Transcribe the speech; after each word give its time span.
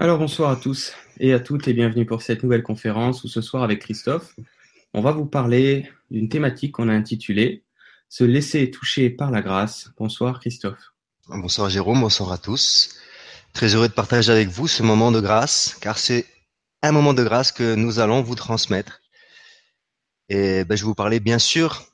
Alors 0.00 0.18
bonsoir 0.18 0.50
à 0.50 0.54
tous 0.54 0.92
et 1.18 1.32
à 1.32 1.40
toutes 1.40 1.66
et 1.66 1.72
bienvenue 1.72 2.06
pour 2.06 2.22
cette 2.22 2.44
nouvelle 2.44 2.62
conférence 2.62 3.24
où 3.24 3.28
ce 3.28 3.40
soir 3.40 3.64
avec 3.64 3.80
Christophe, 3.80 4.36
on 4.94 5.00
va 5.00 5.10
vous 5.10 5.26
parler 5.26 5.90
d'une 6.12 6.28
thématique 6.28 6.70
qu'on 6.70 6.88
a 6.88 6.92
intitulée 6.92 7.64
Se 8.08 8.22
laisser 8.22 8.70
toucher 8.70 9.10
par 9.10 9.32
la 9.32 9.42
grâce. 9.42 9.90
Bonsoir 9.98 10.38
Christophe. 10.38 10.92
Bonsoir 11.26 11.68
Jérôme, 11.68 12.00
bonsoir 12.00 12.30
à 12.30 12.38
tous. 12.38 12.94
Très 13.52 13.74
heureux 13.74 13.88
de 13.88 13.92
partager 13.92 14.30
avec 14.30 14.46
vous 14.46 14.68
ce 14.68 14.84
moment 14.84 15.10
de 15.10 15.18
grâce 15.20 15.76
car 15.80 15.98
c'est 15.98 16.26
un 16.80 16.92
moment 16.92 17.12
de 17.12 17.24
grâce 17.24 17.50
que 17.50 17.74
nous 17.74 17.98
allons 17.98 18.22
vous 18.22 18.36
transmettre. 18.36 19.00
Et 20.28 20.64
ben, 20.64 20.76
je 20.76 20.84
vais 20.84 20.86
vous 20.86 20.94
parler 20.94 21.18
bien 21.18 21.40
sûr 21.40 21.86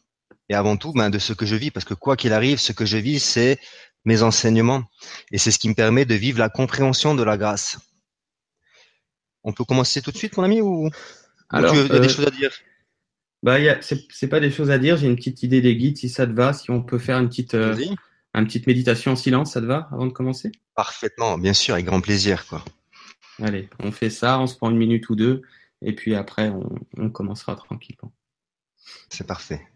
et 0.51 0.55
avant 0.55 0.77
tout 0.77 0.93
ben, 0.93 1.09
de 1.09 1.19
ce 1.19 1.33
que 1.33 1.47
je 1.47 1.57
vis 1.57 1.71
parce 1.71 1.87
que 1.87 1.95
quoi 1.95 2.19
qu'il 2.19 2.35
arrive, 2.35 2.59
ce 2.59 2.73
que 2.73 2.85
je 2.85 2.99
vis 2.99 3.19
c'est 3.19 3.59
mes 4.05 4.23
enseignements 4.23 4.85
et 5.33 5.39
c'est 5.39 5.51
ce 5.51 5.59
qui 5.59 5.71
me 5.71 5.75
permet 5.75 6.05
de 6.05 6.15
vivre 6.15 6.39
la 6.39 6.51
compréhension 6.51 7.15
de 7.15 7.23
la 7.23 7.39
grâce. 7.39 7.79
On 9.45 9.53
peut 9.53 9.65
commencer 9.65 10.03
tout 10.03 10.11
de 10.11 10.17
suite, 10.17 10.37
mon 10.37 10.43
ami, 10.43 10.61
ou, 10.61 10.89
Alors, 11.51 11.73
tu 11.73 11.81
as 11.81 11.89
des 12.01 12.07
euh, 12.07 12.09
choses 12.09 12.27
à 12.27 12.31
dire? 12.31 12.51
bah, 13.43 13.59
c'est 13.83 14.29
pas 14.29 14.41
des 14.41 14.51
choses 14.51 14.71
à 14.71 14.79
dire, 14.79 14.97
j'ai 14.97 15.07
une 15.07 15.17
petite 15.17 15.43
idée 15.43 15.61
des 15.61 15.77
guides 15.77 15.99
si 15.99 16.09
ça 16.09 16.27
te 16.27 16.33
va, 16.33 16.53
si 16.53 16.71
on 16.71 16.83
peut 16.83 16.99
faire 16.99 17.19
une 17.19 17.29
petite, 17.29 17.55
euh, 17.55 17.75
Vas-y. 17.75 17.95
une 18.35 18.47
petite 18.47 18.67
méditation 18.67 19.13
en 19.13 19.17
silence, 19.17 19.53
ça 19.53 19.61
te 19.61 19.67
va 19.67 19.89
avant 19.93 20.07
de 20.07 20.13
commencer? 20.13 20.51
Parfaitement, 20.75 21.39
bien 21.39 21.53
sûr, 21.53 21.75
avec 21.75 21.87
grand 21.87 22.01
plaisir, 22.01 22.47
quoi. 22.47 22.65
Allez, 23.43 23.69
on 23.81 23.93
fait 23.93 24.11
ça, 24.11 24.39
on 24.41 24.47
se 24.47 24.57
prend 24.57 24.71
une 24.71 24.77
minute 24.79 25.09
ou 25.09 25.17
deux 25.17 25.43
et 25.83 25.95
puis 25.95 26.15
après 26.15 26.49
on, 26.49 26.69
on 26.97 27.11
commencera 27.11 27.55
tranquillement. 27.57 28.13
C'est 29.11 29.27
parfait. 29.27 29.67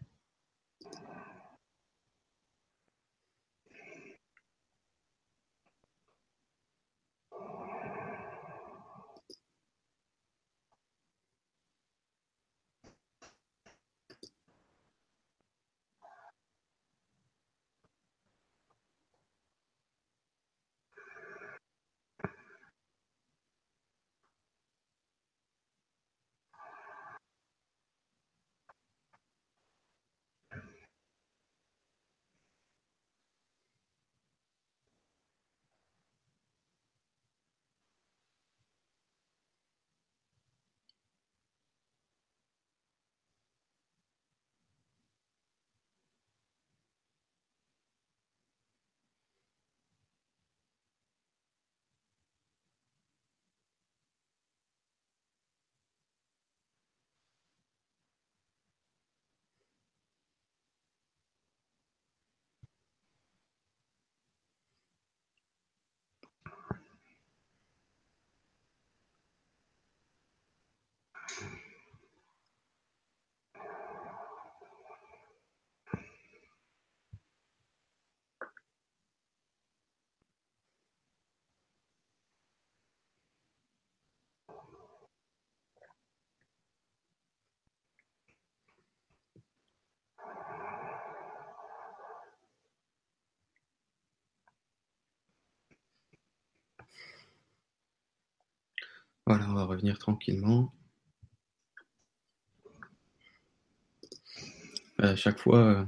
Voilà, 99.29 99.47
on 99.51 99.53
va 99.53 99.65
revenir 99.65 99.99
tranquillement. 99.99 100.73
À 104.99 105.17
chaque 105.17 105.39
fois, 105.39 105.59
euh, 105.59 105.85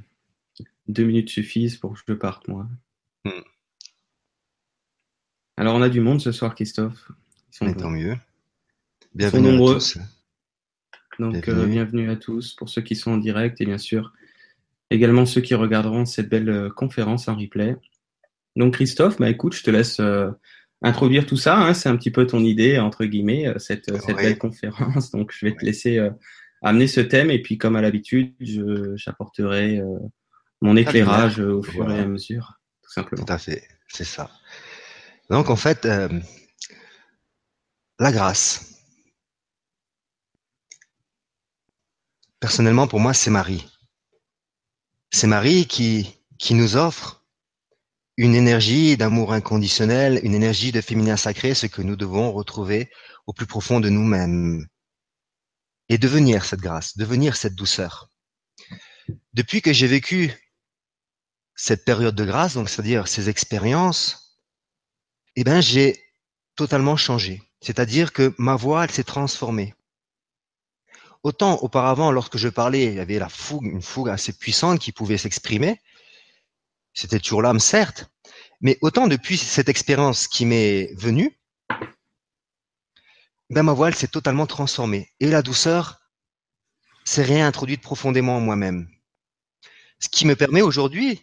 deux 0.88 1.04
minutes 1.04 1.30
suffisent 1.30 1.78
pour 1.78 1.94
que 1.94 2.00
je 2.06 2.12
parte, 2.12 2.48
moi. 2.48 2.68
Hmm. 3.24 3.30
Alors, 5.56 5.74
on 5.74 5.80
a 5.80 5.88
du 5.88 6.00
monde 6.00 6.20
ce 6.20 6.32
soir, 6.32 6.54
Christophe. 6.54 7.10
Ils 7.50 7.56
sont, 7.56 7.72
tant 7.72 7.88
mieux. 7.88 8.12
sont 8.14 8.20
Bienvenue 9.14 9.48
à 9.48 9.52
nombreux. 9.52 9.74
tous. 9.76 9.96
donc, 11.18 11.32
bienvenue. 11.32 11.62
euh, 11.62 11.66
bienvenue 11.66 12.10
à 12.10 12.16
tous 12.16 12.52
pour 12.52 12.68
ceux 12.68 12.82
qui 12.82 12.94
sont 12.94 13.12
en 13.12 13.16
direct 13.16 13.58
et 13.62 13.64
bien 13.64 13.78
sûr 13.78 14.12
également 14.90 15.24
ceux 15.24 15.40
qui 15.40 15.54
regarderont 15.54 16.04
cette 16.04 16.28
belle 16.28 16.50
euh, 16.50 16.68
conférence 16.68 17.26
en 17.26 17.36
replay. 17.36 17.74
Donc, 18.56 18.74
Christophe, 18.74 19.16
bah, 19.16 19.30
écoute, 19.30 19.54
je 19.54 19.62
te 19.62 19.70
laisse 19.70 19.98
euh, 19.98 20.30
introduire 20.82 21.26
tout 21.26 21.36
ça. 21.36 21.58
hein. 21.58 21.74
C'est 21.74 21.88
un 21.88 21.96
petit 21.96 22.10
peu 22.10 22.26
ton 22.26 22.42
idée, 22.44 22.78
entre 22.78 23.04
guillemets, 23.04 23.46
euh, 23.48 23.58
cette, 23.58 23.90
euh, 23.90 23.98
cette 23.98 24.16
belle 24.16 24.38
conférence. 24.38 25.10
Donc, 25.12 25.32
je 25.32 25.46
vais 25.46 25.54
te 25.54 25.64
laisser 25.64 25.98
euh, 25.98 26.10
amener 26.62 26.86
ce 26.86 27.00
thème 27.00 27.30
et 27.30 27.40
puis, 27.40 27.58
comme 27.58 27.76
à 27.76 27.82
l'habitude, 27.82 28.34
j'apporterai 28.96 29.78
euh, 29.78 29.98
mon 30.60 30.76
éclairage 30.76 31.38
au 31.40 31.62
fur 31.62 31.90
et 31.90 31.98
à 32.00 32.06
mesure, 32.06 32.60
tout 32.82 32.90
simplement. 32.92 33.24
Tout 33.24 33.32
à 33.32 33.38
fait, 33.38 33.66
c'est 33.88 34.04
ça. 34.04 34.30
Donc 35.30 35.48
en 35.48 35.56
fait, 35.56 35.86
euh, 35.86 36.08
la 37.98 38.12
grâce. 38.12 38.66
Personnellement, 42.40 42.86
pour 42.88 43.00
moi, 43.00 43.12
c'est 43.14 43.30
Marie. 43.30 43.66
C'est 45.12 45.26
Marie 45.26 45.66
qui, 45.66 46.18
qui 46.38 46.54
nous 46.54 46.76
offre 46.76 47.19
une 48.20 48.34
énergie 48.34 48.98
d'amour 48.98 49.32
inconditionnel, 49.32 50.20
une 50.22 50.34
énergie 50.34 50.72
de 50.72 50.82
féminin 50.82 51.16
sacré, 51.16 51.54
ce 51.54 51.64
que 51.64 51.80
nous 51.80 51.96
devons 51.96 52.32
retrouver 52.32 52.90
au 53.26 53.32
plus 53.32 53.46
profond 53.46 53.80
de 53.80 53.88
nous-mêmes. 53.88 54.66
Et 55.88 55.96
devenir 55.96 56.44
cette 56.44 56.60
grâce, 56.60 56.98
devenir 56.98 57.34
cette 57.34 57.54
douceur. 57.54 58.10
Depuis 59.32 59.62
que 59.62 59.72
j'ai 59.72 59.86
vécu 59.86 60.34
cette 61.54 61.86
période 61.86 62.14
de 62.14 62.26
grâce, 62.26 62.52
donc 62.52 62.68
c'est-à-dire 62.68 63.08
ces 63.08 63.30
expériences, 63.30 64.38
eh 65.36 65.42
ben 65.42 65.62
j'ai 65.62 65.98
totalement 66.56 66.98
changé. 66.98 67.40
C'est-à-dire 67.62 68.12
que 68.12 68.34
ma 68.36 68.54
voix, 68.54 68.84
elle 68.84 68.90
s'est 68.90 69.02
transformée. 69.02 69.74
Autant 71.22 71.56
auparavant, 71.62 72.12
lorsque 72.12 72.36
je 72.36 72.50
parlais, 72.50 72.84
il 72.84 72.94
y 72.96 73.00
avait 73.00 73.18
la 73.18 73.30
fougue, 73.30 73.64
une 73.64 73.80
fougue 73.80 74.10
assez 74.10 74.34
puissante 74.34 74.78
qui 74.78 74.92
pouvait 74.92 75.16
s'exprimer. 75.16 75.80
C'était 76.92 77.18
toujours 77.18 77.40
l'âme, 77.40 77.60
certes. 77.60 78.09
Mais 78.60 78.78
autant 78.82 79.06
depuis 79.06 79.38
cette 79.38 79.68
expérience 79.68 80.28
qui 80.28 80.44
m'est 80.44 80.92
venue, 80.94 81.38
ben 83.48 83.62
ma 83.62 83.72
voix, 83.72 83.88
elle 83.88 83.94
s'est 83.94 84.06
totalement 84.08 84.46
transformée. 84.46 85.10
Et 85.18 85.28
la 85.28 85.42
douceur 85.42 86.00
s'est 87.04 87.24
réintroduite 87.24 87.80
profondément 87.80 88.36
en 88.36 88.40
moi-même. 88.40 88.88
Ce 89.98 90.08
qui 90.08 90.26
me 90.26 90.36
permet 90.36 90.62
aujourd'hui 90.62 91.20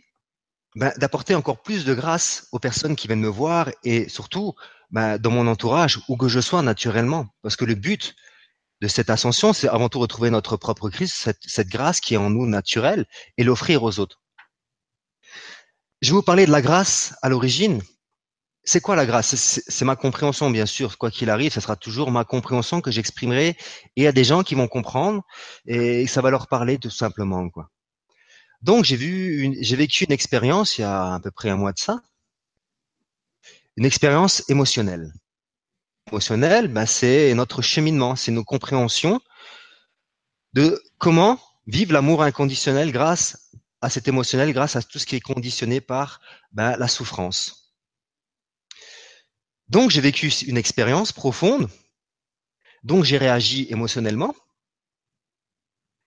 ben, 0.76 0.92
d'apporter 0.98 1.36
encore 1.36 1.62
plus 1.62 1.86
de 1.86 1.94
grâce 1.94 2.48
aux 2.52 2.60
personnes 2.60 2.96
qui 2.96 3.08
viennent 3.08 3.22
me 3.22 3.28
voir 3.28 3.70
et 3.84 4.10
surtout 4.10 4.54
ben, 4.92 5.18
dans 5.18 5.32
mon 5.32 5.48
entourage, 5.48 6.00
où 6.08 6.18
que 6.18 6.28
je 6.28 6.40
sois 6.40 6.62
naturellement. 6.62 7.28
Parce 7.42 7.56
que 7.56 7.66
le 7.66 7.76
but 7.76 8.16
de 8.82 8.88
cette 8.88 9.10
ascension, 9.10 9.54
c'est 9.54 9.70
avant 9.70 9.90
tout 9.90 10.00
retrouver 10.00 10.30
notre 10.30 10.58
propre 10.58 10.90
Christ, 10.90 11.32
cette 11.42 11.70
grâce 11.70 12.00
qui 12.00 12.16
est 12.16 12.18
en 12.18 12.30
nous 12.30 12.46
naturelle, 12.46 13.06
et 13.38 13.44
l'offrir 13.44 13.84
aux 13.84 14.00
autres. 14.00 14.22
Je 16.02 16.12
vais 16.12 16.16
vous 16.16 16.22
parler 16.22 16.46
de 16.46 16.52
la 16.52 16.62
grâce 16.62 17.16
à 17.22 17.30
l'origine. 17.30 17.82
C'est 18.64 18.82
quoi 18.82 18.96
la 18.96 19.06
grâce? 19.06 19.34
C'est 19.36 19.86
ma 19.86 19.96
compréhension, 19.96 20.52
bien 20.52 20.66
sûr. 20.66 20.98
Quoi 20.98 21.10
qu'il 21.10 21.30
arrive, 21.30 21.54
ce 21.54 21.62
sera 21.62 21.76
toujours 21.76 22.12
ma 22.12 22.24
compréhension 22.24 22.82
que 22.82 22.92
j'exprimerai. 22.92 23.50
Et 23.50 23.58
il 23.96 24.04
y 24.04 24.08
a 24.08 24.12
des 24.12 24.24
gens 24.24 24.44
qui 24.44 24.56
vont 24.56 24.68
comprendre 24.68 25.24
et 25.66 26.06
ça 26.06 26.22
va 26.22 26.30
leur 26.30 26.48
parler 26.48 26.78
tout 26.78 26.90
simplement. 26.92 27.50
Quoi. 27.50 27.70
Donc 28.62 28.86
j'ai 28.86 28.96
vu, 28.96 29.58
j'ai 29.62 29.76
vécu 29.76 30.04
une 30.04 30.12
expérience 30.12 30.78
il 30.78 30.82
y 30.82 30.84
a 30.84 31.16
à 31.16 31.20
peu 31.20 31.32
près 31.32 31.50
un 31.50 31.56
mois 31.56 31.74
de 31.74 31.80
ça, 31.80 32.02
une 33.76 33.86
expérience 33.86 34.48
émotionnelle. 34.50 35.14
Émotionnelle, 36.12 36.68
ben, 36.68 36.86
c'est 36.86 37.34
notre 37.34 37.62
cheminement, 37.62 38.16
c'est 38.16 38.32
nos 38.32 38.44
compréhensions 38.44 39.20
de 40.54 40.82
comment 40.98 41.40
vivre 41.68 41.94
l'amour 41.94 42.24
inconditionnel 42.24 42.92
grâce 42.92 43.47
à 43.82 43.90
cet 43.90 44.08
émotionnel, 44.08 44.54
grâce 44.54 44.76
à 44.76 44.82
tout 44.82 45.00
ce 45.00 45.06
qui 45.06 45.16
est 45.16 45.22
conditionné 45.22 45.82
par 45.82 46.22
ben, 46.52 46.76
la 46.78 46.88
souffrance. 46.88 47.76
Donc 49.70 49.92
j'ai 49.92 50.02
vécu 50.02 50.28
une 50.48 50.58
expérience 50.58 51.12
profonde, 51.12 51.70
donc 52.84 53.04
j'ai 53.04 53.18
réagi 53.18 53.68
émotionnellement, 53.70 54.34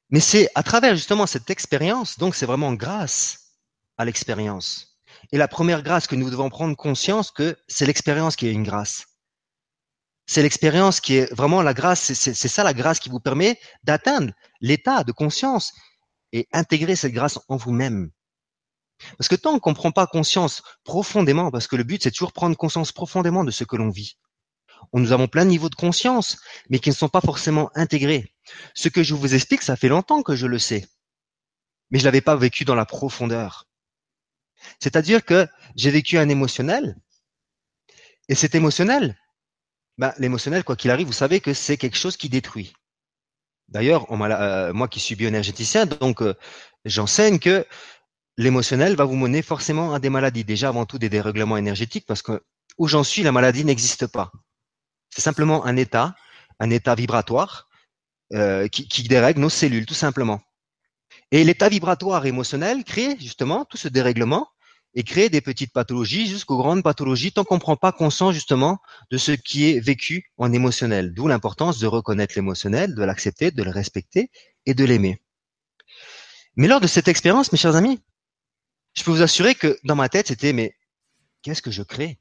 mais 0.08 0.20
c'est 0.20 0.48
à 0.54 0.62
travers 0.62 0.96
justement 0.96 1.26
cette 1.26 1.50
expérience, 1.50 2.18
donc 2.18 2.34
c'est 2.34 2.46
vraiment 2.46 2.72
grâce 2.72 3.56
à 3.98 4.04
l'expérience. 4.04 4.98
Et 5.30 5.38
la 5.38 5.46
première 5.46 5.82
grâce 5.82 6.06
que 6.06 6.16
nous 6.16 6.30
devons 6.30 6.48
prendre 6.48 6.76
conscience 6.76 7.30
que 7.30 7.56
c'est 7.68 7.86
l'expérience 7.86 8.34
qui 8.34 8.46
est 8.46 8.52
une 8.52 8.64
grâce. 8.64 9.06
C'est 10.26 10.42
l'expérience 10.42 11.00
qui 11.00 11.16
est 11.16 11.32
vraiment 11.34 11.60
la 11.60 11.74
grâce, 11.74 12.12
c'est 12.12 12.34
ça 12.34 12.64
la 12.64 12.72
grâce 12.72 13.00
qui 13.00 13.08
vous 13.08 13.20
permet 13.20 13.60
d'atteindre 13.82 14.32
l'état 14.60 15.04
de 15.04 15.12
conscience 15.12 15.72
et 16.32 16.48
intégrer 16.52 16.96
cette 16.96 17.12
grâce 17.12 17.38
en 17.48 17.56
vous-même. 17.56 18.10
Parce 19.16 19.28
que 19.28 19.36
tant 19.36 19.58
qu'on 19.58 19.70
ne 19.70 19.74
prend 19.74 19.92
pas 19.92 20.06
conscience 20.06 20.62
profondément, 20.84 21.50
parce 21.50 21.66
que 21.66 21.76
le 21.76 21.84
but 21.84 22.02
c'est 22.02 22.10
toujours 22.10 22.32
prendre 22.32 22.56
conscience 22.56 22.92
profondément 22.92 23.44
de 23.44 23.50
ce 23.50 23.64
que 23.64 23.76
l'on 23.76 23.88
vit. 23.88 24.18
Nous 24.92 25.12
avons 25.12 25.28
plein 25.28 25.44
de 25.44 25.50
niveaux 25.50 25.68
de 25.68 25.74
conscience, 25.74 26.38
mais 26.68 26.78
qui 26.78 26.88
ne 26.88 26.94
sont 26.94 27.08
pas 27.08 27.20
forcément 27.20 27.70
intégrés. 27.74 28.32
Ce 28.74 28.88
que 28.88 29.02
je 29.02 29.14
vous 29.14 29.34
explique, 29.34 29.62
ça 29.62 29.76
fait 29.76 29.88
longtemps 29.88 30.22
que 30.22 30.36
je 30.36 30.46
le 30.46 30.58
sais, 30.58 30.88
mais 31.90 31.98
je 31.98 32.04
l'avais 32.04 32.20
pas 32.20 32.36
vécu 32.36 32.64
dans 32.64 32.74
la 32.74 32.86
profondeur. 32.86 33.68
C'est-à-dire 34.78 35.24
que 35.24 35.46
j'ai 35.76 35.90
vécu 35.90 36.18
un 36.18 36.28
émotionnel, 36.28 36.96
et 38.28 38.34
cet 38.34 38.54
émotionnel, 38.54 39.18
ben, 39.98 40.14
l'émotionnel, 40.18 40.64
quoi 40.64 40.76
qu'il 40.76 40.90
arrive, 40.90 41.06
vous 41.06 41.12
savez 41.12 41.40
que 41.40 41.52
c'est 41.52 41.76
quelque 41.76 41.96
chose 41.96 42.16
qui 42.16 42.28
détruit. 42.28 42.72
D'ailleurs, 43.70 44.06
euh, 44.10 44.72
moi 44.72 44.88
qui 44.88 45.00
suis 45.00 45.14
bioénergéticien, 45.14 45.86
donc 45.86 46.22
euh, 46.22 46.34
j'enseigne 46.84 47.38
que 47.38 47.64
l'émotionnel 48.36 48.96
va 48.96 49.04
vous 49.04 49.16
mener 49.16 49.42
forcément 49.42 49.94
à 49.94 50.00
des 50.00 50.10
maladies. 50.10 50.44
Déjà, 50.44 50.68
avant 50.68 50.86
tout, 50.86 50.98
des 50.98 51.08
dérèglements 51.08 51.56
énergétiques, 51.56 52.06
parce 52.06 52.22
que 52.22 52.42
où 52.78 52.88
j'en 52.88 53.04
suis, 53.04 53.22
la 53.22 53.32
maladie 53.32 53.64
n'existe 53.64 54.06
pas. 54.06 54.32
C'est 55.10 55.20
simplement 55.20 55.64
un 55.66 55.76
état, 55.76 56.14
un 56.58 56.70
état 56.70 56.94
vibratoire 56.94 57.68
euh, 58.32 58.68
qui, 58.68 58.88
qui 58.88 59.02
dérègle 59.04 59.40
nos 59.40 59.50
cellules, 59.50 59.86
tout 59.86 59.94
simplement. 59.94 60.40
Et 61.30 61.44
l'état 61.44 61.68
vibratoire 61.68 62.26
émotionnel 62.26 62.84
crée 62.84 63.16
justement 63.20 63.64
tout 63.64 63.76
ce 63.76 63.88
dérèglement 63.88 64.48
et 64.94 65.02
crée 65.04 65.28
des 65.28 65.40
petites 65.40 65.72
pathologies 65.72 66.26
jusqu'aux 66.26 66.56
grandes 66.56 66.82
pathologies 66.82 67.32
tant 67.32 67.44
qu'on 67.44 67.56
ne 67.56 67.60
prend 67.60 67.76
pas 67.76 67.92
conscience 67.92 68.34
justement 68.34 68.80
de 69.10 69.18
ce 69.18 69.32
qui 69.32 69.70
est 69.70 69.80
vécu 69.80 70.32
en 70.36 70.52
émotionnel. 70.52 71.14
D'où 71.14 71.28
l'importance 71.28 71.78
de 71.78 71.86
reconnaître 71.86 72.34
l'émotionnel, 72.36 72.94
de 72.94 73.04
l'accepter, 73.04 73.50
de 73.50 73.62
le 73.62 73.70
respecter 73.70 74.30
et 74.66 74.74
de 74.74 74.84
l'aimer. 74.84 75.22
Mais 76.56 76.66
lors 76.66 76.80
de 76.80 76.86
cette 76.86 77.08
expérience, 77.08 77.52
mes 77.52 77.58
chers 77.58 77.76
amis, 77.76 78.00
je 78.94 79.04
peux 79.04 79.12
vous 79.12 79.22
assurer 79.22 79.54
que 79.54 79.78
dans 79.84 79.94
ma 79.94 80.08
tête, 80.08 80.26
c'était 80.26 80.52
mais 80.52 80.76
qu'est-ce 81.42 81.62
que 81.62 81.70
je 81.70 81.82
crée? 81.82 82.18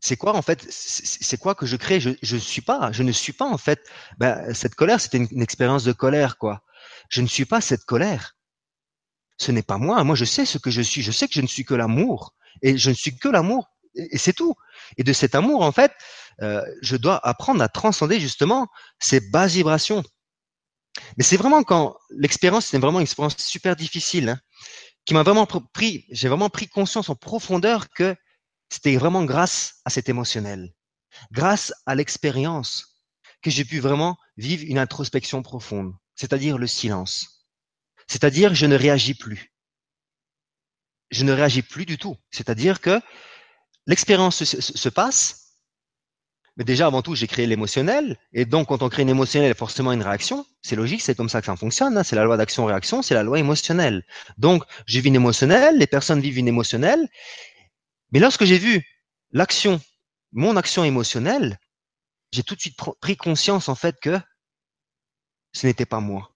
C'est 0.00 0.16
quoi 0.16 0.34
en 0.34 0.42
fait 0.42 0.66
C'est 0.70 1.38
quoi 1.38 1.54
que 1.54 1.66
je 1.66 1.76
crée? 1.76 2.00
Je 2.00 2.10
je 2.22 2.36
suis 2.36 2.62
pas, 2.62 2.90
je 2.92 3.02
ne 3.02 3.12
suis 3.12 3.32
pas 3.32 3.46
en 3.46 3.58
fait. 3.58 3.80
Ben, 4.18 4.52
cette 4.54 4.74
colère, 4.74 5.00
c'était 5.00 5.18
une, 5.18 5.28
une 5.30 5.42
expérience 5.42 5.84
de 5.84 5.92
colère 5.92 6.38
quoi. 6.38 6.62
Je 7.08 7.20
ne 7.20 7.26
suis 7.26 7.44
pas 7.44 7.60
cette 7.60 7.84
colère 7.84 8.36
ce 9.38 9.52
n'est 9.52 9.62
pas 9.62 9.78
moi. 9.78 10.02
Moi, 10.04 10.16
je 10.16 10.24
sais 10.24 10.44
ce 10.44 10.58
que 10.58 10.70
je 10.70 10.82
suis. 10.82 11.02
Je 11.02 11.12
sais 11.12 11.28
que 11.28 11.34
je 11.34 11.40
ne 11.40 11.46
suis 11.46 11.64
que 11.64 11.74
l'amour. 11.74 12.34
Et 12.62 12.76
je 12.76 12.90
ne 12.90 12.94
suis 12.94 13.16
que 13.16 13.28
l'amour. 13.28 13.68
Et 13.94 14.18
c'est 14.18 14.32
tout. 14.32 14.54
Et 14.96 15.04
de 15.04 15.12
cet 15.12 15.34
amour, 15.34 15.62
en 15.62 15.72
fait, 15.72 15.92
euh, 16.42 16.64
je 16.80 16.96
dois 16.96 17.20
apprendre 17.26 17.62
à 17.62 17.68
transcender 17.68 18.20
justement 18.20 18.68
ces 18.98 19.20
basses 19.20 19.52
vibrations. 19.52 20.02
Mais 21.16 21.24
c'est 21.24 21.36
vraiment 21.36 21.62
quand 21.62 21.96
l'expérience, 22.10 22.66
c'est 22.66 22.78
vraiment 22.78 23.00
une 23.00 23.04
expérience 23.04 23.36
super 23.38 23.76
difficile, 23.76 24.30
hein, 24.30 24.38
qui 25.04 25.14
m'a 25.14 25.22
vraiment 25.22 25.46
pris, 25.46 26.06
j'ai 26.10 26.28
vraiment 26.28 26.50
pris 26.50 26.68
conscience 26.68 27.08
en 27.08 27.14
profondeur 27.14 27.90
que 27.90 28.14
c'était 28.68 28.96
vraiment 28.96 29.24
grâce 29.24 29.80
à 29.84 29.90
cet 29.90 30.08
émotionnel, 30.08 30.72
grâce 31.32 31.72
à 31.86 31.94
l'expérience, 31.94 33.00
que 33.42 33.50
j'ai 33.50 33.64
pu 33.64 33.80
vraiment 33.80 34.16
vivre 34.36 34.64
une 34.66 34.78
introspection 34.78 35.42
profonde, 35.42 35.92
c'est-à-dire 36.14 36.58
le 36.58 36.66
silence. 36.66 37.41
C'est-à-dire, 38.08 38.54
je 38.54 38.66
ne 38.66 38.76
réagis 38.76 39.14
plus. 39.14 39.52
Je 41.10 41.24
ne 41.24 41.32
réagis 41.32 41.62
plus 41.62 41.86
du 41.86 41.98
tout. 41.98 42.16
C'est-à-dire 42.30 42.80
que 42.80 43.00
l'expérience 43.86 44.44
se, 44.44 44.88
passe, 44.88 45.42
mais 46.56 46.64
déjà, 46.64 46.86
avant 46.86 47.02
tout, 47.02 47.14
j'ai 47.14 47.26
créé 47.26 47.46
l'émotionnel. 47.46 48.18
Et 48.32 48.44
donc, 48.44 48.68
quand 48.68 48.82
on 48.82 48.88
crée 48.88 49.02
une 49.02 49.08
émotionnel, 49.08 49.46
il 49.46 49.50
y 49.50 49.52
a 49.52 49.56
forcément 49.56 49.92
une 49.92 50.02
réaction. 50.02 50.46
C'est 50.62 50.76
logique, 50.76 51.00
c'est 51.00 51.14
comme 51.14 51.28
ça 51.28 51.40
que 51.40 51.46
ça 51.46 51.56
fonctionne. 51.56 51.96
Hein. 51.96 52.02
C'est 52.02 52.16
la 52.16 52.24
loi 52.24 52.36
d'action-réaction, 52.36 53.02
c'est 53.02 53.14
la 53.14 53.22
loi 53.22 53.38
émotionnelle. 53.38 54.04
Donc, 54.36 54.64
j'ai 54.86 55.00
vu 55.00 55.08
une 55.08 55.16
émotionnelle, 55.16 55.78
les 55.78 55.86
personnes 55.86 56.20
vivent 56.20 56.38
une 56.38 56.48
émotionnelle. 56.48 57.08
Mais 58.10 58.20
lorsque 58.20 58.44
j'ai 58.44 58.58
vu 58.58 58.86
l'action, 59.30 59.80
mon 60.32 60.56
action 60.56 60.84
émotionnelle, 60.84 61.58
j'ai 62.32 62.42
tout 62.42 62.54
de 62.54 62.60
suite 62.60 62.76
pris 63.00 63.16
conscience, 63.16 63.68
en 63.68 63.74
fait, 63.74 63.98
que 64.00 64.18
ce 65.52 65.66
n'était 65.66 65.86
pas 65.86 66.00
moi. 66.00 66.31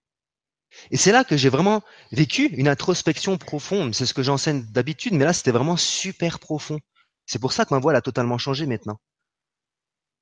Et 0.90 0.96
c'est 0.96 1.12
là 1.12 1.24
que 1.24 1.36
j'ai 1.36 1.48
vraiment 1.48 1.82
vécu 2.12 2.46
une 2.46 2.68
introspection 2.68 3.38
profonde. 3.38 3.94
C'est 3.94 4.06
ce 4.06 4.14
que 4.14 4.22
j'enseigne 4.22 4.64
d'habitude, 4.70 5.14
mais 5.14 5.24
là, 5.24 5.32
c'était 5.32 5.50
vraiment 5.50 5.76
super 5.76 6.38
profond. 6.38 6.78
C'est 7.26 7.38
pour 7.38 7.52
ça 7.52 7.64
que 7.64 7.74
ma 7.74 7.80
voix 7.80 7.94
a 7.94 8.00
totalement 8.00 8.38
changé 8.38 8.66
maintenant. 8.66 9.00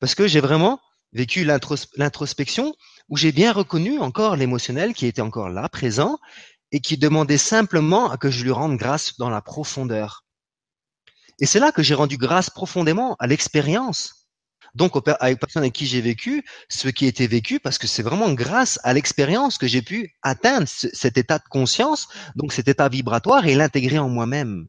Parce 0.01 0.15
que 0.15 0.27
j'ai 0.27 0.41
vraiment 0.41 0.81
vécu 1.13 1.45
l'introspection 1.45 2.75
où 3.09 3.17
j'ai 3.17 3.33
bien 3.33 3.53
reconnu 3.53 3.99
encore 4.01 4.37
l'émotionnel 4.37 4.95
qui 4.95 5.07
était 5.07 5.23
encore 5.23 5.49
là, 5.49 5.69
présent, 5.69 6.19
et 6.73 6.81
qui 6.81 6.99
demandait 6.99 7.39
simplement 7.39 8.11
à 8.11 8.17
que 8.17 8.31
je 8.31 8.43
lui 8.43 8.51
rende 8.51 8.77
grâce 8.77 9.17
dans 9.17 9.31
la 9.31 9.41
profondeur. 9.41 10.25
Et 11.39 11.47
c'est 11.47 11.61
là 11.61 11.71
que 11.71 11.83
j'ai 11.83 11.95
rendu 11.95 12.17
grâce 12.17 12.51
profondément 12.51 13.17
à 13.19 13.27
l'expérience 13.27 14.24
donc 14.75 14.93
avec 15.21 15.39
personnes 15.39 15.63
avec 15.63 15.73
qui 15.73 15.87
j'ai 15.87 16.01
vécu, 16.01 16.45
ce 16.69 16.89
qui 16.89 17.05
a 17.05 17.09
été 17.09 17.27
vécu, 17.27 17.61
parce 17.61 17.79
que 17.79 17.87
c'est 17.87 18.03
vraiment 18.03 18.33
grâce 18.33 18.81
à 18.83 18.93
l'expérience 18.93 19.59
que 19.59 19.67
j'ai 19.67 19.83
pu 19.83 20.15
atteindre 20.23 20.67
cet 20.67 21.17
état 21.17 21.39
de 21.39 21.45
conscience, 21.49 22.09
donc 22.35 22.53
cet 22.53 22.69
état 22.69 22.89
vibratoire 22.89 23.47
et 23.47 23.55
l'intégrer 23.55 23.99
en 23.99 24.09
moi-même. 24.09 24.67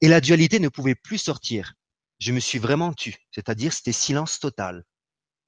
Et 0.00 0.08
la 0.08 0.20
dualité 0.20 0.60
ne 0.60 0.68
pouvait 0.68 0.94
plus 0.94 1.18
sortir. 1.18 1.74
Je 2.20 2.32
me 2.32 2.40
suis 2.40 2.58
vraiment 2.58 2.92
tu, 2.92 3.14
c'est-à-dire 3.32 3.72
c'était 3.72 3.92
silence 3.92 4.40
total, 4.40 4.84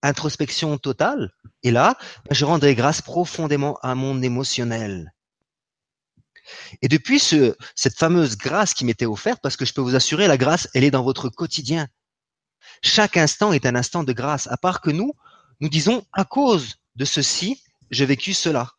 introspection 0.03 0.79
totale. 0.79 1.31
Et 1.63 1.71
là, 1.71 1.97
je 2.31 2.45
rendrai 2.45 2.75
grâce 2.75 3.03
profondément 3.03 3.79
à 3.83 3.95
mon 3.95 4.23
émotionnel. 4.23 5.13
Et 6.83 6.89
depuis 6.89 7.21
ce, 7.21 7.57
cette 7.77 7.97
fameuse 7.97 8.37
grâce 8.37 8.75
qui 8.75 8.85
m'était 8.85 9.07
offerte, 9.07 9.41
parce 9.43 9.57
que 9.57 9.65
je 9.65 9.73
peux 9.73 9.81
vous 9.81 9.95
assurer, 9.95 10.27
la 10.27 10.37
grâce, 10.37 10.69
elle 10.75 10.85
est 10.85 10.91
dans 10.91 11.03
votre 11.03 11.29
quotidien. 11.29 11.87
Chaque 12.83 13.17
instant 13.17 13.53
est 13.53 13.67
un 13.67 13.75
instant 13.75 14.05
de 14.05 14.13
grâce, 14.13 14.47
à 14.49 14.57
part 14.57 14.81
que 14.81 14.91
nous, 14.91 15.15
nous 15.61 15.69
disons, 15.69 16.05
à 16.13 16.25
cause 16.25 16.77
de 16.97 17.05
ceci, 17.05 17.63
j'ai 17.91 18.07
vécu 18.07 18.33
cela. 18.33 18.73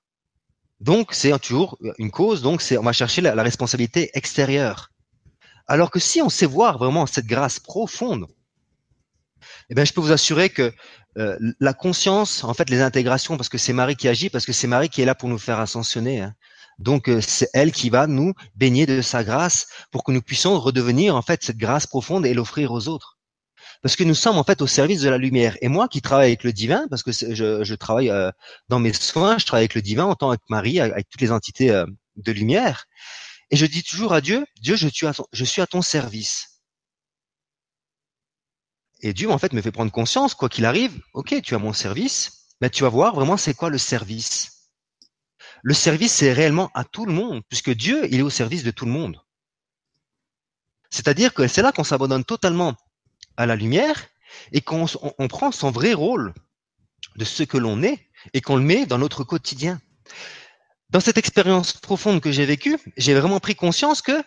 Donc, 0.79 1.13
c'est 1.13 1.37
toujours 1.39 1.77
une 1.99 2.09
cause, 2.09 2.41
donc 2.41 2.61
c'est, 2.61 2.77
on 2.77 2.83
va 2.83 2.93
chercher 2.93 3.21
la, 3.21 3.43
responsabilité 3.43 4.09
extérieure. 4.13 4.91
Alors 5.67 5.91
que 5.91 5.99
si 5.99 6.21
on 6.21 6.29
sait 6.29 6.47
voir 6.47 6.79
vraiment 6.79 7.05
cette 7.05 7.27
grâce 7.27 7.59
profonde, 7.59 8.25
eh 9.69 9.75
bien, 9.75 9.85
je 9.85 9.93
peux 9.93 10.01
vous 10.01 10.11
assurer 10.11 10.49
que 10.49 10.73
euh, 11.17 11.37
la 11.59 11.73
conscience, 11.73 12.43
en 12.43 12.53
fait, 12.53 12.69
les 12.69 12.81
intégrations, 12.81 13.37
parce 13.37 13.49
que 13.49 13.59
c'est 13.59 13.73
Marie 13.73 13.95
qui 13.95 14.07
agit, 14.07 14.29
parce 14.29 14.45
que 14.45 14.53
c'est 14.53 14.67
Marie 14.67 14.89
qui 14.89 15.01
est 15.01 15.05
là 15.05 15.13
pour 15.13 15.29
nous 15.29 15.37
faire 15.37 15.59
ascensionner. 15.59 16.21
Hein. 16.21 16.33
Donc, 16.79 17.09
euh, 17.09 17.21
c'est 17.21 17.49
elle 17.53 17.71
qui 17.71 17.91
va 17.91 18.07
nous 18.07 18.33
baigner 18.55 18.87
de 18.87 19.01
sa 19.01 19.23
grâce 19.23 19.67
pour 19.91 20.03
que 20.03 20.11
nous 20.11 20.21
puissions 20.21 20.59
redevenir, 20.59 21.15
en 21.15 21.21
fait, 21.21 21.43
cette 21.43 21.57
grâce 21.57 21.85
profonde 21.85 22.25
et 22.25 22.33
l'offrir 22.33 22.71
aux 22.71 22.87
autres 22.87 23.19
parce 23.81 23.95
que 23.95 24.03
nous 24.03 24.15
sommes 24.15 24.37
en 24.37 24.43
fait 24.43 24.61
au 24.61 24.67
service 24.67 25.01
de 25.01 25.09
la 25.09 25.17
lumière. 25.17 25.57
Et 25.61 25.67
moi 25.67 25.87
qui 25.87 26.01
travaille 26.01 26.27
avec 26.27 26.43
le 26.43 26.53
divin, 26.53 26.87
parce 26.89 27.03
que 27.03 27.11
je, 27.11 27.63
je 27.63 27.75
travaille 27.75 28.09
euh, 28.09 28.31
dans 28.69 28.79
mes 28.79 28.93
soins, 28.93 29.37
je 29.37 29.45
travaille 29.45 29.63
avec 29.63 29.75
le 29.75 29.81
divin 29.81 30.05
en 30.05 30.15
tant 30.15 30.33
que 30.35 30.41
Marie, 30.49 30.79
avec, 30.79 31.09
toutes 31.09 31.21
les 31.21 31.31
entités 31.31 31.71
euh, 31.71 31.85
de 32.17 32.31
lumière, 32.31 32.85
et 33.49 33.57
je 33.57 33.65
dis 33.65 33.83
toujours 33.83 34.13
à 34.13 34.21
Dieu, 34.21 34.45
Dieu, 34.61 34.75
je 34.75 34.87
suis 34.87 35.07
à 35.07 35.13
ton, 35.13 35.25
je 35.33 35.45
suis 35.45 35.61
à 35.61 35.67
ton 35.67 35.81
service. 35.81 36.61
Et 39.01 39.13
Dieu 39.13 39.31
en 39.31 39.37
fait 39.39 39.51
me 39.53 39.61
fait 39.61 39.71
prendre 39.71 39.91
conscience, 39.91 40.35
quoi 40.35 40.47
qu'il 40.47 40.65
arrive, 40.65 41.01
ok, 41.13 41.41
tu 41.41 41.55
as 41.55 41.59
mon 41.59 41.73
service, 41.73 42.47
mais 42.61 42.69
tu 42.69 42.83
vas 42.83 42.89
voir 42.89 43.15
vraiment 43.15 43.35
c'est 43.35 43.55
quoi 43.55 43.69
le 43.69 43.79
service. 43.79 44.69
Le 45.63 45.73
service, 45.73 46.13
c'est 46.13 46.33
réellement 46.33 46.71
à 46.73 46.83
tout 46.83 47.05
le 47.05 47.13
monde, 47.13 47.41
puisque 47.49 47.71
Dieu, 47.71 48.07
il 48.11 48.19
est 48.19 48.23
au 48.23 48.29
service 48.29 48.63
de 48.63 48.71
tout 48.71 48.85
le 48.85 48.91
monde. 48.91 49.19
C'est-à-dire 50.89 51.33
que 51.33 51.47
c'est 51.47 51.61
là 51.61 51.71
qu'on 51.71 51.83
s'abandonne 51.83 52.23
totalement 52.23 52.75
à 53.41 53.45
la 53.45 53.55
lumière 53.55 54.07
et 54.51 54.61
qu'on 54.61 54.85
on 55.17 55.27
prend 55.27 55.51
son 55.51 55.71
vrai 55.71 55.93
rôle 55.93 56.33
de 57.15 57.25
ce 57.25 57.43
que 57.43 57.57
l'on 57.57 57.83
est 57.83 58.09
et 58.33 58.41
qu'on 58.41 58.55
le 58.55 58.63
met 58.63 58.85
dans 58.85 58.97
notre 58.97 59.23
quotidien. 59.23 59.81
Dans 60.89 60.99
cette 60.99 61.17
expérience 61.17 61.73
profonde 61.73 62.21
que 62.21 62.31
j'ai 62.31 62.45
vécue, 62.45 62.77
j'ai 62.97 63.13
vraiment 63.13 63.39
pris 63.39 63.55
conscience 63.55 64.01
que 64.01 64.23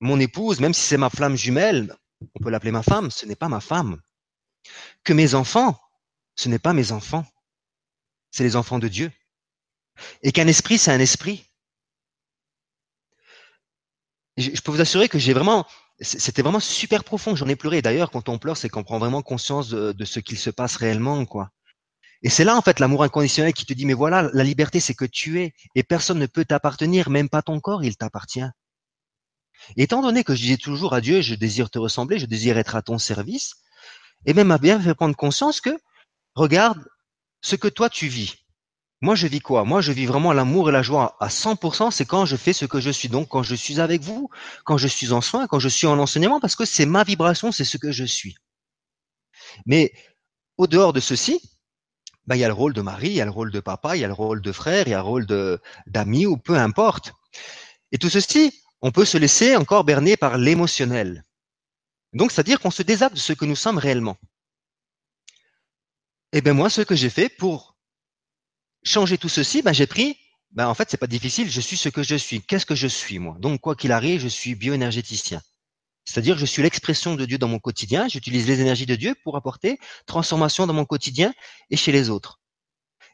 mon 0.00 0.18
épouse, 0.18 0.60
même 0.60 0.74
si 0.74 0.82
c'est 0.82 0.96
ma 0.96 1.10
flamme 1.10 1.36
jumelle, 1.36 1.94
on 2.34 2.42
peut 2.42 2.50
l'appeler 2.50 2.72
ma 2.72 2.82
femme, 2.82 3.10
ce 3.10 3.26
n'est 3.26 3.36
pas 3.36 3.48
ma 3.48 3.60
femme. 3.60 4.00
Que 5.04 5.12
mes 5.12 5.34
enfants, 5.34 5.78
ce 6.34 6.48
n'est 6.48 6.58
pas 6.58 6.72
mes 6.72 6.92
enfants, 6.92 7.26
c'est 8.30 8.44
les 8.44 8.56
enfants 8.56 8.78
de 8.78 8.88
Dieu. 8.88 9.12
Et 10.22 10.32
qu'un 10.32 10.46
esprit, 10.46 10.78
c'est 10.78 10.90
un 10.90 11.00
esprit. 11.00 11.46
Je 14.38 14.60
peux 14.62 14.72
vous 14.72 14.80
assurer 14.80 15.08
que 15.08 15.18
j'ai 15.18 15.34
vraiment 15.34 15.66
c'était 16.02 16.42
vraiment 16.42 16.60
super 16.60 17.04
profond. 17.04 17.36
J'en 17.36 17.48
ai 17.48 17.56
pleuré. 17.56 17.82
D'ailleurs, 17.82 18.10
quand 18.10 18.28
on 18.28 18.38
pleure, 18.38 18.56
c'est 18.56 18.68
qu'on 18.68 18.84
prend 18.84 18.98
vraiment 18.98 19.22
conscience 19.22 19.70
de, 19.70 20.04
ce 20.04 20.20
qu'il 20.20 20.38
se 20.38 20.50
passe 20.50 20.76
réellement, 20.76 21.24
quoi. 21.24 21.50
Et 22.22 22.30
c'est 22.30 22.44
là, 22.44 22.56
en 22.56 22.62
fait, 22.62 22.78
l'amour 22.78 23.02
inconditionnel 23.02 23.52
qui 23.52 23.66
te 23.66 23.72
dit, 23.72 23.84
mais 23.84 23.94
voilà, 23.94 24.30
la 24.32 24.44
liberté, 24.44 24.78
c'est 24.78 24.94
que 24.94 25.04
tu 25.04 25.40
es, 25.40 25.54
et 25.74 25.82
personne 25.82 26.18
ne 26.18 26.26
peut 26.26 26.44
t'appartenir, 26.44 27.10
même 27.10 27.28
pas 27.28 27.42
ton 27.42 27.58
corps, 27.58 27.82
il 27.82 27.96
t'appartient. 27.96 28.44
étant 29.76 30.02
donné 30.02 30.22
que 30.22 30.34
je 30.34 30.42
disais 30.42 30.56
toujours 30.56 30.94
à 30.94 31.00
Dieu, 31.00 31.20
je 31.20 31.34
désire 31.34 31.68
te 31.68 31.80
ressembler, 31.80 32.20
je 32.20 32.26
désire 32.26 32.58
être 32.58 32.76
à 32.76 32.82
ton 32.82 32.98
service, 32.98 33.54
et 34.24 34.34
même 34.34 34.48
m'a 34.48 34.58
bien 34.58 34.80
fait 34.80 34.94
prendre 34.94 35.16
conscience 35.16 35.60
que, 35.60 35.76
regarde 36.34 36.84
ce 37.40 37.56
que 37.56 37.68
toi 37.68 37.90
tu 37.90 38.06
vis. 38.06 38.41
Moi, 39.02 39.16
je 39.16 39.26
vis 39.26 39.40
quoi? 39.40 39.64
Moi, 39.64 39.80
je 39.80 39.90
vis 39.90 40.06
vraiment 40.06 40.32
l'amour 40.32 40.68
et 40.68 40.72
la 40.72 40.82
joie 40.82 41.16
à 41.18 41.26
100%. 41.26 41.90
C'est 41.90 42.06
quand 42.06 42.24
je 42.24 42.36
fais 42.36 42.52
ce 42.52 42.66
que 42.66 42.80
je 42.80 42.90
suis. 42.90 43.08
Donc, 43.08 43.28
quand 43.28 43.42
je 43.42 43.56
suis 43.56 43.80
avec 43.80 44.00
vous, 44.00 44.30
quand 44.64 44.78
je 44.78 44.86
suis 44.86 45.12
en 45.12 45.20
soins, 45.20 45.48
quand 45.48 45.58
je 45.58 45.68
suis 45.68 45.88
en 45.88 45.98
enseignement, 45.98 46.38
parce 46.38 46.54
que 46.54 46.64
c'est 46.64 46.86
ma 46.86 47.02
vibration, 47.02 47.50
c'est 47.50 47.64
ce 47.64 47.78
que 47.78 47.90
je 47.90 48.04
suis. 48.04 48.36
Mais 49.66 49.92
au 50.56 50.68
dehors 50.68 50.92
de 50.92 51.00
ceci, 51.00 51.40
bah, 52.26 52.36
il 52.36 52.38
y 52.38 52.44
a 52.44 52.48
le 52.48 52.54
rôle 52.54 52.74
de 52.74 52.80
mari, 52.80 53.08
il 53.08 53.14
y 53.14 53.20
a 53.20 53.24
le 53.24 53.32
rôle 53.32 53.50
de 53.50 53.58
papa, 53.58 53.96
il 53.96 54.00
y 54.00 54.04
a 54.04 54.06
le 54.06 54.12
rôle 54.12 54.40
de 54.40 54.52
frère, 54.52 54.86
il 54.86 54.90
y 54.90 54.94
a 54.94 54.98
le 54.98 55.02
rôle 55.02 55.26
d'ami 55.88 56.26
ou 56.26 56.36
peu 56.36 56.56
importe. 56.56 57.12
Et 57.90 57.98
tout 57.98 58.08
ceci, 58.08 58.62
on 58.82 58.92
peut 58.92 59.04
se 59.04 59.18
laisser 59.18 59.56
encore 59.56 59.82
berner 59.82 60.16
par 60.16 60.38
l'émotionnel. 60.38 61.24
Donc, 62.12 62.30
c'est-à-dire 62.30 62.60
qu'on 62.60 62.70
se 62.70 62.84
désacte 62.84 63.14
de 63.14 63.20
ce 63.20 63.32
que 63.32 63.46
nous 63.46 63.56
sommes 63.56 63.78
réellement. 63.78 64.16
Et 66.34 66.38
eh 66.38 66.40
bien 66.40 66.54
moi, 66.54 66.70
ce 66.70 66.82
que 66.82 66.94
j'ai 66.94 67.10
fait 67.10 67.28
pour 67.28 67.71
changer 68.82 69.18
tout 69.18 69.28
ceci, 69.28 69.62
ben 69.62 69.72
j'ai 69.72 69.86
pris, 69.86 70.16
ben 70.50 70.68
en 70.68 70.74
fait 70.74 70.90
c'est 70.90 70.96
pas 70.96 71.06
difficile, 71.06 71.50
je 71.50 71.60
suis 71.60 71.76
ce 71.76 71.88
que 71.88 72.02
je 72.02 72.16
suis. 72.16 72.42
Qu'est-ce 72.42 72.66
que 72.66 72.74
je 72.74 72.86
suis 72.86 73.18
moi? 73.18 73.36
Donc 73.40 73.60
quoi 73.60 73.74
qu'il 73.74 73.92
arrive, 73.92 74.20
je 74.20 74.28
suis 74.28 74.54
bioénergéticien. 74.54 75.40
C'est-à-dire 76.04 76.36
je 76.36 76.46
suis 76.46 76.62
l'expression 76.62 77.14
de 77.14 77.24
Dieu 77.24 77.38
dans 77.38 77.48
mon 77.48 77.58
quotidien, 77.58 78.08
j'utilise 78.08 78.46
les 78.46 78.60
énergies 78.60 78.86
de 78.86 78.96
Dieu 78.96 79.14
pour 79.24 79.36
apporter 79.36 79.78
transformation 80.06 80.66
dans 80.66 80.74
mon 80.74 80.84
quotidien 80.84 81.32
et 81.70 81.76
chez 81.76 81.92
les 81.92 82.10
autres. 82.10 82.40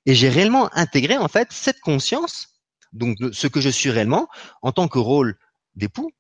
Et 0.07 0.15
j'ai 0.15 0.29
réellement 0.29 0.71
intégré 0.75 1.19
en 1.19 1.29
fait 1.29 1.53
cette 1.53 1.81
conscience, 1.81 2.61
donc 2.93 3.19
ce 3.33 3.47
que 3.47 3.61
je 3.61 3.69
suis 3.69 3.91
réellement, 3.91 4.29
en 4.63 4.73
tant 4.73 4.89
que 4.89 4.99
rôle 4.99 5.39
d'époux, 5.75 6.11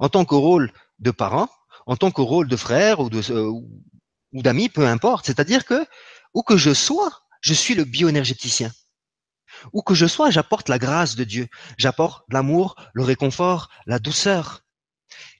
en 0.00 0.08
tant 0.08 0.24
que 0.24 0.34
rôle 0.34 0.72
de 0.98 1.10
parent, 1.10 1.48
en 1.86 1.96
tant 1.96 2.10
que 2.10 2.20
rôle 2.20 2.48
de 2.48 2.56
frère 2.56 3.00
ou 3.00 3.08
de, 3.08 3.20
euh, 3.30 4.68
peu 4.74 4.86
importe. 4.86 5.26
C'est-à-dire 5.26 5.64
que, 5.64 5.86
où 6.34 6.42
que 6.42 6.56
je 6.56 6.74
sois, 6.74 7.22
je 7.40 7.54
suis 7.54 7.74
le 7.74 7.84
bioénergéticien. 7.84 8.72
Où 9.72 9.82
que 9.82 9.94
je 9.94 10.06
sois, 10.06 10.30
j'apporte 10.30 10.68
la 10.68 10.78
grâce 10.78 11.16
de 11.16 11.24
Dieu. 11.24 11.48
J'apporte 11.76 12.24
l'amour, 12.30 12.76
le 12.92 13.04
réconfort, 13.04 13.70
la 13.86 13.98
douceur. 13.98 14.62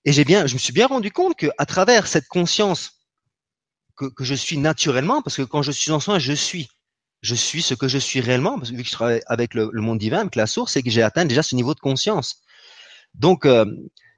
Et 0.05 0.13
j'ai 0.13 0.25
bien, 0.25 0.47
je 0.47 0.55
me 0.55 0.59
suis 0.59 0.73
bien 0.73 0.87
rendu 0.87 1.11
compte 1.11 1.37
que, 1.37 1.49
à 1.59 1.67
travers 1.67 2.07
cette 2.07 2.29
conscience 2.29 2.93
que, 3.97 4.25
je 4.25 4.35
suis 4.35 4.59
naturellement, 4.59 5.23
parce 5.23 5.37
que 5.37 5.43
quand 5.43 5.63
je 5.63 5.73
suis 5.73 5.91
en 5.91 6.01
soin, 6.01 6.19
je 6.19 6.33
suis. 6.33 6.69
Je 7.21 7.35
suis 7.35 7.63
ce 7.63 7.75
que 7.75 7.89
je 7.89 7.99
suis 7.99 8.21
réellement, 8.21 8.59
parce 8.59 8.71
que 8.71 8.77
vu 8.77 8.83
que 8.83 8.89
je 8.89 8.95
travaille 8.95 9.23
avec 9.27 9.55
le, 9.55 9.71
monde 9.75 9.99
divin, 9.99 10.21
avec 10.21 10.37
la 10.37 10.47
source, 10.47 10.73
c'est 10.73 10.83
que 10.83 10.91
j'ai 10.91 11.03
atteint 11.03 11.25
déjà 11.25 11.43
ce 11.43 11.57
niveau 11.57 11.75
de 11.75 11.81
conscience. 11.81 12.43
Donc, 13.15 13.45
euh, 13.45 13.67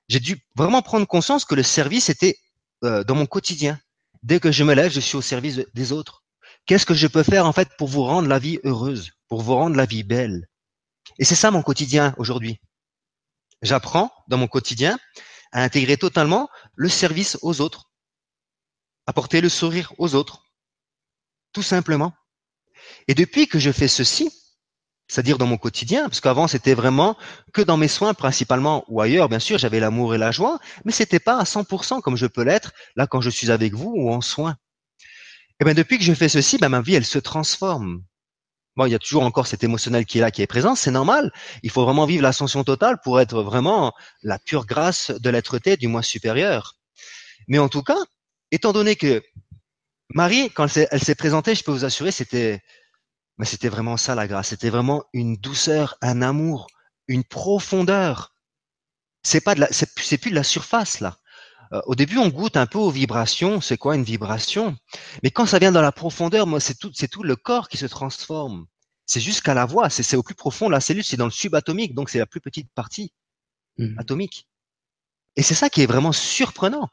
j'ai 0.09 0.21
dû 0.21 0.45
vraiment 0.55 0.83
prendre 0.83 1.07
conscience 1.07 1.47
que 1.47 1.55
le 1.55 1.63
service 1.63 2.11
était 2.11 2.37
euh, 2.85 3.03
dans 3.05 3.15
mon 3.15 3.27
quotidien. 3.27 3.81
Dès 4.23 4.39
que 4.39 4.53
je 4.53 4.65
me 4.65 4.75
lève, 4.75 4.93
je 4.93 5.01
suis 5.01 5.17
au 5.17 5.23
service 5.23 5.63
des 5.73 5.93
autres. 5.93 6.20
Qu'est-ce 6.67 6.87
que 6.87 6.95
je 6.95 7.07
peux 7.07 7.23
faire 7.23 7.47
en 7.47 7.53
fait 7.53 7.69
pour 7.77 7.89
vous 7.89 8.05
rendre 8.05 8.29
la 8.29 8.39
vie 8.39 8.61
heureuse, 8.65 9.11
pour 9.29 9.43
vous 9.43 9.55
rendre 9.55 9.77
la 9.77 9.87
vie 9.87 10.05
belle? 10.05 10.49
Et 11.19 11.25
c'est 11.25 11.35
ça 11.35 11.51
mon 11.51 11.63
quotidien 11.63 12.15
aujourd'hui. 12.17 12.61
J'apprends 13.63 14.11
dans 14.29 14.39
mon 14.39 14.49
quotidien 14.49 14.99
à 15.53 15.63
intégrer 15.63 15.97
totalement 15.97 16.49
le 16.75 16.89
service 16.89 17.39
aux 17.43 17.61
autres, 17.61 17.91
apporter 19.07 19.41
le 19.41 19.49
sourire 19.49 19.93
aux 19.99 20.15
autres, 20.15 20.45
tout 21.53 21.63
simplement. 21.63 22.15
Et 23.09 23.15
depuis 23.15 23.49
que 23.49 23.59
je 23.59 23.73
fais 23.73 23.89
ceci, 23.89 24.33
c'est-à-dire 25.09 25.39
dans 25.39 25.47
mon 25.47 25.59
quotidien, 25.59 26.09
parce 26.09 26.21
qu'avant 26.21 26.47
c'était 26.47 26.75
vraiment 26.75 27.17
que 27.53 27.61
dans 27.63 27.77
mes 27.77 27.89
soins 27.89 28.15
principalement 28.15 28.85
ou 28.89 29.01
ailleurs, 29.01 29.29
bien 29.29 29.41
sûr, 29.41 29.59
j'avais 29.59 29.81
l'amour 29.81 30.15
et 30.15 30.19
la 30.19 30.31
joie, 30.31 30.61
mais 30.85 30.93
c'était 30.93 31.19
pas 31.19 31.39
à 31.39 31.45
100% 31.45 32.01
comme 32.01 32.17
je 32.17 32.27
peux 32.27 32.45
l'être 32.45 32.73
là 32.95 33.07
quand 33.07 33.21
je 33.21 33.31
suis 33.31 33.51
avec 33.51 33.75
vous 33.75 33.93
ou 33.95 34.13
en 34.13 34.21
soins. 34.21 34.57
Et 35.61 35.65
bien 35.65 35.75
depuis 35.75 35.99
que 35.99 36.05
je 36.05 36.15
fais 36.15 36.29
ceci, 36.29 36.59
ben 36.59 36.71
ma 36.71 36.81
vie 36.81 36.95
elle 36.95 37.05
se 37.05 37.19
transforme. 37.19 38.03
Bon, 38.77 38.87
il 38.87 38.93
y 38.93 38.95
a 38.95 38.99
toujours 38.99 39.25
encore 39.25 39.47
cet 39.47 39.63
émotionnel 39.63 40.07
qui 40.07 40.19
est 40.19 40.21
là, 40.23 40.31
qui 40.31 40.43
est 40.43 40.47
présent, 40.47 40.75
c'est 40.75 40.91
normal. 40.91 41.33
Il 41.63 41.71
faut 41.71 41.85
vraiment 41.85 42.07
vivre 42.07 42.23
l'ascension 42.23 42.65
totale 42.65 42.99
pour 43.03 43.21
être 43.21 43.43
vraiment 43.43 43.93
la 44.23 44.39
pure 44.39 44.65
grâce 44.65 45.11
de 45.11 45.29
l'être-té 45.29 45.77
du 45.77 45.89
moi 45.89 46.03
supérieur. 46.03 46.77
Mais 47.49 47.59
en 47.59 47.69
tout 47.69 47.83
cas, 47.83 47.99
étant 48.53 48.73
donné 48.73 48.97
que 48.97 49.23
Marie, 50.15 50.51
quand 50.51 50.67
elle 50.77 51.03
s'est 51.03 51.15
présentée, 51.15 51.55
je 51.55 51.63
peux 51.63 51.73
vous 51.73 51.85
assurer, 51.85 52.11
c'était 52.11 52.63
mais 53.39 53.47
c'était 53.47 53.69
vraiment 53.69 53.97
ça 53.97 54.15
la 54.15 54.27
grâce. 54.27 54.49
C'était 54.49 54.71
vraiment 54.71 55.05
une 55.13 55.37
douceur, 55.37 55.97
un 56.03 56.23
amour, 56.23 56.69
une 57.09 57.25
profondeur. 57.25 58.35
C'est 59.23 59.41
pas 59.41 59.55
de 59.55 59.61
la, 59.61 59.69
c'est 59.71 60.19
plus 60.19 60.31
de 60.31 60.35
la 60.35 60.43
surface 60.43 61.01
là. 61.01 61.19
Euh, 61.73 61.81
au 61.87 61.95
début, 61.95 62.19
on 62.19 62.29
goûte 62.29 62.57
un 62.57 62.67
peu 62.67 62.79
aux 62.79 62.91
vibrations. 62.91 63.61
C'est 63.61 63.79
quoi 63.79 63.95
une 63.95 64.05
vibration? 64.05 64.77
Mais 65.23 65.31
quand 65.31 65.47
ça 65.47 65.59
vient 65.59 65.73
dans 65.73 65.83
la 65.83 65.93
profondeur, 65.93 66.47
moi, 66.47 66.61
c'est 66.61 66.75
tout, 66.75 66.91
c'est 66.95 67.09
tout 67.09 67.23
le 67.23 67.37
corps 67.37 67.69
qui 67.69 67.77
se 67.77 67.87
transforme. 67.87 68.67
C'est 69.07 69.21
jusqu'à 69.21 69.55
la 69.55 69.67
voix. 69.67 69.91
C'est 69.91 70.17
au 70.17 70.23
plus 70.23 70.35
profond. 70.35 70.69
La 70.69 70.81
cellule, 70.81 71.05
c'est 71.05 71.17
dans 71.17 71.27
le 71.27 71.31
subatomique, 71.31 71.95
donc 71.95 72.11
c'est 72.11 72.19
la 72.19 72.27
plus 72.27 72.41
petite 72.41 72.71
partie 72.75 73.13
mmh. 73.79 73.99
atomique. 73.99 74.47
Et 75.37 75.43
c'est 75.43 75.55
ça 75.55 75.71
qui 75.71 75.83
est 75.83 75.87
vraiment 75.87 76.13
surprenant. 76.13 76.89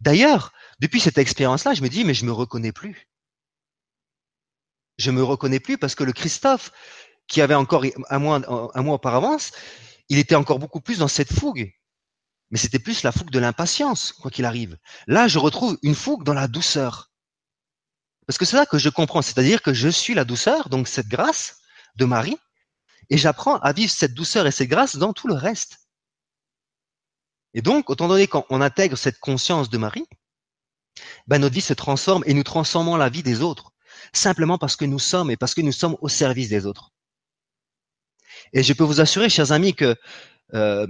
D'ailleurs, 0.00 0.52
depuis 0.80 1.00
cette 1.00 1.18
expérience-là, 1.18 1.74
je 1.74 1.82
me 1.82 1.88
dis, 1.88 2.04
mais 2.04 2.14
je 2.14 2.24
me 2.24 2.32
reconnais 2.32 2.72
plus 2.72 3.08
je 4.98 5.10
me 5.10 5.22
reconnais 5.22 5.60
plus 5.60 5.78
parce 5.78 5.94
que 5.94 6.04
le 6.04 6.12
Christophe, 6.12 6.70
qui 7.26 7.40
avait 7.40 7.54
encore 7.54 7.84
un 8.10 8.18
mois, 8.18 8.40
un 8.74 8.82
mois 8.82 8.94
auparavant, 8.94 9.36
il 10.08 10.18
était 10.18 10.34
encore 10.34 10.58
beaucoup 10.58 10.80
plus 10.80 10.98
dans 10.98 11.08
cette 11.08 11.32
fougue. 11.32 11.72
Mais 12.52 12.58
c'était 12.58 12.78
plus 12.78 13.02
la 13.02 13.10
fougue 13.10 13.30
de 13.30 13.40
l'impatience, 13.40 14.12
quoi 14.12 14.30
qu'il 14.30 14.44
arrive. 14.44 14.78
Là, 15.08 15.26
je 15.26 15.40
retrouve 15.40 15.76
une 15.82 15.96
fougue 15.96 16.22
dans 16.22 16.34
la 16.34 16.46
douceur. 16.46 17.10
Parce 18.26 18.38
que 18.38 18.44
c'est 18.44 18.56
ça 18.56 18.66
que 18.66 18.78
je 18.78 18.88
comprends, 18.88 19.22
c'est-à-dire 19.22 19.62
que 19.62 19.74
je 19.74 19.88
suis 19.88 20.14
la 20.14 20.24
douceur, 20.24 20.68
donc 20.68 20.86
cette 20.86 21.08
grâce 21.08 21.56
de 21.96 22.04
Marie, 22.04 22.38
et 23.10 23.18
j'apprends 23.18 23.58
à 23.58 23.72
vivre 23.72 23.90
cette 23.90 24.14
douceur 24.14 24.46
et 24.46 24.52
cette 24.52 24.68
grâce 24.68 24.94
dans 24.94 25.12
tout 25.12 25.26
le 25.26 25.34
reste. 25.34 25.78
Et 27.54 27.62
donc, 27.62 27.90
autant 27.90 28.06
donné 28.06 28.28
qu'on 28.28 28.60
intègre 28.60 28.96
cette 28.96 29.18
conscience 29.18 29.68
de 29.68 29.78
Marie, 29.78 30.06
ben 31.26 31.40
notre 31.40 31.54
vie 31.54 31.60
se 31.60 31.74
transforme 31.74 32.22
et 32.26 32.34
nous 32.34 32.44
transformons 32.44 32.96
la 32.96 33.08
vie 33.08 33.24
des 33.24 33.42
autres 33.42 33.72
simplement 34.12 34.58
parce 34.58 34.76
que 34.76 34.84
nous 34.84 34.98
sommes 34.98 35.30
et 35.30 35.36
parce 35.36 35.54
que 35.54 35.60
nous 35.60 35.72
sommes 35.72 35.96
au 36.00 36.08
service 36.08 36.48
des 36.48 36.66
autres. 36.66 36.90
Et 38.52 38.62
je 38.62 38.72
peux 38.72 38.84
vous 38.84 39.00
assurer, 39.00 39.28
chers 39.28 39.52
amis, 39.52 39.74
que 39.74 39.96
euh, 40.54 40.86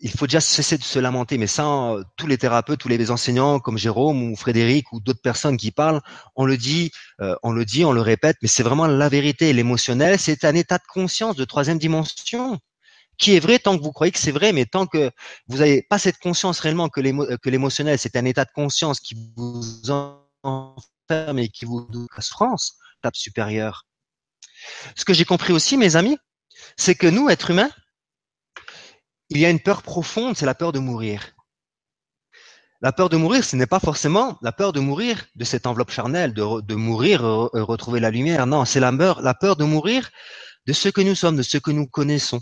il 0.00 0.10
faut 0.10 0.26
déjà 0.26 0.40
cesser 0.40 0.78
de 0.78 0.82
se 0.82 0.98
lamenter, 0.98 1.38
mais 1.38 1.46
ça, 1.46 1.66
euh, 1.66 2.02
tous 2.16 2.26
les 2.26 2.38
thérapeutes, 2.38 2.80
tous 2.80 2.88
les 2.88 3.10
enseignants 3.10 3.60
comme 3.60 3.78
Jérôme 3.78 4.22
ou 4.22 4.36
Frédéric 4.36 4.92
ou 4.92 5.00
d'autres 5.00 5.20
personnes 5.22 5.56
qui 5.56 5.70
parlent, 5.70 6.00
on 6.36 6.44
le 6.44 6.56
dit, 6.56 6.90
euh, 7.20 7.36
on 7.42 7.52
le 7.52 7.64
dit, 7.64 7.84
on 7.84 7.92
le 7.92 8.00
répète, 8.00 8.36
mais 8.42 8.48
c'est 8.48 8.62
vraiment 8.62 8.86
la 8.86 9.08
vérité. 9.08 9.52
L'émotionnel, 9.52 10.18
c'est 10.18 10.44
un 10.44 10.54
état 10.54 10.78
de 10.78 10.86
conscience 10.88 11.36
de 11.36 11.44
troisième 11.44 11.78
dimension 11.78 12.58
qui 13.18 13.36
est 13.36 13.40
vrai 13.40 13.58
tant 13.58 13.76
que 13.76 13.82
vous 13.82 13.92
croyez 13.92 14.12
que 14.12 14.18
c'est 14.18 14.30
vrai, 14.30 14.52
mais 14.52 14.64
tant 14.64 14.86
que 14.86 15.10
vous 15.48 15.58
n'avez 15.58 15.82
pas 15.82 15.98
cette 15.98 16.18
conscience 16.18 16.58
réellement 16.60 16.88
que 16.88 17.00
l'émotionnel, 17.50 17.98
c'est 17.98 18.16
un 18.16 18.24
état 18.24 18.46
de 18.46 18.50
conscience 18.54 18.98
qui 18.98 19.14
vous 19.36 19.62
en 19.90 20.16
mais 21.32 21.48
qui 21.48 21.64
vous 21.64 21.86
donne 21.90 22.06
la 22.16 22.22
souffrance, 22.22 22.76
tape 23.02 23.16
supérieure. 23.16 23.84
Ce 24.96 25.04
que 25.04 25.12
j'ai 25.12 25.24
compris 25.24 25.52
aussi, 25.52 25.76
mes 25.76 25.96
amis, 25.96 26.16
c'est 26.76 26.94
que 26.94 27.06
nous, 27.06 27.28
êtres 27.28 27.50
humains, 27.50 27.70
il 29.30 29.38
y 29.38 29.46
a 29.46 29.50
une 29.50 29.60
peur 29.60 29.82
profonde, 29.82 30.36
c'est 30.36 30.46
la 30.46 30.54
peur 30.54 30.72
de 30.72 30.80
mourir. 30.80 31.34
La 32.82 32.92
peur 32.92 33.08
de 33.08 33.16
mourir, 33.16 33.44
ce 33.44 33.56
n'est 33.56 33.66
pas 33.66 33.78
forcément 33.78 34.38
la 34.42 34.52
peur 34.52 34.72
de 34.72 34.80
mourir 34.80 35.26
de 35.36 35.44
cette 35.44 35.66
enveloppe 35.66 35.90
charnelle, 35.90 36.32
de, 36.34 36.74
mourir, 36.74 37.22
retrouver 37.22 38.00
la 38.00 38.10
lumière. 38.10 38.46
Non, 38.46 38.64
c'est 38.64 38.80
la, 38.80 38.92
peur 39.34 39.56
de 39.56 39.64
mourir 39.64 40.10
de 40.66 40.72
ce 40.72 40.88
que 40.88 41.00
nous 41.00 41.14
sommes, 41.14 41.36
de 41.36 41.42
ce 41.42 41.58
que 41.58 41.70
nous 41.70 41.86
connaissons. 41.86 42.40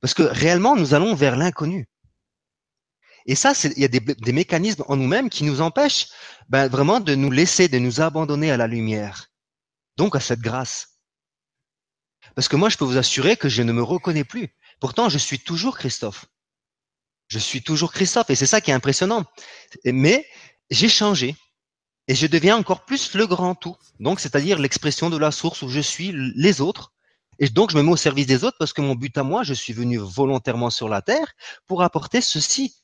Parce 0.00 0.14
que 0.14 0.22
réellement, 0.22 0.76
nous 0.76 0.94
allons 0.94 1.14
vers 1.14 1.36
l'inconnu. 1.36 1.86
Et 3.26 3.34
ça, 3.34 3.52
il 3.64 3.78
y 3.78 3.84
a 3.84 3.88
des, 3.88 4.32
mécanismes 4.32 4.82
en 4.88 4.96
nous-mêmes 4.96 5.28
qui 5.28 5.44
nous 5.44 5.60
empêchent 5.60 6.08
ben, 6.48 6.66
vraiment 6.68 7.00
de 7.00 7.14
nous 7.14 7.30
laisser, 7.30 7.68
de 7.68 7.78
nous 7.78 8.00
abandonner 8.00 8.50
à 8.50 8.56
la 8.56 8.66
lumière, 8.66 9.26
donc 9.98 10.16
à 10.16 10.20
cette 10.20 10.40
grâce. 10.40 11.00
Parce 12.34 12.48
que 12.48 12.56
moi, 12.56 12.70
je 12.70 12.78
peux 12.78 12.86
vous 12.86 12.96
assurer 12.96 13.36
que 13.36 13.50
je 13.50 13.62
ne 13.62 13.72
me 13.72 13.82
reconnais 13.82 14.24
plus. 14.24 14.48
Pourtant, 14.80 15.08
je 15.08 15.18
suis 15.18 15.38
toujours 15.38 15.78
Christophe. 15.78 16.26
Je 17.28 17.38
suis 17.38 17.62
toujours 17.62 17.92
Christophe, 17.92 18.30
et 18.30 18.34
c'est 18.34 18.46
ça 18.46 18.60
qui 18.60 18.70
est 18.70 18.74
impressionnant. 18.74 19.24
Mais 19.84 20.26
j'ai 20.70 20.88
changé, 20.88 21.36
et 22.08 22.14
je 22.14 22.26
deviens 22.26 22.56
encore 22.56 22.84
plus 22.84 23.14
le 23.14 23.26
grand 23.26 23.54
tout. 23.54 23.76
Donc, 24.00 24.18
c'est-à-dire 24.18 24.58
l'expression 24.58 25.10
de 25.10 25.16
la 25.16 25.30
source 25.30 25.62
où 25.62 25.68
je 25.68 25.80
suis 25.80 26.12
les 26.34 26.60
autres. 26.60 26.92
Et 27.38 27.48
donc, 27.48 27.70
je 27.70 27.76
me 27.76 27.82
mets 27.82 27.92
au 27.92 27.96
service 27.96 28.26
des 28.26 28.42
autres 28.42 28.56
parce 28.58 28.72
que 28.72 28.80
mon 28.80 28.94
but 28.94 29.16
à 29.16 29.22
moi, 29.22 29.44
je 29.44 29.54
suis 29.54 29.72
venu 29.72 29.98
volontairement 29.98 30.70
sur 30.70 30.88
la 30.88 31.02
terre 31.02 31.32
pour 31.66 31.82
apporter 31.82 32.20
ceci 32.20 32.74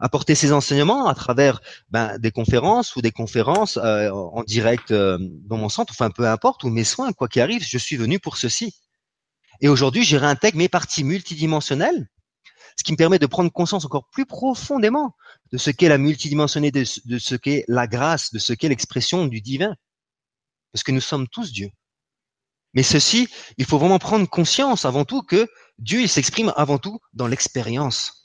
apporter 0.00 0.34
ces 0.34 0.52
enseignements 0.52 1.06
à 1.08 1.14
travers 1.14 1.60
ben, 1.90 2.18
des 2.18 2.30
conférences 2.30 2.94
ou 2.96 3.02
des 3.02 3.10
conférences 3.10 3.76
euh, 3.78 4.10
en 4.10 4.44
direct 4.44 4.90
euh, 4.90 5.18
dans 5.20 5.56
mon 5.56 5.68
centre, 5.68 5.92
enfin 5.92 6.10
peu 6.10 6.26
importe, 6.26 6.64
ou 6.64 6.68
mes 6.68 6.84
soins, 6.84 7.12
quoi 7.12 7.28
qu'il 7.28 7.42
arrive, 7.42 7.64
je 7.64 7.78
suis 7.78 7.96
venu 7.96 8.18
pour 8.20 8.36
ceci. 8.36 8.74
Et 9.60 9.68
aujourd'hui, 9.68 10.04
je 10.04 10.16
réintègre 10.16 10.58
mes 10.58 10.68
parties 10.68 11.04
multidimensionnelles, 11.04 12.08
ce 12.76 12.84
qui 12.84 12.92
me 12.92 12.96
permet 12.96 13.18
de 13.18 13.26
prendre 13.26 13.50
conscience 13.50 13.84
encore 13.84 14.08
plus 14.10 14.26
profondément 14.26 15.16
de 15.52 15.58
ce 15.58 15.70
qu'est 15.70 15.88
la 15.88 15.98
multidimensionnalité, 15.98 16.84
de 17.04 17.18
ce 17.18 17.34
qu'est 17.34 17.64
la 17.66 17.86
grâce, 17.86 18.32
de 18.32 18.38
ce 18.38 18.52
qu'est 18.52 18.68
l'expression 18.68 19.26
du 19.26 19.40
divin. 19.40 19.74
Parce 20.72 20.84
que 20.84 20.92
nous 20.92 21.00
sommes 21.00 21.26
tous 21.28 21.50
Dieu. 21.50 21.70
Mais 22.74 22.82
ceci, 22.82 23.28
il 23.56 23.64
faut 23.64 23.78
vraiment 23.78 23.98
prendre 23.98 24.28
conscience 24.28 24.84
avant 24.84 25.04
tout 25.04 25.22
que 25.22 25.48
Dieu, 25.78 26.02
il 26.02 26.08
s'exprime 26.08 26.52
avant 26.56 26.78
tout 26.78 27.00
dans 27.12 27.26
l'expérience. 27.26 28.18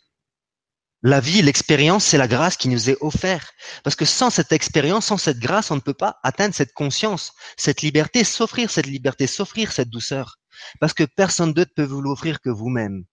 La 1.01 1.19
vie, 1.19 1.41
l'expérience, 1.41 2.05
c'est 2.05 2.17
la 2.17 2.27
grâce 2.27 2.55
qui 2.55 2.69
nous 2.69 2.89
est 2.89 2.97
offerte. 3.01 3.53
Parce 3.83 3.95
que 3.95 4.05
sans 4.05 4.29
cette 4.29 4.51
expérience, 4.51 5.07
sans 5.07 5.17
cette 5.17 5.39
grâce, 5.39 5.71
on 5.71 5.75
ne 5.75 5.81
peut 5.81 5.93
pas 5.93 6.19
atteindre 6.23 6.55
cette 6.55 6.73
conscience, 6.73 7.33
cette 7.57 7.81
liberté, 7.81 8.23
s'offrir 8.23 8.69
cette 8.69 8.85
liberté, 8.85 9.27
s'offrir 9.27 9.71
cette 9.71 9.89
douceur. 9.89 10.39
Parce 10.79 10.93
que 10.93 11.03
personne 11.03 11.53
d'autre 11.53 11.73
peut 11.75 11.83
vous 11.83 12.01
l'offrir 12.01 12.41
que 12.41 12.49
vous-même. 12.49 13.05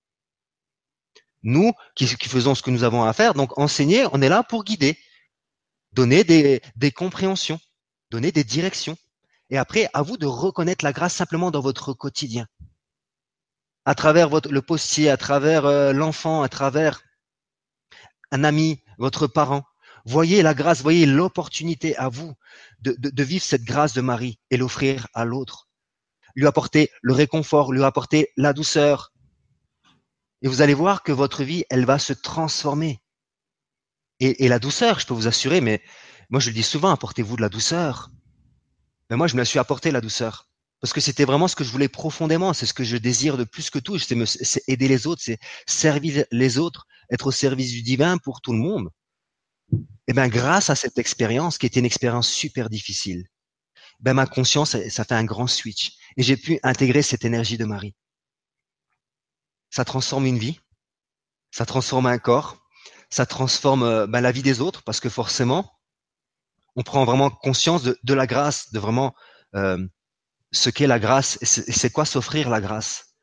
Nous, 1.42 1.72
qui, 1.94 2.06
faisons 2.06 2.54
ce 2.54 2.62
que 2.62 2.70
nous 2.70 2.84
avons 2.84 3.04
à 3.04 3.12
faire, 3.12 3.34
donc 3.34 3.58
enseigner, 3.58 4.06
on 4.12 4.20
est 4.20 4.28
là 4.28 4.42
pour 4.42 4.64
guider, 4.64 4.98
donner 5.92 6.24
des, 6.24 6.92
compréhensions, 6.92 7.60
donner 8.10 8.30
des 8.32 8.44
directions. 8.44 8.96
Et 9.48 9.58
après, 9.58 9.88
à 9.94 10.02
vous 10.02 10.16
de 10.16 10.26
reconnaître 10.26 10.84
la 10.84 10.92
grâce 10.92 11.14
simplement 11.14 11.50
dans 11.50 11.60
votre 11.60 11.92
quotidien. 11.92 12.46
À 13.86 13.94
travers 13.94 14.28
le 14.28 14.62
postier, 14.62 15.08
à 15.08 15.16
travers 15.16 15.64
euh, 15.64 15.92
l'enfant, 15.92 16.42
à 16.42 16.48
travers 16.48 17.02
un 18.30 18.44
ami, 18.44 18.82
votre 18.98 19.26
parent. 19.26 19.64
Voyez 20.04 20.42
la 20.42 20.54
grâce, 20.54 20.82
voyez 20.82 21.06
l'opportunité 21.06 21.96
à 21.96 22.08
vous 22.08 22.34
de, 22.80 23.22
vivre 23.22 23.44
cette 23.44 23.64
grâce 23.64 23.92
de 23.92 24.00
Marie 24.00 24.38
et 24.50 24.56
l'offrir 24.56 25.08
à 25.14 25.24
l'autre. 25.24 25.69
Lui 26.36 26.46
apporter 26.46 26.90
le 27.02 27.12
réconfort, 27.12 27.72
lui 27.72 27.82
apporter 27.82 28.30
la 28.36 28.52
douceur. 28.52 29.12
Et 30.42 30.48
vous 30.48 30.62
allez 30.62 30.74
voir 30.74 31.02
que 31.02 31.12
votre 31.12 31.44
vie, 31.44 31.64
elle 31.70 31.84
va 31.84 31.98
se 31.98 32.12
transformer. 32.12 33.00
Et, 34.20 34.48
la 34.48 34.58
douceur, 34.58 35.00
je 35.00 35.06
peux 35.06 35.14
vous 35.14 35.28
assurer, 35.28 35.62
mais 35.62 35.82
moi 36.28 36.40
je 36.40 36.50
le 36.50 36.54
dis 36.54 36.62
souvent, 36.62 36.90
apportez-vous 36.90 37.36
de 37.36 37.40
la 37.40 37.48
douceur. 37.48 38.10
Mais 39.08 39.16
moi, 39.16 39.26
je 39.26 39.36
me 39.36 39.44
suis 39.44 39.58
apporté 39.58 39.90
la 39.90 40.00
douceur. 40.00 40.46
Parce 40.80 40.92
que 40.92 41.00
c'était 41.00 41.24
vraiment 41.24 41.48
ce 41.48 41.56
que 41.56 41.64
je 41.64 41.70
voulais 41.70 41.88
profondément, 41.88 42.52
c'est 42.52 42.66
ce 42.66 42.74
que 42.74 42.84
je 42.84 42.96
désire 42.96 43.36
de 43.36 43.44
plus 43.44 43.68
que 43.68 43.78
tout, 43.78 43.98
c'est 43.98 44.62
aider 44.66 44.88
les 44.88 45.06
autres, 45.06 45.22
c'est 45.22 45.38
servir 45.66 46.24
les 46.30 46.58
autres, 46.58 46.86
être 47.10 47.26
au 47.26 47.30
service 47.30 47.72
du 47.72 47.82
divin 47.82 48.16
pour 48.18 48.40
tout 48.40 48.52
le 48.52 48.58
monde. 48.58 48.88
Et 49.72 49.76
eh 50.08 50.12
ben 50.14 50.28
grâce 50.28 50.70
à 50.70 50.74
cette 50.74 50.98
expérience, 50.98 51.58
qui 51.58 51.66
était 51.66 51.80
une 51.80 51.86
expérience 51.86 52.28
super 52.28 52.70
difficile, 52.70 53.26
ben 54.00 54.14
ma 54.14 54.26
conscience, 54.26 54.76
ça 54.88 55.04
fait 55.04 55.14
un 55.14 55.24
grand 55.24 55.46
switch. 55.46 55.92
Et 56.16 56.22
j'ai 56.22 56.36
pu 56.36 56.58
intégrer 56.62 57.02
cette 57.02 57.24
énergie 57.24 57.58
de 57.58 57.64
Marie. 57.64 57.94
Ça 59.70 59.84
transforme 59.84 60.26
une 60.26 60.38
vie, 60.38 60.60
ça 61.50 61.66
transforme 61.66 62.06
un 62.06 62.18
corps, 62.18 62.56
ça 63.10 63.26
transforme 63.26 63.82
euh, 63.82 64.06
ben, 64.06 64.20
la 64.20 64.32
vie 64.32 64.42
des 64.42 64.60
autres, 64.60 64.82
parce 64.82 65.00
que 65.00 65.08
forcément, 65.08 65.78
on 66.76 66.82
prend 66.82 67.04
vraiment 67.04 67.30
conscience 67.30 67.82
de, 67.82 68.14
la 68.14 68.26
grâce, 68.26 68.72
de 68.72 68.78
vraiment 68.78 69.14
euh, 69.54 69.84
ce 70.52 70.70
qu'est 70.70 70.86
la 70.86 70.98
grâce 70.98 71.38
et 71.40 71.46
c'est 71.46 71.90
quoi 71.90 72.04
s'offrir 72.04 72.48
la 72.48 72.60
grâce. 72.60 73.16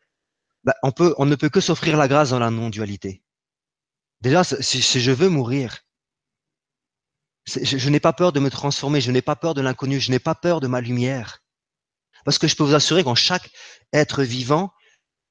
Ben, 0.64 0.74
on 0.84 0.92
peut, 0.92 1.16
on 1.18 1.26
ne 1.26 1.36
peut 1.36 1.50
que 1.50 1.62
s'offrir 1.62 1.98
la 1.98 2.08
grâce 2.08 2.32
dans 2.32 2.40
la 2.40 2.52
non-dualité. 2.52 3.24
Déjà, 4.22 4.44
si, 4.44 4.82
je 4.82 5.12
veux 5.12 5.30
mourir, 5.30 5.78
je, 7.48 7.90
n'ai 7.90 8.00
pas 8.00 8.14
peur 8.14 8.34
de 8.34 8.40
me 8.40 8.50
transformer, 8.50 9.02
je 9.02 9.12
n'ai 9.12 9.22
pas 9.22 9.36
peur 9.36 9.54
de 9.54 9.62
l'inconnu, 9.62 10.00
je 10.00 10.12
n'ai 10.12 10.20
pas 10.20 10.36
peur 10.36 10.60
de 10.60 10.68
ma 10.68 10.82
lumière. 10.82 11.44
Parce 12.26 12.38
que 12.38 12.48
je 12.48 12.56
peux 12.56 12.64
vous 12.64 12.76
assurer 12.76 13.04
qu'en 13.04 13.16
chaque 13.16 13.50
être 13.94 14.24
vivant, 14.24 14.72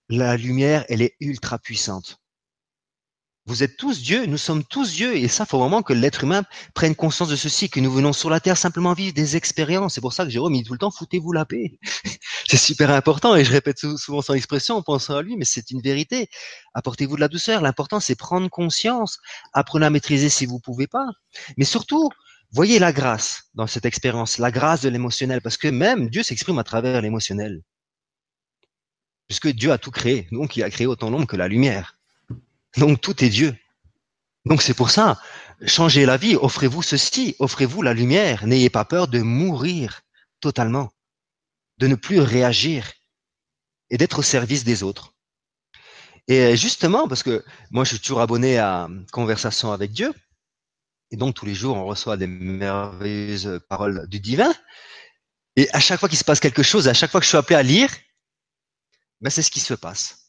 la 0.08 0.36
lumière, 0.36 0.84
elle 0.88 1.02
est 1.02 1.16
ultra 1.20 1.58
puissante. 1.58 2.18
Vous 3.48 3.62
êtes 3.62 3.76
tous 3.76 4.02
Dieu, 4.02 4.26
nous 4.26 4.38
sommes 4.38 4.64
tous 4.64 4.94
Dieu, 4.94 5.16
et 5.16 5.28
ça, 5.28 5.46
faut 5.46 5.60
vraiment 5.60 5.80
que 5.80 5.92
l'être 5.92 6.24
humain 6.24 6.42
prenne 6.74 6.96
conscience 6.96 7.28
de 7.28 7.36
ceci, 7.36 7.70
que 7.70 7.78
nous 7.78 7.92
venons 7.92 8.12
sur 8.12 8.28
la 8.28 8.40
terre 8.40 8.56
simplement 8.56 8.92
vivre 8.92 9.14
des 9.14 9.36
expériences. 9.36 9.94
C'est 9.94 10.00
pour 10.00 10.12
ça 10.12 10.24
que 10.24 10.30
Jérôme 10.30 10.54
dit 10.54 10.64
tout 10.64 10.72
le 10.72 10.80
temps, 10.80 10.90
foutez-vous 10.90 11.30
la 11.30 11.44
paix. 11.44 11.78
c'est 12.48 12.56
super 12.56 12.90
important, 12.90 13.36
et 13.36 13.44
je 13.44 13.52
répète 13.52 13.78
souvent 13.78 14.20
son 14.20 14.34
expression 14.34 14.74
en 14.74 14.82
pensant 14.82 15.14
à 15.14 15.22
lui, 15.22 15.36
mais 15.36 15.44
c'est 15.44 15.70
une 15.70 15.80
vérité. 15.80 16.28
Apportez-vous 16.74 17.14
de 17.14 17.20
la 17.20 17.28
douceur. 17.28 17.62
L'important, 17.62 18.00
c'est 18.00 18.16
prendre 18.16 18.48
conscience. 18.50 19.18
Apprenez 19.52 19.86
à 19.86 19.90
maîtriser 19.90 20.28
si 20.28 20.44
vous 20.44 20.58
pouvez 20.58 20.88
pas. 20.88 21.06
Mais 21.56 21.64
surtout, 21.64 22.10
voyez 22.50 22.80
la 22.80 22.92
grâce 22.92 23.44
dans 23.54 23.68
cette 23.68 23.84
expérience, 23.84 24.38
la 24.38 24.50
grâce 24.50 24.80
de 24.80 24.88
l'émotionnel, 24.88 25.40
parce 25.40 25.56
que 25.56 25.68
même 25.68 26.10
Dieu 26.10 26.24
s'exprime 26.24 26.58
à 26.58 26.64
travers 26.64 27.00
l'émotionnel. 27.00 27.62
Puisque 29.28 29.48
Dieu 29.48 29.70
a 29.70 29.78
tout 29.78 29.92
créé, 29.92 30.26
donc 30.32 30.56
il 30.56 30.64
a 30.64 30.70
créé 30.70 30.88
autant 30.88 31.10
l'ombre 31.10 31.28
que 31.28 31.36
la 31.36 31.46
lumière. 31.46 31.95
Donc 32.76 33.00
tout 33.00 33.24
est 33.24 33.28
Dieu. 33.28 33.56
Donc 34.44 34.62
c'est 34.62 34.74
pour 34.74 34.90
ça, 34.90 35.20
changez 35.66 36.06
la 36.06 36.16
vie, 36.16 36.36
offrez-vous 36.36 36.82
ceci, 36.82 37.34
offrez-vous 37.38 37.82
la 37.82 37.94
lumière, 37.94 38.46
n'ayez 38.46 38.70
pas 38.70 38.84
peur 38.84 39.08
de 39.08 39.20
mourir 39.20 40.02
totalement, 40.40 40.92
de 41.78 41.88
ne 41.88 41.94
plus 41.94 42.20
réagir 42.20 42.92
et 43.90 43.98
d'être 43.98 44.20
au 44.20 44.22
service 44.22 44.64
des 44.64 44.82
autres. 44.82 45.14
Et 46.28 46.56
justement, 46.56 47.08
parce 47.08 47.22
que 47.22 47.44
moi 47.70 47.84
je 47.84 47.90
suis 47.90 48.00
toujours 48.00 48.20
abonné 48.20 48.58
à 48.58 48.88
Conversation 49.10 49.72
avec 49.72 49.92
Dieu, 49.92 50.12
et 51.10 51.16
donc 51.16 51.34
tous 51.34 51.46
les 51.46 51.54
jours 51.54 51.76
on 51.76 51.86
reçoit 51.86 52.16
des 52.16 52.26
merveilleuses 52.26 53.60
paroles 53.68 54.06
du 54.08 54.20
divin, 54.20 54.54
et 55.56 55.68
à 55.72 55.80
chaque 55.80 55.98
fois 55.98 56.08
qu'il 56.08 56.18
se 56.18 56.24
passe 56.24 56.40
quelque 56.40 56.62
chose, 56.62 56.86
à 56.86 56.94
chaque 56.94 57.10
fois 57.10 57.20
que 57.20 57.24
je 57.24 57.30
suis 57.30 57.38
appelé 57.38 57.56
à 57.56 57.62
lire, 57.62 57.90
ben 59.20 59.30
c'est 59.30 59.42
ce 59.42 59.50
qui 59.50 59.60
se 59.60 59.74
passe. 59.74 60.25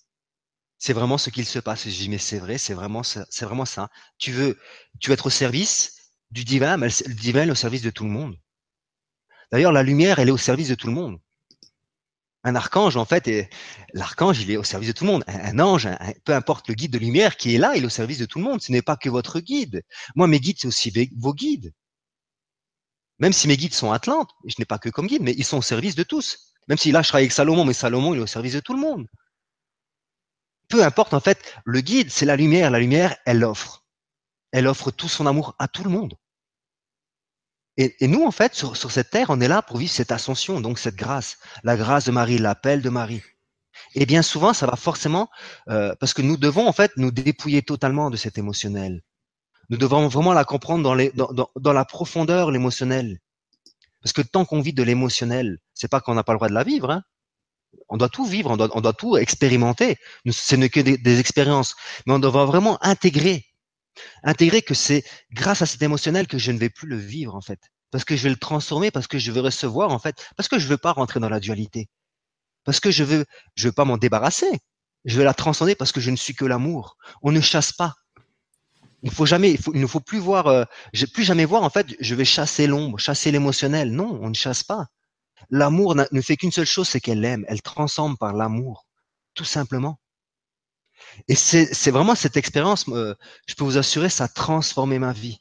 C'est 0.79 0.93
vraiment 0.93 1.17
ce 1.17 1.29
qu'il 1.29 1.45
se 1.45 1.59
passe. 1.59 1.85
je 1.85 1.95
dis, 1.95 2.09
mais 2.09 2.17
c'est 2.17 2.39
vrai, 2.39 2.57
c'est 2.57 2.73
vraiment, 2.73 3.03
c'est 3.03 3.45
vraiment 3.45 3.65
ça. 3.65 3.89
Tu 4.17 4.31
veux, 4.31 4.59
tu 4.99 5.09
veux 5.09 5.13
être 5.13 5.25
au 5.27 5.31
service 5.31 6.13
du 6.31 6.43
divin, 6.43 6.77
mais 6.77 6.87
le 6.87 7.13
divin 7.13 7.47
est 7.47 7.51
au 7.51 7.55
service 7.55 7.81
de 7.81 7.89
tout 7.89 8.03
le 8.03 8.11
monde. 8.11 8.37
D'ailleurs, 9.51 9.71
la 9.71 9.83
lumière, 9.83 10.19
elle 10.19 10.29
est 10.29 10.31
au 10.31 10.37
service 10.37 10.69
de 10.69 10.75
tout 10.75 10.87
le 10.87 10.93
monde. 10.93 11.19
Un 12.43 12.55
archange, 12.55 12.95
en 12.95 13.05
fait, 13.05 13.49
l'archange, 13.93 14.39
il 14.41 14.51
est 14.51 14.57
au 14.57 14.63
service 14.63 14.89
de 14.89 14.93
tout 14.93 15.05
le 15.05 15.11
monde. 15.11 15.23
Un, 15.27 15.59
ange, 15.59 15.89
peu 16.25 16.33
importe 16.33 16.67
le 16.67 16.75
guide 16.75 16.91
de 16.91 16.99
lumière 16.99 17.37
qui 17.37 17.55
est 17.55 17.57
là, 17.57 17.75
il 17.75 17.83
est 17.83 17.85
au 17.85 17.89
service 17.89 18.19
de 18.19 18.25
tout 18.25 18.39
le 18.39 18.45
monde. 18.45 18.61
Ce 18.61 18.71
n'est 18.71 18.81
pas 18.81 18.97
que 18.97 19.09
votre 19.09 19.39
guide. 19.39 19.83
Moi, 20.15 20.27
mes 20.27 20.39
guides, 20.39 20.57
c'est 20.59 20.67
aussi 20.67 20.93
vos 21.17 21.33
guides. 21.33 21.73
Même 23.19 23.33
si 23.33 23.47
mes 23.47 23.57
guides 23.57 23.73
sont 23.73 23.91
Atlantes, 23.91 24.29
je 24.45 24.55
n'ai 24.59 24.65
pas 24.65 24.77
que 24.77 24.89
comme 24.89 25.07
guide, 25.07 25.23
mais 25.23 25.33
ils 25.37 25.45
sont 25.45 25.57
au 25.57 25.61
service 25.63 25.95
de 25.95 26.03
tous. 26.03 26.53
Même 26.67 26.77
si 26.77 26.91
là, 26.91 27.01
je 27.01 27.07
travaille 27.07 27.23
avec 27.23 27.31
Salomon, 27.31 27.65
mais 27.65 27.73
Salomon, 27.73 28.13
il 28.13 28.19
est 28.19 28.23
au 28.23 28.27
service 28.27 28.53
de 28.53 28.59
tout 28.59 28.73
le 28.73 28.79
monde 28.79 29.07
peu 30.67 30.83
importe 30.83 31.13
en 31.13 31.19
fait, 31.19 31.39
le 31.65 31.81
guide, 31.81 32.11
c'est 32.11 32.25
la 32.25 32.35
lumière. 32.35 32.71
La 32.71 32.79
lumière, 32.79 33.15
elle 33.25 33.43
offre. 33.43 33.85
Elle 34.51 34.67
offre 34.67 34.91
tout 34.91 35.09
son 35.09 35.25
amour 35.25 35.55
à 35.59 35.67
tout 35.67 35.83
le 35.83 35.89
monde. 35.89 36.15
Et, 37.77 38.07
nous, 38.07 38.25
en 38.25 38.31
fait, 38.31 38.55
sur, 38.55 38.75
cette 38.75 39.11
terre, 39.11 39.27
on 39.29 39.39
est 39.39 39.47
là 39.47 39.61
pour 39.61 39.77
vivre 39.77 39.91
cette 39.91 40.11
ascension, 40.11 40.59
donc 40.61 40.79
cette 40.79 40.95
grâce, 40.95 41.37
la 41.63 41.77
grâce 41.77 42.05
de 42.05 42.11
Marie, 42.11 42.39
l'appel 42.39 42.81
de 42.81 42.89
Marie. 42.89 43.21
Et 43.93 44.07
bien 44.07 44.23
souvent, 44.23 44.53
ça 44.53 44.65
va 44.65 44.75
forcément, 44.75 45.29
euh, 45.69 45.93
parce 45.99 46.15
que 46.15 46.23
nous 46.23 46.37
devons 46.37 46.67
en 46.67 46.73
fait 46.73 46.91
nous 46.97 47.11
dépouiller 47.11 47.61
totalement 47.61 48.09
de 48.09 48.17
cet 48.17 48.39
émotionnel. 48.39 49.03
Nous 49.69 49.77
devons 49.77 50.07
vraiment 50.07 50.33
la 50.33 50.43
comprendre 50.43 50.83
dans, 51.13 51.73
la 51.73 51.85
profondeur, 51.85 52.49
l'émotionnel. 52.49 53.19
Parce 54.01 54.13
que 54.13 54.23
tant 54.23 54.43
qu'on 54.43 54.61
vit 54.61 54.73
de 54.73 54.81
l'émotionnel, 54.81 55.59
c'est 55.75 55.89
pas 55.89 56.01
qu'on 56.01 56.15
n'a 56.15 56.23
pas 56.23 56.33
le 56.33 56.37
droit 56.37 56.49
de 56.49 56.53
la 56.55 56.63
vivre, 56.63 56.89
hein, 56.89 57.03
on 57.89 57.97
doit 57.97 58.09
tout 58.09 58.25
vivre, 58.25 58.51
on 58.51 58.57
doit, 58.57 58.69
on 58.73 58.81
doit 58.81 58.93
tout 58.93 59.17
expérimenter. 59.17 59.97
Ce 60.29 60.55
n'est 60.55 60.69
que 60.69 60.79
des, 60.79 61.19
expériences, 61.19 61.75
mais 62.05 62.13
on 62.13 62.19
doit 62.19 62.45
vraiment 62.45 62.77
intégrer, 62.83 63.45
intégrer 64.23 64.61
que 64.61 64.73
c'est 64.73 65.03
grâce 65.31 65.61
à 65.61 65.65
cet 65.65 65.81
émotionnel 65.81 66.27
que 66.27 66.37
je 66.37 66.51
ne 66.51 66.59
vais 66.59 66.69
plus 66.69 66.87
le 66.87 66.97
vivre 66.97 67.35
en 67.35 67.41
fait, 67.41 67.59
parce 67.91 68.03
que 68.03 68.15
je 68.15 68.23
vais 68.23 68.29
le 68.29 68.37
transformer, 68.37 68.91
parce 68.91 69.07
que 69.07 69.19
je 69.19 69.31
vais 69.31 69.39
recevoir 69.39 69.91
en 69.91 69.99
fait, 69.99 70.15
parce 70.35 70.49
que 70.49 70.59
je 70.59 70.67
veux 70.67 70.77
pas 70.77 70.91
rentrer 70.91 71.19
dans 71.19 71.29
la 71.29 71.39
dualité, 71.39 71.87
parce 72.63 72.79
que 72.79 72.91
je 72.91 73.03
veux, 73.03 73.25
je 73.55 73.67
veux 73.67 73.73
pas 73.73 73.85
m'en 73.85 73.97
débarrasser, 73.97 74.59
je 75.07 75.17
veux 75.17 75.23
la 75.23 75.33
transcender 75.33 75.73
parce 75.73 75.91
que 75.91 76.01
je 76.01 76.11
ne 76.11 76.17
suis 76.17 76.35
que 76.35 76.45
l'amour. 76.45 76.97
On 77.23 77.31
ne 77.31 77.41
chasse 77.41 77.71
pas. 77.71 77.95
Il 79.03 79.11
faut 79.11 79.25
jamais, 79.25 79.57
il 79.73 79.79
ne 79.79 79.87
faut 79.87 80.01
plus 80.01 80.19
voir, 80.19 80.47
euh, 80.47 80.65
plus 81.13 81.23
jamais 81.23 81.45
voir 81.45 81.63
en 81.63 81.69
fait, 81.69 81.87
je 81.99 82.13
vais 82.13 82.25
chasser 82.25 82.67
l'ombre, 82.67 82.99
chasser 82.99 83.31
l'émotionnel. 83.31 83.91
Non, 83.91 84.19
on 84.21 84.29
ne 84.29 84.35
chasse 84.35 84.63
pas. 84.63 84.87
L'amour 85.49 85.95
ne 85.95 86.21
fait 86.21 86.37
qu'une 86.37 86.51
seule 86.51 86.65
chose, 86.65 86.87
c'est 86.87 87.01
qu'elle 87.01 87.23
aime. 87.25 87.45
Elle 87.47 87.61
transforme 87.61 88.17
par 88.17 88.33
l'amour, 88.33 88.85
tout 89.33 89.45
simplement. 89.45 89.99
Et 91.27 91.35
c'est 91.35 91.91
vraiment 91.91 92.15
cette 92.15 92.37
expérience, 92.37 92.87
euh, 92.89 93.15
je 93.47 93.55
peux 93.55 93.63
vous 93.63 93.77
assurer, 93.77 94.09
ça 94.09 94.25
a 94.25 94.27
transformé 94.27 94.99
ma 94.99 95.13
vie. 95.13 95.39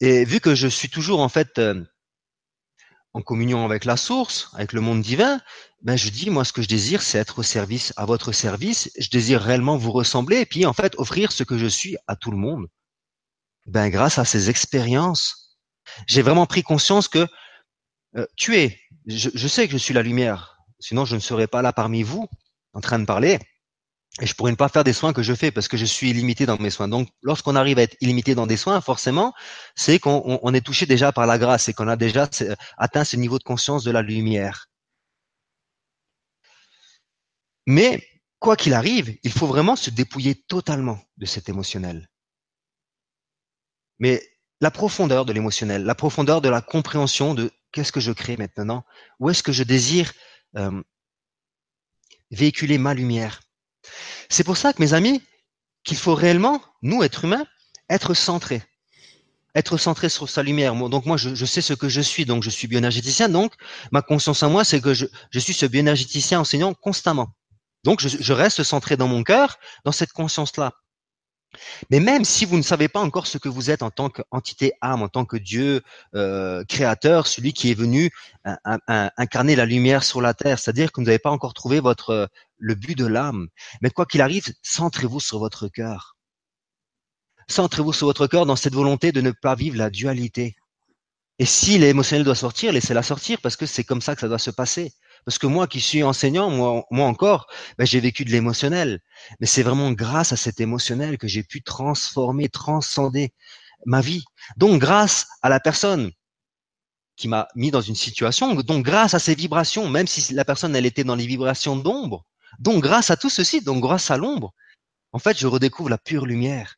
Et 0.00 0.24
vu 0.24 0.40
que 0.40 0.54
je 0.54 0.68
suis 0.68 0.88
toujours 0.88 1.20
en 1.20 1.28
fait 1.28 1.58
euh, 1.58 1.84
en 3.12 3.22
communion 3.22 3.64
avec 3.64 3.84
la 3.84 3.96
source, 3.96 4.50
avec 4.54 4.72
le 4.72 4.80
monde 4.80 5.02
divin, 5.02 5.40
ben 5.82 5.96
je 5.96 6.08
dis 6.10 6.30
moi 6.30 6.44
ce 6.44 6.52
que 6.52 6.62
je 6.62 6.68
désire, 6.68 7.02
c'est 7.02 7.18
être 7.18 7.40
au 7.40 7.42
service, 7.42 7.92
à 7.96 8.04
votre 8.04 8.32
service. 8.32 8.90
Je 8.98 9.08
désire 9.10 9.40
réellement 9.40 9.76
vous 9.76 9.92
ressembler 9.92 10.38
et 10.40 10.46
puis 10.46 10.66
en 10.66 10.72
fait 10.72 10.94
offrir 10.98 11.32
ce 11.32 11.44
que 11.44 11.58
je 11.58 11.66
suis 11.66 11.96
à 12.06 12.16
tout 12.16 12.30
le 12.30 12.36
monde, 12.36 12.68
Ben, 13.66 13.88
grâce 13.88 14.18
à 14.18 14.24
ces 14.24 14.50
expériences, 14.50 15.58
j'ai 16.06 16.22
vraiment 16.22 16.46
pris 16.46 16.62
conscience 16.62 17.08
que 17.08 17.26
euh, 18.16 18.26
tu 18.36 18.56
es, 18.56 18.78
je, 19.06 19.48
sais 19.48 19.66
que 19.66 19.72
je 19.72 19.78
suis 19.78 19.94
la 19.94 20.02
lumière, 20.02 20.58
sinon 20.78 21.04
je 21.04 21.14
ne 21.14 21.20
serais 21.20 21.46
pas 21.46 21.62
là 21.62 21.72
parmi 21.72 22.02
vous 22.02 22.28
en 22.72 22.80
train 22.80 22.98
de 22.98 23.04
parler. 23.04 23.38
Et 24.20 24.26
je 24.26 24.34
pourrais 24.34 24.52
ne 24.52 24.56
pas 24.56 24.68
faire 24.68 24.84
des 24.84 24.92
soins 24.92 25.12
que 25.12 25.24
je 25.24 25.34
fais 25.34 25.50
parce 25.50 25.66
que 25.66 25.76
je 25.76 25.84
suis 25.84 26.10
illimité 26.10 26.46
dans 26.46 26.56
mes 26.60 26.70
soins. 26.70 26.86
Donc, 26.86 27.08
lorsqu'on 27.22 27.56
arrive 27.56 27.80
à 27.80 27.82
être 27.82 27.96
illimité 28.00 28.36
dans 28.36 28.46
des 28.46 28.56
soins, 28.56 28.80
forcément, 28.80 29.34
c'est 29.74 29.98
qu'on 29.98 30.38
on 30.40 30.54
est 30.54 30.60
touché 30.60 30.86
déjà 30.86 31.10
par 31.10 31.26
la 31.26 31.36
grâce 31.36 31.68
et 31.68 31.74
qu'on 31.74 31.88
a 31.88 31.96
déjà 31.96 32.28
atteint 32.78 33.02
ce 33.04 33.16
niveau 33.16 33.38
de 33.38 33.44
conscience 33.44 33.82
de 33.82 33.90
la 33.90 34.02
lumière. 34.02 34.68
Mais, 37.66 38.06
quoi 38.38 38.56
qu'il 38.56 38.74
arrive, 38.74 39.18
il 39.24 39.32
faut 39.32 39.46
vraiment 39.48 39.74
se 39.74 39.90
dépouiller 39.90 40.36
totalement 40.36 41.00
de 41.16 41.26
cet 41.26 41.48
émotionnel. 41.48 42.08
Mais 43.98 44.22
la 44.60 44.70
profondeur 44.70 45.24
de 45.24 45.32
l'émotionnel, 45.32 45.84
la 45.84 45.94
profondeur 45.94 46.40
de 46.40 46.48
la 46.48 46.60
compréhension 46.60 47.34
de 47.34 47.50
qu'est-ce 47.74 47.92
que 47.92 48.00
je 48.00 48.12
crée 48.12 48.36
maintenant, 48.36 48.84
où 49.18 49.28
est-ce 49.28 49.42
que 49.42 49.52
je 49.52 49.64
désire 49.64 50.12
euh, 50.56 50.82
véhiculer 52.30 52.78
ma 52.78 52.94
lumière, 52.94 53.40
c'est 54.30 54.44
pour 54.44 54.56
ça 54.56 54.72
que, 54.72 54.80
mes 54.80 54.94
amis, 54.94 55.22
qu'il 55.82 55.96
faut 55.96 56.14
réellement, 56.14 56.62
nous, 56.82 57.02
êtres 57.02 57.24
humains, 57.24 57.44
être 57.90 58.14
centrés. 58.14 58.62
Être 59.54 59.76
centré 59.76 60.08
sur 60.08 60.28
sa 60.28 60.42
lumière. 60.42 60.74
Donc 60.74 61.06
moi, 61.06 61.16
je, 61.16 61.44
sais 61.44 61.60
ce 61.60 61.74
que 61.74 61.88
je 61.88 62.00
suis, 62.00 62.24
donc 62.24 62.42
je 62.42 62.50
suis 62.50 62.66
bioénergéticien. 62.66 63.28
Donc 63.28 63.52
ma 63.92 64.02
conscience 64.02 64.42
en 64.42 64.50
moi, 64.50 64.64
c'est 64.64 64.80
que 64.80 64.94
je, 64.94 65.06
suis 65.38 65.54
ce 65.54 65.66
bioénergéticien 65.66 66.40
enseignant 66.40 66.74
constamment. 66.74 67.28
Donc 67.84 68.00
je 68.00 68.32
reste 68.32 68.62
centré 68.62 68.96
dans 68.96 69.06
mon 69.06 69.22
cœur, 69.22 69.58
dans 69.84 69.92
cette 69.92 70.12
conscience-là. 70.12 70.72
Mais 71.90 72.00
même 72.00 72.24
si 72.24 72.44
vous 72.44 72.56
ne 72.56 72.62
savez 72.62 72.88
pas 72.88 73.00
encore 73.00 73.26
ce 73.26 73.38
que 73.38 73.48
vous 73.48 73.70
êtes 73.70 73.82
en 73.82 73.90
tant 73.90 74.10
qu'entité 74.10 74.72
âme, 74.80 75.02
en 75.02 75.08
tant 75.08 75.24
que 75.24 75.36
Dieu 75.36 75.82
euh, 76.14 76.64
créateur, 76.64 77.26
celui 77.26 77.52
qui 77.52 77.70
est 77.70 77.74
venu 77.74 78.10
incarner 78.86 79.56
la 79.56 79.64
lumière 79.64 80.04
sur 80.04 80.20
la 80.20 80.34
terre, 80.34 80.58
c'est-à-dire 80.58 80.92
que 80.92 81.00
vous 81.00 81.06
n'avez 81.06 81.18
pas 81.18 81.30
encore 81.30 81.54
trouvé 81.54 81.80
votre 81.80 82.28
le 82.58 82.74
but 82.74 82.96
de 82.96 83.06
l'âme. 83.06 83.48
Mais 83.82 83.90
quoi 83.90 84.06
qu'il 84.06 84.20
arrive, 84.20 84.44
centrez-vous 84.62 85.20
sur 85.20 85.38
votre 85.38 85.68
cœur. 85.68 86.16
Centrez-vous 87.48 87.92
sur 87.92 88.06
votre 88.06 88.26
cœur 88.26 88.46
dans 88.46 88.56
cette 88.56 88.74
volonté 88.74 89.12
de 89.12 89.20
ne 89.20 89.30
pas 89.30 89.54
vivre 89.54 89.76
la 89.76 89.90
dualité. 89.90 90.56
Et 91.38 91.46
si 91.46 91.78
l'émotionnel 91.78 92.24
doit 92.24 92.34
sortir, 92.34 92.72
laissez-la 92.72 93.02
sortir 93.02 93.40
parce 93.42 93.56
que 93.56 93.66
c'est 93.66 93.84
comme 93.84 94.00
ça 94.00 94.14
que 94.14 94.20
ça 94.20 94.28
doit 94.28 94.38
se 94.38 94.50
passer. 94.50 94.92
Parce 95.24 95.38
que 95.38 95.46
moi 95.46 95.66
qui 95.66 95.80
suis 95.80 96.02
enseignant, 96.02 96.50
moi, 96.50 97.06
encore, 97.06 97.46
ben, 97.78 97.86
j'ai 97.86 98.00
vécu 98.00 98.24
de 98.24 98.30
l'émotionnel. 98.30 99.00
Mais 99.40 99.46
c'est 99.46 99.62
vraiment 99.62 99.92
grâce 99.92 100.32
à 100.32 100.36
cet 100.36 100.60
émotionnel 100.60 101.18
que 101.18 101.28
j'ai 101.28 101.42
pu 101.42 101.62
transformer, 101.62 102.48
transcender 102.48 103.32
ma 103.86 104.00
vie. 104.00 104.24
Donc 104.56 104.80
grâce 104.80 105.26
à 105.42 105.48
la 105.48 105.60
personne 105.60 106.10
qui 107.16 107.28
m'a 107.28 107.48
mis 107.54 107.70
dans 107.70 107.80
une 107.80 107.94
situation, 107.94 108.54
donc 108.54 108.84
grâce 108.84 109.14
à 109.14 109.18
ces 109.18 109.34
vibrations, 109.34 109.88
même 109.88 110.06
si 110.06 110.34
la 110.34 110.44
personne 110.44 110.74
elle 110.74 110.86
était 110.86 111.04
dans 111.04 111.14
les 111.14 111.26
vibrations 111.26 111.76
d'ombre, 111.76 112.24
donc 112.58 112.82
grâce 112.82 113.10
à 113.10 113.16
tout 113.16 113.30
ceci, 113.30 113.60
donc 113.60 113.80
grâce 113.80 114.10
à 114.10 114.16
l'ombre, 114.16 114.52
en 115.12 115.18
fait 115.18 115.38
je 115.38 115.46
redécouvre 115.46 115.90
la 115.90 115.98
pure 115.98 116.26
lumière. 116.26 116.76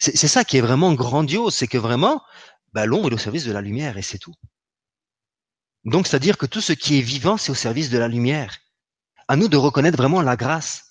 C'est 0.00 0.28
ça 0.28 0.44
qui 0.44 0.56
est 0.56 0.60
vraiment 0.60 0.94
grandiose, 0.94 1.56
c'est 1.56 1.66
que 1.66 1.78
vraiment, 1.78 2.22
ben, 2.72 2.86
l'ombre 2.86 3.10
est 3.10 3.14
au 3.14 3.18
service 3.18 3.44
de 3.44 3.50
la 3.50 3.60
lumière 3.60 3.98
et 3.98 4.02
c'est 4.02 4.18
tout. 4.18 4.34
Donc, 5.88 6.06
c'est-à-dire 6.06 6.36
que 6.36 6.44
tout 6.44 6.60
ce 6.60 6.74
qui 6.74 6.98
est 6.98 7.02
vivant, 7.02 7.38
c'est 7.38 7.50
au 7.50 7.54
service 7.54 7.88
de 7.88 7.96
la 7.96 8.08
lumière. 8.08 8.58
À 9.26 9.36
nous 9.36 9.48
de 9.48 9.56
reconnaître 9.56 9.96
vraiment 9.96 10.20
la 10.20 10.36
grâce 10.36 10.84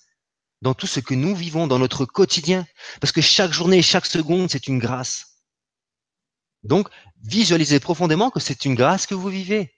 dans 0.60 0.74
tout 0.74 0.88
ce 0.88 0.98
que 0.98 1.14
nous 1.14 1.36
vivons 1.36 1.68
dans 1.68 1.78
notre 1.78 2.04
quotidien. 2.04 2.66
Parce 3.00 3.12
que 3.12 3.20
chaque 3.20 3.52
journée, 3.52 3.80
chaque 3.80 4.06
seconde, 4.06 4.50
c'est 4.50 4.66
une 4.66 4.80
grâce. 4.80 5.44
Donc, 6.64 6.88
visualisez 7.22 7.78
profondément 7.78 8.30
que 8.30 8.40
c'est 8.40 8.64
une 8.64 8.74
grâce 8.74 9.06
que 9.06 9.14
vous 9.14 9.28
vivez. 9.28 9.72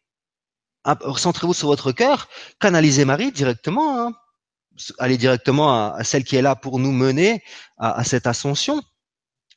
Recentrez-vous 0.84 1.52
sur 1.52 1.68
votre 1.68 1.92
cœur, 1.92 2.28
canalisez 2.58 3.04
Marie 3.04 3.30
directement. 3.30 4.00
Hein. 4.00 4.14
Allez 4.98 5.18
directement 5.18 5.92
à, 5.92 6.02
celle 6.02 6.24
qui 6.24 6.36
est 6.36 6.42
là 6.42 6.56
pour 6.56 6.78
nous 6.78 6.92
mener 6.92 7.42
à, 7.76 7.92
à 7.92 8.04
cette 8.04 8.26
ascension 8.26 8.82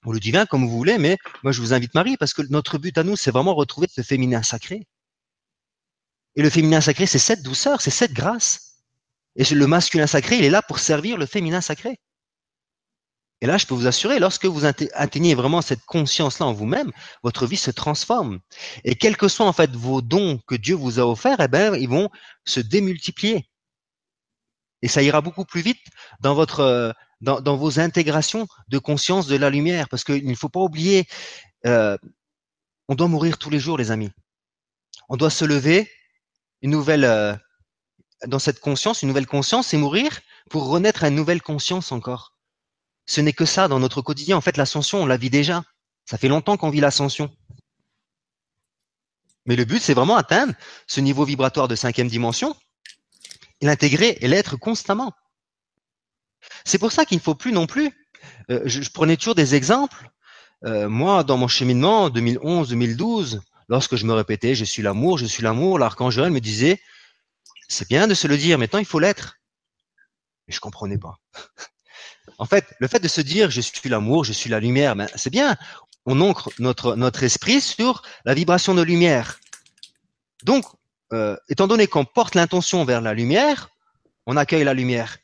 ou 0.04 0.12
le 0.12 0.20
divin 0.20 0.46
comme 0.46 0.66
vous 0.68 0.78
voulez, 0.78 0.98
mais 0.98 1.18
moi 1.44 1.54
je 1.54 1.62
vous 1.62 1.74
invite 1.74 1.94
Marie 1.94 2.18
parce 2.18 2.34
que 2.34 2.42
notre 2.50 2.78
but 2.78 2.98
à 2.98 3.04
nous, 3.04 3.16
c'est 3.16 3.32
vraiment 3.32 3.56
retrouver 3.56 3.88
ce 3.90 4.02
féminin 4.02 4.44
sacré. 4.44 4.86
Et 6.36 6.42
le 6.42 6.50
féminin 6.50 6.82
sacré, 6.82 7.06
c'est 7.06 7.20
cette 7.20 7.44
douceur, 7.44 7.82
c'est 7.82 7.92
cette 7.92 8.14
grâce. 8.14 8.80
Et 9.36 9.44
le 9.54 9.68
masculin 9.68 10.08
sacré, 10.08 10.38
il 10.38 10.46
est 10.46 10.50
là 10.50 10.62
pour 10.62 10.80
servir 10.80 11.18
le 11.18 11.26
féminin 11.26 11.62
sacré. 11.62 12.00
Et 13.42 13.46
là, 13.46 13.58
je 13.58 13.66
peux 13.66 13.74
vous 13.74 13.88
assurer, 13.88 14.20
lorsque 14.20 14.46
vous 14.46 14.66
atteignez 14.66 15.36
vraiment 15.36 15.62
cette 15.62 15.84
conscience-là 15.84 16.46
en 16.46 16.54
vous-même, 16.54 16.92
votre 17.24 17.46
vie 17.46 17.58
se 17.58 17.72
transforme. 17.72 18.40
Et 18.86 18.96
quels 18.96 19.18
que 19.18 19.28
soient 19.28 19.48
en 19.48 19.54
fait 19.54 19.76
vos 19.76 20.02
dons 20.02 20.40
que 20.48 20.56
Dieu 20.56 20.76
vous 20.76 21.00
a 21.00 21.06
offerts, 21.06 21.42
eh 21.42 21.50
ben, 21.50 21.76
ils 21.76 21.90
vont 21.90 22.10
se 22.46 22.62
démultiplier. 22.62 23.50
Et 24.82 24.88
ça 24.88 25.04
ira 25.04 25.20
beaucoup 25.20 25.44
plus 25.44 25.62
vite 25.62 25.82
dans 26.22 26.36
votre, 26.36 26.94
dans, 27.20 27.42
dans 27.42 27.58
vos 27.58 27.80
intégrations 27.80 28.48
de 28.70 28.78
conscience 28.78 29.28
de 29.28 29.36
la 29.36 29.50
lumière, 29.50 29.90
parce 29.90 30.06
qu'il 30.06 30.26
ne 30.26 30.36
faut 30.36 30.50
pas 30.50 30.62
oublier, 30.62 31.06
euh, 31.66 31.98
on 32.88 32.96
doit 32.96 33.08
mourir 33.10 33.38
tous 33.38 33.50
les 33.50 33.60
jours, 33.60 33.78
les 33.78 33.92
amis. 33.92 34.12
On 35.10 35.18
doit 35.18 35.30
se 35.30 35.44
lever, 35.44 35.92
une 36.64 36.72
nouvelle 36.72 37.06
euh, 37.06 37.36
dans 38.26 38.40
cette 38.40 38.60
conscience, 38.60 39.04
une 39.04 39.10
nouvelle 39.10 39.28
conscience 39.28 39.74
et 39.74 39.78
mourir 39.78 40.22
pour 40.50 40.68
renaître 40.68 41.04
à 41.04 41.10
une 41.10 41.16
nouvelle 41.16 41.42
conscience 41.42 41.92
encore. 41.92 42.36
Ce 43.06 43.22
n'est 43.22 43.34
que 43.34 43.46
ça 43.46 43.68
dans 43.68 43.80
notre 43.80 44.02
quotidien. 44.02 44.38
En 44.38 44.42
fait, 44.42 44.58
l'ascension, 44.58 45.04
on 45.04 45.06
la 45.06 45.18
vit 45.18 45.30
déjà. 45.30 45.64
Ça 46.06 46.18
fait 46.18 46.30
longtemps 46.30 46.58
qu'on 46.58 46.70
vit 46.70 46.80
l'ascension. 46.80 47.30
Mais 49.46 49.58
le 49.58 49.66
but, 49.66 49.82
c'est 49.82 49.94
vraiment 49.94 50.16
atteindre 50.16 50.54
ce 50.88 51.02
niveau 51.02 51.26
vibratoire 51.26 51.68
de 51.68 51.76
cinquième 51.76 52.08
dimension 52.08 52.56
l'intégrer 53.62 54.18
et 54.22 54.28
l'être 54.28 54.58
constamment. 54.58 55.14
C'est 56.66 56.78
pour 56.78 56.92
ça 56.92 57.06
qu'il 57.06 57.18
ne 57.18 57.22
faut 57.22 57.36
plus 57.36 57.54
non 57.54 57.66
plus. 57.66 57.92
Euh, 58.52 58.62
je, 58.66 58.90
prenais 58.90 59.18
toujours 59.18 59.36
des 59.36 59.56
exemples. 59.56 60.10
Euh, 60.66 60.90
moi, 60.90 61.24
dans 61.24 61.38
mon 61.38 61.48
cheminement 61.48 62.10
2011-2012, 62.10 63.40
Lorsque 63.70 63.96
je 63.96 64.06
me 64.06 64.14
répétais, 64.14 64.56
je 64.56 64.66
suis 64.66 64.82
l'amour, 64.82 65.18
je 65.18 65.26
suis 65.26 65.44
l'amour, 65.44 65.80
l'archange 65.80 66.20
me 66.20 66.40
disait, 66.40 66.82
c'est 67.68 67.88
bien 67.88 68.08
de 68.08 68.14
se 68.14 68.28
le 68.28 68.38
dire, 68.38 68.58
maintenant 68.58 68.80
il 68.80 68.86
faut 68.86 69.00
l'être. 69.00 69.40
Mais 70.48 70.54
je 70.54 70.60
comprenais 70.60 70.98
pas. 70.98 71.20
en 72.38 72.46
fait, 72.46 72.66
le 72.80 72.88
fait 72.88 73.00
de 73.00 73.08
se 73.08 73.22
dire, 73.22 73.50
je 73.50 73.62
suis 73.62 73.90
l'amour, 73.90 74.24
je 74.24 74.34
suis 74.34 74.50
la 74.50 74.60
lumière, 74.60 74.96
ben, 74.96 75.08
c'est 75.16 75.30
bien. 75.30 75.56
On 76.06 76.20
ancre 76.20 76.50
notre, 76.60 76.96
notre 76.96 77.24
esprit 77.24 77.62
sur 77.62 78.02
la 78.26 78.34
vibration 78.34 78.74
de 78.76 78.82
lumière. 78.82 79.40
Donc, 80.44 80.66
euh, 81.14 81.38
étant 81.48 81.68
donné 81.68 81.88
qu'on 81.88 82.06
porte 82.06 82.36
l'intention 82.36 82.84
vers 82.84 83.02
la 83.02 83.14
lumière, 83.14 83.70
on 84.26 84.36
accueille 84.36 84.64
la 84.64 84.74
lumière. 84.74 85.18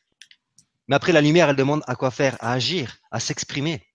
Mais 0.87 0.95
après, 0.95 1.11
la 1.11 1.21
lumière, 1.21 1.49
elle 1.49 1.55
demande 1.55 1.83
à 1.87 1.95
quoi 1.95 2.11
faire, 2.11 2.37
à 2.39 2.53
agir, 2.53 2.97
à 3.11 3.19
s'exprimer. 3.19 3.88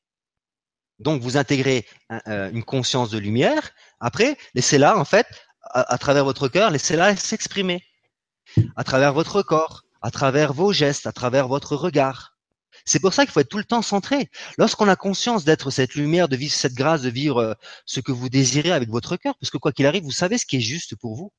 Donc, 0.99 1.23
vous 1.23 1.37
intégrez 1.37 1.87
euh, 2.29 2.51
une 2.51 2.65
conscience 2.65 3.11
de 3.11 3.19
lumière. 3.19 3.71
Après, 4.01 4.37
laissez-la, 4.55 4.97
en 4.97 5.05
fait, 5.05 5.27
à, 5.71 5.99
travers 5.99 6.25
votre 6.25 6.49
cœur, 6.49 6.71
laissez-la 6.71 7.17
s'exprimer. 7.17 7.83
À 8.77 8.85
travers 8.85 9.13
votre 9.13 9.43
corps, 9.43 9.83
à 10.03 10.11
travers 10.11 10.53
vos 10.53 10.73
gestes, 10.73 11.07
à 11.07 11.13
travers 11.13 11.49
votre 11.49 11.77
regard. 11.77 12.37
C'est 12.85 13.01
pour 13.01 13.15
ça 13.15 13.25
qu'il 13.25 13.33
faut 13.33 13.41
être 13.41 13.49
tout 13.49 13.59
le 13.59 13.65
temps 13.65 13.83
centré. 13.83 14.31
Lorsqu'on 14.59 14.89
a 14.89 14.97
conscience 14.97 15.45
d'être 15.45 15.71
cette 15.71 15.95
lumière, 15.95 16.29
de 16.29 16.37
vivre 16.37 16.53
cette 16.53 16.75
grâce, 16.75 17.03
de 17.03 17.09
vivre 17.09 17.39
euh, 17.39 17.55
ce 17.87 18.01
que 18.01 18.13
vous 18.13 18.29
désirez 18.29 18.73
avec 18.73 18.91
votre 18.91 19.17
cœur, 19.17 19.35
parce 19.41 19.51
que 19.51 19.57
quoi 19.59 19.73
qu'il 19.73 19.87
arrive, 19.87 20.05
vous 20.05 20.11
savez 20.11 20.39
ce 20.39 20.47
qui 20.47 20.57
est 20.57 20.61
juste 20.61 20.95
pour 20.97 21.17
vous. 21.17 21.33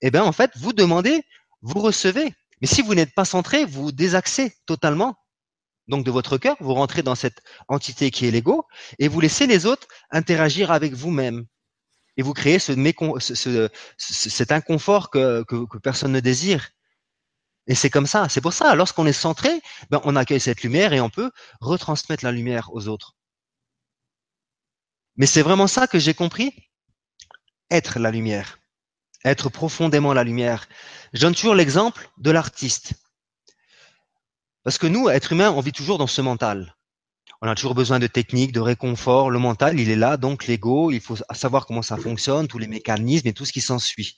Eh 0.00 0.10
bien, 0.10 0.24
en 0.24 0.32
fait, 0.32 0.50
vous 0.56 0.72
demandez, 0.72 1.22
vous 1.60 1.80
recevez. 1.80 2.32
Mais 2.60 2.66
si 2.66 2.80
vous 2.80 2.94
n'êtes 2.94 3.14
pas 3.14 3.26
centré, 3.26 3.64
vous 3.64 3.92
désaxez 3.92 4.56
totalement 4.64 5.16
donc 5.88 6.04
de 6.04 6.10
votre 6.10 6.38
cœur, 6.38 6.56
vous 6.60 6.74
rentrez 6.74 7.02
dans 7.02 7.14
cette 7.14 7.42
entité 7.68 8.10
qui 8.10 8.26
est 8.26 8.30
l'ego 8.30 8.66
et 8.98 9.08
vous 9.08 9.20
laissez 9.20 9.46
les 9.46 9.66
autres 9.66 9.86
interagir 10.10 10.70
avec 10.70 10.94
vous-même. 10.94 11.46
Et 12.16 12.22
vous 12.22 12.32
créez 12.32 12.58
ce, 12.58 13.68
cet 13.98 14.52
inconfort 14.52 15.10
que, 15.10 15.44
personne 15.82 16.12
ne 16.12 16.20
désire. 16.20 16.70
Et 17.66 17.74
c'est 17.74 17.90
comme 17.90 18.06
ça. 18.06 18.28
C'est 18.28 18.40
pour 18.40 18.52
ça, 18.52 18.74
lorsqu'on 18.74 19.06
est 19.06 19.12
centré, 19.12 19.60
ben, 19.90 20.00
on 20.04 20.16
accueille 20.16 20.40
cette 20.40 20.62
lumière 20.62 20.92
et 20.92 21.00
on 21.00 21.10
peut 21.10 21.30
retransmettre 21.60 22.24
la 22.24 22.32
lumière 22.32 22.72
aux 22.72 22.88
autres. 22.88 23.16
Mais 25.16 25.26
c'est 25.26 25.42
vraiment 25.42 25.66
ça 25.66 25.86
que 25.86 25.98
j'ai 25.98 26.14
compris? 26.14 26.54
Être 27.70 27.98
la 27.98 28.10
lumière. 28.10 28.58
Être 29.24 29.48
profondément 29.48 30.14
la 30.14 30.24
lumière. 30.24 30.68
Je 31.12 31.20
donne 31.20 31.34
toujours 31.34 31.54
l'exemple 31.54 32.08
de 32.18 32.30
l'artiste. 32.30 32.94
Parce 34.66 34.78
que 34.78 34.88
nous, 34.88 35.08
êtres 35.08 35.30
humains, 35.30 35.52
on 35.52 35.60
vit 35.60 35.70
toujours 35.70 35.96
dans 35.96 36.08
ce 36.08 36.20
mental. 36.20 36.74
On 37.40 37.46
a 37.46 37.54
toujours 37.54 37.76
besoin 37.76 38.00
de 38.00 38.08
techniques, 38.08 38.50
de 38.50 38.58
réconfort. 38.58 39.30
Le 39.30 39.38
mental, 39.38 39.78
il 39.78 39.90
est 39.90 39.94
là, 39.94 40.16
donc 40.16 40.48
l'ego, 40.48 40.90
il 40.90 41.00
faut 41.00 41.14
savoir 41.30 41.66
comment 41.66 41.82
ça 41.82 41.96
fonctionne, 41.96 42.48
tous 42.48 42.58
les 42.58 42.66
mécanismes 42.66 43.28
et 43.28 43.32
tout 43.32 43.44
ce 43.44 43.52
qui 43.52 43.60
s'ensuit. 43.60 44.16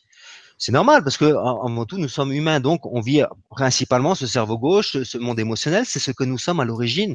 C'est 0.56 0.72
normal 0.72 1.04
parce 1.04 1.18
que 1.18 1.34
en, 1.34 1.84
tout, 1.84 1.98
nous 1.98 2.08
sommes 2.08 2.32
humains, 2.32 2.60
donc 2.60 2.86
on 2.86 3.02
vit 3.02 3.24
principalement 3.50 4.14
ce 4.14 4.26
cerveau 4.26 4.56
gauche, 4.56 5.02
ce 5.02 5.18
monde 5.18 5.38
émotionnel, 5.38 5.84
c'est 5.84 6.00
ce 6.00 6.12
que 6.12 6.24
nous 6.24 6.38
sommes 6.38 6.60
à 6.60 6.64
l'origine 6.64 7.14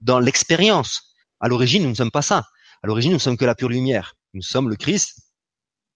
dans 0.00 0.18
l'expérience. 0.18 1.14
À 1.38 1.46
l'origine, 1.46 1.84
nous 1.84 1.90
ne 1.90 1.94
sommes 1.94 2.10
pas 2.10 2.22
ça. 2.22 2.48
À 2.82 2.88
l'origine, 2.88 3.12
nous 3.12 3.20
sommes 3.20 3.36
que 3.36 3.44
la 3.44 3.54
pure 3.54 3.68
lumière. 3.68 4.16
Nous 4.32 4.42
sommes 4.42 4.68
le 4.68 4.74
Christ. 4.74 5.20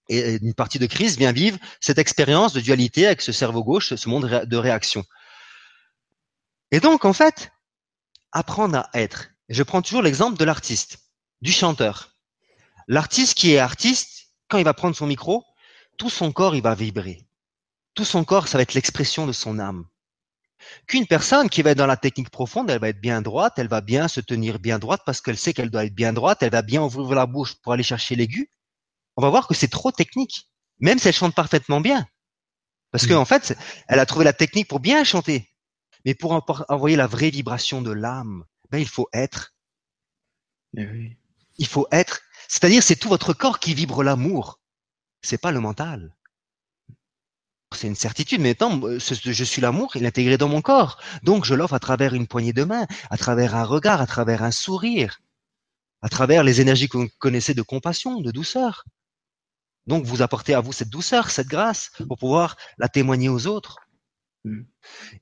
Et 0.07 0.37
une 0.41 0.53
partie 0.53 0.79
de 0.79 0.85
Christ 0.85 1.17
vient 1.17 1.33
vivre 1.33 1.57
cette 1.81 1.97
expérience 1.97 2.53
de 2.53 2.61
dualité 2.61 3.07
avec 3.07 3.21
ce 3.21 3.33
cerveau 3.33 3.61
gauche, 3.61 3.93
ce 3.93 4.07
monde 4.07 4.45
de 4.45 4.57
réaction. 4.57 5.03
Et 6.71 6.79
donc, 6.79 7.05
en 7.05 7.13
fait, 7.13 7.51
apprendre 8.31 8.77
à 8.77 8.89
être. 8.93 9.29
je 9.49 9.63
prends 9.63 9.81
toujours 9.81 10.03
l'exemple 10.03 10.37
de 10.37 10.45
l'artiste, 10.45 10.99
du 11.41 11.51
chanteur. 11.51 12.15
L'artiste 12.87 13.35
qui 13.35 13.53
est 13.53 13.59
artiste, 13.59 14.27
quand 14.47 14.59
il 14.59 14.63
va 14.63 14.73
prendre 14.73 14.95
son 14.95 15.07
micro, 15.07 15.43
tout 15.97 16.09
son 16.09 16.31
corps, 16.31 16.55
il 16.55 16.61
va 16.61 16.75
vibrer. 16.75 17.27
Tout 17.95 18.05
son 18.05 18.23
corps, 18.23 18.47
ça 18.47 18.57
va 18.57 18.61
être 18.61 18.73
l'expression 18.73 19.25
de 19.25 19.31
son 19.31 19.59
âme. 19.59 19.85
Qu'une 20.87 21.07
personne 21.07 21.49
qui 21.49 21.61
va 21.61 21.71
être 21.71 21.77
dans 21.77 21.87
la 21.87 21.97
technique 21.97 22.29
profonde, 22.29 22.69
elle 22.69 22.79
va 22.79 22.89
être 22.89 23.01
bien 23.01 23.21
droite, 23.21 23.53
elle 23.57 23.67
va 23.67 23.81
bien 23.81 24.07
se 24.07 24.19
tenir 24.19 24.59
bien 24.59 24.77
droite 24.77 25.01
parce 25.05 25.21
qu'elle 25.21 25.37
sait 25.37 25.53
qu'elle 25.53 25.69
doit 25.69 25.85
être 25.85 25.95
bien 25.95 26.13
droite, 26.13 26.43
elle 26.43 26.51
va 26.51 26.61
bien 26.61 26.83
ouvrir 26.83 27.15
la 27.15 27.25
bouche 27.25 27.55
pour 27.61 27.73
aller 27.73 27.83
chercher 27.83 28.15
l'aigu. 28.15 28.51
On 29.15 29.21
va 29.21 29.29
voir 29.29 29.47
que 29.47 29.53
c'est 29.53 29.69
trop 29.69 29.91
technique, 29.91 30.49
même 30.79 30.99
si 30.99 31.07
elle 31.07 31.13
chante 31.13 31.33
parfaitement 31.33 31.81
bien. 31.81 32.07
Parce 32.91 33.07
qu'en 33.07 33.21
en 33.21 33.25
fait, 33.25 33.57
elle 33.87 33.99
a 33.99 34.05
trouvé 34.05 34.25
la 34.25 34.33
technique 34.33 34.67
pour 34.67 34.79
bien 34.79 35.03
chanter. 35.03 35.49
Mais 36.05 36.13
pour 36.15 36.45
envoyer 36.69 36.95
la 36.95 37.07
vraie 37.07 37.29
vibration 37.29 37.81
de 37.81 37.91
l'âme, 37.91 38.45
ben, 38.69 38.79
il 38.79 38.87
faut 38.87 39.09
être. 39.13 39.53
Eh 40.77 41.17
il 41.57 41.67
faut 41.67 41.87
être. 41.91 42.21
C'est-à-dire, 42.47 42.81
c'est 42.81 42.95
tout 42.95 43.09
votre 43.09 43.33
corps 43.33 43.59
qui 43.59 43.73
vibre 43.73 44.01
l'amour. 44.01 44.59
C'est 45.21 45.37
pas 45.37 45.51
le 45.51 45.59
mental. 45.59 46.15
C'est 47.75 47.87
une 47.87 47.95
certitude, 47.95 48.41
mais 48.41 48.51
étant, 48.51 48.81
je 48.97 49.43
suis 49.43 49.61
l'amour, 49.61 49.95
il 49.95 50.03
est 50.03 50.07
intégré 50.07 50.37
dans 50.37 50.47
mon 50.47 50.61
corps. 50.61 50.99
Donc, 51.21 51.45
je 51.45 51.53
l'offre 51.53 51.75
à 51.75 51.79
travers 51.79 52.15
une 52.15 52.27
poignée 52.27 52.53
de 52.53 52.63
main, 52.63 52.87
à 53.11 53.17
travers 53.17 53.55
un 53.55 53.63
regard, 53.63 54.01
à 54.01 54.07
travers 54.07 54.41
un 54.41 54.51
sourire, 54.51 55.19
à 56.01 56.09
travers 56.09 56.43
les 56.43 56.61
énergies 56.61 56.89
que 56.89 56.97
vous 56.97 57.09
connaissez 57.19 57.53
de 57.53 57.61
compassion, 57.61 58.21
de 58.21 58.31
douceur. 58.31 58.85
Donc, 59.85 60.05
vous 60.05 60.23
apportez 60.23 60.55
à 60.55 60.61
vous 60.61 60.73
cette 60.73 60.89
douceur, 60.89 61.29
cette 61.29 61.47
grâce, 61.47 61.91
pour 62.07 62.17
pouvoir 62.17 62.57
la 62.79 62.89
témoigner 62.89 63.29
aux 63.29 63.45
autres. 63.45 63.77
Mm. 64.45 64.61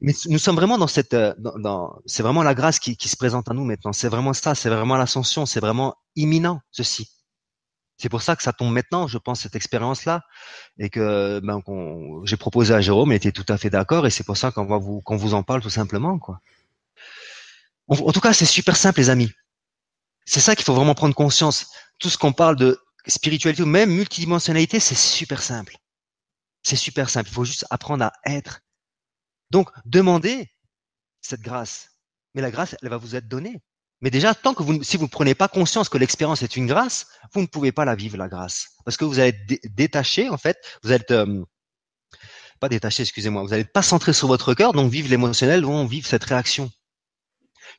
Mais 0.01 0.13
nous 0.29 0.37
sommes 0.37 0.55
vraiment 0.55 0.77
dans 0.77 0.87
cette, 0.87 1.13
euh, 1.13 1.33
dans, 1.37 1.99
c'est 2.05 2.23
vraiment 2.23 2.43
la 2.43 2.53
grâce 2.53 2.79
qui, 2.79 2.95
qui, 2.97 3.09
se 3.09 3.17
présente 3.17 3.49
à 3.49 3.53
nous 3.53 3.63
maintenant. 3.63 3.93
C'est 3.93 4.09
vraiment 4.09 4.33
ça, 4.33 4.55
c'est 4.55 4.69
vraiment 4.69 4.97
l'ascension, 4.97 5.45
c'est 5.45 5.59
vraiment 5.59 5.95
imminent 6.15 6.61
ceci. 6.71 7.09
C'est 7.97 8.09
pour 8.09 8.21
ça 8.21 8.35
que 8.35 8.43
ça 8.43 8.53
tombe 8.53 8.71
maintenant, 8.73 9.07
je 9.07 9.17
pense, 9.17 9.41
cette 9.41 9.55
expérience-là, 9.55 10.21
et 10.77 10.89
que 10.89 11.39
ben, 11.43 11.61
j'ai 12.25 12.37
proposé 12.37 12.73
à 12.75 12.81
Jérôme, 12.81 13.11
il 13.11 13.15
était 13.15 13.31
tout 13.31 13.45
à 13.49 13.57
fait 13.57 13.71
d'accord, 13.71 14.05
et 14.05 14.11
c'est 14.11 14.23
pour 14.23 14.37
ça 14.37 14.51
qu'on 14.51 14.65
va 14.65 14.77
vous, 14.77 15.01
qu'on 15.01 15.17
vous 15.17 15.33
en 15.33 15.41
parle 15.41 15.61
tout 15.61 15.71
simplement, 15.71 16.19
quoi. 16.19 16.39
En, 17.87 17.95
en 17.95 18.11
tout 18.11 18.19
cas, 18.19 18.33
c'est 18.33 18.45
super 18.45 18.75
simple, 18.75 18.99
les 18.99 19.09
amis. 19.09 19.31
C'est 20.25 20.41
ça 20.41 20.55
qu'il 20.55 20.65
faut 20.65 20.75
vraiment 20.75 20.93
prendre 20.93 21.15
conscience. 21.15 21.67
Tout 21.99 22.09
ce 22.09 22.17
qu'on 22.17 22.33
parle 22.33 22.57
de 22.57 22.79
spiritualité 23.07 23.63
ou 23.63 23.65
même 23.65 23.89
multidimensionnalité, 23.89 24.79
c'est 24.79 24.95
super 24.95 25.41
simple. 25.41 25.77
C'est 26.61 26.75
super 26.75 27.09
simple. 27.09 27.29
Il 27.29 27.33
faut 27.33 27.45
juste 27.45 27.65
apprendre 27.69 28.03
à 28.03 28.13
être 28.25 28.59
donc, 29.51 29.69
demandez 29.85 30.49
cette 31.21 31.41
grâce. 31.41 31.89
Mais 32.33 32.41
la 32.41 32.51
grâce, 32.51 32.75
elle 32.81 32.89
va 32.89 32.97
vous 32.97 33.15
être 33.15 33.27
donnée. 33.27 33.61
Mais 34.01 34.11
déjà, 34.11 34.35
tant 34.35 34.53
que 34.53 34.61
vous, 34.61 34.83
si 34.83 34.97
vous 34.97 35.05
ne 35.05 35.09
prenez 35.09 35.33
pas 35.33 35.47
conscience 35.47 35.89
que 35.89 35.97
l'expérience 35.97 36.43
est 36.43 36.55
une 36.55 36.67
grâce, 36.67 37.07
vous 37.33 37.41
ne 37.41 37.47
pouvez 37.47 37.71
pas 37.71 37.85
la 37.85 37.95
vivre, 37.95 38.17
la 38.17 38.27
grâce. 38.27 38.67
Parce 38.85 38.95
que 38.95 39.05
vous 39.05 39.19
allez 39.19 39.29
être 39.29 39.75
détaché, 39.75 40.29
en 40.29 40.37
fait, 40.37 40.57
vous 40.83 40.91
êtes, 40.91 41.09
euh, 41.11 41.43
pas 42.59 42.69
détaché, 42.69 43.03
excusez-moi, 43.03 43.41
vous 43.41 43.49
n'allez 43.49 43.65
pas 43.65 43.81
centré 43.81 44.13
sur 44.13 44.27
votre 44.27 44.53
cœur, 44.53 44.73
donc 44.73 44.91
vivre 44.91 45.09
l'émotionnel, 45.09 45.63
vont 45.63 45.85
vivre 45.85 46.05
cette 46.07 46.23
réaction. 46.25 46.69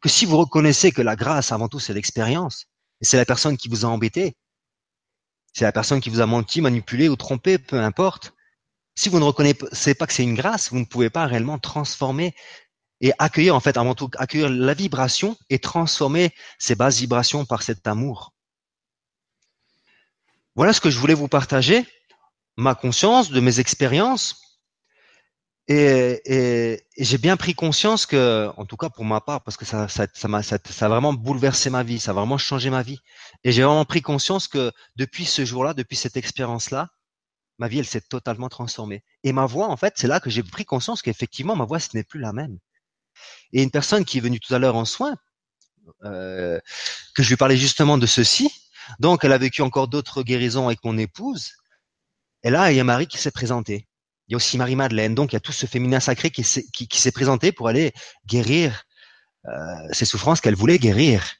Que 0.00 0.08
si 0.08 0.26
vous 0.26 0.36
reconnaissez 0.36 0.90
que 0.90 1.02
la 1.02 1.14
grâce, 1.14 1.52
avant 1.52 1.68
tout, 1.68 1.80
c'est 1.80 1.94
l'expérience, 1.94 2.66
et 3.00 3.04
c'est 3.04 3.16
la 3.16 3.24
personne 3.24 3.56
qui 3.56 3.68
vous 3.68 3.84
a 3.84 3.88
embêté, 3.88 4.36
c'est 5.52 5.64
la 5.64 5.72
personne 5.72 6.00
qui 6.00 6.10
vous 6.10 6.20
a 6.20 6.26
menti, 6.26 6.60
manipulé 6.60 7.08
ou 7.08 7.16
trompé, 7.16 7.58
peu 7.58 7.80
importe, 7.80 8.32
si 8.98 9.08
vous 9.08 9.20
ne 9.20 9.24
reconnaissez 9.24 9.94
pas 9.94 10.08
que 10.08 10.12
c'est 10.12 10.24
une 10.24 10.34
grâce, 10.34 10.70
vous 10.70 10.80
ne 10.80 10.84
pouvez 10.84 11.08
pas 11.08 11.24
réellement 11.24 11.60
transformer 11.60 12.34
et 13.00 13.12
accueillir, 13.20 13.54
en 13.54 13.60
fait, 13.60 13.76
avant 13.76 13.94
tout, 13.94 14.10
accueillir 14.18 14.50
la 14.50 14.74
vibration 14.74 15.36
et 15.50 15.60
transformer 15.60 16.34
ces 16.58 16.74
basses 16.74 16.98
vibrations 16.98 17.44
par 17.44 17.62
cet 17.62 17.86
amour. 17.86 18.34
Voilà 20.56 20.72
ce 20.72 20.80
que 20.80 20.90
je 20.90 20.98
voulais 20.98 21.14
vous 21.14 21.28
partager, 21.28 21.86
ma 22.56 22.74
conscience 22.74 23.30
de 23.30 23.38
mes 23.38 23.60
expériences. 23.60 24.58
Et, 25.68 26.82
j'ai 26.98 27.18
bien 27.18 27.36
pris 27.36 27.54
conscience 27.54 28.04
que, 28.04 28.50
en 28.56 28.66
tout 28.66 28.76
cas 28.76 28.88
pour 28.88 29.04
ma 29.04 29.20
part, 29.20 29.44
parce 29.44 29.56
que 29.56 29.64
ça, 29.64 29.86
ça, 29.86 30.08
ça, 30.12 30.42
ça, 30.42 30.58
ça 30.68 30.86
a 30.86 30.88
vraiment 30.88 31.12
bouleversé 31.12 31.70
ma 31.70 31.84
vie, 31.84 32.00
ça 32.00 32.10
a 32.10 32.14
vraiment 32.14 32.38
changé 32.38 32.68
ma 32.68 32.82
vie. 32.82 32.98
Et 33.44 33.52
j'ai 33.52 33.62
vraiment 33.62 33.84
pris 33.84 34.02
conscience 34.02 34.48
que 34.48 34.72
depuis 34.96 35.24
ce 35.24 35.44
jour-là, 35.44 35.72
depuis 35.72 35.94
cette 35.94 36.16
expérience-là, 36.16 36.88
ma 37.58 37.68
vie, 37.68 37.80
elle 37.80 37.86
s'est 37.86 38.00
totalement 38.00 38.48
transformée. 38.48 39.02
Et 39.24 39.32
ma 39.32 39.46
voix, 39.46 39.68
en 39.68 39.76
fait, 39.76 39.94
c'est 39.96 40.06
là 40.06 40.20
que 40.20 40.30
j'ai 40.30 40.42
pris 40.42 40.64
conscience 40.64 41.02
qu'effectivement, 41.02 41.56
ma 41.56 41.64
voix, 41.64 41.80
ce 41.80 41.90
n'est 41.94 42.04
plus 42.04 42.20
la 42.20 42.32
même. 42.32 42.58
Et 43.52 43.62
une 43.62 43.70
personne 43.70 44.04
qui 44.04 44.18
est 44.18 44.20
venue 44.20 44.40
tout 44.40 44.54
à 44.54 44.58
l'heure 44.58 44.76
en 44.76 44.84
soins, 44.84 45.16
euh, 46.04 46.60
que 47.14 47.22
je 47.22 47.28
lui 47.28 47.36
parlais 47.36 47.56
justement 47.56 47.98
de 47.98 48.06
ceci, 48.06 48.52
donc 49.00 49.24
elle 49.24 49.32
a 49.32 49.38
vécu 49.38 49.62
encore 49.62 49.88
d'autres 49.88 50.22
guérisons 50.22 50.66
avec 50.66 50.84
mon 50.84 50.96
épouse, 50.96 51.52
et 52.44 52.50
là, 52.50 52.70
il 52.70 52.76
y 52.76 52.80
a 52.80 52.84
Marie 52.84 53.06
qui 53.06 53.18
s'est 53.18 53.30
présentée. 53.30 53.88
Il 54.28 54.32
y 54.32 54.34
a 54.34 54.36
aussi 54.36 54.58
Marie-Madeleine, 54.58 55.14
donc 55.14 55.32
il 55.32 55.36
y 55.36 55.38
a 55.38 55.40
tout 55.40 55.52
ce 55.52 55.66
féminin 55.66 56.00
sacré 56.00 56.30
qui 56.30 56.44
s'est, 56.44 56.64
qui, 56.72 57.00
s'est 57.00 57.12
présenté 57.12 57.50
pour 57.50 57.68
aller 57.68 57.92
guérir 58.26 58.84
euh, 59.46 59.50
ces 59.92 60.04
souffrances 60.04 60.40
qu'elle 60.40 60.54
voulait 60.54 60.78
guérir. 60.78 61.36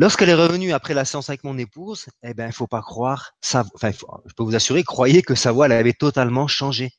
Lorsqu'elle 0.00 0.28
est 0.28 0.34
revenue 0.34 0.72
après 0.72 0.94
la 0.94 1.04
séance 1.04 1.28
avec 1.28 1.42
mon 1.42 1.58
épouse, 1.58 2.06
eh 2.22 2.32
ben, 2.32 2.52
faut 2.52 2.68
pas 2.68 2.82
croire, 2.82 3.32
enfin, 3.44 3.90
je 3.90 4.32
peux 4.36 4.44
vous 4.44 4.54
assurer, 4.54 4.84
croyez 4.84 5.22
que 5.22 5.34
sa 5.34 5.50
voix, 5.50 5.66
elle 5.66 5.72
avait 5.72 5.92
totalement 5.92 6.46
changé. 6.46 6.92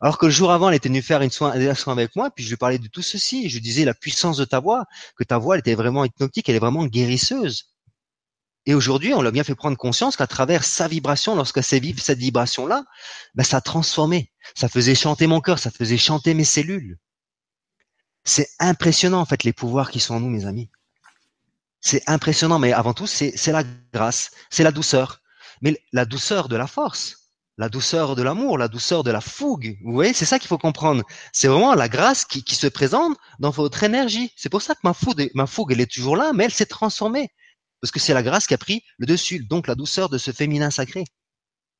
Alors 0.00 0.16
que 0.16 0.24
le 0.24 0.32
jour 0.32 0.50
avant, 0.50 0.70
elle 0.70 0.74
était 0.74 0.88
venue 0.88 1.02
faire 1.02 1.20
une 1.20 1.30
soin, 1.30 1.50
avec 1.50 2.16
moi, 2.16 2.30
puis 2.30 2.42
je 2.42 2.48
lui 2.48 2.56
parlais 2.56 2.78
de 2.78 2.88
tout 2.88 3.02
ceci, 3.02 3.50
je 3.50 3.56
lui 3.56 3.60
disais 3.60 3.84
la 3.84 3.92
puissance 3.92 4.38
de 4.38 4.46
ta 4.46 4.58
voix, 4.58 4.86
que 5.16 5.24
ta 5.24 5.36
voix, 5.36 5.54
elle 5.54 5.60
était 5.60 5.74
vraiment 5.74 6.02
hypnotique, 6.06 6.48
elle 6.48 6.56
est 6.56 6.60
vraiment 6.60 6.86
guérisseuse. 6.86 7.74
Et 8.64 8.72
aujourd'hui, 8.72 9.12
on 9.12 9.20
l'a 9.20 9.30
bien 9.30 9.44
fait 9.44 9.54
prendre 9.54 9.76
conscience 9.76 10.16
qu'à 10.16 10.26
travers 10.26 10.64
sa 10.64 10.88
vibration, 10.88 11.36
lorsque 11.36 11.62
s'est 11.62 11.78
vive 11.78 12.00
cette 12.00 12.18
vibration-là, 12.18 12.84
ben, 13.34 13.44
ça 13.44 13.58
a 13.58 13.60
transformé. 13.60 14.32
Ça 14.54 14.70
faisait 14.70 14.94
chanter 14.94 15.26
mon 15.26 15.42
cœur, 15.42 15.58
ça 15.58 15.70
faisait 15.70 15.98
chanter 15.98 16.32
mes 16.32 16.44
cellules. 16.44 16.96
C'est 18.24 18.48
impressionnant, 18.60 19.20
en 19.20 19.26
fait, 19.26 19.44
les 19.44 19.52
pouvoirs 19.52 19.90
qui 19.90 20.00
sont 20.00 20.14
en 20.14 20.20
nous, 20.20 20.30
mes 20.30 20.46
amis. 20.46 20.70
C'est 21.84 22.02
impressionnant, 22.08 22.58
mais 22.58 22.72
avant 22.72 22.94
tout, 22.94 23.06
c'est 23.06 23.46
la 23.48 23.62
grâce, 23.92 24.30
c'est 24.48 24.62
la 24.64 24.72
douceur. 24.72 25.20
Mais 25.60 25.78
la 25.92 26.06
douceur 26.06 26.48
de 26.48 26.56
la 26.56 26.66
force, 26.66 27.30
la 27.58 27.68
douceur 27.68 28.16
de 28.16 28.22
l'amour, 28.22 28.56
la 28.56 28.68
douceur 28.68 29.04
de 29.04 29.10
la 29.10 29.20
fougue. 29.20 29.76
Vous 29.84 29.92
voyez, 29.92 30.14
c'est 30.14 30.24
ça 30.24 30.38
qu'il 30.38 30.48
faut 30.48 30.56
comprendre. 30.56 31.04
C'est 31.34 31.46
vraiment 31.46 31.74
la 31.74 31.90
grâce 31.90 32.24
qui, 32.24 32.42
se 32.54 32.66
présente 32.68 33.18
dans 33.38 33.50
votre 33.50 33.82
énergie. 33.84 34.32
C'est 34.34 34.48
pour 34.48 34.62
ça 34.62 34.74
que 34.74 34.80
ma 34.82 34.94
fougue, 34.94 35.30
ma 35.34 35.46
fougue, 35.46 35.72
elle 35.72 35.80
est 35.82 35.92
toujours 35.92 36.16
là, 36.16 36.32
mais 36.32 36.44
elle 36.44 36.54
s'est 36.54 36.64
transformée. 36.64 37.28
Parce 37.82 37.92
que 37.92 38.00
c'est 38.00 38.14
la 38.14 38.22
grâce 38.22 38.46
qui 38.46 38.54
a 38.54 38.58
pris 38.58 38.82
le 38.96 39.04
dessus, 39.04 39.40
donc 39.40 39.66
la 39.66 39.74
douceur 39.74 40.08
de 40.08 40.16
ce 40.16 40.30
féminin 40.30 40.70
sacré. 40.70 41.04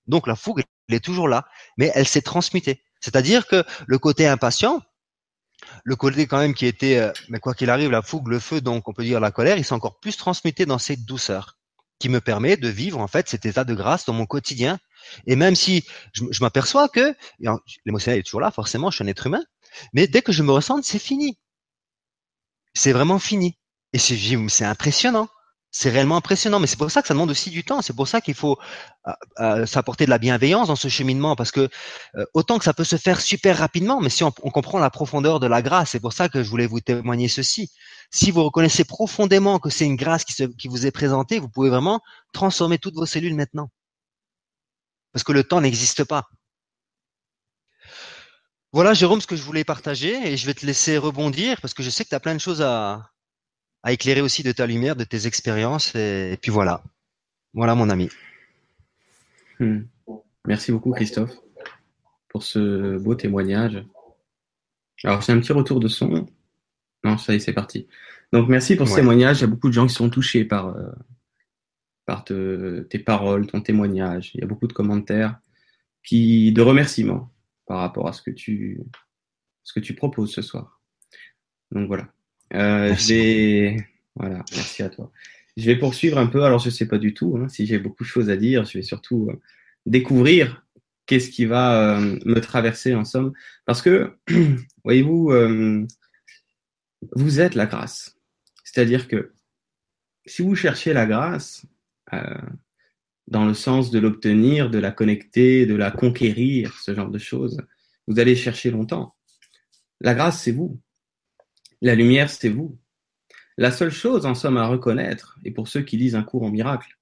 Donc 0.07 0.27
la 0.27 0.37
fougue, 0.37 0.63
elle 0.91 0.97
est 0.97 1.05
toujours 1.05 1.29
là, 1.29 1.47
mais 1.79 1.91
elle 1.95 2.07
s'est 2.07 2.21
transmutée. 2.21 2.83
C'est-à-dire 3.01 3.47
que 3.47 3.65
le 3.87 3.99
côté 3.99 4.27
impatient, 4.27 4.83
le 5.85 5.97
côté 5.97 6.27
quand 6.27 6.39
même 6.39 6.55
qui 6.55 6.67
était, 6.67 6.99
euh, 6.99 7.13
mais 7.29 7.39
quoi 7.39 7.55
qu'il 7.55 7.71
arrive, 7.71 7.91
la 7.91 8.03
fougue, 8.03 8.29
le 8.29 8.39
feu, 8.39 8.61
donc 8.61 8.89
on 8.89 8.93
peut 8.93 9.05
dire 9.05 9.21
la 9.21 9.31
colère, 9.31 9.59
il 9.59 9.65
s'est 9.65 9.75
encore 9.75 9.99
plus 10.01 10.17
transmuté 10.17 10.67
dans 10.67 10.79
cette 10.79 11.05
douceur 11.05 11.57
qui 11.99 12.09
me 12.09 12.21
permet 12.21 12.57
de 12.57 12.69
vivre 12.69 13.01
en 13.01 13.07
fait 13.07 13.29
cet 13.29 13.47
état 13.47 13.65
de 13.65 13.75
grâce 13.75 14.05
dans 14.05 14.13
mon 14.13 14.27
quotidien. 14.27 14.79
Et 15.27 15.37
même 15.37 15.55
si 15.55 15.85
je, 16.13 16.25
m'aperçois 16.41 16.89
que 16.89 17.15
l'émotionnel 17.85 18.21
est 18.21 18.23
toujours 18.23 18.41
là, 18.41 18.51
forcément, 18.51 18.91
je 18.91 18.97
suis 18.97 19.05
un 19.05 19.09
être 19.09 19.27
humain, 19.27 19.45
mais 19.93 20.07
dès 20.07 20.23
que 20.23 20.33
je 20.33 20.43
me 20.43 20.53
ressens, 20.53 20.83
c'est 20.83 20.99
fini. 20.99 21.39
C'est 22.75 22.93
vraiment 22.93 23.19
fini. 23.19 23.57
Et 23.93 23.99
c'est 23.99 24.65
impressionnant 24.65 25.29
c'est 25.77 25.91
réellement 25.91 26.17
impressionnant. 26.17 26.61
Mais 26.61 26.69
c'est 26.69 26.79
pour 26.79 26.91
ça 26.91 27.03
que 27.03 27.09
ça 27.09 27.15
demande 27.15 27.33
aussi 27.33 27.51
du 27.51 27.65
temps. 27.65 27.83
C'est 27.83 27.97
pour 27.97 28.07
ça 28.07 28.21
qu'il 28.21 28.35
faut 28.35 28.59
euh, 29.09 29.13
euh, 29.41 29.67
s'apporter 29.67 30.05
de 30.05 30.11
la 30.11 30.19
bienveillance 30.19 30.69
dans 30.69 30.77
ce 30.77 30.87
cheminement, 30.87 31.35
parce 31.35 31.51
que 31.51 31.69
euh, 32.15 32.25
autant 32.33 32.59
que 32.59 32.65
ça 32.65 32.73
peut 32.73 32.85
se 32.85 32.97
faire 32.97 33.21
super 33.21 33.59
rapidement, 33.59 34.01
mais 34.01 34.09
si 34.09 34.23
on, 34.23 34.31
comprend 34.31 34.79
la 34.79 34.91
profondeur 34.91 35.41
de 35.41 35.49
la 35.49 35.63
grâce, 35.63 35.91
c'est 35.91 36.01
pour 36.01 36.13
ça 36.13 36.29
que 36.29 36.45
je 36.45 36.49
voulais 36.49 36.69
vous 36.69 36.81
témoigner 36.81 37.27
ceci. 37.27 37.73
Si 38.13 38.31
vous 38.31 38.45
reconnaissez 38.45 38.85
profondément 38.85 39.59
que 39.59 39.69
c'est 39.69 39.85
une 39.85 39.97
grâce 39.97 40.25
qui, 40.25 40.35
qui 40.57 40.69
vous 40.69 40.87
est 40.87 40.93
présentée, 40.93 41.41
vous 41.41 41.49
pouvez 41.49 41.71
vraiment 41.71 42.01
transformer 42.33 42.79
toutes 42.79 42.95
vos 42.95 43.07
cellules 43.07 43.35
maintenant, 43.35 43.69
parce 45.13 45.25
que 45.25 45.33
le 45.33 45.43
temps 45.43 45.61
n'existe 45.61 46.05
pas. 46.05 46.29
Voilà, 48.73 48.95
Jérôme, 48.95 49.21
ce 49.21 49.27
que 49.27 49.37
je 49.37 49.43
voulais 49.43 49.65
partager, 49.65 50.33
et 50.33 50.37
je 50.37 50.47
vais 50.47 50.55
te 50.55 50.65
laisser 50.65 50.99
rebondir, 50.99 51.61
parce 51.61 51.75
que 51.75 51.83
je 51.83 51.91
sais 51.91 52.05
que 52.05 52.11
tu 52.11 52.15
as 52.15 52.21
plein 52.21 52.35
de 52.35 52.41
choses 52.41 52.63
à, 52.63 53.11
à 53.85 53.93
éclairer 53.93 54.23
aussi 54.23 54.43
de 54.43 54.51
ta 54.51 54.67
lumière, 54.67 54.97
de 54.97 55.05
tes 55.05 55.27
expériences. 55.29 55.95
Et, 55.95 56.37
puis 56.41 56.51
voilà. 56.51 56.83
Voilà 57.53 57.75
mon 57.77 57.91
ami. 57.91 58.09
Hmm. 59.61 59.83
Merci 60.47 60.73
beaucoup 60.73 60.91
Christophe 60.93 61.37
pour 62.29 62.43
ce 62.43 62.99
beau 62.99 63.15
témoignage. 63.15 63.85
Alors 65.05 65.21
j'ai 65.21 65.33
un 65.33 65.39
petit 65.39 65.53
retour 65.53 65.79
de 65.81 65.87
son. 65.89 66.27
Non, 67.05 67.19
ça 67.19 67.35
y 67.35 67.37
est, 67.37 67.41
c'est 67.41 67.53
parti. 67.53 67.87
Donc 68.33 68.49
merci 68.49 68.75
pour 68.75 68.89
ce 68.89 68.95
Ouais. 68.95 69.01
témoignage. 69.01 69.39
Il 69.39 69.41
y 69.43 69.45
a 69.45 69.49
beaucoup 69.49 69.69
de 69.69 69.75
gens 69.75 69.87
qui 69.87 69.95
sont 69.95 70.11
touchés 70.11 70.45
par, 70.45 70.69
euh, 70.69 70.91
par 72.07 72.25
te- 72.25 72.81
tes 72.91 72.99
paroles, 72.99 73.47
ton 73.47 73.61
témoignage. 73.61 74.33
Il 74.35 74.41
y 74.41 74.43
a 74.45 74.47
beaucoup 74.47 74.67
de 74.67 74.73
commentaires 74.73 75.39
qui, 76.03 76.53
de 76.53 76.63
remerciements 76.63 77.31
par 77.67 77.79
rapport 77.81 78.09
à 78.09 78.13
ce 78.15 78.23
que 78.23 78.31
tu, 78.31 78.81
ce 79.63 79.73
que 79.75 79.81
tu 79.81 79.95
proposes 79.95 80.33
ce 80.33 80.43
soir. 80.43 80.81
Donc 81.71 81.87
voilà. 81.87 82.09
Euh, 82.55 82.87
je 82.87 82.89
Merci 82.89 83.13
vais, 83.13 83.77
voilà, 84.15 84.45
merci 84.53 84.83
à 84.83 84.89
toi. 84.89 85.11
Je 85.57 85.67
vais 85.67 85.77
poursuivre 85.77 86.19
un 86.19 86.27
peu. 86.27 86.45
Alors 86.45 86.59
je 86.59 86.71
sais 86.71 86.87
pas 86.87 86.99
du 86.99 87.15
tout 87.15 87.37
hein, 87.39 87.49
si 87.49 87.67
j'ai 87.67 87.79
beaucoup 87.79 88.05
de 88.05 88.09
choses 88.09 88.31
à 88.31 88.37
dire. 88.37 88.65
Je 88.65 88.79
vais 88.79 88.83
surtout 88.83 89.29
euh, 89.31 89.41
découvrir 89.87 90.65
qu'est-ce 91.07 91.31
qui 91.31 91.45
va 91.45 91.99
euh, 91.99 92.19
me 92.25 92.41
traverser 92.41 92.95
en 92.95 93.05
somme, 93.05 93.33
parce 93.67 93.83
que 93.83 94.17
voyez-vous, 94.85 95.33
vous 97.13 97.41
êtes 97.41 97.55
la 97.55 97.67
grâce. 97.67 98.17
C'est-à-dire 98.65 99.09
que 99.09 99.33
si 100.25 100.43
vous 100.43 100.55
cherchez 100.55 100.93
la 100.95 101.07
grâce, 101.07 101.67
dans 103.29 103.47
le 103.47 103.55
sens 103.55 103.91
de 103.91 103.99
l'obtenir, 103.99 104.71
de 104.71 104.79
la 104.79 104.91
connecter, 104.91 105.67
de 105.67 105.75
la 105.75 105.91
conquérir, 105.91 106.79
ce 106.81 106.95
genre 106.95 107.11
de 107.11 107.19
choses, 107.19 107.59
vous 108.07 108.19
allez 108.19 108.37
chercher 108.37 108.71
longtemps. 108.71 109.15
La 110.01 110.15
grâce, 110.15 110.43
c'est 110.43 110.53
vous. 110.53 110.81
La 111.83 111.95
lumière, 111.95 112.31
c'est 112.31 112.49
vous. 112.49 112.79
La 113.57 113.71
seule 113.71 113.91
chose, 113.91 114.27
en 114.27 114.35
somme, 114.35 114.57
à 114.57 114.67
reconnaître, 114.67 115.39
et 115.45 115.51
pour 115.51 115.69
ceux 115.69 115.83
qui 115.83 115.97
lisent 115.97 116.17
un 116.17 116.23
cours 116.23 116.43
en 116.43 116.51
miracle, 116.51 116.97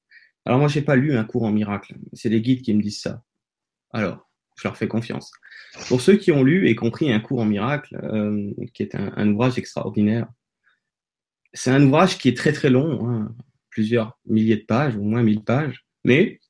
alors 0.45 0.59
moi, 0.59 0.69
j'ai 0.69 0.83
pas 0.83 0.97
lu 0.97 1.17
un 1.17 1.25
cours 1.25 1.45
en 1.45 1.53
miracle, 1.53 1.95
c'est 2.13 2.29
les 2.29 2.43
guides 2.43 2.63
qui 2.63 2.75
me 2.75 2.83
disent 2.83 3.01
ça. 3.01 3.23
Alors, 3.93 4.29
je 4.57 4.65
leur 4.65 4.77
fais 4.77 4.89
confiance. 4.89 5.33
Pour 5.89 6.01
ceux 6.01 6.17
qui 6.17 6.33
ont 6.33 6.43
lu 6.43 6.69
et 6.69 6.75
compris 6.75 7.13
un 7.13 7.21
cours 7.21 7.41
en 7.41 7.45
miracle, 7.45 7.99
euh, 8.03 8.51
qui 8.75 8.83
est 8.83 8.95
un, 8.95 9.29
ouvrage 9.29 9.59
extraordinaire, 9.59 10.27
c'est 11.55 11.71
un 11.71 11.83
ouvrage 11.83 12.19
qui 12.19 12.29
est 12.29 12.37
très 12.37 12.53
très 12.53 12.71
long, 12.71 13.09
hein, 13.09 13.35
plusieurs 13.71 14.19
milliers 14.27 14.57
de 14.57 14.65
pages, 14.65 14.97
au 14.97 15.03
moins 15.03 15.23
mille 15.23 15.45
pages, 15.45 15.87
mais 16.05 16.41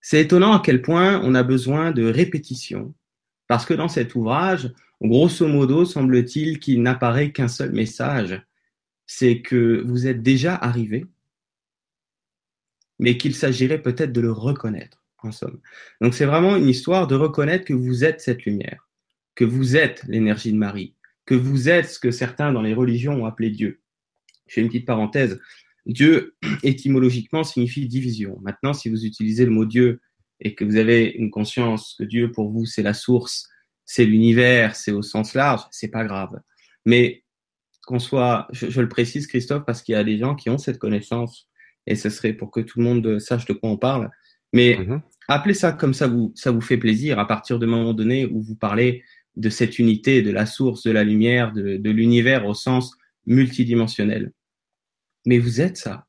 c'est 0.00 0.20
étonnant 0.20 0.54
à 0.54 0.62
quel 0.64 0.82
point 0.82 1.20
on 1.22 1.34
a 1.34 1.42
besoin 1.42 1.92
de 1.92 2.04
répétition, 2.04 2.94
parce 3.46 3.66
que 3.66 3.74
dans 3.74 3.88
cet 3.88 4.14
ouvrage, 4.14 4.72
grosso 5.08 5.46
modo, 5.46 5.84
semble-t-il 5.84 6.58
qu'il 6.60 6.82
n'apparaît 6.82 7.32
qu'un 7.32 7.48
seul 7.48 7.72
message, 7.72 8.42
c'est 9.06 9.40
que 9.40 9.82
vous 9.86 10.06
êtes 10.06 10.22
déjà 10.22 10.54
arrivé, 10.54 11.06
mais 12.98 13.16
qu'il 13.16 13.34
s'agirait 13.34 13.82
peut-être 13.82 14.12
de 14.12 14.20
le 14.20 14.30
reconnaître, 14.30 15.02
en 15.22 15.32
somme. 15.32 15.60
Donc 16.00 16.14
c'est 16.14 16.26
vraiment 16.26 16.56
une 16.56 16.68
histoire 16.68 17.06
de 17.06 17.14
reconnaître 17.14 17.64
que 17.64 17.72
vous 17.72 18.04
êtes 18.04 18.20
cette 18.20 18.44
lumière, 18.44 18.88
que 19.34 19.44
vous 19.44 19.76
êtes 19.76 20.04
l'énergie 20.06 20.52
de 20.52 20.58
Marie, 20.58 20.94
que 21.24 21.34
vous 21.34 21.68
êtes 21.68 21.88
ce 21.88 21.98
que 21.98 22.10
certains 22.10 22.52
dans 22.52 22.62
les 22.62 22.74
religions 22.74 23.22
ont 23.22 23.26
appelé 23.26 23.50
Dieu. 23.50 23.80
Je 24.46 24.54
fais 24.54 24.60
une 24.60 24.68
petite 24.68 24.86
parenthèse. 24.86 25.40
Dieu, 25.86 26.34
étymologiquement, 26.62 27.44
signifie 27.44 27.86
division. 27.86 28.38
Maintenant, 28.42 28.74
si 28.74 28.88
vous 28.88 29.06
utilisez 29.06 29.44
le 29.44 29.50
mot 29.50 29.64
Dieu 29.64 30.00
et 30.40 30.54
que 30.54 30.64
vous 30.64 30.76
avez 30.76 31.06
une 31.06 31.30
conscience 31.30 31.94
que 31.98 32.04
Dieu, 32.04 32.30
pour 32.32 32.50
vous, 32.50 32.66
c'est 32.66 32.82
la 32.82 32.94
source, 32.94 33.48
c'est 33.92 34.04
l'univers, 34.04 34.76
c'est 34.76 34.92
au 34.92 35.02
sens 35.02 35.34
large, 35.34 35.62
c'est 35.72 35.88
pas 35.88 36.04
grave. 36.04 36.40
Mais 36.86 37.24
qu'on 37.86 37.98
soit, 37.98 38.46
je, 38.52 38.70
je, 38.70 38.80
le 38.80 38.88
précise, 38.88 39.26
Christophe, 39.26 39.64
parce 39.66 39.82
qu'il 39.82 39.94
y 39.94 39.98
a 39.98 40.04
des 40.04 40.16
gens 40.16 40.36
qui 40.36 40.48
ont 40.48 40.58
cette 40.58 40.78
connaissance 40.78 41.48
et 41.88 41.96
ce 41.96 42.08
serait 42.08 42.32
pour 42.32 42.52
que 42.52 42.60
tout 42.60 42.78
le 42.78 42.84
monde 42.84 43.18
sache 43.18 43.46
de 43.46 43.52
quoi 43.52 43.68
on 43.68 43.76
parle. 43.76 44.08
Mais 44.52 44.76
Mhm. 44.78 44.94
mmh. 44.94 45.02
appelez 45.26 45.54
ça 45.54 45.72
comme 45.72 45.92
ça 45.92 46.06
vous, 46.06 46.32
ça 46.36 46.52
vous 46.52 46.60
fait 46.60 46.76
plaisir 46.76 47.18
à 47.18 47.26
partir 47.26 47.58
du 47.58 47.66
moment 47.66 47.92
donné 47.92 48.26
où 48.26 48.40
vous 48.40 48.54
parlez 48.54 49.02
de 49.34 49.50
cette 49.50 49.80
unité, 49.80 50.22
de 50.22 50.30
la 50.30 50.46
source, 50.46 50.84
de 50.84 50.92
la 50.92 51.02
lumière, 51.02 51.52
de, 51.52 51.76
de 51.76 51.90
l'univers 51.90 52.46
au 52.46 52.54
sens 52.54 52.96
multidimensionnel. 53.26 54.32
Mais 55.26 55.38
vous 55.38 55.60
êtes 55.60 55.78
ça. 55.78 56.06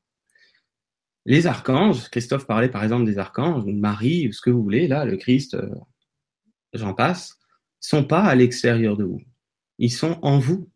Les 1.26 1.48
archanges, 1.48 2.08
Christophe 2.10 2.46
parlait 2.46 2.68
par 2.68 2.84
exemple 2.84 3.06
des 3.06 3.18
archanges, 3.18 3.64
Marie, 3.66 4.32
ce 4.32 4.40
que 4.40 4.50
vous 4.50 4.62
voulez, 4.62 4.86
là, 4.86 5.04
le 5.04 5.16
Christ, 5.16 5.54
euh, 5.54 5.68
j'en 6.74 6.94
passe, 6.94 7.41
sont 7.82 8.04
pas 8.04 8.22
à 8.22 8.34
l'extérieur 8.34 8.96
de 8.96 9.04
vous. 9.04 9.20
Ils 9.78 9.92
sont 9.92 10.18
en 10.22 10.38
vous, 10.38 10.70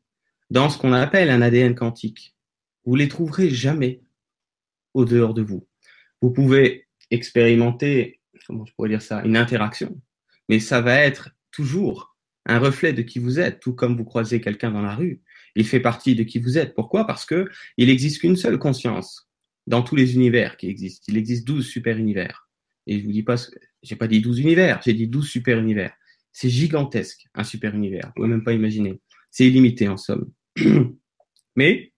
dans 0.50 0.68
ce 0.68 0.76
qu'on 0.76 0.92
appelle 0.92 1.30
un 1.30 1.40
ADN 1.40 1.74
quantique. 1.74 2.36
Vous 2.84 2.96
les 2.96 3.08
trouverez 3.08 3.48
jamais 3.48 4.02
au 4.92 5.04
dehors 5.04 5.32
de 5.32 5.42
vous. 5.42 5.66
Vous 6.20 6.30
pouvez 6.30 6.86
expérimenter, 7.10 8.20
comment 8.46 8.66
je 8.66 8.72
pourrais 8.74 8.90
dire 8.90 9.02
ça, 9.02 9.22
une 9.24 9.36
interaction, 9.36 10.00
mais 10.48 10.60
ça 10.60 10.80
va 10.80 10.96
être 10.96 11.30
toujours 11.50 12.16
un 12.46 12.58
reflet 12.58 12.92
de 12.92 13.02
qui 13.02 13.18
vous 13.18 13.40
êtes, 13.40 13.60
tout 13.60 13.74
comme 13.74 13.96
vous 13.96 14.04
croisez 14.04 14.40
quelqu'un 14.40 14.70
dans 14.70 14.82
la 14.82 14.94
rue. 14.94 15.22
Il 15.54 15.66
fait 15.66 15.80
partie 15.80 16.14
de 16.14 16.22
qui 16.22 16.38
vous 16.38 16.58
êtes. 16.58 16.74
Pourquoi? 16.74 17.06
Parce 17.06 17.24
que 17.24 17.48
il 17.76 17.90
existe 17.90 18.20
qu'une 18.20 18.36
seule 18.36 18.58
conscience 18.58 19.28
dans 19.66 19.82
tous 19.82 19.96
les 19.96 20.14
univers 20.14 20.56
qui 20.56 20.68
existent. 20.68 21.06
Il 21.08 21.16
existe 21.16 21.46
12 21.46 21.66
super 21.66 21.96
univers. 21.98 22.48
Et 22.86 23.00
je 23.00 23.04
vous 23.04 23.12
dis 23.12 23.24
pas, 23.24 23.36
j'ai 23.82 23.96
pas 23.96 24.06
dit 24.06 24.20
12 24.20 24.40
univers, 24.40 24.80
j'ai 24.84 24.94
dit 24.94 25.08
12 25.08 25.26
super 25.26 25.58
univers. 25.58 25.92
C'est 26.38 26.50
gigantesque, 26.50 27.28
un 27.34 27.44
super 27.44 27.74
univers. 27.74 28.08
Vous 28.08 28.12
pouvez 28.16 28.28
même 28.28 28.44
pas 28.44 28.52
imaginer. 28.52 29.00
C'est 29.30 29.46
illimité 29.46 29.88
en 29.88 29.96
somme. 29.96 30.30
Mais 31.56 31.94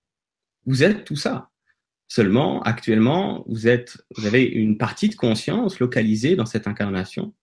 vous 0.65 0.85
êtes 0.85 1.05
tout 1.05 1.17
ça. 1.17 1.51
Seulement, 2.07 2.63
actuellement, 2.63 3.45
vous 3.49 3.67
êtes, 3.67 3.99
vous 4.17 4.27
avez 4.27 4.45
une 4.45 4.79
partie 4.79 5.09
de 5.09 5.17
conscience 5.17 5.81
localisée 5.81 6.37
dans 6.37 6.47
cette 6.47 6.69
incarnation 6.69 7.35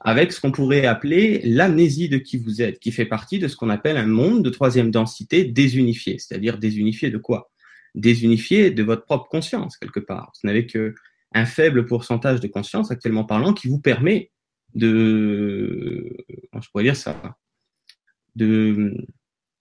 avec 0.00 0.32
ce 0.32 0.40
qu'on 0.40 0.50
pourrait 0.50 0.86
appeler 0.86 1.42
l'amnésie 1.44 2.08
de 2.08 2.16
qui 2.16 2.38
vous 2.38 2.62
êtes, 2.62 2.78
qui 2.78 2.90
fait 2.90 3.04
partie 3.04 3.38
de 3.38 3.46
ce 3.46 3.54
qu'on 3.54 3.68
appelle 3.68 3.98
un 3.98 4.06
monde 4.06 4.42
de 4.42 4.48
troisième 4.48 4.90
densité 4.90 5.44
désunifié. 5.44 6.18
C'est-à-dire 6.18 6.56
désunifié 6.56 7.10
de 7.10 7.18
quoi? 7.18 7.52
Désunifié 7.94 8.70
de 8.70 8.82
votre 8.82 9.04
propre 9.04 9.28
conscience, 9.28 9.76
quelque 9.76 10.00
part. 10.00 10.32
Vous 10.42 10.46
n'avez 10.46 10.66
qu'un 10.66 11.44
faible 11.44 11.84
pourcentage 11.84 12.40
de 12.40 12.48
conscience, 12.48 12.90
actuellement 12.90 13.24
parlant, 13.24 13.52
qui 13.52 13.68
vous 13.68 13.78
permet 13.78 14.30
de, 14.74 16.26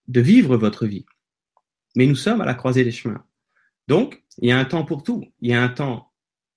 vivre 0.07 0.57
votre 0.57 0.85
vie. 0.85 1.05
Mais 1.95 2.05
nous 2.05 2.15
sommes 2.15 2.41
à 2.41 2.45
la 2.45 2.53
croisée 2.53 2.83
des 2.83 2.91
chemins. 2.91 3.23
Donc, 3.87 4.23
il 4.39 4.49
y 4.49 4.51
a 4.51 4.57
un 4.57 4.65
temps 4.65 4.85
pour 4.85 5.03
tout. 5.03 5.23
Il 5.41 5.51
y 5.51 5.53
a 5.53 5.61
un 5.61 5.69
temps, 5.69 6.11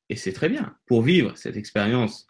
et 0.09 0.17
c'est 0.17 0.33
très 0.33 0.49
bien, 0.49 0.77
pour 0.87 1.03
vivre 1.03 1.37
cette 1.37 1.57
expérience 1.57 2.27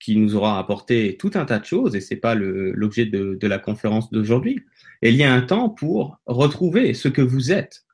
qui 0.00 0.16
nous 0.16 0.36
aura 0.36 0.58
apporté 0.58 1.16
tout 1.18 1.32
un 1.34 1.44
tas 1.44 1.58
de 1.58 1.64
choses, 1.64 1.96
et 1.96 2.00
c'est 2.00 2.16
pas 2.16 2.36
l'objet 2.36 3.04
de, 3.04 3.34
de, 3.34 3.46
la 3.48 3.58
conférence 3.58 4.10
d'aujourd'hui. 4.12 4.62
Et 5.02 5.10
il 5.10 5.16
y 5.16 5.24
a 5.24 5.34
un 5.34 5.42
temps 5.42 5.70
pour 5.70 6.18
retrouver 6.26 6.94
ce 6.94 7.08
que 7.08 7.20
vous 7.22 7.50
êtes. 7.50 7.84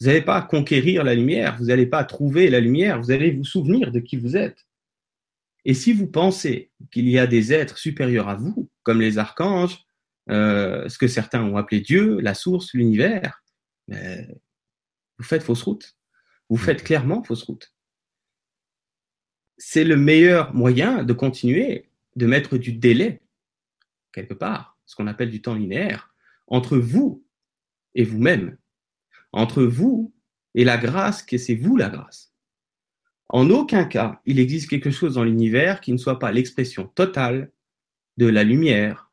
Vous 0.00 0.06
n'allez 0.06 0.22
pas 0.22 0.40
conquérir 0.42 1.04
la 1.04 1.14
lumière, 1.14 1.56
vous 1.58 1.66
n'allez 1.66 1.86
pas 1.86 2.04
trouver 2.04 2.48
la 2.48 2.60
lumière, 2.60 3.00
vous 3.00 3.10
allez 3.10 3.32
vous 3.32 3.44
souvenir 3.44 3.90
de 3.90 4.00
qui 4.00 4.16
vous 4.16 4.36
êtes. 4.36 4.66
Et 5.64 5.74
si 5.74 5.92
vous 5.92 6.06
pensez 6.06 6.70
qu'il 6.90 7.08
y 7.08 7.18
a 7.18 7.26
des 7.26 7.52
êtres 7.52 7.78
supérieurs 7.78 8.28
à 8.28 8.34
vous, 8.34 8.68
comme 8.82 9.00
les 9.00 9.18
archanges, 9.18 9.84
euh, 10.30 10.88
ce 10.88 10.98
que 10.98 11.08
certains 11.08 11.42
ont 11.42 11.56
appelé 11.56 11.80
Dieu, 11.80 12.20
la 12.20 12.34
source, 12.34 12.74
l'univers, 12.74 13.42
ben, 13.88 14.26
vous 15.18 15.24
faites 15.24 15.42
fausse 15.42 15.62
route. 15.62 15.96
Vous 16.48 16.56
faites 16.56 16.82
clairement 16.82 17.22
fausse 17.22 17.44
route 17.44 17.72
c'est 19.64 19.84
le 19.84 19.96
meilleur 19.96 20.52
moyen 20.54 21.04
de 21.04 21.12
continuer 21.12 21.88
de 22.16 22.26
mettre 22.26 22.56
du 22.58 22.72
délai, 22.72 23.22
quelque 24.12 24.34
part, 24.34 24.76
ce 24.86 24.96
qu'on 24.96 25.06
appelle 25.06 25.30
du 25.30 25.40
temps 25.40 25.54
linéaire, 25.54 26.12
entre 26.48 26.76
vous 26.76 27.24
et 27.94 28.02
vous-même, 28.02 28.58
entre 29.32 29.62
vous 29.62 30.12
et 30.56 30.64
la 30.64 30.78
grâce, 30.78 31.22
que 31.22 31.38
c'est 31.38 31.54
vous 31.54 31.76
la 31.76 31.90
grâce. 31.90 32.31
En 33.32 33.50
aucun 33.50 33.84
cas, 33.84 34.20
il 34.26 34.38
existe 34.38 34.68
quelque 34.70 34.90
chose 34.90 35.14
dans 35.14 35.24
l'univers 35.24 35.80
qui 35.80 35.92
ne 35.92 35.98
soit 35.98 36.18
pas 36.18 36.32
l'expression 36.32 36.86
totale 36.86 37.50
de 38.18 38.26
la 38.26 38.44
lumière, 38.44 39.10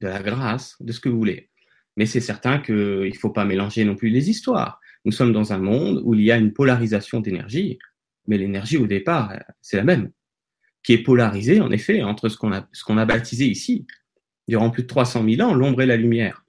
de 0.00 0.08
la 0.08 0.22
grâce, 0.22 0.76
de 0.80 0.90
ce 0.90 1.00
que 1.00 1.08
vous 1.08 1.18
voulez. 1.18 1.50
Mais 1.96 2.06
c'est 2.06 2.20
certain 2.20 2.58
qu'il 2.58 2.74
ne 2.74 3.18
faut 3.18 3.30
pas 3.30 3.44
mélanger 3.44 3.84
non 3.84 3.94
plus 3.94 4.08
les 4.08 4.30
histoires. 4.30 4.80
Nous 5.04 5.12
sommes 5.12 5.32
dans 5.32 5.52
un 5.52 5.58
monde 5.58 6.00
où 6.04 6.14
il 6.14 6.22
y 6.22 6.32
a 6.32 6.38
une 6.38 6.52
polarisation 6.52 7.20
d'énergie 7.20 7.78
mais 8.26 8.38
l'énergie 8.38 8.76
au 8.76 8.86
départ, 8.86 9.34
c'est 9.60 9.76
la 9.76 9.84
même, 9.84 10.12
qui 10.82 10.92
est 10.92 11.02
polarisée 11.02 11.60
en 11.60 11.70
effet 11.70 12.02
entre 12.02 12.28
ce 12.28 12.36
qu'on 12.38 12.52
a, 12.52 13.04
baptisé 13.04 13.46
ici, 13.46 13.86
durant 14.48 14.70
plus 14.70 14.82
de 14.84 14.88
300 14.88 15.24
000 15.28 15.48
ans, 15.48 15.52
l'ombre 15.52 15.82
et 15.82 15.86
la 15.86 15.96
lumière. 15.96 16.44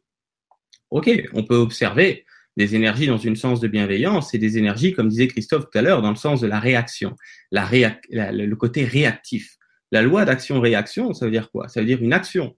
Ok, 0.91 1.09
on 1.33 1.43
peut 1.43 1.55
observer 1.55 2.25
des 2.57 2.75
énergies 2.75 3.07
dans 3.07 3.17
une 3.17 3.35
sens 3.35 3.59
de 3.59 3.67
bienveillance 3.67 4.33
et 4.33 4.37
des 4.37 4.57
énergies, 4.57 4.93
comme 4.93 5.09
disait 5.09 5.27
Christophe 5.27 5.69
tout 5.71 5.77
à 5.77 5.81
l'heure, 5.81 6.01
dans 6.01 6.09
le 6.09 6.15
sens 6.15 6.41
de 6.41 6.47
la 6.47 6.59
réaction, 6.59 7.15
le 7.51 8.53
côté 8.55 8.83
réactif. 8.83 9.57
La 9.91 10.01
loi 10.01 10.25
d'action-réaction, 10.25 11.13
ça 11.13 11.25
veut 11.25 11.31
dire 11.31 11.51
quoi? 11.51 11.67
Ça 11.67 11.81
veut 11.81 11.85
dire 11.85 12.01
une 12.01 12.13
action 12.13 12.55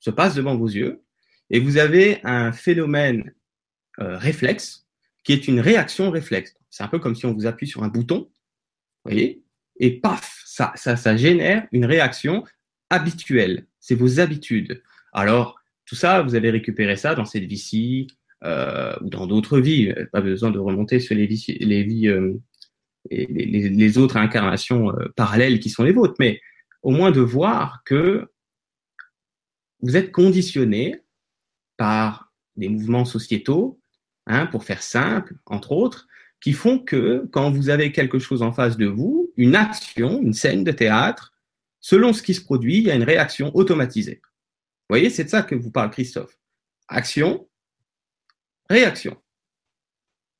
se 0.00 0.10
passe 0.10 0.34
devant 0.34 0.56
vos 0.56 0.68
yeux 0.68 1.02
et 1.50 1.58
vous 1.58 1.78
avez 1.78 2.20
un 2.24 2.52
phénomène 2.52 3.32
euh, 4.00 4.16
réflexe 4.18 4.86
qui 5.24 5.32
est 5.32 5.48
une 5.48 5.60
réaction 5.60 6.10
réflexe. 6.10 6.54
C'est 6.70 6.84
un 6.84 6.88
peu 6.88 6.98
comme 6.98 7.16
si 7.16 7.26
on 7.26 7.34
vous 7.34 7.46
appuie 7.46 7.66
sur 7.66 7.82
un 7.82 7.88
bouton, 7.88 8.30
voyez, 9.04 9.42
et 9.78 10.00
paf, 10.00 10.42
ça, 10.46 10.72
ça, 10.76 10.96
ça 10.96 11.16
génère 11.16 11.66
une 11.72 11.84
réaction 11.84 12.44
habituelle. 12.88 13.66
C'est 13.80 13.94
vos 13.94 14.20
habitudes. 14.20 14.82
Alors, 15.12 15.60
tout 15.84 15.96
ça, 15.96 16.22
vous 16.22 16.34
allez 16.34 16.50
récupérer 16.50 16.96
ça 16.96 17.14
dans 17.14 17.24
cette 17.24 17.44
vie-ci, 17.44 18.06
ou 19.00 19.08
dans 19.08 19.26
d'autres 19.26 19.58
vies, 19.58 19.92
pas 20.12 20.20
besoin 20.20 20.50
de 20.50 20.58
remonter 20.58 21.00
sur 21.00 21.16
les 21.16 21.26
vies, 21.26 21.58
les, 21.60 22.08
euh, 22.08 23.98
autres 23.98 24.16
incarnations 24.16 24.90
euh, 24.90 25.08
parallèles 25.16 25.60
qui 25.60 25.70
sont 25.70 25.84
les 25.84 25.92
vôtres, 25.92 26.16
mais 26.18 26.40
au 26.82 26.90
moins 26.90 27.10
de 27.10 27.20
voir 27.20 27.82
que 27.84 28.28
vous 29.80 29.96
êtes 29.96 30.12
conditionné 30.12 31.02
par 31.76 32.32
des 32.56 32.68
mouvements 32.68 33.04
sociétaux, 33.04 33.78
hein, 34.26 34.46
pour 34.46 34.64
faire 34.64 34.82
simple, 34.82 35.34
entre 35.46 35.72
autres, 35.72 36.06
qui 36.40 36.52
font 36.52 36.78
que 36.78 37.26
quand 37.32 37.50
vous 37.50 37.70
avez 37.70 37.92
quelque 37.92 38.18
chose 38.18 38.42
en 38.42 38.52
face 38.52 38.76
de 38.76 38.86
vous, 38.86 39.32
une 39.36 39.56
action, 39.56 40.22
une 40.22 40.32
scène 40.32 40.64
de 40.64 40.72
théâtre, 40.72 41.32
selon 41.80 42.12
ce 42.12 42.22
qui 42.22 42.34
se 42.34 42.42
produit, 42.42 42.78
il 42.78 42.84
y 42.84 42.90
a 42.90 42.94
une 42.94 43.02
réaction 43.02 43.54
automatisée. 43.54 44.20
Vous 44.22 44.94
voyez, 44.94 45.10
c'est 45.10 45.24
de 45.24 45.28
ça 45.28 45.42
que 45.42 45.54
vous 45.54 45.70
parle 45.70 45.90
Christophe. 45.90 46.38
Action, 46.88 47.48
réaction. 48.68 49.16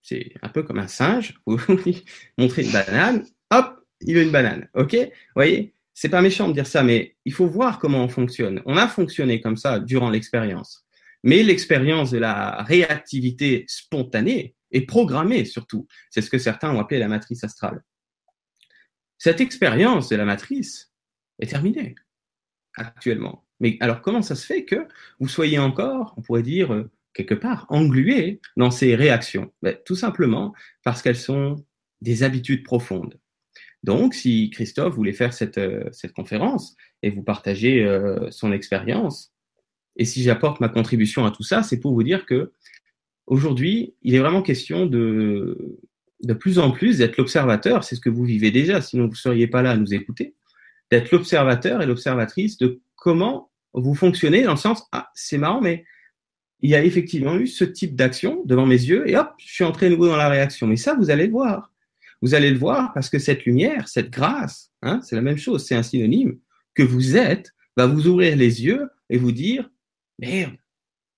C'est 0.03 0.35
un 0.43 0.49
peu 0.49 0.63
comme 0.63 0.79
un 0.79 0.89
singe. 0.89 1.35
Vous 1.47 1.59
une 2.39 2.73
banane, 2.73 3.27
hop, 3.51 3.85
il 4.01 4.17
a 4.19 4.23
une 4.23 4.31
banane. 4.31 4.69
OK? 4.75 4.95
Vous 4.95 5.11
voyez 5.35 5.75
C'est 5.95 6.09
pas 6.09 6.23
méchant 6.23 6.49
de 6.49 6.55
dire 6.55 6.67
ça, 6.67 6.83
mais 6.83 7.17
il 7.25 7.33
faut 7.33 7.47
voir 7.47 7.79
comment 7.79 8.05
on 8.05 8.09
fonctionne. 8.09 8.63
On 8.67 8.77
a 8.77 8.87
fonctionné 8.89 9.41
comme 9.41 9.57
ça 9.57 9.81
durant 9.81 10.11
l'expérience. 10.11 10.87
Mais 11.23 11.43
l'expérience 11.43 12.11
de 12.11 12.19
la 12.19 12.63
réactivité 12.63 13.65
spontanée 13.67 14.55
est 14.71 14.87
programmée 14.87 15.45
surtout. 15.45 15.87
C'est 16.11 16.23
ce 16.23 16.31
que 16.31 16.39
certains 16.39 16.73
ont 16.73 16.79
appelé 16.79 17.01
la 17.01 17.09
matrice 17.09 17.43
astrale. 17.43 17.83
Cette 19.19 19.41
expérience 19.41 20.09
de 20.09 20.17
la 20.17 20.25
matrice 20.25 20.93
est 21.41 21.47
terminée 21.47 21.95
actuellement. 22.77 23.45
Mais 23.61 23.77
alors 23.81 24.03
comment 24.03 24.23
ça 24.23 24.35
se 24.35 24.45
fait 24.47 24.65
que 24.65 24.87
vous 25.19 25.29
soyez 25.29 25.59
encore, 25.59 26.15
on 26.17 26.23
pourrait 26.23 26.43
dire, 26.43 26.73
euh, 26.73 26.91
quelque 27.17 27.35
part, 27.35 27.65
englué 27.71 28.41
dans 28.59 28.71
ces 28.71 28.95
réactions. 28.95 29.51
Ben, 29.63 29.77
Tout 29.87 29.95
simplement 29.95 30.53
parce 30.85 31.01
qu'elles 31.01 31.17
sont 31.17 31.57
des 32.03 32.23
habitudes 32.23 32.63
profondes. 32.63 33.19
Donc, 33.83 34.15
si 34.15 34.51
Christophe 34.51 34.95
voulait 34.95 35.15
faire 35.15 35.33
cette, 35.33 35.59
euh, 35.59 35.85
cette 35.93 36.13
conférence 36.13 36.77
et 37.03 37.11
vous 37.11 37.23
partager 37.23 37.85
euh, 37.85 38.31
son 38.31 38.53
expérience, 38.53 39.33
et 39.97 40.05
si 40.05 40.23
j'apporte 40.23 40.61
ma 40.61 40.69
contribution 40.69 41.25
à 41.25 41.31
tout 41.31 41.43
ça, 41.43 41.63
c'est 41.63 41.81
pour 41.81 41.95
vous 41.95 42.03
dire 42.03 42.27
que 42.27 42.53
aujourd'hui, 43.27 43.95
il 44.03 44.15
est 44.15 44.19
vraiment 44.19 44.43
question 44.43 44.85
de, 44.85 45.79
de 46.23 46.35
plus 46.35 46.59
en 46.59 46.71
plus 46.71 46.99
d'être 46.99 47.17
l'observateur, 47.17 47.83
c'est 47.83 47.97
ce 47.97 48.01
que 48.01 48.11
vous 48.11 48.25
vivez 48.25 48.51
déjà, 48.51 48.83
sinon 48.83 49.05
vous 49.05 49.13
ne 49.13 49.17
seriez 49.17 49.47
pas 49.47 49.63
là 49.63 49.71
à 49.71 49.77
nous 49.77 49.95
écouter, 49.95 50.35
d'être 50.91 51.13
l'observateur 51.13 51.81
et 51.81 51.87
l'observatrice 51.87 52.59
de 52.59 52.83
comment 52.95 53.51
vous 53.73 53.95
fonctionnez 53.95 54.43
dans 54.43 54.53
le 54.53 54.59
sens, 54.59 54.87
ah, 54.93 55.11
c'est 55.15 55.39
marrant, 55.39 55.63
mais 55.63 55.85
il 56.61 56.71
y 56.71 56.75
a 56.75 56.85
effectivement 56.85 57.37
eu 57.37 57.47
ce 57.47 57.65
type 57.65 57.95
d'action 57.95 58.43
devant 58.45 58.67
mes 58.67 58.75
yeux 58.75 59.09
et 59.09 59.17
hop, 59.17 59.33
je 59.39 59.53
suis 59.53 59.65
entré 59.65 59.91
nouveau 59.91 60.07
dans 60.07 60.17
la 60.17 60.29
réaction. 60.29 60.67
Mais 60.67 60.77
ça, 60.77 60.95
vous 60.95 61.11
allez 61.11 61.27
le 61.27 61.33
voir. 61.33 61.73
Vous 62.23 62.35
allez 62.35 62.51
le 62.51 62.59
voir 62.59 62.93
parce 62.95 63.11
que 63.11 63.19
cette 63.19 63.45
lumière, 63.45 63.89
cette 63.89 64.11
grâce, 64.11 64.73
hein, 64.83 65.01
c'est 65.03 65.17
la 65.17 65.23
même 65.23 65.37
chose, 65.37 65.67
c'est 65.67 65.75
un 65.75 65.83
synonyme, 65.83 66.39
que 66.75 66.83
vous 66.83 67.17
êtes, 67.17 67.53
va 67.77 67.87
vous 67.87 68.07
ouvrir 68.07 68.37
les 68.37 68.65
yeux 68.65 68.89
et 69.11 69.19
vous 69.19 69.33
dire, 69.33 69.71
merde, 70.19 70.57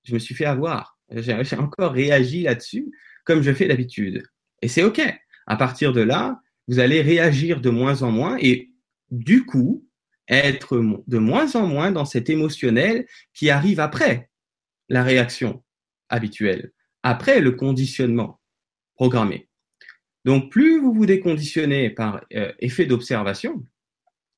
je 0.03 0.15
me 0.15 0.19
suis 0.19 0.35
fait 0.35 0.45
avoir. 0.45 0.99
J'ai 1.11 1.57
encore 1.57 1.93
réagi 1.93 2.43
là-dessus 2.43 2.91
comme 3.25 3.43
je 3.43 3.53
fais 3.53 3.69
d'habitude. 3.69 4.25
Et 4.61 4.69
c'est 4.69 4.83
OK. 4.83 5.01
À 5.47 5.57
partir 5.57 5.93
de 5.93 6.01
là, 6.01 6.41
vous 6.67 6.81
allez 6.81 7.01
réagir 7.01 7.61
de 7.61 7.71
moins 7.71 8.03
en 8.03 8.11
moins 8.11 8.37
et 8.41 8.71
du 9.11 9.47
coup, 9.47 9.87
être 10.29 10.77
de 11.07 11.19
moins 11.19 11.55
en 11.55 11.67
moins 11.67 11.93
dans 11.93 12.05
cet 12.05 12.29
émotionnel 12.29 13.07
qui 13.33 13.49
arrive 13.49 13.81
après 13.81 14.29
la 14.89 15.03
réaction 15.03 15.63
habituelle, 16.09 16.73
après 17.03 17.41
le 17.41 17.53
conditionnement 17.53 18.41
programmé. 18.95 19.49
Donc, 20.25 20.51
plus 20.51 20.81
vous 20.81 20.93
vous 20.93 21.07
déconditionnez 21.07 21.91
par 21.91 22.25
euh, 22.35 22.53
effet 22.59 22.87
d'observation, 22.87 23.65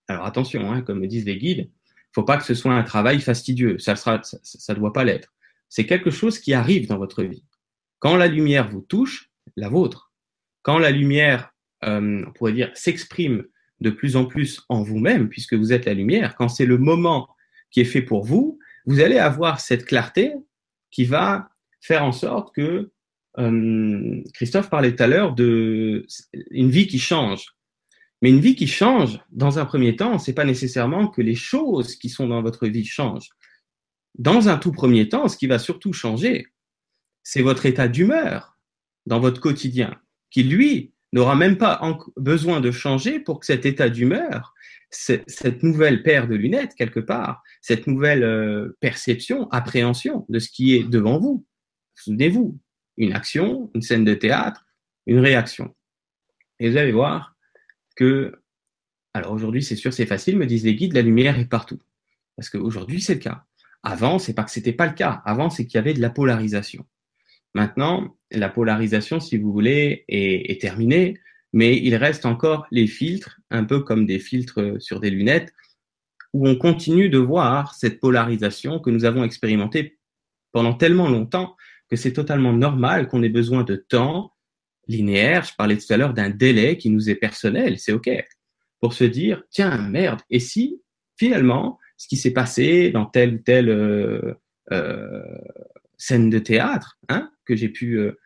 alors 0.09 0.25
attention, 0.25 0.71
hein, 0.71 0.83
comme 0.83 1.01
me 1.01 1.07
disent 1.07 1.25
les 1.25 1.39
guides, 1.39 1.71
faut 2.13 2.25
pas 2.25 2.37
que 2.37 2.45
ce 2.45 2.55
soit 2.55 2.75
un 2.75 2.83
travail 2.83 3.21
fastidieux, 3.21 3.79
ça 3.79 3.95
ça, 3.97 4.75
doit 4.75 4.93
pas 4.93 5.05
l'être. 5.05 5.33
C'est 5.69 5.87
quelque 5.87 6.11
chose 6.11 6.39
qui 6.39 6.53
arrive 6.53 6.89
dans 6.89 6.99
votre 6.99 7.23
vie. 7.23 7.45
Quand 8.01 8.17
la 8.17 8.27
lumière 8.27 8.69
vous 8.69 8.81
touche, 8.81 9.31
la 9.57 9.69
vôtre. 9.69 10.13
Quand 10.63 10.79
la 10.79 10.91
lumière, 10.91 11.53
euh, 11.85 12.25
on 12.27 12.33
pourrait 12.33 12.53
dire, 12.53 12.71
s'exprime 12.75 13.45
de 13.81 13.91
plus 13.91 14.17
en 14.17 14.27
plus 14.27 14.65
en 14.69 14.83
vous-même, 14.83 15.29
puisque 15.29 15.55
vous 15.55 15.73
êtes 15.73 15.87
la 15.87 15.95
lumière, 15.95 16.35
quand 16.35 16.49
c'est 16.49 16.67
le 16.67 16.77
moment 16.77 17.29
qui 17.71 17.81
est 17.81 17.85
fait 17.85 18.03
pour 18.03 18.25
vous, 18.25 18.59
vous 18.91 18.99
allez 18.99 19.19
avoir 19.19 19.61
cette 19.61 19.85
clarté 19.85 20.35
qui 20.91 21.05
va 21.05 21.51
faire 21.81 22.03
en 22.03 22.11
sorte 22.11 22.53
que 22.53 22.91
euh, 23.39 24.21
Christophe 24.35 24.69
parlait 24.69 24.97
tout 24.97 25.03
à 25.05 25.07
l'heure 25.07 25.33
de 25.33 26.05
une 26.51 26.71
vie 26.71 26.89
qui 26.89 26.99
change. 26.99 27.55
Mais 28.21 28.31
une 28.31 28.41
vie 28.41 28.57
qui 28.57 28.67
change, 28.67 29.21
dans 29.31 29.61
un 29.61 29.65
premier 29.65 29.95
temps, 29.95 30.19
c'est 30.19 30.33
pas 30.33 30.45
nécessairement 30.45 31.07
que 31.07 31.23
les 31.23 31.37
choses 31.37 31.95
qui 31.95 32.09
sont 32.09 32.27
dans 32.27 32.43
votre 32.43 32.67
vie 32.67 32.85
changent. 32.85 33.31
Dans 34.19 34.49
un 34.49 34.59
tout 34.59 34.73
premier 34.73 35.09
temps, 35.09 35.29
ce 35.29 35.37
qui 35.37 35.47
va 35.47 35.61
surtout 35.61 35.93
changer, 35.93 36.49
c'est 37.23 37.43
votre 37.43 37.67
état 37.67 37.87
d'humeur 37.87 38.59
dans 39.07 39.21
votre 39.21 39.41
quotidien, 39.41 40.01
qui 40.33 40.43
lui 40.43 40.93
n'aura 41.13 41.37
même 41.37 41.59
pas 41.59 41.81
besoin 42.17 42.61
de 42.61 42.73
changer 42.73 43.21
pour 43.21 43.39
que 43.39 43.47
cet 43.47 43.67
état 43.67 43.89
d'humeur, 43.89 44.53
cette 44.91 45.63
nouvelle 45.63 46.03
paire 46.03 46.27
de 46.27 46.35
lunettes 46.35 46.75
quelque 46.75 47.01
part, 47.01 47.43
cette 47.61 47.87
nouvelle 47.87 48.25
euh, 48.25 48.77
perception, 48.81 49.49
appréhension 49.51 50.27
de 50.29 50.39
ce 50.39 50.51
qui 50.51 50.75
est 50.75 50.85
devant 50.85 51.19
vous. 51.19 51.47
Souvenez-vous, 51.95 52.59
une 52.97 53.13
action, 53.13 53.71
une 53.75 53.83
scène 53.83 54.05
de 54.05 54.15
théâtre, 54.15 54.67
une 55.07 55.21
réaction. 55.21 55.75
Et 56.59 56.71
vous 56.71 56.77
allez 56.77 56.93
voir 56.93 57.37
que, 57.97 58.43
alors 59.15 59.33
aujourd'hui 59.33 59.63
c'est 59.63 59.77
sûr 59.77 59.93
c'est 59.93 60.07
facile, 60.07 60.37
me 60.37 60.47
disent 60.47 60.65
les 60.65 60.75
guides, 60.75 60.95
la 60.95 61.03
lumière 61.03 61.39
est 61.39 61.49
partout. 61.49 61.81
Parce 62.37 62.51
qu'aujourd'hui 62.51 63.01
c'est 63.01 63.15
le 63.15 63.21
cas. 63.21 63.45
Avant, 63.83 64.19
c'est 64.19 64.35
pas 64.35 64.45
que 64.45 64.51
c'était 64.51 64.73
pas 64.73 64.87
le 64.87 64.93
cas. 64.93 65.23
Avant, 65.25 65.49
c'est 65.49 65.65
qu'il 65.65 65.77
y 65.77 65.79
avait 65.79 65.95
de 65.95 66.01
la 66.01 66.11
polarisation. 66.11 66.85
Maintenant, 67.55 68.17
la 68.31 68.49
polarisation, 68.49 69.21
si 69.21 69.39
vous 69.39 69.53
voulez, 69.53 70.05
est, 70.09 70.61
terminée, 70.61 71.19
mais 71.53 71.77
il 71.77 71.97
reste 71.97 72.27
encore 72.27 72.67
les 72.71 72.87
filtres, 72.87 73.41
un 73.51 73.65
peu 73.65 73.81
comme 73.81 74.07
des 74.07 74.19
filtres 74.19 74.81
sur 74.81 75.01
des 75.01 75.11
lunettes, 75.11 75.53
où 76.33 76.49
on 76.49 76.57
continue 76.57 77.09
de 77.09 77.19
voir 77.19 77.75
cette 77.75 78.01
polarisation 78.01 78.79
que 78.79 78.91
nous 78.91 79.05
avons 79.05 79.25
expérimentée 79.25 79.99
pendant 80.53 80.75
tellement 80.75 81.09
longtemps 81.09 81.57
que 81.89 81.97
c'est 81.97 82.13
totalement 82.13 82.53
normal 82.53 83.09
qu'on 83.09 83.23
ait 83.23 83.29
besoin 83.29 83.65
de 83.65 83.75
temps 83.77 84.33
linéaire. 84.87 85.45
Je 85.45 85.55
parlais 85.57 85.77
tout 85.77 85.93
à 85.93 85.97
l'heure 85.97 86.15
d'un 86.15 86.31
délai 86.31 86.77
qui 86.77 86.91
nous 86.91 87.11
est 87.11 87.17
personnel, 87.17 87.79
c'est 87.79 87.93
OK, 87.93 88.09
pour 88.81 88.93
se 88.93 89.05
dire, 89.05 89.43
tiens, 89.51 89.77
merde, 89.89 90.21
et 90.31 90.41
si 90.41 90.81
finalement, 91.17 91.79
ce 91.97 92.09
qui 92.09 92.17
s'est 92.17 92.33
passé 92.33 92.91
dans 92.91 93.05
telle 93.05 93.35
ou 93.35 93.39
telle 93.39 93.69
euh, 93.69 94.35
euh, 94.73 95.23
scène 95.99 96.31
de 96.31 96.39
théâtre, 96.39 96.99
hein, 97.11 97.31
que 97.45 97.55
j'ai 97.55 97.69
pu 97.69 97.99
euh, 97.99 98.19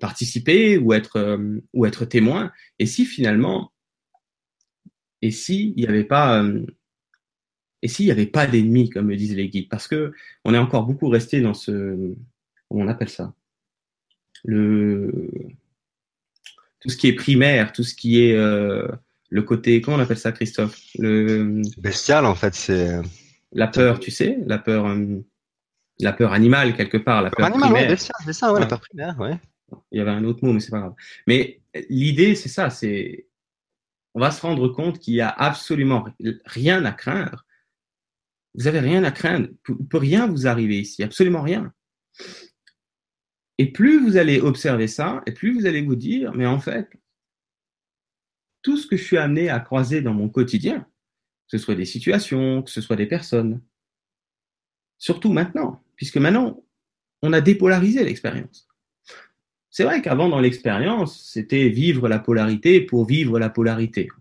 participer 0.00 0.78
ou 0.78 0.92
être, 0.92 1.16
euh, 1.16 1.60
ou 1.72 1.86
être 1.86 2.04
témoin. 2.04 2.52
Et 2.78 2.86
si 2.86 3.04
finalement, 3.04 3.72
et 5.22 5.30
si 5.30 5.72
il 5.76 5.82
n'y 5.82 5.86
avait 5.86 6.04
pas, 6.04 6.44
et 7.82 7.88
s'il 7.88 8.06
n'y 8.06 8.12
avait 8.12 8.26
pas 8.26 8.46
d'ennemis, 8.46 8.90
comme 8.90 9.06
me 9.06 9.16
disent 9.16 9.34
les 9.34 9.48
guides, 9.48 9.68
parce 9.68 9.88
que 9.88 10.12
on 10.44 10.54
est 10.54 10.58
encore 10.58 10.84
beaucoup 10.84 11.08
resté 11.08 11.40
dans 11.40 11.54
ce, 11.54 12.14
comment 12.68 12.84
on 12.84 12.88
appelle 12.88 13.08
ça, 13.08 13.34
le, 14.44 15.30
tout 16.80 16.88
ce 16.88 16.96
qui 16.96 17.08
est 17.08 17.14
primaire, 17.14 17.72
tout 17.72 17.82
ce 17.82 17.94
qui 17.94 18.22
est 18.22 18.36
le 18.36 19.42
côté, 19.42 19.80
comment 19.80 19.96
on 19.96 20.00
appelle 20.00 20.18
ça, 20.18 20.32
Christophe, 20.32 20.78
le 20.98 21.62
bestial 21.78 22.26
en 22.26 22.34
fait, 22.34 22.54
c'est 22.54 23.00
la 23.52 23.66
peur, 23.66 23.98
tu 23.98 24.10
sais, 24.10 24.38
la 24.46 24.58
peur 24.58 24.86
la 26.00 26.12
peur 26.12 26.32
animale 26.32 26.76
quelque 26.76 26.98
part, 26.98 27.22
la 27.22 27.30
peur 27.30 27.50
primaire. 27.50 27.98
c'est 27.98 28.32
ça, 28.32 28.52
ouais, 28.52 28.60
la 28.60 28.66
peur 28.66 28.80
primaire, 28.80 29.18
ouais. 29.18 29.38
Il 29.90 29.98
y 29.98 30.00
avait 30.00 30.10
un 30.10 30.24
autre 30.24 30.44
mot, 30.44 30.52
mais 30.52 30.60
c'est 30.60 30.70
pas 30.70 30.80
grave. 30.80 30.94
Mais 31.26 31.60
l'idée, 31.88 32.34
c'est 32.34 32.48
ça, 32.48 32.70
c'est 32.70 33.26
on 34.14 34.20
va 34.20 34.30
se 34.30 34.40
rendre 34.40 34.68
compte 34.68 34.98
qu'il 34.98 35.12
y 35.12 35.20
a 35.20 35.28
absolument 35.28 36.06
rien 36.46 36.84
à 36.86 36.92
craindre. 36.92 37.44
Vous 38.54 38.66
avez 38.66 38.80
rien 38.80 39.04
à 39.04 39.10
craindre. 39.10 39.48
Il 39.68 39.86
peut 39.86 39.98
rien 39.98 40.26
vous 40.26 40.46
arriver 40.46 40.80
ici, 40.80 41.02
absolument 41.02 41.42
rien. 41.42 41.74
Et 43.58 43.72
plus 43.72 44.02
vous 44.02 44.16
allez 44.16 44.40
observer 44.40 44.88
ça, 44.88 45.22
et 45.26 45.32
plus 45.32 45.52
vous 45.52 45.66
allez 45.66 45.82
vous 45.82 45.96
dire, 45.96 46.32
mais 46.32 46.46
en 46.46 46.60
fait, 46.60 46.88
tout 48.62 48.78
ce 48.78 48.86
que 48.86 48.96
je 48.96 49.04
suis 49.04 49.18
amené 49.18 49.50
à 49.50 49.60
croiser 49.60 50.00
dans 50.00 50.14
mon 50.14 50.30
quotidien, 50.30 50.80
que 50.80 51.56
ce 51.56 51.58
soit 51.58 51.74
des 51.74 51.84
situations, 51.84 52.62
que 52.62 52.70
ce 52.70 52.80
soit 52.80 52.96
des 52.96 53.06
personnes, 53.06 53.62
surtout 54.98 55.32
maintenant, 55.32 55.84
puisque 55.94 56.16
maintenant, 56.16 56.64
on 57.20 57.34
a 57.34 57.42
dépolarisé 57.42 58.02
l'expérience. 58.02 58.65
C'est 59.76 59.84
vrai 59.84 60.00
qu'avant, 60.00 60.30
dans 60.30 60.40
l'expérience, 60.40 61.22
c'était 61.30 61.68
vivre 61.68 62.08
la 62.08 62.18
polarité 62.18 62.80
pour 62.80 63.04
vivre 63.04 63.38
la 63.38 63.50
polarité, 63.50 64.08
en 64.16 64.20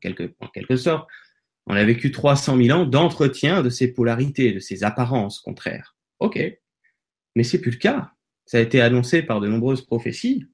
quelque, 0.50 0.76
sorte. 0.76 1.08
On 1.66 1.76
a 1.76 1.86
vécu 1.86 2.12
300 2.12 2.58
000 2.62 2.78
ans 2.78 2.86
d'entretien 2.86 3.64
de 3.64 3.70
ces 3.70 3.94
polarités, 3.94 4.52
de 4.52 4.60
ces 4.60 4.84
apparences 4.84 5.40
contraires. 5.40 5.96
OK. 6.20 6.38
Mais 7.38 7.44
c'est 7.44 7.62
plus 7.62 7.72
le 7.72 7.78
cas. 7.78 8.12
Ça 8.46 8.58
a 8.58 8.60
été 8.60 8.82
annoncé 8.82 9.22
par 9.22 9.40
de 9.40 9.48
nombreuses 9.48 9.82
prophéties. 9.82 10.46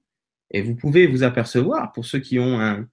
Et 0.51 0.61
vous 0.61 0.75
pouvez 0.75 1.07
vous 1.07 1.23
apercevoir, 1.23 1.93
pour 1.93 2.05
ceux 2.05 2.19
qui 2.19 2.37
ont 2.37 2.59
une 2.61 2.87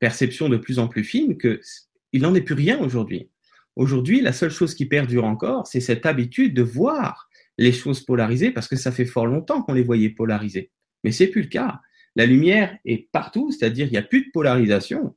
perception 0.00 0.50
de 0.50 0.58
plus 0.58 0.78
en 0.78 0.86
plus 0.86 1.02
fine, 1.02 1.38
qu'il 1.38 2.20
n'en 2.20 2.34
est 2.34 2.42
plus 2.42 2.56
rien 2.56 2.78
aujourd'hui. 2.78 3.30
Aujourd'hui, 3.74 4.20
la 4.20 4.34
seule 4.34 4.50
chose 4.50 4.74
qui 4.74 4.84
perdure 4.84 5.24
encore, 5.24 5.66
c'est 5.66 5.80
cette 5.80 6.04
habitude 6.04 6.52
de 6.52 6.60
voir 6.62 7.30
les 7.56 7.72
choses 7.72 8.04
polarisées, 8.04 8.50
parce 8.50 8.68
que 8.68 8.76
ça 8.76 8.92
fait 8.92 9.06
fort 9.06 9.24
longtemps 9.24 9.62
qu'on 9.62 9.72
les 9.72 9.82
voyait 9.82 10.10
polarisées. 10.10 10.72
Mais 11.04 11.12
c'est 11.12 11.28
plus 11.28 11.42
le 11.42 11.48
cas. 11.48 11.80
La 12.16 12.26
lumière 12.26 12.76
est 12.84 13.10
partout, 13.12 13.50
c'est-à-dire 13.50 13.86
il 13.86 13.92
n'y 13.92 13.98
a 13.98 14.02
plus 14.02 14.26
de 14.26 14.30
polarisation. 14.32 15.16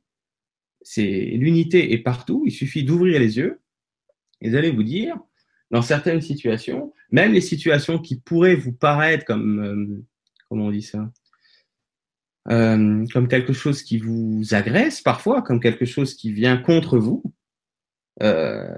C'est 0.82 1.02
l'unité 1.02 1.92
est 1.92 1.98
partout. 1.98 2.44
Il 2.46 2.52
suffit 2.52 2.84
d'ouvrir 2.84 3.18
les 3.20 3.38
yeux 3.38 3.60
et 4.40 4.50
vous 4.50 4.56
allez 4.56 4.70
vous 4.70 4.82
dire, 4.82 5.16
dans 5.70 5.82
certaines 5.82 6.20
situations, 6.20 6.92
même 7.10 7.32
les 7.32 7.40
situations 7.40 7.98
qui 7.98 8.20
pourraient 8.20 8.56
vous 8.56 8.72
paraître 8.72 9.24
comme 9.24 9.60
euh, 9.60 10.04
comment 10.48 10.66
on 10.66 10.70
dit 10.70 10.82
ça, 10.82 11.10
euh, 12.50 13.06
comme 13.12 13.28
quelque 13.28 13.52
chose 13.52 13.82
qui 13.82 13.98
vous 13.98 14.42
agresse 14.50 15.00
parfois, 15.00 15.42
comme 15.42 15.60
quelque 15.60 15.84
chose 15.84 16.14
qui 16.14 16.32
vient 16.32 16.56
contre 16.56 16.98
vous, 16.98 17.22
euh, 18.22 18.76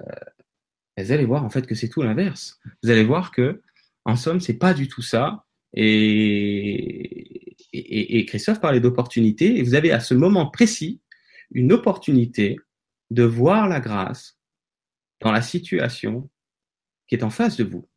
vous 0.98 1.12
allez 1.12 1.24
voir 1.24 1.44
en 1.44 1.50
fait 1.50 1.66
que 1.66 1.74
c'est 1.74 1.88
tout 1.88 2.02
l'inverse. 2.02 2.60
Vous 2.82 2.90
allez 2.90 3.04
voir 3.04 3.32
que, 3.32 3.62
en 4.04 4.16
somme, 4.16 4.40
c'est 4.40 4.58
pas 4.58 4.74
du 4.74 4.86
tout 4.86 5.02
ça. 5.02 5.43
Et, 5.74 7.56
et, 7.72 8.18
et 8.18 8.26
Christophe 8.26 8.60
parlait 8.60 8.80
d'opportunité. 8.80 9.58
Et 9.58 9.62
vous 9.62 9.74
avez 9.74 9.92
à 9.92 10.00
ce 10.00 10.14
moment 10.14 10.46
précis 10.46 11.00
une 11.50 11.72
opportunité 11.72 12.56
de 13.10 13.22
voir 13.22 13.68
la 13.68 13.80
grâce 13.80 14.38
dans 15.20 15.32
la 15.32 15.42
situation 15.42 16.30
qui 17.06 17.14
est 17.14 17.24
en 17.24 17.30
face 17.30 17.56
de 17.56 17.64
vous. 17.64 17.88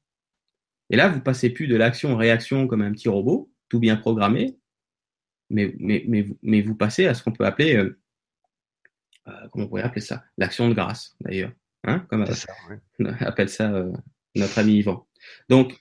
Et 0.90 0.96
là, 0.96 1.10
vous 1.10 1.22
passez 1.22 1.50
plus 1.50 1.68
de 1.68 1.76
l'action-réaction 1.76 2.68
comme 2.68 2.82
un 2.82 2.92
petit 2.92 3.10
robot, 3.10 3.52
tout 3.70 3.80
bien 3.80 3.98
programmé, 3.98 4.58
mais, 5.50 5.74
mais, 5.80 6.04
mais, 6.08 6.26
mais 6.42 6.62
vous 6.62 6.76
passez 6.76 7.08
à 7.08 7.14
ce 7.14 7.24
qu'on 7.24 7.32
peut 7.32 7.46
appeler, 7.46 7.76
euh, 7.76 8.00
euh, 9.28 9.48
comment 9.52 9.66
on 9.66 9.68
pourrait 9.68 9.84
appeler 9.84 10.02
ça? 10.02 10.24
L'action 10.38 10.70
de 10.70 10.74
grâce, 10.74 11.16
d'ailleurs. 11.22 11.52
Hein 11.84 12.06
comme 12.10 12.26
ça, 12.26 12.54
appelle 13.20 13.50
ça 13.50 13.72
euh, 13.72 13.92
notre 14.36 14.58
ami 14.60 14.78
Yvan. 14.78 15.08
Donc, 15.50 15.78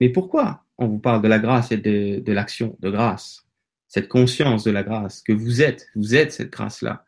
mais 0.00 0.08
pourquoi 0.08 0.64
on 0.78 0.86
vous 0.86 0.98
parle 0.98 1.22
de 1.22 1.28
la 1.28 1.38
grâce 1.38 1.72
et 1.72 1.76
de, 1.76 2.20
de 2.20 2.32
l'action 2.32 2.76
de 2.80 2.90
grâce? 2.90 3.46
Cette 3.88 4.08
conscience 4.08 4.64
de 4.64 4.70
la 4.70 4.82
grâce, 4.82 5.22
que 5.22 5.32
vous 5.32 5.62
êtes, 5.62 5.88
vous 5.94 6.14
êtes 6.14 6.32
cette 6.32 6.50
grâce-là. 6.50 7.04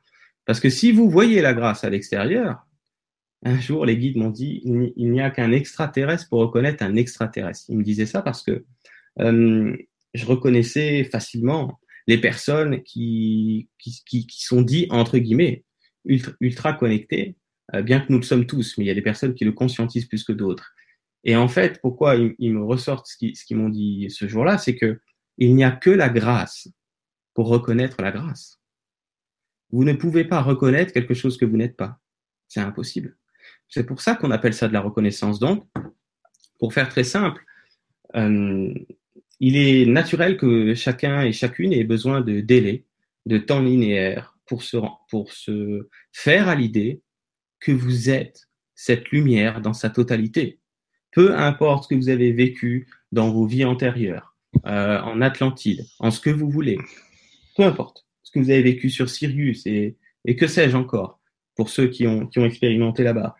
Parce 0.47 0.61
que 0.61 0.71
si 0.71 0.93
vous 0.93 1.11
voyez 1.11 1.43
la 1.43 1.53
grâce 1.53 1.85
à 1.85 1.91
l'extérieur, 1.91 2.67
un 3.43 3.59
jour, 3.59 3.87
les 3.87 3.97
guides 3.97 4.17
m'ont 4.17 4.31
dit, 4.31 4.63
il 4.65 5.11
n'y 5.11 5.21
a 5.21 5.31
qu'un 5.31 5.53
extraterrestre 5.53 6.29
pour 6.29 6.41
reconnaître 6.41 6.83
un 6.83 6.97
extraterrestre. 6.97 7.67
Ils 7.69 7.79
me 7.79 7.83
disaient 7.83 8.07
ça 8.07 8.23
parce 8.23 8.43
que 8.43 8.65
euh, 9.21 9.77
je 10.13 10.27
reconnaissais 10.27 11.05
facilement 11.05 11.81
les 12.07 12.19
personnes 12.19 12.83
qui, 12.83 13.69
qui, 13.79 14.03
qui, 14.05 14.45
sont 14.45 14.63
dites, 14.63 14.93
entre 14.93 15.19
guillemets, 15.19 15.65
ultra, 16.05 16.33
ultra 16.41 16.73
connectées, 16.73 17.37
euh, 17.75 17.83
bien 17.83 18.01
que 18.01 18.13
nous 18.13 18.19
le 18.19 18.25
sommes 18.25 18.47
tous, 18.47 18.77
mais 18.77 18.85
il 18.85 18.89
y 18.89 18.91
a 18.91 18.95
des 18.95 19.03
personnes 19.03 19.35
qui 19.35 19.45
le 19.45 19.53
conscientisent 19.53 20.07
plus 20.07 20.25
que 20.25 20.33
d'autres. 20.33 20.73
Et 21.25 21.37
en 21.37 21.49
fait, 21.49 21.81
pourquoi 21.81 22.17
ils, 22.17 22.53
me 22.53 22.65
ressortent 22.65 23.07
ce 23.07 23.17
qu'ils 23.17 23.35
qu 23.35 23.55
m'ont 23.55 23.69
dit 23.69 24.09
ce 24.11 24.27
jour-là, 24.27 24.59
c'est 24.59 24.77
que 24.77 25.01
il 25.39 25.55
n'y 25.55 25.65
a 25.65 25.71
que 25.71 25.91
la 25.91 26.09
grâce 26.09 26.69
pour 27.35 27.49
reconnaître 27.49 28.03
la 28.03 28.13
grâce. 28.13 28.61
Vous 29.71 29.85
ne 29.85 29.93
pouvez 29.93 30.25
pas 30.25 30.43
reconnaître 30.43 30.93
quelque 30.93 31.15
chose 31.15 31.37
que 31.37 31.45
vous 31.45 31.57
n'êtes 31.57 31.77
pas. 31.77 31.99
C'est 32.49 32.61
impossible. 32.61 33.17
C'est 33.69 33.85
pour 33.85 34.01
ça 34.01 34.17
qu'on 34.17 34.31
appelle 34.31 34.55
ça 34.55 34.69
de 34.69 34.73
la 34.73 34.81
reconnaissance. 34.81 35.39
Donc, 35.39 35.67
pour 36.59 36.75
faire 36.75 36.89
très 36.89 37.05
simple, 37.05 37.43
euh, 38.17 38.75
il 39.39 39.57
est 39.57 39.87
naturel 39.87 40.37
que 40.37 40.75
chacun 40.75 41.23
et 41.23 41.33
chacune 41.33 41.73
ait 41.73 41.85
besoin 41.85 42.21
de 42.21 42.41
délai, 42.41 42.85
de 43.27 43.39
temps 43.39 43.61
linéaire 43.61 44.37
pour 44.47 44.63
se, 44.63 44.77
pour 45.09 45.33
se 45.33 45.89
faire 46.13 46.49
à 46.49 46.55
l'idée 46.55 47.03
que 47.61 47.73
vous 47.73 48.11
êtes 48.11 48.49
cette 48.75 49.11
lumière 49.11 49.61
dans 49.61 49.73
sa 49.73 49.91
totalité. 49.91 50.60
Peu 51.13 51.37
importe 51.37 51.85
ce 51.85 51.89
que 51.89 51.95
vous 51.95 52.09
avez 52.09 52.33
vécu 52.33 52.87
dans 53.13 53.31
vos 53.31 53.47
vies 53.47 53.65
antérieures, 53.65 54.37
euh, 54.67 55.01
en 55.01 55.21
Atlantide, 55.21 55.87
en 55.99 56.11
ce 56.11 56.21
que 56.21 56.31
vous 56.31 56.51
voulez, 56.51 56.79
peu 57.57 57.65
importe 57.65 58.07
ce 58.23 58.31
que 58.33 58.39
vous 58.39 58.51
avez 58.51 58.63
vécu 58.63 58.91
sur 58.91 59.09
Sirius 59.09 59.67
et, 59.67 59.97
que 60.39 60.47
sais-je 60.47 60.77
encore, 60.77 61.21
pour 61.57 61.69
ceux 61.69 61.89
qui 61.89 62.07
ont, 62.07 62.29
expérimenté 62.37 63.03
là-bas. 63.03 63.35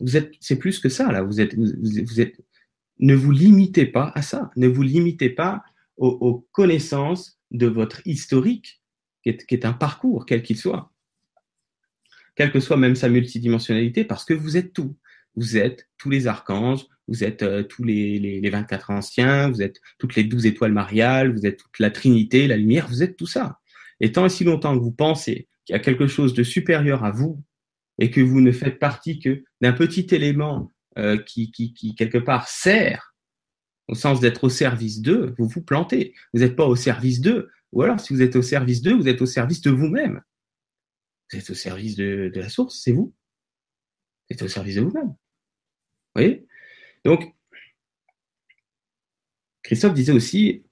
Vous 0.00 0.16
êtes, 0.16 0.32
c'est 0.40 0.58
plus 0.58 0.80
que 0.80 0.88
ça, 0.88 1.12
là. 1.12 1.22
Vous 1.22 1.40
êtes, 1.40 1.54
vous, 1.54 2.20
êtes, 2.20 2.40
ne 2.98 3.14
vous 3.14 3.30
limitez 3.30 3.86
pas 3.86 4.10
à 4.14 4.22
ça. 4.22 4.50
Ne 4.56 4.66
vous 4.66 4.82
limitez 4.82 5.30
pas 5.30 5.62
aux, 5.96 6.08
aux 6.08 6.46
connaissances 6.50 7.38
de 7.52 7.66
votre 7.66 8.04
historique, 8.04 8.82
qui 9.22 9.36
qui 9.36 9.54
est 9.54 9.64
un 9.64 9.72
parcours, 9.72 10.26
quel 10.26 10.42
qu'il 10.42 10.56
soit. 10.56 10.90
Quelle 12.34 12.50
que 12.50 12.60
soit 12.60 12.76
même 12.76 12.96
sa 12.96 13.08
multidimensionnalité, 13.08 14.04
parce 14.04 14.24
que 14.24 14.34
vous 14.34 14.56
êtes 14.56 14.72
tout. 14.72 14.96
Vous 15.36 15.56
êtes 15.56 15.88
tous 15.98 16.10
les 16.10 16.26
archanges, 16.26 16.86
vous 17.08 17.24
êtes 17.24 17.42
euh, 17.42 17.62
tous 17.62 17.84
les, 17.84 18.18
les, 18.18 18.40
les 18.40 18.50
24 18.50 18.90
anciens, 18.90 19.50
vous 19.50 19.62
êtes 19.62 19.80
toutes 19.98 20.14
les 20.14 20.24
12 20.24 20.46
étoiles 20.46 20.72
mariales, 20.72 21.34
vous 21.34 21.46
êtes 21.46 21.58
toute 21.58 21.78
la 21.78 21.90
Trinité, 21.90 22.46
la 22.46 22.56
lumière, 22.56 22.88
vous 22.88 23.02
êtes 23.02 23.16
tout 23.16 23.26
ça. 23.26 23.58
Et 24.00 24.12
tant 24.12 24.26
et 24.26 24.28
si 24.28 24.44
longtemps 24.44 24.76
que 24.76 24.82
vous 24.82 24.92
pensez 24.92 25.48
qu'il 25.64 25.74
y 25.74 25.76
a 25.76 25.80
quelque 25.80 26.06
chose 26.06 26.34
de 26.34 26.42
supérieur 26.42 27.04
à 27.04 27.10
vous 27.10 27.42
et 27.98 28.10
que 28.10 28.20
vous 28.20 28.40
ne 28.40 28.52
faites 28.52 28.78
partie 28.78 29.20
que 29.20 29.44
d'un 29.60 29.72
petit 29.72 30.06
élément 30.10 30.70
euh, 30.98 31.16
qui, 31.18 31.50
qui, 31.52 31.72
qui, 31.72 31.94
quelque 31.94 32.18
part, 32.18 32.48
sert 32.48 33.14
au 33.88 33.94
sens 33.94 34.20
d'être 34.20 34.44
au 34.44 34.48
service 34.48 35.00
d'eux, 35.00 35.34
vous 35.38 35.48
vous 35.48 35.62
plantez. 35.62 36.14
Vous 36.32 36.40
n'êtes 36.40 36.56
pas 36.56 36.66
au 36.66 36.76
service 36.76 37.20
d'eux. 37.20 37.50
Ou 37.72 37.82
alors, 37.82 38.00
si 38.00 38.12
vous 38.12 38.22
êtes 38.22 38.36
au 38.36 38.42
service 38.42 38.82
d'eux, 38.82 38.94
vous 38.94 39.08
êtes 39.08 39.22
au 39.22 39.26
service 39.26 39.60
de 39.60 39.70
vous-même. 39.70 40.20
Vous 41.30 41.38
êtes 41.38 41.50
au 41.50 41.54
service 41.54 41.96
de, 41.96 42.30
de 42.32 42.40
la 42.40 42.48
source, 42.48 42.80
c'est 42.82 42.92
vous. 42.92 43.14
Êtes 44.32 44.40
au 44.40 44.48
service 44.48 44.76
de 44.76 44.80
vous-même. 44.80 45.08
Vous 45.08 45.14
voyez? 46.16 46.46
Donc, 47.04 47.34
Christophe 49.62 49.92
disait 49.92 50.12
aussi 50.12 50.64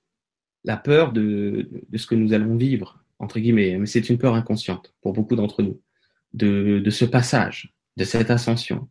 la 0.64 0.78
peur 0.78 1.12
de, 1.12 1.68
ce 1.94 2.06
que 2.06 2.14
nous 2.14 2.32
allons 2.32 2.56
vivre, 2.56 3.04
entre 3.18 3.38
guillemets, 3.38 3.76
mais 3.76 3.84
c'est 3.84 4.08
une 4.08 4.16
peur 4.16 4.34
inconsciente 4.34 4.94
pour 5.02 5.12
beaucoup 5.12 5.36
d'entre 5.36 5.62
nous, 5.62 5.82
de, 6.32 6.80
de 6.82 6.90
ce 6.90 7.04
passage, 7.04 7.74
de 7.98 8.04
cette 8.04 8.30
ascension. 8.30 8.88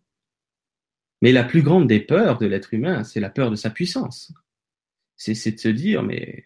Mais 1.23 1.31
la 1.31 1.43
plus 1.43 1.63
grande 1.63 1.87
des 1.87 1.99
peurs 1.99 2.37
de 2.37 2.45
l'être 2.45 2.71
humain, 2.75 3.03
c'est 3.03 3.19
la 3.19 3.31
peur 3.31 3.49
de 3.49 3.55
sa 3.55 3.71
puissance. 3.71 4.31
C'est 5.15 5.33
de 5.33 5.59
se 5.59 5.67
dire, 5.67 6.03
mais 6.03 6.45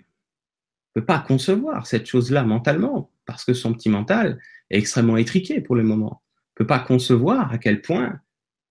ne 0.96 1.02
peut 1.02 1.06
pas 1.06 1.20
concevoir 1.20 1.88
cette 1.88 2.06
chose-là 2.06 2.44
mentalement, 2.44 3.12
parce 3.26 3.44
que 3.44 3.54
son 3.54 3.74
petit 3.74 3.90
mental 3.90 4.40
est 4.70 4.78
extrêmement 4.78 5.18
étriqué 5.18 5.60
pour 5.60 5.76
le 5.76 5.84
moment. 5.84 6.24
Peut 6.56 6.68
pas 6.68 6.80
concevoir 6.80 7.52
à 7.52 7.58
quel 7.58 7.82
point 7.82 8.20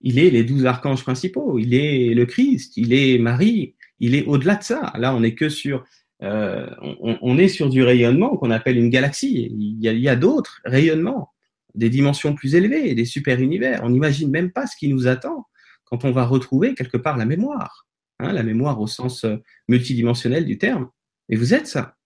il 0.00 0.18
est 0.18 0.30
les 0.30 0.44
douze 0.44 0.66
archanges 0.66 1.02
principaux, 1.02 1.58
il 1.58 1.74
est 1.74 2.14
le 2.14 2.26
Christ, 2.26 2.76
il 2.76 2.92
est 2.92 3.18
Marie, 3.18 3.76
il 4.00 4.14
est 4.14 4.24
au-delà 4.24 4.56
de 4.56 4.62
ça. 4.62 4.92
Là, 4.98 5.14
on 5.14 5.22
est 5.22 5.34
que 5.34 5.48
sur, 5.48 5.84
euh, 6.22 6.68
on, 7.00 7.38
est 7.38 7.48
sur 7.48 7.68
du 7.68 7.82
rayonnement 7.82 8.36
qu'on 8.36 8.50
appelle 8.50 8.76
une 8.76 8.90
galaxie. 8.90 9.48
Il 9.56 9.80
y 9.80 9.88
a, 9.88 9.92
il 9.92 10.00
y 10.00 10.08
a 10.08 10.16
d'autres 10.16 10.60
rayonnements, 10.64 11.32
des 11.74 11.88
dimensions 11.88 12.34
plus 12.34 12.54
élevées, 12.54 12.94
des 12.94 13.04
super 13.04 13.40
univers. 13.40 13.80
On 13.84 13.90
n'imagine 13.90 14.30
même 14.30 14.50
pas 14.50 14.66
ce 14.66 14.76
qui 14.76 14.88
nous 14.88 15.06
attend 15.06 15.46
quand 15.84 16.04
on 16.04 16.10
va 16.10 16.24
retrouver 16.24 16.74
quelque 16.74 16.96
part 16.96 17.16
la 17.16 17.26
mémoire, 17.26 17.86
hein, 18.18 18.32
la 18.32 18.42
mémoire 18.42 18.80
au 18.80 18.86
sens 18.86 19.24
euh, 19.24 19.36
multidimensionnel 19.68 20.44
du 20.44 20.58
terme. 20.58 20.88
Et 21.28 21.36
vous 21.36 21.54
êtes 21.54 21.66
ça. 21.66 21.96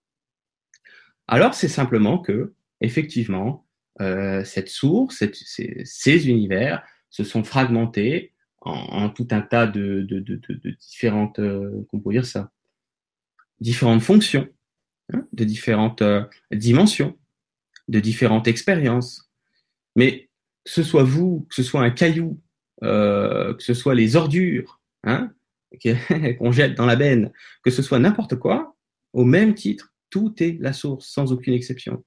Alors 1.28 1.54
c'est 1.54 1.68
simplement 1.68 2.18
que, 2.18 2.54
effectivement, 2.80 3.65
euh, 4.00 4.44
cette 4.44 4.68
source, 4.68 5.24
ces, 5.32 6.28
univers 6.28 6.82
se 7.10 7.24
sont 7.24 7.44
fragmentés 7.44 8.32
en, 8.60 9.10
tout 9.10 9.28
un 9.30 9.42
tas 9.42 9.66
de, 9.66 10.06
différentes, 10.80 11.38
euh, 11.38 11.86
dire 12.06 12.26
ça, 12.26 12.50
différentes 13.60 14.02
fonctions, 14.02 14.48
hein, 15.12 15.26
de 15.32 15.44
différentes 15.44 16.02
euh, 16.02 16.24
dimensions, 16.52 17.16
de 17.88 18.00
différentes 18.00 18.48
expériences. 18.48 19.30
Mais 19.94 20.28
que 20.64 20.70
ce 20.72 20.82
soit 20.82 21.04
vous, 21.04 21.46
que 21.48 21.54
ce 21.54 21.62
soit 21.62 21.82
un 21.82 21.90
caillou, 21.90 22.40
euh, 22.82 23.54
que 23.54 23.62
ce 23.62 23.74
soit 23.74 23.94
les 23.94 24.16
ordures 24.16 24.80
hein, 25.04 25.32
qu'on 26.38 26.52
jette 26.52 26.74
dans 26.74 26.86
la 26.86 26.96
benne, 26.96 27.32
que 27.62 27.70
ce 27.70 27.82
soit 27.82 27.98
n'importe 27.98 28.36
quoi, 28.36 28.76
au 29.12 29.24
même 29.24 29.54
titre, 29.54 29.94
tout 30.10 30.34
est 30.42 30.58
la 30.60 30.72
source, 30.72 31.08
sans 31.08 31.32
aucune 31.32 31.54
exception. 31.54 32.04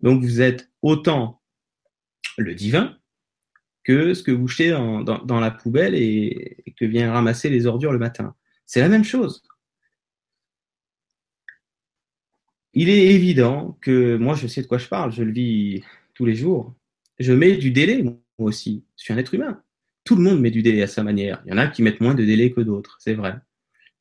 Donc 0.00 0.22
vous 0.22 0.40
êtes 0.40 0.70
autant 0.82 1.42
le 2.38 2.54
divin 2.54 2.96
que 3.84 4.14
ce 4.14 4.22
que 4.22 4.32
vous 4.32 4.48
jetez 4.48 4.70
dans, 4.70 5.40
la 5.40 5.50
poubelle 5.50 5.94
et, 5.94 6.62
et, 6.66 6.72
que 6.72 6.84
vient 6.84 7.12
ramasser 7.12 7.48
les 7.48 7.66
ordures 7.66 7.92
le 7.92 7.98
matin. 7.98 8.34
C'est 8.66 8.80
la 8.80 8.88
même 8.88 9.04
chose. 9.04 9.42
Il 12.74 12.88
est 12.88 13.14
évident 13.14 13.78
que 13.80 14.16
moi, 14.16 14.34
je 14.34 14.46
sais 14.48 14.60
de 14.60 14.66
quoi 14.66 14.78
je 14.78 14.88
parle, 14.88 15.12
je 15.12 15.22
le 15.22 15.32
vis 15.32 15.82
tous 16.14 16.26
les 16.26 16.34
jours. 16.34 16.74
Je 17.18 17.32
mets 17.32 17.56
du 17.56 17.70
délai, 17.70 18.02
moi 18.02 18.18
aussi. 18.38 18.84
Je 18.96 19.04
suis 19.04 19.14
un 19.14 19.18
être 19.18 19.34
humain 19.34 19.62
tout 20.06 20.14
le 20.14 20.22
monde 20.22 20.40
met 20.40 20.50
du 20.50 20.62
délai 20.62 20.82
à 20.82 20.86
sa 20.86 21.02
manière. 21.02 21.42
Il 21.44 21.50
y 21.50 21.52
en 21.52 21.58
a 21.58 21.66
qui 21.66 21.82
mettent 21.82 22.00
moins 22.00 22.14
de 22.14 22.24
délai 22.24 22.52
que 22.52 22.60
d'autres, 22.62 22.96
c'est 23.00 23.14
vrai. 23.14 23.34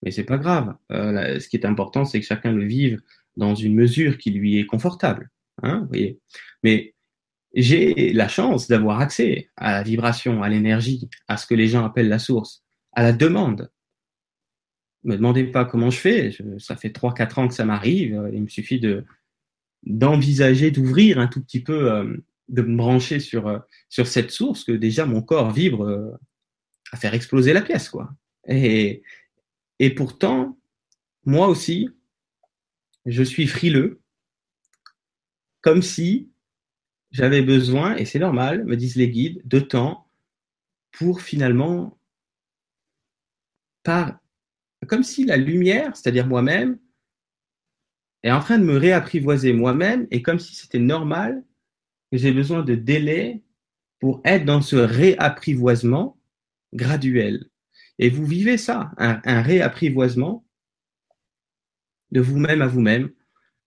Mais 0.04 0.12
c'est 0.12 0.24
pas 0.24 0.38
grave. 0.38 0.76
Euh, 0.92 1.40
ce 1.40 1.50
qui 1.50 1.58
est 1.58 1.66
important, 1.66 2.06
c'est 2.06 2.20
que 2.20 2.26
chacun 2.26 2.52
le 2.52 2.64
vive 2.64 3.02
dans 3.36 3.56
une 3.56 3.74
mesure 3.74 4.18
qui 4.18 4.30
lui 4.30 4.60
est 4.60 4.68
confortable. 4.68 5.32
Hein, 5.64 5.86
voyez. 5.88 6.20
Mais 6.64 6.94
j'ai 7.54 8.12
la 8.14 8.28
chance 8.28 8.68
d'avoir 8.68 9.00
accès 9.00 9.50
à 9.56 9.72
la 9.72 9.84
vibration, 9.84 10.44
à 10.44 10.50
l'énergie, 10.50 11.10
à 11.28 11.38
ce 11.38 11.48
que 11.48 11.56
les 11.56 11.68
gens 11.68 11.86
appellent 11.86 12.10
la 12.10 12.20
source, 12.20 12.64
à 12.92 13.04
la 13.04 13.14
demande. 13.14 13.72
Ne 15.04 15.12
me 15.12 15.18
demandez 15.18 15.46
pas 15.46 15.66
comment 15.66 15.90
je 15.90 16.00
fais. 16.00 16.38
ça 16.58 16.76
fait 16.76 16.90
3-4 16.90 17.40
ans 17.40 17.48
que 17.48 17.54
ça 17.54 17.66
m'arrive. 17.66 18.30
Il 18.34 18.42
me 18.42 18.48
suffit 18.48 18.80
de 18.80 19.06
d'envisager, 19.86 20.72
d'ouvrir 20.72 21.20
un 21.20 21.28
tout 21.28 21.44
petit 21.44 21.62
peu, 21.62 21.92
euh, 21.92 22.18
de 22.48 22.62
me 22.64 22.76
brancher 22.76 23.20
sur, 23.20 23.48
euh, 23.48 23.60
sur 23.88 24.08
cette 24.08 24.32
source 24.32 24.64
que 24.64 24.72
déjà 24.72 25.06
mon 25.06 25.22
corps 25.22 25.52
vibre 25.52 25.84
euh, 25.84 26.12
à 26.92 26.98
faire 26.98 27.14
exploser 27.14 27.54
la 27.54 27.62
pièce, 27.62 27.90
quoi. 27.90 28.10
Et 28.48 29.02
pourtant, 29.96 30.58
moi 31.26 31.48
aussi, 31.48 31.90
je 33.06 33.24
suis 33.24 33.48
frileux, 33.48 34.02
comme 35.66 35.82
si 35.82 36.32
j'avais 37.10 37.42
besoin, 37.42 37.96
et 37.96 38.06
c'est 38.06 38.20
normal, 38.20 38.66
me 38.66 38.78
disent 38.78 38.98
les 38.98 39.10
guides, 39.10 39.42
de 39.46 39.60
temps 39.60 40.08
pour 40.92 41.22
finalement, 41.22 41.98
comme 43.84 45.02
si 45.02 45.26
la 45.26 45.38
lumière, 45.38 45.98
c'est-à-dire 45.98 46.28
moi-même, 46.28 46.78
est 48.22 48.30
en 48.30 48.42
train 48.42 48.60
de 48.60 48.64
me 48.64 48.78
réapprivoiser 48.78 49.54
moi-même, 49.54 50.08
et 50.12 50.22
comme 50.22 50.38
si 50.38 50.54
c'était 50.54 50.78
normal 50.78 51.44
que 52.12 52.20
j'ai 52.20 52.32
besoin 52.32 52.62
de 52.62 52.76
délai 52.76 53.42
pour 54.00 54.22
être 54.24 54.46
dans 54.46 54.62
ce 54.62 54.76
réapprivoisement 54.76 56.16
graduel. 56.74 57.50
Et 57.98 58.12
vous 58.12 58.28
vivez 58.28 58.60
ça, 58.60 58.92
un, 58.98 59.42
réapprivoisement 59.42 60.46
de 62.12 62.22
vous-même 62.22 62.62
à 62.62 62.68
vous-même, 62.68 63.10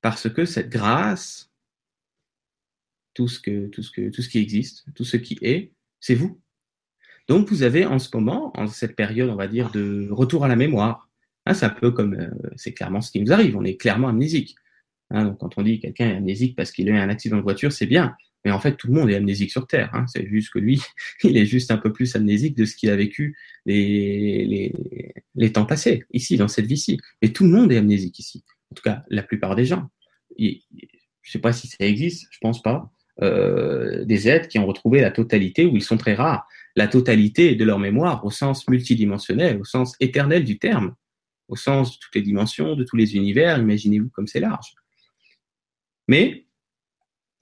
parce 0.01 0.33
que 0.33 0.45
cette 0.45 0.69
grâce, 0.69 1.48
tout 3.19 3.27
ce, 3.27 3.41
que, 3.41 3.67
tout, 3.67 3.83
ce 3.83 3.91
que, 3.91 4.11
tout 4.11 4.23
ce 4.23 4.29
qui 4.29 4.39
existe, 4.39 4.85
tout 4.95 5.03
ce 5.03 5.17
qui 5.17 5.37
est, 5.43 5.73
c'est 5.99 6.15
vous. 6.15 6.41
Donc 7.27 7.49
vous 7.49 7.65
avez 7.65 7.85
en 7.85 7.99
ce 7.99 8.09
moment, 8.15 8.53
en 8.57 8.69
cette 8.69 8.95
période, 8.95 9.29
on 9.29 9.35
va 9.35 9.49
dire, 9.49 9.73
de 9.73 10.07
retour 10.13 10.45
à 10.45 10.49
la 10.49 10.55
mémoire. 10.55 11.11
Hein, 11.45 11.55
c'est 11.55 11.67
un 11.67 11.71
peu 11.71 11.91
comme, 11.91 12.15
euh, 12.15 12.31
c'est 12.55 12.75
clairement 12.75 13.01
ce 13.01 13.11
qui 13.11 13.21
nous 13.21 13.33
arrive, 13.33 13.57
on 13.57 13.65
est 13.65 13.77
clairement 13.77 14.07
amnésique. 14.07 14.55
Hein, 15.11 15.25
donc 15.25 15.39
quand 15.39 15.59
on 15.59 15.63
dit 15.63 15.81
quelqu'un 15.81 16.11
est 16.11 16.17
amnésique 16.17 16.55
parce 16.55 16.71
qu'il 16.71 16.89
a 16.89 16.93
eu 16.93 16.97
un 16.97 17.09
accident 17.09 17.39
de 17.39 17.43
voiture, 17.43 17.73
c'est 17.73 17.87
bien. 17.87 18.15
Mais 18.45 18.53
en 18.53 18.61
fait, 18.61 18.77
tout 18.77 18.87
le 18.87 18.93
monde 18.93 19.11
est 19.11 19.17
amnésique 19.17 19.51
sur 19.51 19.67
Terre. 19.67 19.91
Hein. 19.95 20.07
C'est 20.07 20.29
juste 20.29 20.51
que 20.51 20.61
lui, 20.61 20.81
il 21.25 21.37
est 21.37 21.47
juste 21.47 21.73
un 21.73 21.79
peu 21.79 21.93
plus 21.93 22.15
amnésique 22.15 22.57
de 22.57 22.67
ce 22.67 22.77
qu'il 22.77 22.89
a 22.89 22.95
vécu 22.95 23.37
les, 23.67 24.73
temps 25.53 25.67
passés, 25.67 26.05
ici, 26.13 26.37
dans 26.37 26.47
cette 26.47 26.67
vie-ci. 26.67 27.01
Et 27.21 27.33
tout 27.33 27.43
le 27.43 27.51
monde 27.51 27.73
est 27.73 27.79
amnésique 27.79 28.21
ici. 28.21 28.45
En 28.71 28.77
tout 28.77 28.83
cas, 28.85 29.03
la 29.09 29.25
plupart 29.25 29.57
des 29.57 29.65
gens. 29.65 29.91
je 30.39 30.45
ne 30.45 30.53
sais 31.25 31.41
pas 31.41 31.53
si 31.53 31.67
ça 31.67 31.85
existe, 31.85 32.29
je 32.31 32.39
pense 32.41 32.63
pas. 32.63 32.93
Euh, 33.21 34.05
des 34.05 34.29
êtres 34.29 34.47
qui 34.47 34.61
ont 34.61 34.67
retrouvé 34.67 35.01
la 35.01 35.11
totalité, 35.11 35.67
où 35.67 35.75
ils 35.75 35.83
sont 35.83 35.97
très 35.97 36.15
rares, 36.15 36.47
la 36.77 36.87
totalité 36.87 37.57
de 37.57 37.65
leur 37.65 37.81
mémoire 37.81 38.25
au 38.25 38.31
sens 38.31 38.69
multidimensionnel, 38.69 39.61
au 39.61 39.65
sens 39.65 39.97
éternel 39.99 40.45
du 40.45 40.59
terme, 40.59 40.95
au 41.49 41.57
sens 41.57 41.95
de 41.95 41.99
toutes 41.99 42.15
les 42.15 42.23
dimensions, 42.23 42.77
de 42.77 42.85
tous 42.85 42.95
les 42.95 43.17
univers. 43.17 43.59
Imaginez-vous 43.59 44.11
comme 44.11 44.29
c'est 44.29 44.39
large. 44.39 44.73
Mais 46.07 46.47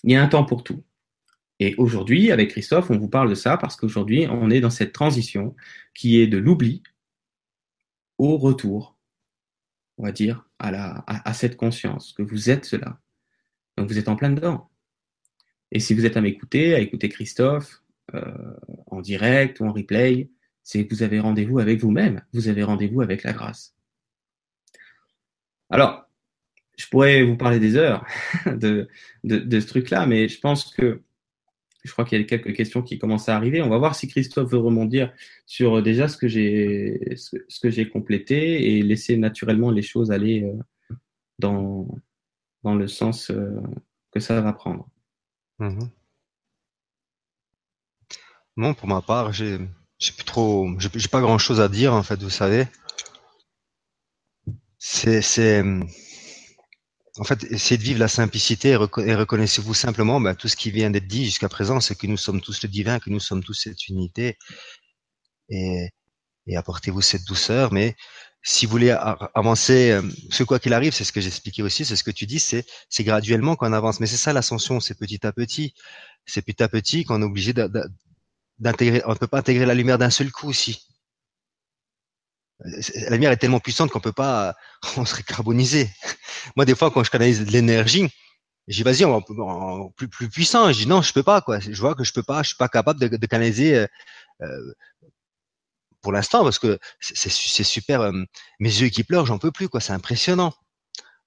il 0.04 0.12
y 0.12 0.16
a 0.16 0.22
un 0.22 0.28
temps 0.28 0.44
pour 0.44 0.64
tout. 0.64 0.82
Et 1.58 1.74
aujourd'hui, 1.76 2.32
avec 2.32 2.50
Christophe, 2.50 2.90
on 2.90 2.98
vous 2.98 3.08
parle 3.08 3.28
de 3.28 3.34
ça 3.34 3.58
parce 3.58 3.76
qu'aujourd'hui, 3.76 4.26
on 4.30 4.50
est 4.50 4.60
dans 4.60 4.70
cette 4.70 4.92
transition 4.92 5.54
qui 5.94 6.20
est 6.20 6.26
de 6.26 6.38
l'oubli 6.38 6.82
au 8.16 8.38
retour, 8.38 8.96
on 9.98 10.04
va 10.04 10.12
dire, 10.12 10.48
à, 10.58 11.28
à, 11.28 11.34
cette 11.34 11.56
conscience, 11.56 12.14
que 12.14 12.22
vous 12.22 12.48
êtes 12.48 12.64
cela. 12.64 12.98
Donc 13.76 13.88
vous 13.88 13.98
êtes 13.98 14.08
en 14.08 14.16
plein 14.16 14.30
dedans. 14.30 14.70
Et 15.72 15.80
si 15.80 15.94
vous 15.94 16.06
êtes 16.06 16.16
à 16.16 16.20
m'écouter, 16.20 16.74
à 16.74 16.80
écouter 16.80 17.08
Christophe, 17.08 17.82
euh, 18.14 18.54
en 18.86 19.00
direct 19.00 19.60
ou 19.60 19.66
en 19.66 19.72
replay, 19.72 20.30
c'est 20.62 20.86
que 20.86 20.94
vous 20.94 21.02
avez 21.02 21.20
rendez-vous 21.20 21.58
avec 21.58 21.80
vous-même, 21.80 22.22
vous 22.32 22.48
avez 22.48 22.62
rendez-vous 22.62 23.00
avec 23.00 23.22
la 23.22 23.32
grâce. 23.32 23.74
Alors, 25.70 26.06
je 26.76 26.86
pourrais 26.88 27.22
vous 27.22 27.36
parler 27.36 27.58
des 27.58 27.76
heures 27.76 28.04
de, 28.46 28.88
de, 29.24 29.60
ce 29.60 29.66
truc-là, 29.66 30.06
mais 30.06 30.28
je 30.28 30.38
pense 30.40 30.72
que 30.74 31.02
je 31.84 31.92
crois 31.92 32.04
qu'il 32.04 32.20
y 32.20 32.20
a 32.20 32.24
quelques 32.24 32.54
questions 32.54 32.82
qui 32.82 32.98
commencent 32.98 33.28
à 33.28 33.36
arriver. 33.36 33.62
On 33.62 33.68
va 33.68 33.78
voir 33.78 33.94
si 33.94 34.08
Christophe 34.08 34.50
veut 34.50 34.58
rebondir 34.58 35.12
sur 35.46 35.76
euh, 35.76 35.82
déjà 35.82 36.08
ce 36.08 36.16
que 36.16 36.28
j'ai 36.28 37.14
ce 37.16 37.60
que 37.60 37.70
j'ai 37.70 37.88
complété 37.88 38.76
et 38.76 38.82
laisser 38.82 39.16
naturellement 39.16 39.70
les 39.70 39.82
choses 39.82 40.10
aller 40.10 40.42
euh, 40.42 40.94
dans 41.38 41.88
dans 42.64 42.74
le 42.74 42.88
sens 42.88 43.30
euh, 43.30 43.60
que 44.12 44.20
ça 44.20 44.40
va 44.40 44.52
prendre. 44.52 44.88
Mhm. 45.58 45.90
Non, 48.58 48.74
pour 48.74 48.86
ma 48.88 49.00
part, 49.02 49.32
j'ai 49.32 49.58
j'ai 49.98 50.12
pas 51.10 51.20
grand 51.20 51.38
chose 51.38 51.60
à 51.60 51.68
dire 51.68 51.94
en 51.94 52.02
fait. 52.02 52.22
Vous 52.22 52.30
savez, 52.30 52.66
c'est 54.78 55.22
c'est 55.22 55.62
en 57.18 57.24
fait, 57.24 57.44
essayez 57.44 57.78
de 57.78 57.82
vivre 57.82 57.98
la 58.00 58.08
simplicité 58.08 58.70
et, 58.70 58.76
reconnaissez-vous 58.76 59.74
simplement 59.74 60.20
bah, 60.20 60.34
tout 60.34 60.48
ce 60.48 60.56
qui 60.56 60.70
vient 60.70 60.90
d'être 60.90 61.06
dit 61.06 61.24
jusqu'à 61.24 61.48
présent, 61.48 61.80
c'est 61.80 61.94
que 61.96 62.06
nous 62.06 62.16
sommes 62.18 62.40
tous 62.42 62.62
le 62.62 62.68
divin, 62.68 62.98
que 62.98 63.10
nous 63.10 63.20
sommes 63.20 63.42
tous 63.42 63.54
cette 63.54 63.88
unité. 63.88 64.36
Et, 65.48 65.88
apportez-vous 66.56 67.00
cette 67.02 67.24
douceur. 67.24 67.72
Mais 67.72 67.96
si 68.48 68.64
vous 68.64 68.70
voulez 68.70 68.90
avancer, 69.34 69.90
euh, 69.90 70.02
ce 70.30 70.44
quoi 70.44 70.60
qu'il 70.60 70.72
arrive, 70.72 70.92
c'est 70.92 71.02
ce 71.02 71.12
que 71.12 71.20
j'expliquais 71.20 71.62
aussi, 71.62 71.84
c'est 71.84 71.96
ce 71.96 72.04
que 72.04 72.12
tu 72.12 72.26
dis, 72.26 72.38
c'est 72.38 72.64
graduellement 73.00 73.56
qu'on 73.56 73.72
avance. 73.72 73.98
Mais 73.98 74.06
c'est 74.06 74.16
ça 74.16 74.32
l'ascension, 74.32 74.78
c'est 74.78 74.96
petit 74.96 75.26
à 75.26 75.32
petit. 75.32 75.74
C'est 76.26 76.42
petit 76.42 76.62
à 76.62 76.68
petit 76.68 77.04
qu'on 77.04 77.22
est 77.22 77.24
obligé 77.24 77.52
d'intégrer. 78.58 79.02
On 79.06 79.10
ne 79.10 79.18
peut 79.18 79.26
pas 79.26 79.38
intégrer 79.38 79.66
la 79.66 79.74
lumière 79.74 79.98
d'un 79.98 80.10
seul 80.10 80.30
coup 80.30 80.48
aussi 80.48 80.86
la 82.64 83.10
lumière 83.10 83.32
est 83.32 83.36
tellement 83.36 83.60
puissante 83.60 83.90
qu'on 83.90 84.00
peut 84.00 84.12
pas, 84.12 84.54
on 84.96 85.04
serait 85.04 85.22
carbonisé. 85.22 85.90
Moi, 86.56 86.64
des 86.64 86.74
fois, 86.74 86.90
quand 86.90 87.04
je 87.04 87.10
canalise 87.10 87.44
de 87.44 87.50
l'énergie, 87.50 88.08
j'ai 88.68 88.82
vas-y, 88.82 89.04
on 89.04 89.18
va 89.18 89.24
plus, 89.96 90.08
plus 90.08 90.28
puissant. 90.28 90.72
Je 90.72 90.78
dis 90.78 90.86
non, 90.86 91.02
je 91.02 91.12
peux 91.12 91.22
pas, 91.22 91.40
quoi. 91.40 91.60
Je 91.60 91.78
vois 91.80 91.94
que 91.94 92.04
je 92.04 92.12
peux 92.12 92.22
pas, 92.22 92.42
je 92.42 92.48
suis 92.48 92.56
pas 92.56 92.68
capable 92.68 93.00
de, 93.00 93.08
de 93.08 93.26
canaliser, 93.26 93.76
euh, 93.76 93.86
euh 94.42 94.74
pour 96.06 96.12
l'instant, 96.12 96.44
parce 96.44 96.60
que 96.60 96.78
c'est 97.00 97.64
super, 97.64 98.00
euh, 98.00 98.12
mes 98.60 98.68
yeux 98.68 98.90
qui 98.90 99.02
pleurent, 99.02 99.26
j'en 99.26 99.38
peux 99.38 99.50
plus, 99.50 99.68
quoi. 99.68 99.80
C'est 99.80 99.92
impressionnant. 99.92 100.54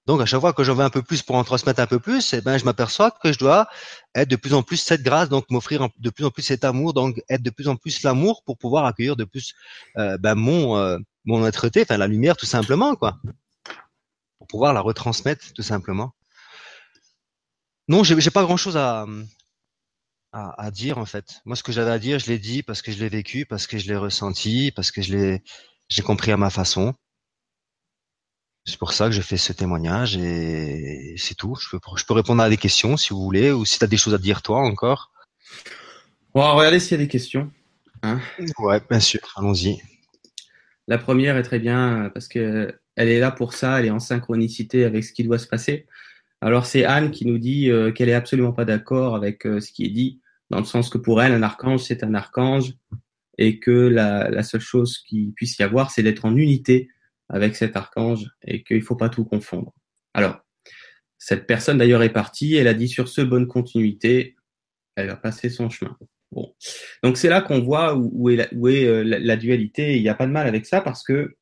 Donc, 0.05 0.21
à 0.21 0.25
chaque 0.25 0.39
fois 0.39 0.53
que 0.53 0.63
j'en 0.63 0.73
veux 0.73 0.85
un 0.85 0.89
peu 0.89 1.01
plus 1.01 1.21
pour 1.21 1.35
en 1.35 1.43
transmettre 1.43 1.81
un 1.81 1.85
peu 1.85 1.99
plus, 1.99 2.33
eh 2.33 2.39
ben, 2.39 2.57
je 2.57 2.63
m'aperçois 2.63 3.11
que 3.11 3.33
je 3.33 3.39
dois 3.39 3.67
être 4.15 4.29
de 4.29 4.37
plus 4.37 4.53
en 4.53 4.63
plus 4.63 4.77
cette 4.77 5.03
grâce, 5.03 5.27
donc 5.27 5.43
m'offrir 5.49 5.89
de 5.97 6.09
plus 6.09 6.23
en 6.23 6.31
plus 6.31 6.43
cet 6.43 6.63
amour, 6.63 6.93
donc 6.93 7.21
être 7.27 7.43
de 7.43 7.49
plus 7.49 7.67
en 7.67 7.75
plus 7.75 8.03
l'amour 8.03 8.41
pour 8.45 8.57
pouvoir 8.57 8.85
accueillir 8.85 9.17
de 9.17 9.25
plus 9.25 9.53
euh, 9.97 10.17
ben, 10.17 10.35
mon, 10.35 10.77
euh, 10.77 10.97
mon 11.25 11.45
être 11.45 11.69
enfin 11.77 11.97
la 11.97 12.07
lumière 12.07 12.37
tout 12.37 12.45
simplement, 12.45 12.95
quoi, 12.95 13.17
pour 14.37 14.47
pouvoir 14.47 14.71
la 14.71 14.79
retransmettre 14.79 15.51
tout 15.51 15.61
simplement. 15.61 16.13
Non, 17.89 18.05
j'ai 18.05 18.31
pas 18.31 18.43
grand 18.43 18.55
chose 18.55 18.77
à, 18.77 19.05
à, 20.31 20.71
dire 20.71 20.97
en 20.97 21.05
fait. 21.05 21.41
Moi, 21.45 21.55
ce 21.55 21.63
que 21.63 21.71
j'avais 21.71 21.91
à 21.91 21.99
dire, 21.99 22.19
je 22.19 22.27
l'ai 22.27 22.39
dit 22.39 22.63
parce 22.63 22.81
que 22.81 22.91
je 22.91 22.99
l'ai 22.99 23.09
vécu, 23.09 23.45
parce 23.45 23.67
que 23.67 23.77
je 23.77 23.87
l'ai 23.87 23.95
ressenti, 23.95 24.71
parce 24.75 24.91
que 24.91 25.01
je 25.01 25.15
l'ai, 25.15 25.43
j'ai 25.87 26.01
compris 26.01 26.31
à 26.31 26.37
ma 26.37 26.49
façon. 26.49 26.93
C'est 28.65 28.77
pour 28.77 28.93
ça 28.93 29.05
que 29.07 29.11
je 29.11 29.21
fais 29.21 29.37
ce 29.37 29.53
témoignage 29.53 30.17
et 30.17 31.15
c'est 31.17 31.35
tout. 31.35 31.55
Je 31.55 31.69
peux, 31.69 31.79
je 31.95 32.05
peux 32.05 32.13
répondre 32.13 32.43
à 32.43 32.49
des 32.49 32.57
questions 32.57 32.97
si 32.97 33.09
vous 33.09 33.23
voulez 33.23 33.51
ou 33.51 33.65
si 33.65 33.79
tu 33.79 33.83
as 33.83 33.87
des 33.87 33.97
choses 33.97 34.13
à 34.13 34.19
dire 34.19 34.41
toi 34.43 34.59
encore. 34.59 35.11
On 36.35 36.41
va 36.41 36.51
regarder 36.51 36.79
s'il 36.79 36.91
y 36.91 37.01
a 37.01 37.03
des 37.03 37.07
questions. 37.07 37.51
Hein 38.03 38.19
ouais, 38.59 38.79
bien 38.87 38.99
sûr. 38.99 39.21
Allons-y. 39.35 39.81
La 40.87 40.97
première 40.97 41.37
est 41.37 41.43
très 41.43 41.59
bien 41.59 42.11
parce 42.13 42.27
que 42.27 42.79
elle 42.95 43.09
est 43.09 43.19
là 43.19 43.31
pour 43.31 43.53
ça, 43.53 43.79
elle 43.79 43.85
est 43.85 43.91
en 43.91 43.99
synchronicité 43.99 44.83
avec 44.83 45.03
ce 45.03 45.13
qui 45.13 45.23
doit 45.23 45.39
se 45.39 45.47
passer. 45.47 45.87
Alors 46.41 46.65
c'est 46.65 46.85
Anne 46.85 47.11
qui 47.11 47.25
nous 47.25 47.37
dit 47.37 47.69
euh, 47.69 47.91
qu'elle 47.91 48.09
est 48.09 48.13
absolument 48.13 48.53
pas 48.53 48.65
d'accord 48.65 49.15
avec 49.15 49.45
euh, 49.45 49.59
ce 49.59 49.71
qui 49.71 49.85
est 49.85 49.89
dit, 49.89 50.21
dans 50.49 50.59
le 50.59 50.65
sens 50.65 50.89
que 50.89 50.97
pour 50.97 51.21
elle, 51.21 51.33
un 51.33 51.43
archange, 51.43 51.81
c'est 51.81 52.03
un 52.03 52.13
archange, 52.13 52.73
et 53.37 53.59
que 53.59 53.71
la, 53.71 54.29
la 54.29 54.43
seule 54.43 54.61
chose 54.61 54.99
qui 54.99 55.31
puisse 55.35 55.57
y 55.59 55.63
avoir, 55.63 55.91
c'est 55.91 56.03
d'être 56.03 56.25
en 56.25 56.35
unité 56.35 56.89
avec 57.29 57.55
cet 57.55 57.75
archange, 57.75 58.29
et 58.43 58.63
qu'il 58.63 58.81
faut 58.81 58.95
pas 58.95 59.09
tout 59.09 59.25
confondre. 59.25 59.73
Alors, 60.13 60.39
cette 61.17 61.45
personne 61.45 61.77
d'ailleurs 61.77 62.01
est 62.01 62.13
partie, 62.13 62.55
elle 62.55 62.67
a 62.67 62.73
dit 62.73 62.87
sur 62.87 63.07
ce, 63.09 63.21
bonne 63.21 63.47
continuité, 63.47 64.35
elle 64.95 65.09
a 65.09 65.15
passé 65.15 65.49
son 65.49 65.69
chemin. 65.69 65.95
Bon. 66.31 66.53
Donc 67.03 67.17
c'est 67.17 67.29
là 67.29 67.41
qu'on 67.41 67.59
voit 67.59 67.95
où, 67.95 68.29
est, 68.29 68.35
la, 68.35 68.47
euh, 68.53 69.03
la, 69.03 69.35
dualité. 69.35 69.97
Il 69.97 70.01
n'y 70.01 70.09
a 70.09 70.15
pas 70.15 70.27
de 70.27 70.31
mal 70.31 70.47
avec 70.47 70.65
ça 70.65 70.81
parce 70.81 71.03
que 71.03 71.35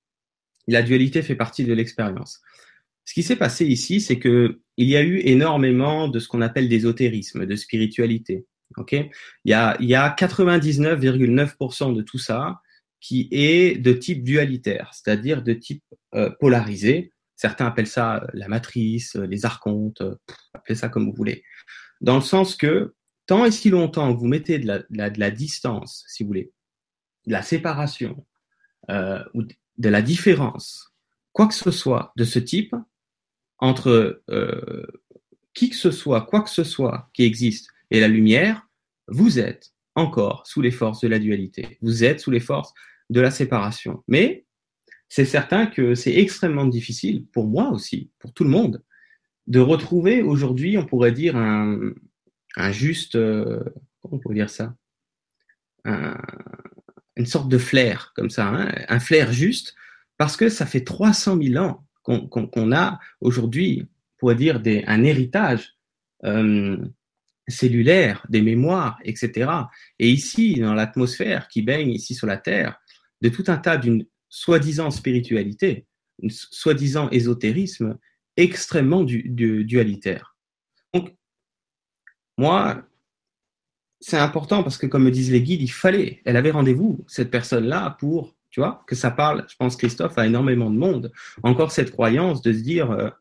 la 0.68 0.82
dualité 0.82 1.22
fait 1.22 1.36
partie 1.36 1.66
de 1.66 1.74
l'expérience. 1.74 2.42
Ce 3.08 3.14
qui 3.14 3.24
s'est 3.24 3.38
passé 3.38 3.66
ici, 3.66 4.02
c'est 4.02 4.20
que 4.20 4.60
il 4.76 4.90
y 4.90 4.98
a 4.98 5.02
eu 5.02 5.20
énormément 5.20 6.10
de 6.10 6.20
ce 6.20 6.28
qu'on 6.28 6.42
appelle 6.42 6.68
d'ésotérisme, 6.68 7.46
de 7.46 7.56
spiritualité. 7.56 8.46
Ok, 8.76 8.92
il 8.92 9.10
y 9.46 9.54
a, 9.54 9.78
il 9.80 9.88
y 9.88 9.96
a 9.96 10.14
99,9% 10.14 11.96
de 11.96 12.02
tout 12.02 12.18
ça 12.18 12.62
qui 13.00 13.30
est 13.32 13.78
de 13.78 13.94
type 13.94 14.24
dualitaire, 14.24 14.92
c'est-à-dire 14.94 15.42
de 15.42 15.54
type 15.54 15.84
euh, 16.16 16.32
polarisé. 16.42 17.14
Certains 17.38 17.68
appellent 17.68 17.88
ça 17.88 18.28
la 18.34 18.50
matrice, 18.50 19.16
les 19.16 19.46
archontes, 19.46 20.04
appelez 20.54 20.76
ça 20.76 20.90
comme 20.90 21.06
vous 21.06 21.16
voulez. 21.16 21.44
Dans 22.02 22.16
le 22.16 22.22
sens 22.22 22.58
que 22.58 22.94
tant 23.26 23.46
et 23.46 23.52
si 23.52 23.70
longtemps 23.70 24.14
que 24.14 24.20
vous 24.20 24.28
mettez 24.28 24.60
de 24.60 24.68
la, 24.68 24.80
de 24.80 25.20
la, 25.20 25.32
distance, 25.32 26.04
si 26.10 26.24
vous 26.24 26.28
voulez, 26.28 26.52
de 27.26 27.32
la 27.32 27.42
séparation 27.42 28.26
ou 28.90 29.44
de 29.44 29.90
la 29.90 30.02
différence, 30.02 30.94
quoi 31.32 31.48
que 31.48 31.54
ce 31.54 31.72
soit 31.72 32.12
de 32.18 32.26
ce 32.26 32.40
type, 32.40 32.76
entre 33.60 34.22
qui 35.54 35.70
que 35.70 35.76
ce 35.76 35.92
soit, 35.92 36.22
quoi 36.22 36.42
que 36.42 36.50
ce 36.50 36.64
soit 36.64 37.10
qui 37.14 37.24
existe 37.24 37.70
et 37.90 38.00
la 38.00 38.08
lumière, 38.08 38.68
vous 39.08 39.40
êtes 39.40 39.74
encore 39.96 40.46
sous 40.46 40.62
les 40.62 40.72
forces 40.72 41.02
de 41.02 41.08
la 41.08 41.20
dualité. 41.20 41.80
Vous 41.82 42.04
êtes 42.04 42.20
sous 42.20 42.32
les 42.32 42.40
forces 42.40 42.74
de 43.10 43.20
la 43.22 43.32
séparation. 43.32 44.04
Mais 44.08 44.46
c'est 45.10 45.26
certain 45.26 45.66
que 45.66 45.96
c'est 45.96 46.16
extrêmement 46.16 46.66
difficile, 46.66 47.26
pour 47.34 47.48
moi 47.48 47.70
aussi, 47.72 48.12
pour 48.20 48.34
tout 48.34 48.44
le 48.44 48.50
monde, 48.50 48.84
de 49.48 49.60
retrouver 49.60 50.22
aujourd'hui, 50.22 50.78
on 50.78 50.86
pourrait 50.86 51.14
dire, 51.14 51.38
un, 51.38 51.94
juste, 52.72 53.16
euh, 53.16 53.64
comment 54.02 54.18
on 54.18 54.20
pourrait 54.20 54.36
dire 54.36 54.50
ça? 54.50 54.76
Une 55.86 57.26
sorte 57.26 57.50
de 57.50 57.58
flair, 57.58 58.12
comme 58.16 58.30
ça, 58.30 58.48
hein, 58.48 58.72
un 58.90 59.00
flair 59.00 59.32
juste, 59.32 59.74
parce 60.18 60.36
que 60.36 60.50
ça 60.50 60.66
fait 60.66 60.84
300 60.84 61.42
000 61.42 61.64
ans 61.64 61.87
qu'on 62.08 62.72
a 62.72 63.00
aujourd'hui, 63.22 63.84
on 63.84 64.18
pourrait 64.20 64.36
dire, 64.36 64.60
des, 64.60 64.84
un 64.88 65.04
héritage 65.04 65.78
euh, 66.24 66.78
cellulaire, 67.48 68.26
des 68.30 68.42
mémoires, 68.42 69.00
etc. 69.04 69.52
Et 70.00 70.10
ici, 70.10 70.60
dans 70.60 70.74
l'atmosphère 70.74 71.48
qui 71.48 71.62
baigne 71.62 71.92
ici 71.92 72.16
sur 72.16 72.28
la 72.28 72.38
Terre, 72.38 72.80
de 73.22 73.30
tout 73.30 73.44
un 73.48 73.58
tas 73.58 73.78
d'une 73.78 74.06
soi-disant 74.30 74.92
spiritualité, 74.92 75.86
une 76.22 76.30
soi-disant 76.30 77.10
ésotérisme 77.10 77.98
extrêmement 78.36 79.04
dualitaire. 79.04 80.36
Donc, 80.94 81.16
moi, 82.38 82.88
c'est 84.00 84.18
important 84.18 84.64
parce 84.64 84.78
que, 84.78 84.86
comme 84.86 85.04
me 85.04 85.12
disent 85.12 85.32
les 85.32 85.42
guides, 85.42 85.62
il 85.62 85.72
fallait, 85.72 86.22
elle 86.26 86.38
avait 86.38 86.52
rendez-vous, 86.52 87.04
cette 87.08 87.32
personne-là, 87.32 87.98
pour, 88.00 88.36
tu 88.58 88.62
vois, 88.62 88.84
que 88.88 88.96
ça 88.96 89.12
parle, 89.12 89.46
je 89.48 89.56
pense, 89.56 89.76
Christophe, 89.76 90.18
à 90.18 90.26
énormément 90.26 90.72
de 90.72 90.78
monde. 90.80 91.12
Encore 91.44 91.72
cette 91.72 91.92
croyance 91.92 92.42
de 92.42 92.52
se 92.52 92.58
dire, 92.58 92.90
euh, 92.90 93.12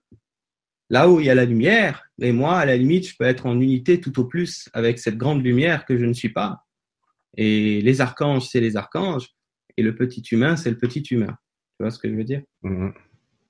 là 0.88 1.10
où 1.10 1.20
il 1.20 1.26
y 1.26 1.28
a 1.28 1.34
la 1.34 1.44
lumière, 1.44 2.08
et 2.22 2.32
moi, 2.32 2.56
à 2.56 2.64
la 2.64 2.74
limite, 2.74 3.06
je 3.06 3.14
peux 3.18 3.26
être 3.26 3.44
en 3.44 3.60
unité 3.60 4.00
tout 4.00 4.18
au 4.18 4.24
plus 4.24 4.70
avec 4.72 4.98
cette 4.98 5.18
grande 5.18 5.44
lumière 5.44 5.84
que 5.84 5.98
je 5.98 6.06
ne 6.06 6.14
suis 6.14 6.30
pas. 6.30 6.64
Et 7.36 7.82
les 7.82 8.00
archanges, 8.00 8.48
c'est 8.48 8.60
les 8.60 8.78
archanges, 8.78 9.28
et 9.76 9.82
le 9.82 9.94
petit 9.94 10.22
humain, 10.32 10.56
c'est 10.56 10.70
le 10.70 10.78
petit 10.78 11.02
humain. 11.10 11.36
Tu 11.76 11.82
vois 11.82 11.90
ce 11.90 11.98
que 11.98 12.08
je 12.08 12.14
veux 12.14 12.24
dire? 12.24 12.40
Mhm. 12.62 12.94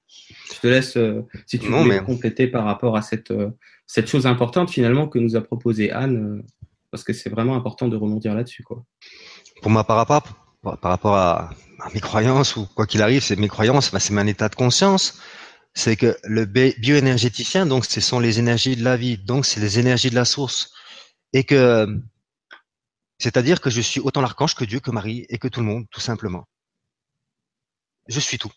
Je 0.08 0.60
te 0.60 0.66
laisse, 0.66 0.96
euh, 0.96 1.22
si 1.46 1.60
tu 1.60 1.68
veux 1.68 2.00
compléter 2.00 2.48
par 2.48 2.64
rapport 2.64 2.96
à 2.96 3.02
cette, 3.02 3.30
euh, 3.30 3.50
cette 3.86 4.08
chose 4.08 4.26
importante 4.26 4.70
finalement 4.70 5.06
que 5.06 5.20
nous 5.20 5.36
a 5.36 5.40
proposé 5.40 5.92
Anne, 5.92 6.42
parce 6.90 7.04
que 7.04 7.12
c'est 7.12 7.30
vraiment 7.30 7.54
important 7.54 7.86
de 7.86 7.96
remonter 7.96 8.28
là-dessus. 8.28 8.64
Quoi. 8.64 8.84
Pour 9.62 9.70
moi, 9.70 9.84
par 9.84 9.98
rapport, 9.98 10.45
par 10.80 10.90
rapport 10.90 11.16
à, 11.16 11.50
mes 11.94 12.00
croyances, 12.00 12.56
ou 12.56 12.66
quoi 12.74 12.86
qu'il 12.86 13.02
arrive, 13.02 13.22
c'est 13.22 13.36
mes 13.36 13.48
croyances, 13.48 13.96
c'est 13.96 14.12
mon 14.12 14.26
état 14.26 14.48
de 14.48 14.56
conscience 14.56 15.20
c'est 15.76 15.96
que 15.96 16.16
le 16.24 16.46
bioénergéticien, 16.46 17.66
donc 17.66 17.84
ce 17.84 18.00
sont 18.00 18.18
les 18.18 18.38
énergies 18.38 18.76
de 18.76 18.82
la 18.82 18.96
vie, 18.96 19.18
donc 19.18 19.44
c'est 19.44 19.60
les 19.60 19.78
énergies 19.78 20.08
de 20.08 20.14
la 20.14 20.24
source. 20.24 20.72
Et 21.34 21.44
que, 21.44 21.86
c'est-à-dire 23.18 23.60
que 23.60 23.68
je 23.68 23.82
suis 23.82 24.00
autant 24.00 24.22
l'archange 24.22 24.54
que 24.54 24.64
Dieu, 24.64 24.80
que 24.80 24.90
Marie 24.90 25.26
et 25.28 25.38
que 25.38 25.48
tout 25.48 25.60
le 25.60 25.66
monde, 25.66 25.84
tout 25.90 26.00
simplement. 26.00 26.48
Je 28.08 28.18
suis 28.20 28.38
tout. 28.38 28.50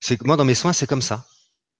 C'est 0.00 0.22
moi 0.24 0.38
dans 0.38 0.46
mes 0.46 0.54
soins, 0.54 0.72
c'est 0.72 0.86
comme 0.86 1.02
ça. 1.02 1.26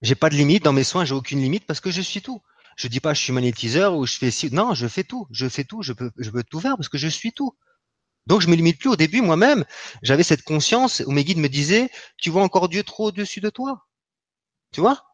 J'ai 0.02 0.14
pas 0.14 0.28
de 0.28 0.34
limite 0.34 0.62
dans 0.62 0.74
mes 0.74 0.84
soins, 0.84 1.06
j'ai 1.06 1.14
aucune 1.14 1.40
limite 1.40 1.64
parce 1.64 1.80
que 1.80 1.90
je 1.90 2.02
suis 2.02 2.20
tout. 2.20 2.42
Je 2.76 2.86
dis 2.86 3.00
pas 3.00 3.14
je 3.14 3.22
suis 3.22 3.32
magnétiseur 3.32 3.96
ou 3.96 4.04
je 4.04 4.18
fais 4.18 4.30
si 4.30 4.52
non, 4.52 4.74
je 4.74 4.86
fais 4.88 5.04
tout, 5.04 5.26
je 5.30 5.48
fais 5.48 5.64
tout, 5.64 5.82
je 5.82 5.94
peux 5.94 6.10
je 6.18 6.28
peux 6.28 6.42
tout 6.42 6.60
faire 6.60 6.76
parce 6.76 6.90
que 6.90 6.98
je 6.98 7.08
suis 7.08 7.32
tout. 7.32 7.56
Donc 8.26 8.40
je 8.40 8.48
me 8.48 8.54
limite 8.54 8.78
plus 8.78 8.90
au 8.90 8.96
début 8.96 9.22
moi-même, 9.22 9.64
j'avais 10.02 10.22
cette 10.22 10.42
conscience 10.42 11.02
où 11.06 11.10
mes 11.12 11.24
guides 11.24 11.38
me 11.38 11.48
disaient 11.48 11.90
tu 12.18 12.30
vois 12.30 12.42
encore 12.42 12.68
Dieu 12.68 12.82
trop 12.84 13.08
au-dessus 13.08 13.40
de 13.40 13.50
toi? 13.50 13.86
Tu 14.72 14.80
vois? 14.80 15.04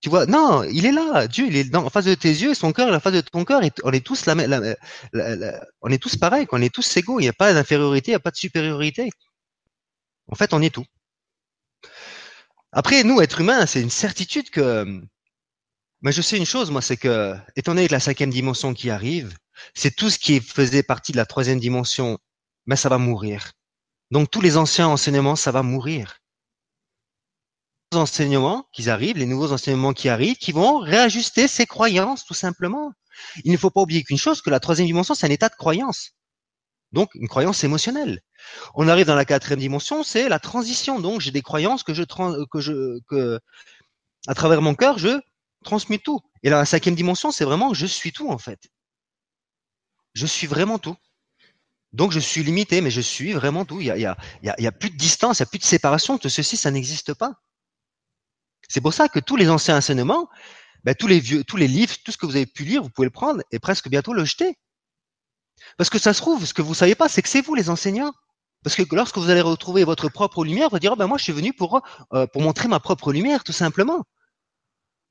Tu 0.00 0.10
vois 0.10 0.26
Non, 0.26 0.64
il 0.64 0.86
est 0.86 0.92
là. 0.92 1.26
Dieu, 1.28 1.46
il 1.46 1.56
est 1.56 1.74
en 1.74 1.88
face 1.90 2.04
de 2.04 2.14
tes 2.14 2.28
yeux 2.28 2.50
et 2.50 2.54
son 2.54 2.72
cœur 2.72 2.88
est 2.88 2.94
en 2.96 3.00
face 3.00 3.14
de 3.14 3.20
ton 3.22 3.44
cœur. 3.44 3.62
On 3.84 3.92
est 3.92 4.04
tous 4.04 4.26
la, 4.26 4.34
la, 4.34 4.76
on 5.82 5.88
est 5.90 6.02
tous 6.02 6.16
pareils. 6.16 6.46
On 6.52 6.60
est 6.62 6.74
tous 6.74 6.96
égaux. 6.98 7.20
Il 7.20 7.22
n'y 7.22 7.28
a 7.28 7.32
pas 7.32 7.54
d'infériorité, 7.54 8.10
il 8.10 8.12
n'y 8.12 8.16
a 8.16 8.20
pas 8.20 8.30
de 8.30 8.36
supériorité. 8.36 9.10
En 10.28 10.34
fait, 10.34 10.52
on 10.52 10.60
est 10.62 10.68
tout. 10.74 10.84
Après, 12.72 13.02
nous, 13.04 13.20
êtres 13.22 13.40
humains, 13.40 13.66
c'est 13.66 13.80
une 13.80 13.90
certitude 13.90 14.50
que. 14.50 15.00
Mais 16.02 16.12
je 16.12 16.20
sais 16.20 16.36
une 16.36 16.44
chose, 16.46 16.70
moi, 16.70 16.82
c'est 16.82 16.98
que, 16.98 17.34
étant 17.56 17.74
donné 17.74 17.86
que 17.86 17.92
la 17.92 18.00
cinquième 18.00 18.30
dimension 18.30 18.74
qui 18.74 18.90
arrive, 18.90 19.36
c'est 19.74 19.94
tout 19.96 20.10
ce 20.10 20.18
qui 20.18 20.40
faisait 20.40 20.82
partie 20.82 21.12
de 21.12 21.16
la 21.16 21.24
troisième 21.26 21.60
dimension, 21.60 22.18
mais 22.66 22.76
ça 22.76 22.88
va 22.88 22.98
mourir. 22.98 23.52
Donc 24.10 24.30
tous 24.30 24.40
les 24.40 24.56
anciens 24.56 24.88
enseignements, 24.88 25.36
ça 25.36 25.52
va 25.52 25.62
mourir 25.62 26.20
enseignements 27.96 28.66
qui 28.72 28.88
arrivent, 28.88 29.16
les 29.16 29.26
nouveaux 29.26 29.52
enseignements 29.52 29.92
qui 29.92 30.08
arrivent, 30.08 30.36
qui 30.36 30.52
vont 30.52 30.78
réajuster 30.78 31.48
ses 31.48 31.66
croyances, 31.66 32.24
tout 32.24 32.34
simplement. 32.34 32.92
Il 33.44 33.52
ne 33.52 33.56
faut 33.56 33.70
pas 33.70 33.80
oublier 33.80 34.02
qu'une 34.02 34.18
chose, 34.18 34.42
que 34.42 34.50
la 34.50 34.60
troisième 34.60 34.86
dimension, 34.86 35.14
c'est 35.14 35.26
un 35.26 35.30
état 35.30 35.48
de 35.48 35.54
croyance. 35.54 36.12
Donc, 36.92 37.10
une 37.14 37.28
croyance 37.28 37.64
émotionnelle. 37.64 38.20
On 38.74 38.88
arrive 38.88 39.06
dans 39.06 39.14
la 39.14 39.24
quatrième 39.24 39.60
dimension, 39.60 40.02
c'est 40.02 40.28
la 40.28 40.38
transition. 40.38 41.00
Donc, 41.00 41.20
j'ai 41.20 41.30
des 41.30 41.42
croyances 41.42 41.82
que 41.82 41.94
je, 41.94 42.04
que 42.04 42.60
je, 42.60 43.00
que, 43.08 43.40
à 44.26 44.34
travers 44.34 44.62
mon 44.62 44.74
cœur, 44.74 44.98
je 44.98 45.20
transmets 45.64 45.98
tout. 45.98 46.20
Et 46.42 46.50
la 46.50 46.64
cinquième 46.64 46.94
dimension, 46.94 47.30
c'est 47.32 47.44
vraiment 47.44 47.74
je 47.74 47.86
suis 47.86 48.12
tout, 48.12 48.30
en 48.30 48.38
fait. 48.38 48.60
Je 50.12 50.26
suis 50.26 50.46
vraiment 50.46 50.78
tout. 50.78 50.96
Donc, 51.94 52.10
je 52.10 52.18
suis 52.18 52.42
limité, 52.42 52.80
mais 52.80 52.90
je 52.90 53.00
suis 53.00 53.32
vraiment 53.32 53.64
tout. 53.64 53.80
Il 53.80 53.86
y 53.86 53.90
a, 53.90 54.16
y 54.42 54.66
a, 54.66 54.72
plus 54.72 54.90
de 54.90 54.96
distance, 54.96 55.38
il 55.38 55.42
n'y 55.42 55.46
a 55.46 55.50
plus 55.50 55.60
de 55.60 55.64
séparation. 55.64 56.18
Tout 56.18 56.28
ceci, 56.28 56.56
ça 56.56 56.72
n'existe 56.72 57.14
pas. 57.14 57.34
C'est 58.68 58.80
pour 58.80 58.92
ça 58.92 59.08
que 59.08 59.20
tous 59.20 59.36
les 59.36 59.48
anciens 59.48 59.76
enseignements, 59.76 60.28
ben, 60.82 60.96
tous 60.96 61.06
les 61.06 61.20
vieux, 61.20 61.44
tous 61.44 61.56
les 61.56 61.68
livres, 61.68 61.94
tout 62.04 62.10
ce 62.10 62.16
que 62.16 62.26
vous 62.26 62.34
avez 62.34 62.46
pu 62.46 62.64
lire, 62.64 62.82
vous 62.82 62.90
pouvez 62.90 63.06
le 63.06 63.12
prendre 63.12 63.42
et 63.52 63.60
presque 63.60 63.88
bientôt 63.88 64.12
le 64.12 64.24
jeter. 64.24 64.58
Parce 65.78 65.88
que 65.88 66.00
ça 66.00 66.12
se 66.12 66.20
trouve, 66.20 66.44
ce 66.44 66.52
que 66.52 66.62
vous 66.62 66.74
savez 66.74 66.96
pas, 66.96 67.08
c'est 67.08 67.22
que 67.22 67.28
c'est 67.28 67.42
vous 67.42 67.54
les 67.54 67.70
enseignants. 67.70 68.12
Parce 68.64 68.74
que 68.74 68.82
lorsque 68.92 69.16
vous 69.16 69.30
allez 69.30 69.40
retrouver 69.40 69.84
votre 69.84 70.08
propre 70.08 70.44
lumière, 70.44 70.70
vous 70.70 70.80
direz, 70.80 70.96
ben 70.96 71.06
moi 71.06 71.16
je 71.16 71.22
suis 71.22 71.32
venu 71.32 71.52
pour, 71.52 71.80
euh, 72.12 72.26
pour 72.26 72.42
montrer 72.42 72.66
ma 72.66 72.80
propre 72.80 73.12
lumière, 73.12 73.44
tout 73.44 73.52
simplement. 73.52 74.02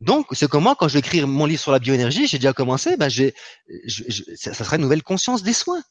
Donc, 0.01 0.27
c'est 0.33 0.49
comme 0.49 0.63
moi, 0.63 0.75
quand 0.77 0.89
je 0.89 0.99
vais 0.99 1.25
mon 1.25 1.45
livre 1.45 1.61
sur 1.61 1.71
la 1.71 1.79
bioénergie, 1.79 2.27
j'ai 2.27 2.39
déjà 2.39 2.51
commencé, 2.51 2.97
ben 2.97 3.07
j'ai, 3.07 3.33
ça 4.35 4.53
sera 4.53 4.75
une 4.75 4.81
nouvelle 4.81 5.03
conscience 5.03 5.43
des 5.43 5.53
soins. 5.53 5.81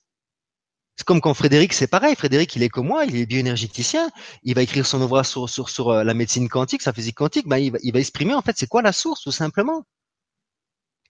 C'est 0.97 1.05
comme 1.05 1.21
quand 1.21 1.35
Frédéric, 1.35 1.73
c'est 1.73 1.87
pareil. 1.87 2.15
Frédéric, 2.15 2.55
il 2.57 2.63
est 2.63 2.69
comme 2.69 2.87
moi, 2.87 3.05
il 3.05 3.17
est 3.17 3.27
bioénergéticien. 3.27 4.11
Il 4.43 4.55
va 4.55 4.63
écrire 4.63 4.87
son 4.87 5.01
ouvrage 5.01 5.27
sur, 5.27 5.49
sur, 5.49 5.71
sur 5.71 5.89
euh, 5.91 6.05
la 6.05 6.15
médecine 6.15 6.49
quantique, 6.49 6.83
sa 6.83 6.93
physique 6.93 7.17
quantique. 7.17 7.49
Ben, 7.49 7.59
il, 7.59 7.73
va, 7.73 7.79
il 7.83 7.93
va 7.93 7.99
exprimer, 7.99 8.35
en 8.35 8.43
fait, 8.43 8.57
c'est 8.59 8.67
quoi 8.67 8.83
la 8.83 8.93
source, 8.93 9.23
tout 9.23 9.33
simplement. 9.33 9.85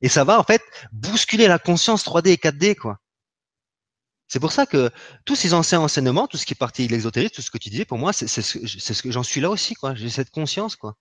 Et 0.00 0.08
ça 0.08 0.24
va, 0.24 0.38
en 0.38 0.44
fait, 0.44 0.62
bousculer 0.92 1.48
la 1.48 1.58
conscience 1.58 2.04
3D 2.04 2.28
et 2.28 2.36
4D, 2.36 2.76
quoi. 2.76 2.98
C'est 4.28 4.40
pour 4.40 4.52
ça 4.52 4.66
que 4.66 4.90
tous 5.26 5.36
ces 5.36 5.52
anciens 5.52 5.80
enseignements, 5.80 6.26
tout 6.26 6.38
ce 6.38 6.46
qui 6.46 6.54
est 6.54 6.56
parti 6.56 6.86
de 6.86 6.92
l'exotérisme, 6.92 7.34
tout 7.34 7.42
ce 7.42 7.50
que 7.50 7.58
tu 7.58 7.68
disais, 7.68 7.84
pour 7.84 7.98
moi, 7.98 8.12
c'est 8.12 8.26
ce, 8.26 8.40
ce 8.40 9.02
que 9.02 9.10
j'en 9.10 9.22
suis 9.22 9.40
là 9.40 9.50
aussi, 9.50 9.74
quoi. 9.74 9.94
J'ai 9.94 10.08
cette 10.08 10.30
conscience, 10.30 10.74
quoi. 10.74 10.96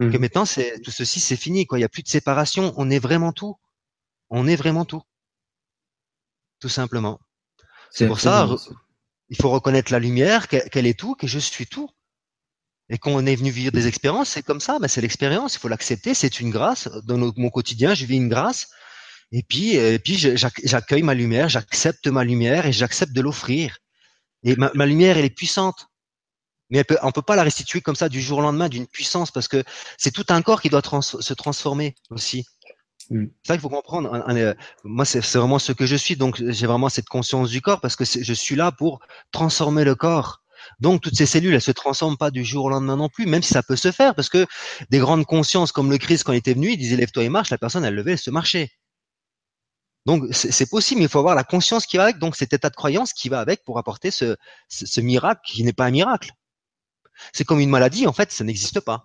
Mmh. 0.00 0.10
Que 0.12 0.16
maintenant, 0.18 0.44
c'est 0.46 0.80
tout 0.80 0.90
ceci, 0.90 1.20
c'est 1.20 1.36
fini, 1.36 1.66
quoi. 1.66 1.78
Il 1.78 1.82
n'y 1.82 1.86
a 1.86 1.90
plus 1.90 2.02
de 2.02 2.08
séparation. 2.08 2.72
On 2.76 2.90
est 2.90 2.98
vraiment 2.98 3.32
tout. 3.32 3.56
On 4.30 4.46
est 4.46 4.56
vraiment 4.56 4.84
tout. 4.84 5.02
Tout 6.58 6.68
simplement. 6.70 7.20
C'est 7.94 8.08
pour 8.08 8.18
ça, 8.18 8.48
il 9.28 9.36
faut 9.36 9.50
reconnaître 9.50 9.92
la 9.92 10.00
lumière, 10.00 10.48
qu'elle 10.48 10.86
est 10.86 10.98
tout, 10.98 11.14
que 11.14 11.28
je 11.28 11.38
suis 11.38 11.66
tout. 11.66 11.88
Et 12.90 12.98
qu'on 12.98 13.24
est 13.24 13.36
venu 13.36 13.50
vivre 13.50 13.72
des 13.72 13.86
expériences, 13.86 14.28
c'est 14.28 14.42
comme 14.42 14.60
ça, 14.60 14.78
ben 14.78 14.88
c'est 14.88 15.00
l'expérience, 15.00 15.54
il 15.54 15.58
faut 15.58 15.68
l'accepter, 15.68 16.12
c'est 16.12 16.40
une 16.40 16.50
grâce. 16.50 16.88
Dans 17.04 17.16
mon 17.16 17.48
quotidien, 17.48 17.94
je 17.94 18.04
vis 18.04 18.16
une 18.16 18.28
grâce. 18.28 18.68
Et 19.32 19.42
puis, 19.42 19.76
et 19.76 19.98
puis 19.98 20.16
j'accueille 20.16 21.02
ma 21.02 21.14
lumière, 21.14 21.48
j'accepte 21.48 22.08
ma 22.08 22.24
lumière 22.24 22.66
et 22.66 22.72
j'accepte 22.72 23.12
de 23.12 23.22
l'offrir. 23.22 23.78
Et 24.42 24.54
ma, 24.56 24.86
lumière, 24.86 25.16
elle 25.16 25.24
est 25.24 25.30
puissante. 25.30 25.86
Mais 26.68 26.78
elle 26.78 26.84
peut, 26.84 26.98
on 27.02 27.12
peut 27.12 27.22
pas 27.22 27.36
la 27.36 27.42
restituer 27.42 27.80
comme 27.80 27.96
ça 27.96 28.08
du 28.08 28.20
jour 28.20 28.38
au 28.38 28.42
lendemain 28.42 28.68
d'une 28.68 28.86
puissance 28.86 29.30
parce 29.30 29.48
que 29.48 29.62
c'est 29.96 30.10
tout 30.10 30.26
un 30.28 30.42
corps 30.42 30.60
qui 30.60 30.68
doit 30.68 30.82
se 30.82 31.34
transformer 31.34 31.94
aussi. 32.10 32.44
Mm. 33.10 33.26
C'est 33.42 33.48
ça 33.48 33.54
qu'il 33.54 33.60
faut 33.60 33.68
comprendre. 33.68 34.12
Euh, 34.28 34.54
moi, 34.84 35.04
c'est 35.04 35.20
vraiment 35.36 35.58
ce 35.58 35.72
que 35.72 35.86
je 35.86 35.96
suis. 35.96 36.16
Donc, 36.16 36.42
j'ai 36.46 36.66
vraiment 36.66 36.88
cette 36.88 37.08
conscience 37.08 37.50
du 37.50 37.60
corps 37.60 37.80
parce 37.80 37.96
que 37.96 38.04
je 38.04 38.32
suis 38.32 38.56
là 38.56 38.72
pour 38.72 39.00
transformer 39.32 39.84
le 39.84 39.94
corps. 39.94 40.42
Donc, 40.80 41.02
toutes 41.02 41.16
ces 41.16 41.26
cellules, 41.26 41.54
elles 41.54 41.60
se 41.60 41.72
transforment 41.72 42.16
pas 42.16 42.30
du 42.30 42.44
jour 42.44 42.66
au 42.66 42.70
lendemain 42.70 42.96
non 42.96 43.08
plus, 43.08 43.26
même 43.26 43.42
si 43.42 43.52
ça 43.52 43.62
peut 43.62 43.76
se 43.76 43.92
faire 43.92 44.14
parce 44.14 44.28
que 44.28 44.46
des 44.90 44.98
grandes 44.98 45.26
consciences 45.26 45.72
comme 45.72 45.90
le 45.90 45.98
Christ, 45.98 46.24
quand 46.24 46.32
il 46.32 46.38
était 46.38 46.54
venu, 46.54 46.70
il 46.70 46.78
disait 46.78 46.96
lève-toi 46.96 47.24
et 47.24 47.28
marche. 47.28 47.50
La 47.50 47.58
personne, 47.58 47.84
elle 47.84 47.94
levait, 47.94 48.12
elle 48.12 48.18
se 48.18 48.30
marchait. 48.30 48.70
Donc, 50.06 50.24
c'est 50.32 50.68
possible, 50.68 51.00
il 51.00 51.08
faut 51.08 51.18
avoir 51.18 51.34
la 51.34 51.44
conscience 51.44 51.86
qui 51.86 51.96
va 51.96 52.04
avec. 52.04 52.18
Donc, 52.18 52.36
cet 52.36 52.52
état 52.52 52.68
de 52.68 52.76
croyance 52.76 53.14
qui 53.14 53.30
va 53.30 53.40
avec 53.40 53.64
pour 53.64 53.78
apporter 53.78 54.10
ce, 54.10 54.36
ce 54.68 55.00
miracle 55.00 55.40
qui 55.46 55.64
n'est 55.64 55.72
pas 55.72 55.86
un 55.86 55.90
miracle. 55.90 56.32
C'est 57.32 57.44
comme 57.44 57.60
une 57.60 57.70
maladie, 57.70 58.06
en 58.06 58.12
fait, 58.12 58.30
ça 58.30 58.44
n'existe 58.44 58.80
pas. 58.80 59.04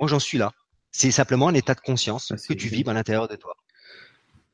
Moi, 0.00 0.08
j'en 0.08 0.18
suis 0.18 0.36
là. 0.36 0.52
C'est 0.90 1.10
simplement 1.10 1.48
un 1.48 1.54
état 1.54 1.74
de 1.74 1.80
conscience 1.80 2.32
que 2.48 2.54
tu 2.54 2.68
vis 2.68 2.84
à 2.86 2.92
l'intérieur 2.92 3.28
de 3.28 3.36
toi. 3.36 3.54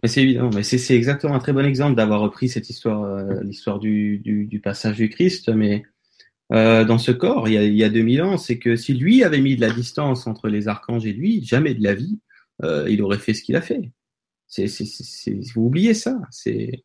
Mais 0.02 0.08
c'est 0.08 0.22
évident, 0.22 0.50
mais 0.54 0.62
c'est 0.62 0.94
exactement 0.94 1.34
un 1.34 1.38
très 1.38 1.54
bon 1.54 1.64
exemple 1.64 1.94
d'avoir 1.96 2.20
repris 2.20 2.48
cette 2.48 2.68
histoire, 2.68 3.04
euh, 3.04 3.42
l'histoire 3.42 3.78
du, 3.78 4.18
du, 4.18 4.60
passage 4.60 4.96
du 4.96 5.08
Christ. 5.08 5.48
Mais 5.48 5.82
euh, 6.52 6.84
dans 6.84 6.98
ce 6.98 7.10
corps, 7.10 7.48
il 7.48 7.54
y, 7.54 7.56
a, 7.56 7.64
il 7.64 7.74
y 7.74 7.84
a 7.84 7.88
2000 7.88 8.22
ans, 8.22 8.36
c'est 8.36 8.58
que 8.58 8.76
si 8.76 8.92
lui 8.92 9.24
avait 9.24 9.40
mis 9.40 9.56
de 9.56 9.62
la 9.62 9.70
distance 9.70 10.26
entre 10.26 10.48
les 10.48 10.68
archanges 10.68 11.06
et 11.06 11.12
lui, 11.12 11.42
jamais 11.42 11.72
de 11.72 11.82
la 11.82 11.94
vie, 11.94 12.18
euh, 12.62 12.86
il 12.90 13.00
aurait 13.02 13.18
fait 13.18 13.32
ce 13.32 13.42
qu'il 13.42 13.56
a 13.56 13.62
fait. 13.62 13.92
C'est, 14.46 14.68
vous 15.54 15.62
oubliez 15.62 15.94
ça. 15.94 16.20
C'est, 16.30 16.84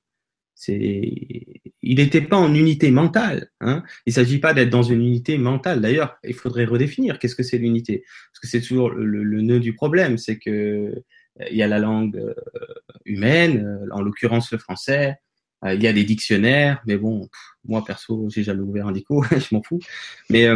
il 0.67 1.95
n'était 1.95 2.21
pas 2.21 2.37
en 2.37 2.53
unité 2.53 2.91
mentale. 2.91 3.49
Hein. 3.61 3.83
Il 4.05 4.09
ne 4.09 4.13
s'agit 4.15 4.39
pas 4.39 4.53
d'être 4.53 4.69
dans 4.69 4.83
une 4.83 5.01
unité 5.01 5.37
mentale. 5.37 5.81
D'ailleurs, 5.81 6.17
il 6.23 6.33
faudrait 6.33 6.65
redéfinir 6.65 7.19
qu'est-ce 7.19 7.35
que 7.35 7.43
c'est 7.43 7.57
l'unité, 7.57 8.03
parce 8.31 8.39
que 8.41 8.47
c'est 8.47 8.61
toujours 8.61 8.89
le, 8.89 9.23
le, 9.23 9.41
nœud 9.41 9.59
du 9.59 9.73
problème, 9.73 10.17
c'est 10.17 10.37
que 10.37 10.93
il 11.49 11.57
y 11.57 11.63
a 11.63 11.67
la 11.67 11.79
langue 11.79 12.17
euh, 12.17 12.33
humaine, 13.05 13.65
euh, 13.65 13.87
en 13.91 14.01
l'occurrence 14.01 14.51
le 14.51 14.57
français. 14.57 15.15
Euh, 15.65 15.73
il 15.73 15.83
y 15.83 15.87
a 15.87 15.93
des 15.93 16.03
dictionnaires, 16.03 16.81
mais 16.85 16.97
bon, 16.97 17.29
moi 17.65 17.83
perso, 17.83 18.29
j'ai 18.29 18.43
jamais 18.43 18.61
ouvert 18.61 18.87
un 18.87 18.91
dico, 18.91 19.23
je 19.31 19.55
m'en 19.55 19.61
fous. 19.63 19.79
Mais 20.29 20.47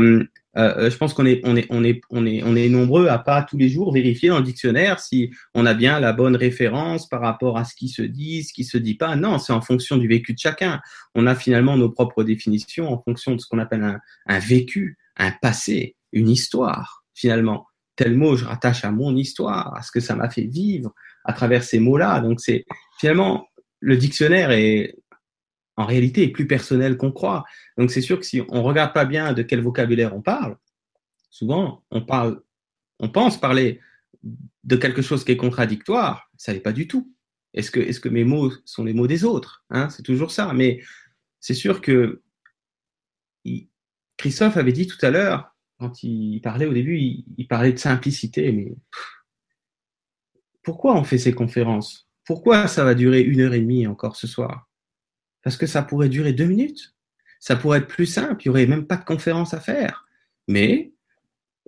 je 0.55 0.95
pense 0.97 1.13
qu'on 1.13 1.25
est, 1.25 1.41
on 1.43 1.55
est, 1.55 1.65
on 1.69 1.83
est, 1.83 2.01
on 2.09 2.25
est, 2.25 2.43
on 2.43 2.55
est 2.55 2.69
nombreux 2.69 3.07
à 3.07 3.17
pas 3.19 3.41
tous 3.41 3.57
les 3.57 3.69
jours 3.69 3.93
vérifier 3.93 4.29
dans 4.29 4.37
le 4.37 4.43
dictionnaire 4.43 4.99
si 4.99 5.31
on 5.55 5.65
a 5.65 5.73
bien 5.73 5.99
la 5.99 6.13
bonne 6.13 6.35
référence 6.35 7.09
par 7.09 7.21
rapport 7.21 7.57
à 7.57 7.65
ce 7.65 7.75
qui 7.75 7.89
se 7.89 8.01
dit, 8.01 8.43
ce 8.43 8.53
qui 8.53 8.63
se 8.63 8.77
dit 8.77 8.95
pas. 8.95 9.15
Non, 9.15 9.39
c'est 9.39 9.53
en 9.53 9.61
fonction 9.61 9.97
du 9.97 10.07
vécu 10.07 10.33
de 10.33 10.39
chacun. 10.39 10.79
On 11.15 11.25
a 11.27 11.35
finalement 11.35 11.75
nos 11.77 11.89
propres 11.89 12.23
définitions 12.23 12.91
en 12.91 13.01
fonction 13.01 13.35
de 13.35 13.39
ce 13.39 13.47
qu'on 13.47 13.59
appelle 13.59 13.83
un, 13.83 13.99
un 14.27 14.39
vécu, 14.39 14.97
un 15.17 15.31
passé, 15.31 15.95
une 16.11 16.29
histoire 16.29 17.03
finalement 17.15 17.67
tel 17.95 18.15
mot 18.15 18.35
je 18.35 18.45
rattache 18.45 18.85
à 18.85 18.91
mon 18.91 19.15
histoire, 19.15 19.75
à 19.75 19.81
ce 19.81 19.91
que 19.91 19.99
ça 19.99 20.15
m'a 20.15 20.29
fait 20.29 20.45
vivre 20.45 20.93
à 21.25 21.33
travers 21.33 21.63
ces 21.63 21.79
mots-là. 21.79 22.19
Donc 22.21 22.39
c'est 22.39 22.65
finalement 22.99 23.47
le 23.79 23.97
dictionnaire 23.97 24.51
est 24.51 24.95
en 25.75 25.85
réalité 25.85 26.23
est 26.23 26.29
plus 26.29 26.47
personnel 26.47 26.97
qu'on 26.97 27.11
croit. 27.11 27.43
Donc 27.77 27.91
c'est 27.91 28.01
sûr 28.01 28.19
que 28.19 28.25
si 28.25 28.41
on 28.49 28.63
regarde 28.63 28.93
pas 28.93 29.05
bien 29.05 29.33
de 29.33 29.41
quel 29.41 29.61
vocabulaire 29.61 30.15
on 30.15 30.21
parle, 30.21 30.57
souvent 31.29 31.83
on 31.91 32.01
parle, 32.01 32.41
on 32.99 33.09
pense 33.09 33.39
parler 33.39 33.79
de 34.63 34.75
quelque 34.75 35.01
chose 35.01 35.23
qui 35.23 35.31
est 35.31 35.37
contradictoire, 35.37 36.29
ça 36.37 36.53
n'est 36.53 36.59
pas 36.59 36.73
du 36.73 36.87
tout. 36.87 37.11
Est-ce 37.53 37.71
que, 37.71 37.79
est-ce 37.79 37.99
que 37.99 38.09
mes 38.09 38.23
mots 38.23 38.51
sont 38.65 38.83
les 38.83 38.93
mots 38.93 39.07
des 39.07 39.23
autres 39.23 39.63
hein? 39.69 39.89
C'est 39.89 40.03
toujours 40.03 40.31
ça. 40.31 40.53
Mais 40.53 40.81
c'est 41.39 41.53
sûr 41.53 41.81
que 41.81 42.21
Christophe 44.17 44.57
avait 44.57 44.71
dit 44.71 44.87
tout 44.87 45.03
à 45.05 45.11
l'heure, 45.11 45.53
quand 45.79 46.03
il 46.03 46.39
parlait 46.41 46.65
au 46.65 46.73
début, 46.73 46.97
il, 46.97 47.47
parlait 47.47 47.73
de 47.73 47.77
simplicité, 47.77 48.51
mais 48.51 48.73
pourquoi 50.63 50.95
on 50.95 51.03
fait 51.03 51.17
ces 51.17 51.33
conférences? 51.33 52.07
Pourquoi 52.25 52.67
ça 52.67 52.85
va 52.85 52.95
durer 52.95 53.21
une 53.21 53.41
heure 53.41 53.53
et 53.53 53.59
demie 53.59 53.85
encore 53.85 54.15
ce 54.15 54.27
soir? 54.27 54.69
Parce 55.43 55.57
que 55.57 55.67
ça 55.67 55.83
pourrait 55.83 56.09
durer 56.09 56.33
deux 56.33 56.45
minutes. 56.45 56.95
Ça 57.39 57.55
pourrait 57.55 57.79
être 57.79 57.87
plus 57.87 58.05
simple, 58.05 58.41
il 58.43 58.47
n'y 58.47 58.49
aurait 58.51 58.65
même 58.67 58.87
pas 58.87 58.97
de 58.97 59.03
conférence 59.03 59.53
à 59.53 59.59
faire. 59.59 60.05
Mais, 60.47 60.93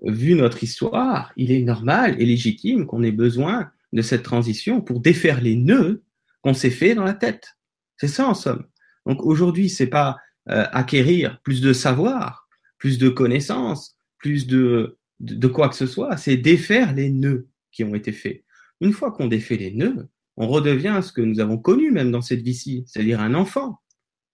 vu 0.04 0.36
notre 0.36 0.64
histoire, 0.64 1.34
il 1.36 1.52
est 1.52 1.62
normal 1.62 2.16
et 2.20 2.26
légitime 2.26 2.86
qu'on 2.86 3.04
ait 3.04 3.12
besoin 3.12 3.72
de 3.92 4.02
cette 4.02 4.24
transition 4.24 4.82
pour 4.82 5.00
défaire 5.00 5.42
les 5.42 5.56
nœuds 5.56 6.04
qu'on 6.42 6.54
s'est 6.54 6.70
fait 6.70 6.96
dans 6.96 7.04
la 7.04 7.14
tête. 7.14 7.58
C'est 7.98 8.08
ça 8.08 8.28
en 8.28 8.34
somme. 8.34 8.66
Donc 9.06 9.24
aujourd'hui, 9.24 9.70
c'est 9.70 9.88
pas 9.88 10.18
euh, 10.50 10.66
acquérir 10.72 11.42
plus 11.44 11.62
de 11.62 11.74
savoir, 11.74 12.48
plus 12.78 12.98
de 12.98 13.10
connaissances, 13.10 13.98
plus 14.18 14.48
de, 14.48 14.98
de, 15.20 15.48
quoi 15.48 15.70
que 15.70 15.76
ce 15.76 15.88
soit, 15.88 16.18
c'est 16.18 16.38
défaire 16.38 16.94
les 16.94 17.10
nœuds 17.10 17.48
qui 17.72 17.84
ont 17.84 17.96
été 17.96 18.12
faits. 18.12 18.44
Une 18.82 18.94
fois 18.94 19.12
qu'on 19.12 19.28
défait 19.28 19.58
les 19.58 19.72
nœuds, 19.72 20.08
on 20.38 20.48
redevient 20.48 21.00
ce 21.02 21.12
que 21.12 21.22
nous 21.22 21.40
avons 21.40 21.58
connu 21.58 21.92
même 21.92 22.12
dans 22.12 22.22
cette 22.22 22.42
vie-ci, 22.42 22.84
c'est-à-dire 22.88 23.22
un 23.22 23.34
enfant. 23.34 23.80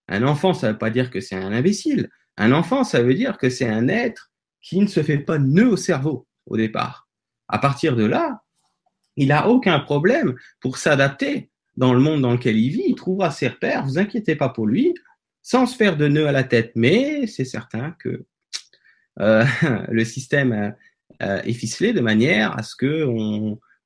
Un 0.08 0.24
enfant, 0.24 0.54
ça 0.54 0.68
ne 0.68 0.72
veut 0.74 0.78
pas 0.78 0.90
dire 0.90 1.10
que 1.10 1.22
c'est 1.22 1.36
un 1.36 1.52
imbécile. 1.52 2.10
Un 2.38 2.52
enfant, 2.52 2.84
ça 2.84 3.02
veut 3.02 3.14
dire 3.14 3.38
que 3.38 3.50
c'est 3.50 3.68
un 3.68 3.88
être 3.88 4.32
qui 4.62 4.80
ne 4.80 4.88
se 4.88 5.04
fait 5.04 5.20
pas 5.20 5.38
nœud 5.38 5.70
au 5.70 5.78
cerveau 5.78 6.28
au 6.46 6.58
départ. 6.58 7.08
À 7.48 7.60
partir 7.60 7.96
de 7.96 8.04
là, 8.04 8.42
il 9.16 9.28
n'a 9.28 9.48
aucun 9.48 9.80
problème 9.80 10.36
pour 10.60 10.78
s'adapter 10.78 11.50
dans 11.78 11.94
le 11.94 12.00
monde 12.00 12.22
dans 12.22 12.34
lequel 12.34 12.58
il 12.58 12.70
vit. 12.70 12.84
Il 12.88 12.96
trouvera 12.96 13.32
ses 13.32 13.48
repères, 13.48 13.86
vous 13.86 14.00
inquiétez 14.00 14.36
pas 14.36 14.50
pour 14.50 14.68
lui, 14.68 14.94
sans 15.42 15.66
se 15.66 15.76
faire 15.76 15.98
de 15.98 16.08
nœud 16.08 16.28
à 16.28 16.32
la 16.32 16.44
tête. 16.44 16.72
Mais 16.76 17.28
c'est 17.28 17.46
certain 17.46 17.96
que 18.00 18.26
euh, 19.20 19.46
le 19.90 20.06
système 20.06 20.52
euh, 20.54 20.72
euh, 21.22 21.42
est 21.44 21.54
ficelé 21.54 21.94
de 21.94 22.02
manière 22.02 22.58
à 22.58 22.64
ce 22.64 22.76
que 22.76 23.06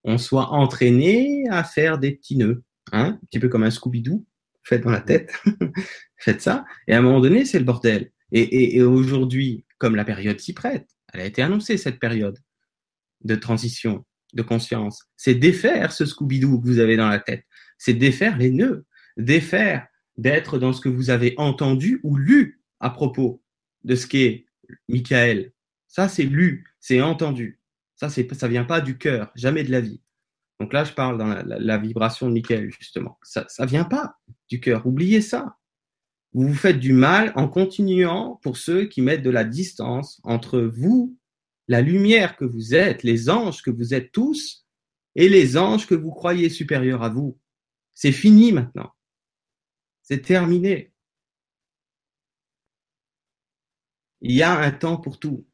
on, 0.05 0.17
soit 0.17 0.51
entraîné 0.51 1.43
à 1.49 1.63
faire 1.63 1.97
des 1.97 2.11
petits 2.11 2.37
nœuds, 2.37 2.63
hein, 2.91 3.17
un 3.21 3.25
petit 3.27 3.39
peu 3.39 3.49
comme 3.49 3.63
un 3.63 3.69
Scooby-Doo, 3.69 4.25
faites 4.63 4.83
dans 4.83 4.91
la 4.91 5.01
tête, 5.01 5.33
faites 6.17 6.41
ça, 6.41 6.65
et 6.87 6.93
à 6.93 6.99
un 6.99 7.01
moment 7.01 7.19
donné, 7.19 7.45
c'est 7.45 7.59
le 7.59 7.65
bordel. 7.65 8.11
Et, 8.31 8.81
aujourd'hui, 8.81 9.65
comme 9.77 9.95
la 9.95 10.03
période 10.03 10.39
s'y 10.39 10.53
prête, 10.53 10.87
elle 11.13 11.21
a 11.21 11.25
été 11.25 11.41
annoncée, 11.41 11.77
cette 11.77 11.99
période 11.99 12.37
de 13.23 13.35
transition, 13.35 14.05
de 14.33 14.41
conscience, 14.41 15.03
c'est 15.15 15.35
défaire 15.35 15.91
ce 15.91 16.05
Scooby-Doo 16.05 16.59
que 16.59 16.67
vous 16.67 16.79
avez 16.79 16.97
dans 16.97 17.07
la 17.07 17.19
tête, 17.19 17.45
c'est 17.77 17.93
défaire 17.93 18.37
les 18.37 18.51
nœuds, 18.51 18.85
défaire 19.17 19.87
d'être 20.17 20.57
dans 20.57 20.73
ce 20.73 20.81
que 20.81 20.89
vous 20.89 21.09
avez 21.09 21.33
entendu 21.37 21.99
ou 22.03 22.17
lu 22.17 22.61
à 22.79 22.89
propos 22.89 23.41
de 23.83 23.95
ce 23.95 24.07
qui 24.07 24.23
est 24.23 24.45
Michael. 24.89 25.51
Ça, 25.87 26.09
c'est 26.09 26.23
lu, 26.23 26.65
c'est 26.79 27.01
entendu. 27.01 27.59
Ça, 27.95 28.09
c'est, 28.09 28.33
ça 28.33 28.47
vient 28.47 28.65
pas 28.65 28.81
du 28.81 28.97
cœur, 28.97 29.31
jamais 29.35 29.63
de 29.63 29.71
la 29.71 29.81
vie. 29.81 30.01
Donc 30.59 30.73
là, 30.73 30.83
je 30.83 30.93
parle 30.93 31.17
dans 31.17 31.27
la, 31.45 31.77
vibration 31.77 32.27
de 32.27 32.33
Michael, 32.33 32.71
justement. 32.71 33.17
Ça, 33.23 33.45
ça 33.49 33.65
vient 33.65 33.83
pas 33.83 34.15
du 34.49 34.59
cœur. 34.59 34.85
Oubliez 34.85 35.21
ça. 35.21 35.57
Vous 36.33 36.47
vous 36.47 36.53
faites 36.53 36.79
du 36.79 36.93
mal 36.93 37.31
en 37.35 37.47
continuant 37.47 38.39
pour 38.41 38.57
ceux 38.57 38.85
qui 38.85 39.01
mettent 39.01 39.23
de 39.23 39.29
la 39.29 39.43
distance 39.43 40.19
entre 40.23 40.59
vous, 40.59 41.17
la 41.67 41.81
lumière 41.81 42.35
que 42.37 42.45
vous 42.45 42.75
êtes, 42.75 43.03
les 43.03 43.29
anges 43.29 43.61
que 43.61 43.71
vous 43.71 43.93
êtes 43.93 44.11
tous, 44.11 44.65
et 45.15 45.29
les 45.29 45.57
anges 45.57 45.87
que 45.87 45.95
vous 45.95 46.11
croyez 46.11 46.49
supérieurs 46.49 47.03
à 47.03 47.09
vous. 47.09 47.39
C'est 47.93 48.11
fini 48.11 48.51
maintenant. 48.51 48.91
C'est 50.03 50.21
terminé. 50.21 50.93
Il 54.21 54.33
y 54.33 54.43
a 54.43 54.57
un 54.59 54.71
temps 54.71 54.97
pour 54.97 55.19
tout. 55.19 55.47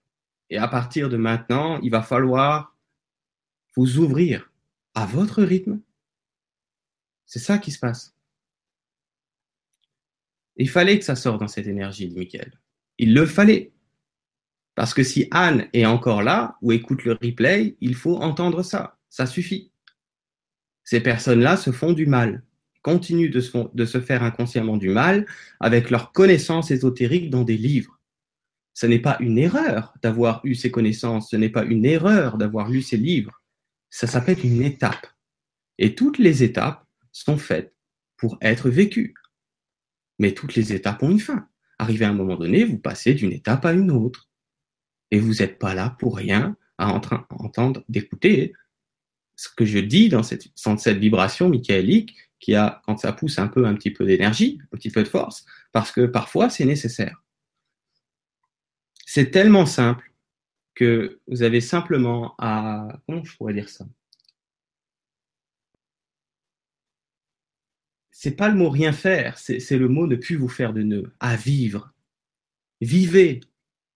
Et 0.52 0.58
à 0.58 0.68
partir 0.68 1.08
de 1.08 1.16
maintenant, 1.16 1.80
il 1.80 1.90
va 1.90 2.04
falloir 2.04 2.76
vous 3.76 4.00
ouvrir 4.00 4.52
à 4.94 5.06
votre 5.06 5.42
rythme. 5.42 5.80
C'est 7.26 7.40
ça 7.40 7.58
qui 7.58 7.72
se 7.72 7.80
passe. 7.80 8.14
Il 10.58 10.70
fallait 10.70 11.00
que 11.00 11.06
ça 11.06 11.16
sorte 11.16 11.40
dans 11.40 11.48
cette 11.48 11.68
énergie, 11.68 12.10
dit 12.10 12.18
Michael. 12.18 12.60
Il 12.98 13.14
le 13.14 13.26
fallait. 13.26 13.72
Parce 14.76 14.94
que 14.94 15.04
si 15.04 15.30
Anne 15.32 15.70
est 15.72 15.86
encore 15.86 16.22
là 16.22 16.58
ou 16.62 16.74
écoute 16.74 17.06
le 17.06 17.14
replay, 17.14 17.78
il 17.80 17.96
faut 17.96 18.18
entendre 18.18 18.62
ça. 18.62 18.98
Ça 19.10 19.26
suffit. 19.26 19.72
Ces 20.84 21.00
personnes-là 21.00 21.56
se 21.56 21.72
font 21.72 21.94
du 21.94 22.08
mal, 22.08 22.44
continuent 22.82 23.32
de 23.32 23.42
de 23.74 23.86
se 23.86 24.02
faire 24.02 24.22
inconsciemment 24.22 24.76
du 24.76 24.90
mal 24.90 25.26
avec 25.62 25.90
leurs 25.90 26.12
connaissances 26.12 26.72
ésotériques 26.72 27.30
dans 27.30 27.44
des 27.44 27.58
livres. 27.58 28.01
Ce 28.74 28.86
n'est 28.86 29.00
pas 29.00 29.18
une 29.20 29.38
erreur 29.38 29.94
d'avoir 30.02 30.42
eu 30.46 30.56
ces 30.56 30.72
connaissances, 30.72 31.30
ce 31.30 31.36
n'est 31.36 31.50
pas 31.50 31.66
une 31.66 31.86
erreur 31.86 32.38
d'avoir 32.38 32.70
lu 32.70 32.82
ces 32.82 32.98
livres. 32.98 33.42
Ça 33.90 34.08
s'appelle 34.08 34.44
une 34.44 34.62
étape. 34.62 35.08
Et 35.78 35.96
toutes 35.96 36.18
les 36.18 36.44
étapes 36.44 36.86
sont 37.12 37.38
faites 37.38 37.76
pour 38.18 38.38
être 38.42 38.70
vécues. 38.70 39.14
Mais 40.20 40.34
toutes 40.34 40.56
les 40.56 40.74
étapes 40.74 41.04
ont 41.04 41.12
une 41.12 41.20
fin. 41.20 41.48
Arrivé 41.80 42.06
à 42.06 42.10
un 42.10 42.14
moment 42.14 42.38
donné, 42.38 42.64
vous 42.64 42.78
passez 42.78 43.14
d'une 43.14 43.34
étape 43.34 43.66
à 43.66 43.74
une 43.74 43.92
autre. 43.92 44.30
Et 45.10 45.20
vous 45.20 45.36
n'êtes 45.36 45.60
pas 45.60 45.74
là 45.74 45.96
pour 46.00 46.16
rien 46.16 46.56
à 46.78 46.88
entendre, 46.90 47.84
d'écouter 47.90 48.54
ce 49.36 49.50
que 49.50 49.66
je 49.66 49.80
dis 49.80 50.10
dans 50.10 50.24
cette, 50.24 50.48
dans 50.66 50.78
cette 50.78 50.98
vibration 50.98 51.50
michaélique 51.50 52.16
qui 52.40 52.56
a, 52.56 52.82
quand 52.86 52.98
ça 52.98 53.14
pousse 53.14 53.40
un 53.40 53.48
peu, 53.48 53.66
un 53.66 53.76
petit 53.76 53.92
peu 53.92 54.06
d'énergie, 54.06 54.60
un 54.64 54.78
petit 54.78 54.90
peu 54.90 55.04
de 55.04 55.08
force, 55.08 55.46
parce 55.72 55.92
que 55.92 56.06
parfois 56.06 56.50
c'est 56.50 56.66
nécessaire. 56.66 57.21
C'est 59.14 59.30
tellement 59.30 59.66
simple 59.66 60.14
que 60.74 61.20
vous 61.28 61.44
avez 61.44 61.60
simplement 61.60 62.34
à... 62.38 62.88
Comment 63.06 63.26
je 63.26 63.36
pourrais 63.36 63.54
dire 63.54 63.68
ça? 63.68 63.86
C'est 68.10 68.38
pas 68.38 68.48
le 68.48 68.56
mot 68.56 68.70
rien 68.70 68.94
faire, 68.94 69.38
c'est 69.38 69.70
le 69.72 69.90
mot 69.90 70.08
ne 70.08 70.16
plus 70.16 70.38
vous 70.38 70.48
faire 70.48 70.72
de 70.72 70.84
nœud, 70.84 71.14
à 71.20 71.36
vivre. 71.36 71.94
Vivez. 72.80 73.42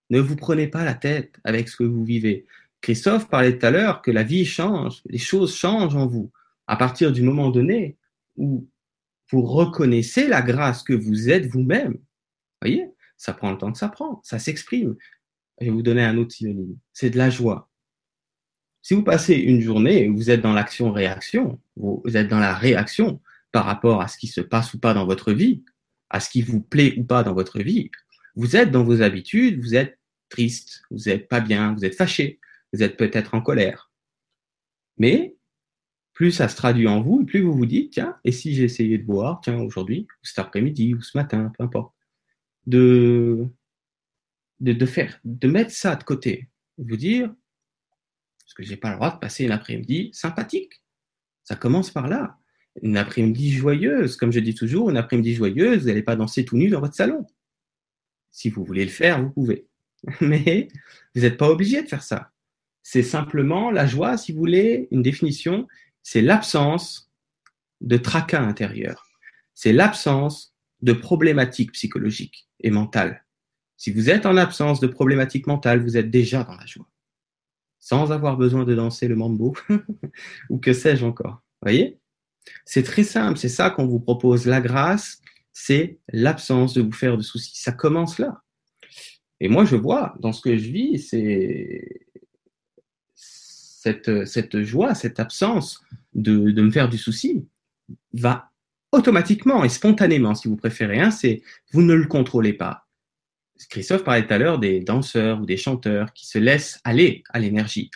Ne 0.09 0.19
vous 0.19 0.35
prenez 0.35 0.67
pas 0.67 0.83
la 0.83 0.95
tête 0.95 1.39
avec 1.45 1.69
ce 1.69 1.77
que 1.77 1.85
vous 1.85 2.03
vivez. 2.03 2.45
Christophe 2.81 3.29
parlait 3.29 3.57
tout 3.57 3.65
à 3.67 3.71
l'heure 3.71 4.01
que 4.01 4.11
la 4.11 4.23
vie 4.23 4.45
change, 4.45 5.01
les 5.05 5.17
choses 5.17 5.55
changent 5.55 5.95
en 5.95 6.07
vous. 6.07 6.29
À 6.67 6.75
partir 6.75 7.13
du 7.13 7.21
moment 7.21 7.51
donné 7.51 7.95
où 8.35 8.67
vous 9.31 9.43
reconnaissez 9.43 10.27
la 10.27 10.41
grâce 10.41 10.83
que 10.83 10.91
vous 10.91 11.29
êtes 11.29 11.45
vous-même, 11.45 11.99
voyez? 12.61 12.89
Ça 13.17 13.33
prend 13.33 13.51
le 13.51 13.57
temps 13.57 13.71
que 13.71 13.77
ça 13.77 13.89
prend, 13.89 14.21
ça 14.23 14.39
s'exprime. 14.39 14.95
je 15.59 15.65
vais 15.65 15.71
vous 15.71 15.81
donner 15.81 16.03
un 16.03 16.17
autre 16.17 16.33
synonyme. 16.33 16.77
C'est 16.93 17.09
de 17.09 17.17
la 17.17 17.29
joie. 17.29 17.69
Si 18.81 18.93
vous 18.93 19.03
passez 19.03 19.35
une 19.35 19.61
journée, 19.61 20.07
vous 20.07 20.29
êtes 20.29 20.41
dans 20.41 20.53
l'action-réaction, 20.53 21.59
vous 21.75 22.01
êtes 22.13 22.27
dans 22.27 22.39
la 22.39 22.53
réaction 22.53 23.19
par 23.51 23.65
rapport 23.65 24.01
à 24.01 24.07
ce 24.07 24.17
qui 24.17 24.27
se 24.27 24.41
passe 24.41 24.73
ou 24.73 24.79
pas 24.79 24.93
dans 24.93 25.05
votre 25.05 25.33
vie, 25.33 25.63
à 26.09 26.19
ce 26.19 26.29
qui 26.29 26.41
vous 26.41 26.61
plaît 26.61 26.93
ou 26.97 27.03
pas 27.03 27.23
dans 27.23 27.33
votre 27.33 27.59
vie, 27.59 27.89
vous 28.35 28.55
êtes 28.55 28.69
dans 28.69 28.83
vos 28.83 29.01
habitudes, 29.01 29.59
vous 29.59 29.75
êtes 29.75 29.97
triste, 30.29 30.83
vous 30.91 31.05
n'êtes 31.05 31.27
pas 31.27 31.39
bien, 31.39 31.73
vous 31.73 31.85
êtes 31.85 31.95
fâché, 31.95 32.39
vous 32.73 32.83
êtes 32.83 32.97
peut-être 32.97 33.33
en 33.33 33.41
colère. 33.41 33.91
Mais 34.97 35.35
plus 36.13 36.31
ça 36.31 36.47
se 36.47 36.55
traduit 36.55 36.87
en 36.87 37.01
vous, 37.01 37.25
plus 37.25 37.41
vous 37.41 37.53
vous 37.53 37.65
dites, 37.65 37.93
tiens, 37.93 38.17
et 38.23 38.31
si 38.31 38.53
j'essayais 38.53 38.97
de 38.97 39.05
voir, 39.05 39.41
tiens, 39.41 39.59
aujourd'hui, 39.59 40.07
ou 40.21 40.25
cet 40.25 40.39
après-midi, 40.39 40.93
ou 40.93 41.01
ce 41.01 41.17
matin, 41.17 41.51
peu 41.57 41.63
importe, 41.63 41.94
de, 42.65 43.47
de, 44.59 44.85
faire, 44.85 45.19
de 45.23 45.47
mettre 45.47 45.71
ça 45.71 45.95
de 45.95 46.03
côté, 46.03 46.49
vous 46.77 46.97
dire, 46.97 47.33
parce 48.45 48.53
que 48.53 48.63
j'ai 48.63 48.77
pas 48.77 48.89
le 48.91 48.95
droit 48.95 49.13
de 49.13 49.19
passer 49.19 49.45
une 49.45 49.51
après-midi 49.51 50.09
sympathique. 50.13 50.81
Ça 51.43 51.55
commence 51.55 51.91
par 51.91 52.07
là. 52.07 52.37
Une 52.81 52.97
après-midi 52.97 53.51
joyeuse, 53.51 54.17
comme 54.17 54.31
je 54.31 54.39
dis 54.39 54.55
toujours, 54.55 54.89
une 54.89 54.97
après-midi 54.97 55.35
joyeuse, 55.35 55.81
vous 55.81 55.87
n'allez 55.87 56.03
pas 56.03 56.15
danser 56.15 56.45
tout 56.45 56.57
nu 56.57 56.69
dans 56.69 56.81
votre 56.81 56.95
salon. 56.95 57.25
Si 58.31 58.49
vous 58.49 58.65
voulez 58.65 58.83
le 58.83 58.91
faire, 58.91 59.21
vous 59.21 59.31
pouvez. 59.31 59.67
Mais 60.21 60.67
vous 61.13 61.21
n'êtes 61.21 61.37
pas 61.37 61.49
obligé 61.49 61.81
de 61.81 61.87
faire 61.87 62.03
ça. 62.03 62.31
C'est 62.83 63.03
simplement 63.03 63.71
la 63.71 63.87
joie, 63.87 64.17
si 64.17 64.31
vous 64.31 64.39
voulez, 64.39 64.87
une 64.91 65.01
définition, 65.01 65.67
c'est 66.03 66.21
l'absence 66.21 67.11
de 67.81 67.97
tracas 67.97 68.41
intérieur. 68.41 69.07
C'est 69.53 69.73
l'absence 69.73 70.54
de 70.81 70.93
problématiques 70.93 71.73
psychologiques 71.73 72.47
et 72.59 72.71
mentales. 72.71 73.25
Si 73.77 73.91
vous 73.91 74.09
êtes 74.09 74.25
en 74.25 74.37
absence 74.37 74.79
de 74.79 74.87
problématiques 74.87 75.47
mentales, 75.47 75.81
vous 75.81 75.97
êtes 75.97 76.09
déjà 76.09 76.43
dans 76.43 76.55
la 76.55 76.65
joie. 76.65 76.89
Sans 77.79 78.11
avoir 78.11 78.37
besoin 78.37 78.63
de 78.63 78.73
danser 78.73 79.07
le 79.07 79.15
mambo 79.15 79.55
ou 80.49 80.57
que 80.57 80.73
sais-je 80.73 81.05
encore. 81.05 81.41
Voyez? 81.61 81.99
C'est 82.65 82.83
très 82.83 83.03
simple, 83.03 83.37
c'est 83.37 83.49
ça 83.49 83.69
qu'on 83.69 83.87
vous 83.87 83.99
propose. 83.99 84.45
La 84.45 84.61
grâce, 84.61 85.21
c'est 85.51 85.99
l'absence 86.09 86.73
de 86.73 86.81
vous 86.81 86.91
faire 86.91 87.17
de 87.17 87.23
soucis. 87.23 87.55
Ça 87.55 87.71
commence 87.71 88.19
là. 88.19 88.41
Et 89.39 89.49
moi, 89.49 89.65
je 89.65 89.75
vois 89.75 90.15
dans 90.19 90.31
ce 90.31 90.41
que 90.41 90.57
je 90.57 90.69
vis, 90.69 90.99
c'est 90.99 92.05
cette, 93.13 94.61
joie, 94.63 94.95
cette 94.95 95.19
absence 95.19 95.83
de, 96.13 96.51
de 96.51 96.61
me 96.61 96.71
faire 96.71 96.89
du 96.89 96.97
souci 96.97 97.47
va 98.13 98.51
automatiquement 98.95 99.63
et 99.63 99.69
spontanément, 99.69 100.35
si 100.35 100.47
vous 100.47 100.55
préférez, 100.55 100.99
hein, 100.99 101.11
c'est 101.11 101.41
vous 101.71 101.81
ne 101.81 101.93
le 101.93 102.07
contrôlez 102.07 102.53
pas. 102.53 102.87
Christophe 103.69 104.03
parlait 104.03 104.25
tout 104.25 104.33
à 104.33 104.37
l'heure 104.37 104.59
des 104.59 104.79
danseurs 104.79 105.41
ou 105.41 105.45
des 105.45 105.57
chanteurs 105.57 106.13
qui 106.13 106.27
se 106.27 106.37
laissent 106.37 106.79
aller 106.83 107.23
à 107.29 107.39
l'énergie. 107.39 107.89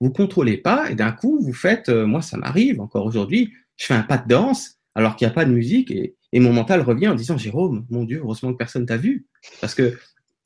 Vous 0.00 0.10
contrôlez 0.10 0.56
pas 0.56 0.90
et 0.90 0.94
d'un 0.94 1.12
coup 1.12 1.40
vous 1.40 1.52
faites, 1.52 1.88
euh, 1.88 2.06
moi 2.06 2.22
ça 2.22 2.36
m'arrive 2.36 2.80
encore 2.80 3.06
aujourd'hui, 3.06 3.52
je 3.76 3.86
fais 3.86 3.94
un 3.94 4.02
pas 4.02 4.18
de 4.18 4.28
danse 4.28 4.78
alors 4.94 5.16
qu'il 5.16 5.26
n'y 5.26 5.32
a 5.32 5.34
pas 5.34 5.44
de 5.44 5.52
musique 5.52 5.90
et, 5.90 6.14
mon 6.32 6.52
mental 6.52 6.80
revient 6.82 7.08
en 7.08 7.16
disant 7.16 7.36
Jérôme, 7.36 7.86
mon 7.90 8.04
Dieu, 8.04 8.20
heureusement 8.22 8.52
que 8.52 8.56
personne 8.56 8.86
t'a 8.86 8.96
vu. 8.96 9.26
Parce 9.60 9.74
que 9.74 9.98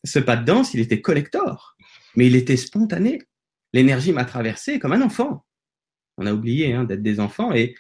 ce 0.03 0.19
pas 0.19 0.37
de 0.37 0.45
danse, 0.45 0.73
il 0.73 0.81
était 0.81 1.03
collector, 1.03 1.77
mais 2.17 2.27
il 2.27 2.37
était 2.37 2.57
spontané. 2.57 3.21
L'énergie 3.75 4.13
m'a 4.13 4.25
traversé 4.25 4.79
comme 4.79 4.93
un 4.93 5.03
enfant. 5.03 5.45
On 6.17 6.25
a 6.25 6.33
oublié 6.33 6.73
hein, 6.73 6.85
d'être 6.85 7.03
des 7.03 7.21
enfants 7.21 7.53
et, 7.53 7.75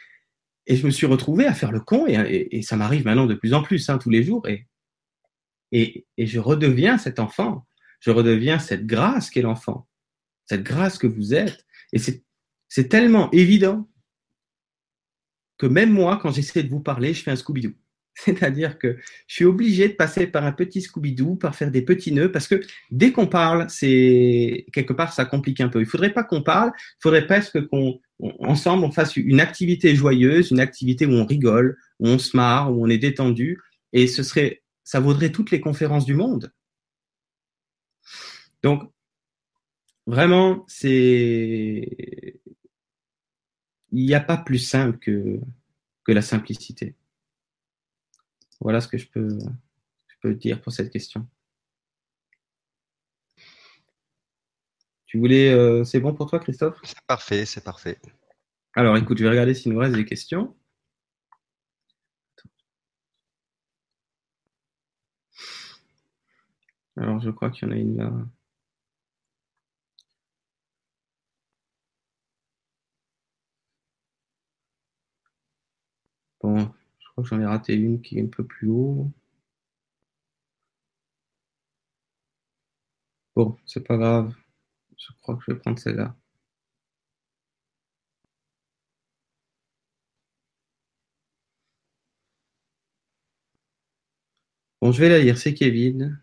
et 0.67 0.77
je 0.77 0.87
me 0.87 0.91
suis 0.91 1.07
retrouvé 1.07 1.47
à 1.47 1.55
faire 1.55 1.73
le 1.73 1.81
con 1.81 2.07
et, 2.07 2.63
ça 2.63 2.77
m'arrive 2.77 3.05
maintenant 3.05 3.27
de 3.27 3.35
plus 3.35 3.55
en 3.55 3.63
plus 3.63 3.89
hein, 3.91 3.99
tous 3.99 4.11
les 4.11 4.23
jours 4.23 4.49
et, 4.49 4.67
et, 5.73 6.07
et 6.17 6.27
je 6.27 6.39
redeviens 6.39 6.99
cet 6.99 7.19
enfant. 7.19 7.67
Je 8.01 8.11
redeviens 8.11 8.59
cette 8.59 8.87
grâce 8.87 9.31
qu'est 9.31 9.41
l'enfant, 9.41 9.89
cette 10.45 10.63
grâce 10.63 10.99
que 10.99 11.07
vous 11.07 11.33
êtes. 11.33 11.65
Et 11.93 11.99
c'est 11.99 12.89
tellement 12.89 13.31
évident 13.33 13.89
que 15.57 15.67
même 15.67 15.91
moi, 15.91 16.19
quand 16.21 16.31
j'essaie 16.31 16.63
de 16.63 16.69
vous 16.69 16.81
parler, 16.81 17.15
je 17.15 17.23
fais 17.23 17.31
un 17.31 17.37
Scooby-Doo. 17.37 17.73
C'est-à-dire 18.15 18.79
que 18.79 18.99
je 19.27 19.35
suis 19.35 19.45
obligé 19.45 19.89
de 19.89 19.95
passer 19.95 20.27
par 20.27 20.45
un 20.45 20.53
petit 20.53 20.81
Scooby-Doo, 20.81 21.37
par 21.37 21.57
faire 21.57 21.71
des 21.71 21.83
petits 21.83 22.13
nœuds, 22.13 22.31
parce 22.31 22.47
que 22.47 22.61
dès 22.91 23.11
qu'on 23.11 23.27
parle, 23.27 23.71
c'est 23.71 24.67
quelque 24.73 24.93
part 24.93 25.13
ça 25.15 25.25
complique 25.25 25.61
un 25.61 25.69
peu. 25.69 25.81
Il 25.81 25.87
faudrait 25.87 26.13
pas 26.13 26.25
qu'on 26.25 26.43
parle, 26.43 26.73
il 26.77 27.03
faudrait 27.03 27.27
presque 27.27 27.67
qu'on 27.69 28.01
ensemble 28.41 28.85
on 28.85 28.93
fasse 28.93 29.17
une 29.17 29.41
activité 29.41 29.95
joyeuse, 29.95 30.51
une 30.51 30.61
activité 30.61 31.07
où 31.07 31.13
on 31.13 31.27
rigole, 31.27 31.77
où 32.01 32.09
on 32.09 32.19
se 32.19 32.37
marre, 32.37 32.73
où 32.73 32.85
on 32.85 32.89
est 32.89 32.99
détendu, 32.99 33.61
et 33.93 34.07
ce 34.07 34.23
serait, 34.23 34.63
ça 34.85 35.01
vaudrait 35.01 35.33
toutes 35.33 35.51
les 35.51 35.61
conférences 35.61 36.05
du 36.05 36.15
monde. 36.15 36.53
Donc 38.63 38.91
vraiment, 40.07 40.65
c'est, 40.69 42.41
il 43.93 44.07
n'y 44.07 44.15
a 44.15 44.21
pas 44.21 44.37
plus 44.37 44.59
simple 44.59 44.99
que 44.99 45.41
la 46.07 46.23
simplicité. 46.23 46.95
Voilà 48.61 48.81
ce 48.81 48.89
que 48.89 48.99
je 48.99 49.09
peux, 49.09 49.39
je 50.07 50.15
peux 50.21 50.35
dire 50.35 50.61
pour 50.61 50.73
cette 50.73 50.91
question. 50.91 51.27
Tu 55.15 55.21
voulais, 55.21 55.53
euh, 55.53 55.85
c'est 55.85 56.01
bon 56.01 56.13
pour 56.13 56.29
toi, 56.29 56.41
Christophe? 56.41 56.77
C'est 56.83 57.01
parfait, 57.07 57.47
c'est 57.47 57.63
parfait. 57.63 58.01
Alors, 58.75 58.97
écoute, 58.97 59.17
je 59.19 59.23
vais 59.23 59.31
regarder 59.31 59.55
s'il 59.55 59.73
nous 59.73 59.79
reste 59.79 59.95
des 59.95 60.05
questions. 60.05 60.57
Alors, 66.97 67.21
je 67.21 67.31
crois 67.31 67.51
qu'il 67.51 67.69
y 67.69 67.71
en 67.71 67.75
a 67.75 67.79
une 67.79 67.97
là. 67.97 68.13
Bon, 76.41 76.73
crois 77.13 77.23
que 77.23 77.29
j'en 77.31 77.41
ai 77.41 77.47
raté 77.47 77.75
une 77.75 78.03
qui 78.03 78.19
est 78.19 78.23
un 78.23 78.27
peu 78.27 78.45
plus 78.45 78.69
haut. 78.69 79.13
Bon, 83.37 83.57
c'est 83.65 83.87
pas 83.87 83.97
grave. 83.97 84.35
Je 85.07 85.13
crois 85.21 85.37
que 85.37 85.43
je 85.47 85.53
vais 85.53 85.59
prendre 85.59 85.79
celle-là. 85.79 86.17
Bon, 94.81 94.93
je 94.93 95.01
vais 95.01 95.09
la 95.09 95.19
lire. 95.19 95.39
C'est 95.39 95.55
Kevin 95.55 96.21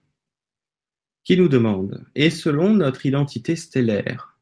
qui 1.24 1.38
nous 1.38 1.48
demande 1.48 2.06
Et 2.16 2.30
selon 2.30 2.74
notre 2.74 3.06
identité 3.06 3.56
stellaire, 3.56 4.40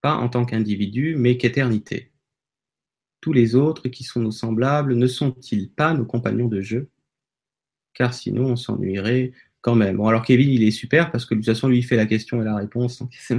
pas 0.00 0.14
en 0.16 0.28
tant 0.28 0.44
qu'individu, 0.44 1.14
mais 1.16 1.36
qu'éternité 1.38 2.12
tous 3.26 3.32
les 3.32 3.56
autres 3.56 3.88
qui 3.88 4.04
sont 4.04 4.20
nos 4.20 4.30
semblables 4.30 4.94
ne 4.94 5.08
sont-ils 5.08 5.68
pas 5.68 5.94
nos 5.94 6.04
compagnons 6.04 6.46
de 6.46 6.60
jeu? 6.60 6.90
Car 7.92 8.14
sinon, 8.14 8.52
on 8.52 8.56
s'ennuierait 8.56 9.32
quand 9.66 9.74
même. 9.74 9.96
Bon, 9.96 10.06
alors 10.06 10.22
Kevin, 10.22 10.48
il 10.48 10.62
est 10.62 10.70
super 10.70 11.10
parce 11.10 11.26
que 11.26 11.34
de 11.34 11.40
toute 11.40 11.46
façon, 11.46 11.66
lui, 11.68 11.78
il 11.78 11.82
fait 11.82 11.96
la 11.96 12.06
question 12.06 12.40
et 12.40 12.44
la 12.44 12.54
réponse. 12.54 13.02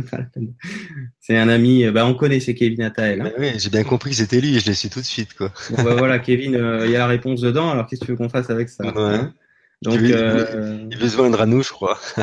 C'est 1.21 1.38
un 1.38 1.47
ami, 1.47 1.89
bah, 1.89 2.05
on 2.05 2.15
connaît, 2.15 2.41
c'est 2.41 2.53
Kevin 2.53 2.82
Attael. 2.82 3.21
Hein. 3.21 3.32
Oui, 3.39 3.51
j'ai 3.57 3.69
bien 3.69 3.86
compris 3.86 4.09
que 4.09 4.17
c'était 4.17 4.41
lui 4.41 4.57
et 4.57 4.59
je 4.59 4.65
l'ai 4.65 4.73
su 4.73 4.89
tout 4.89 4.99
de 4.99 5.05
suite. 5.05 5.34
Quoi. 5.36 5.53
Bon, 5.69 5.84
bah, 5.84 5.95
voilà, 5.95 6.19
Kevin, 6.19 6.55
euh, 6.55 6.86
il 6.86 6.91
y 6.91 6.95
a 6.95 6.99
la 6.99 7.07
réponse 7.07 7.39
dedans, 7.39 7.71
alors 7.71 7.88
qu'est-ce 7.88 8.01
que 8.01 8.05
tu 8.07 8.11
veux 8.11 8.17
qu'on 8.17 8.28
fasse 8.28 8.49
avec 8.49 8.67
ça? 8.67 8.84
Hein? 8.93 9.34
Donc, 9.84 9.99
il, 10.01 10.13
euh... 10.13 10.86
il 10.91 10.97
veut 10.97 11.07
se 11.07 11.15
joindre 11.15 11.39
à 11.39 11.45
nous, 11.45 11.63
je 11.63 11.69
crois. 11.69 11.97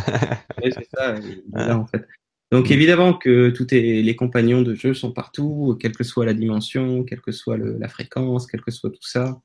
oui, 0.63 0.71
c'est 0.75 0.87
ça, 0.95 1.15
là, 1.55 1.79
en 1.79 1.87
fait. 1.87 2.07
Donc 2.53 2.71
évidemment 2.71 3.15
que 3.15 3.51
tous 3.51 3.67
les 3.73 4.17
compagnons 4.17 4.63
de 4.63 4.75
jeu 4.75 4.95
sont 4.95 5.11
partout, 5.13 5.77
quelle 5.81 5.97
que 5.97 6.05
soit 6.05 6.25
la 6.25 6.35
dimension, 6.35 7.03
quelle 7.03 7.21
que 7.21 7.33
soit 7.33 7.57
le, 7.57 7.79
la 7.79 7.89
fréquence, 7.89 8.47
quel 8.47 8.61
que 8.61 8.71
soit 8.71 8.91
tout 8.91 9.03
ça. 9.03 9.41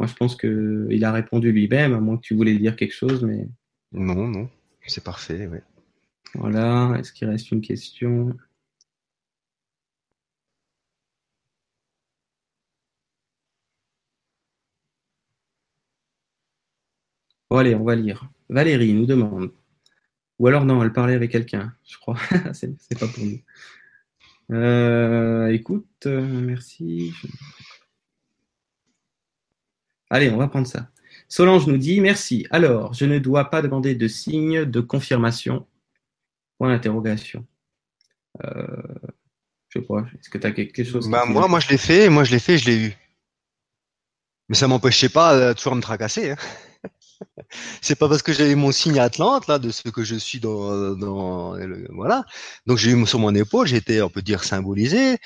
Moi, 0.00 0.06
je 0.08 0.14
pense 0.14 0.34
qu'il 0.34 1.04
a 1.04 1.12
répondu 1.12 1.52
lui-même, 1.52 1.92
à 1.92 2.00
moins 2.00 2.16
que 2.16 2.22
tu 2.22 2.34
voulais 2.34 2.56
dire 2.56 2.74
quelque 2.74 2.94
chose, 2.94 3.22
mais. 3.22 3.46
Non, 3.92 4.26
non, 4.28 4.48
c'est 4.86 5.04
parfait, 5.04 5.46
oui. 5.46 5.58
Voilà, 6.34 6.94
est-ce 6.98 7.12
qu'il 7.12 7.28
reste 7.28 7.50
une 7.50 7.60
question? 7.60 8.34
Bon, 17.50 17.58
allez, 17.58 17.74
on 17.74 17.84
va 17.84 17.94
lire. 17.94 18.30
Valérie 18.48 18.94
nous 18.94 19.06
demande 19.06 19.52
ou 20.40 20.46
alors 20.46 20.64
non, 20.64 20.82
elle 20.82 20.92
parlait 20.94 21.14
avec 21.14 21.30
quelqu'un, 21.30 21.74
je 21.86 21.98
crois. 21.98 22.16
c'est 22.54 22.98
pas 22.98 23.06
pour 23.06 23.22
nous. 23.22 23.40
Euh, 24.56 25.48
écoute, 25.48 26.06
euh, 26.06 26.22
merci. 26.22 27.12
Allez, 30.10 30.30
on 30.30 30.36
va 30.36 30.48
prendre 30.48 30.66
ça. 30.66 30.88
Solange 31.28 31.66
nous 31.66 31.78
dit 31.78 32.00
merci. 32.00 32.46
Alors, 32.50 32.92
je 32.92 33.04
ne 33.04 33.18
dois 33.18 33.50
pas 33.50 33.62
demander 33.62 33.94
de 33.94 34.08
signe 34.08 34.64
de 34.64 34.80
confirmation. 34.80 35.66
Point 36.58 36.70
d'interrogation. 36.70 37.46
Euh, 38.44 38.66
je 39.68 39.78
sais 39.78 39.86
pas. 39.86 40.04
Est-ce 40.18 40.28
que 40.28 40.38
tu 40.38 40.46
as 40.46 40.52
quelque 40.52 40.82
chose 40.82 41.08
bah, 41.08 41.24
Moi, 41.26 41.46
moi, 41.46 41.60
je 41.60 41.68
l'ai 41.68 41.78
fait. 41.78 42.08
Moi, 42.08 42.24
je 42.24 42.32
l'ai 42.32 42.40
fait. 42.40 42.58
Je 42.58 42.66
l'ai 42.66 42.86
eu. 42.88 42.96
Mais 44.48 44.56
ça 44.56 44.66
m'empêchait 44.66 45.08
pas 45.08 45.38
de 45.38 45.52
toujours 45.52 45.76
me 45.76 45.80
tracasser. 45.80 46.30
Hein. 46.30 46.36
c'est 47.80 47.94
pas 47.94 48.08
parce 48.08 48.22
que 48.22 48.32
j'avais 48.32 48.56
mon 48.56 48.72
signe 48.72 48.98
Atlante 48.98 49.46
là 49.46 49.58
de 49.60 49.70
ce 49.70 49.88
que 49.88 50.02
je 50.02 50.16
suis 50.16 50.40
dans, 50.40 50.96
dans 50.96 51.56
voilà. 51.90 52.24
Donc 52.66 52.78
j'ai 52.78 52.90
eu 52.90 53.06
sur 53.06 53.20
mon 53.20 53.34
épaule, 53.34 53.68
j'étais 53.68 54.02
on 54.02 54.10
peut 54.10 54.22
dire 54.22 54.42
symbolisé. 54.42 55.18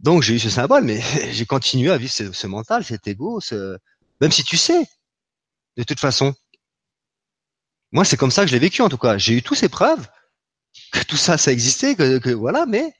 Donc 0.00 0.22
j'ai 0.22 0.34
eu 0.34 0.38
ce 0.38 0.50
symbole, 0.50 0.84
mais 0.84 1.00
j'ai 1.32 1.46
continué 1.46 1.90
à 1.90 1.96
vivre 1.96 2.12
ce, 2.12 2.46
mental, 2.46 2.84
cet 2.84 3.06
ego, 3.08 3.40
ce... 3.40 3.78
même 4.20 4.32
si 4.32 4.44
tu 4.44 4.56
sais, 4.56 4.86
de 5.76 5.82
toute 5.84 6.00
façon. 6.00 6.34
Moi 7.92 8.04
c'est 8.04 8.16
comme 8.16 8.30
ça 8.30 8.42
que 8.42 8.48
je 8.48 8.52
l'ai 8.52 8.58
vécu 8.58 8.82
en 8.82 8.88
tout 8.88 8.98
cas. 8.98 9.18
J'ai 9.18 9.34
eu 9.34 9.42
toutes 9.42 9.58
ces 9.58 9.68
preuves 9.68 10.06
que 10.92 11.02
tout 11.04 11.16
ça 11.16 11.38
ça 11.38 11.52
existait, 11.52 11.94
que, 11.94 12.30
voilà, 12.32 12.66
mais 12.66 12.92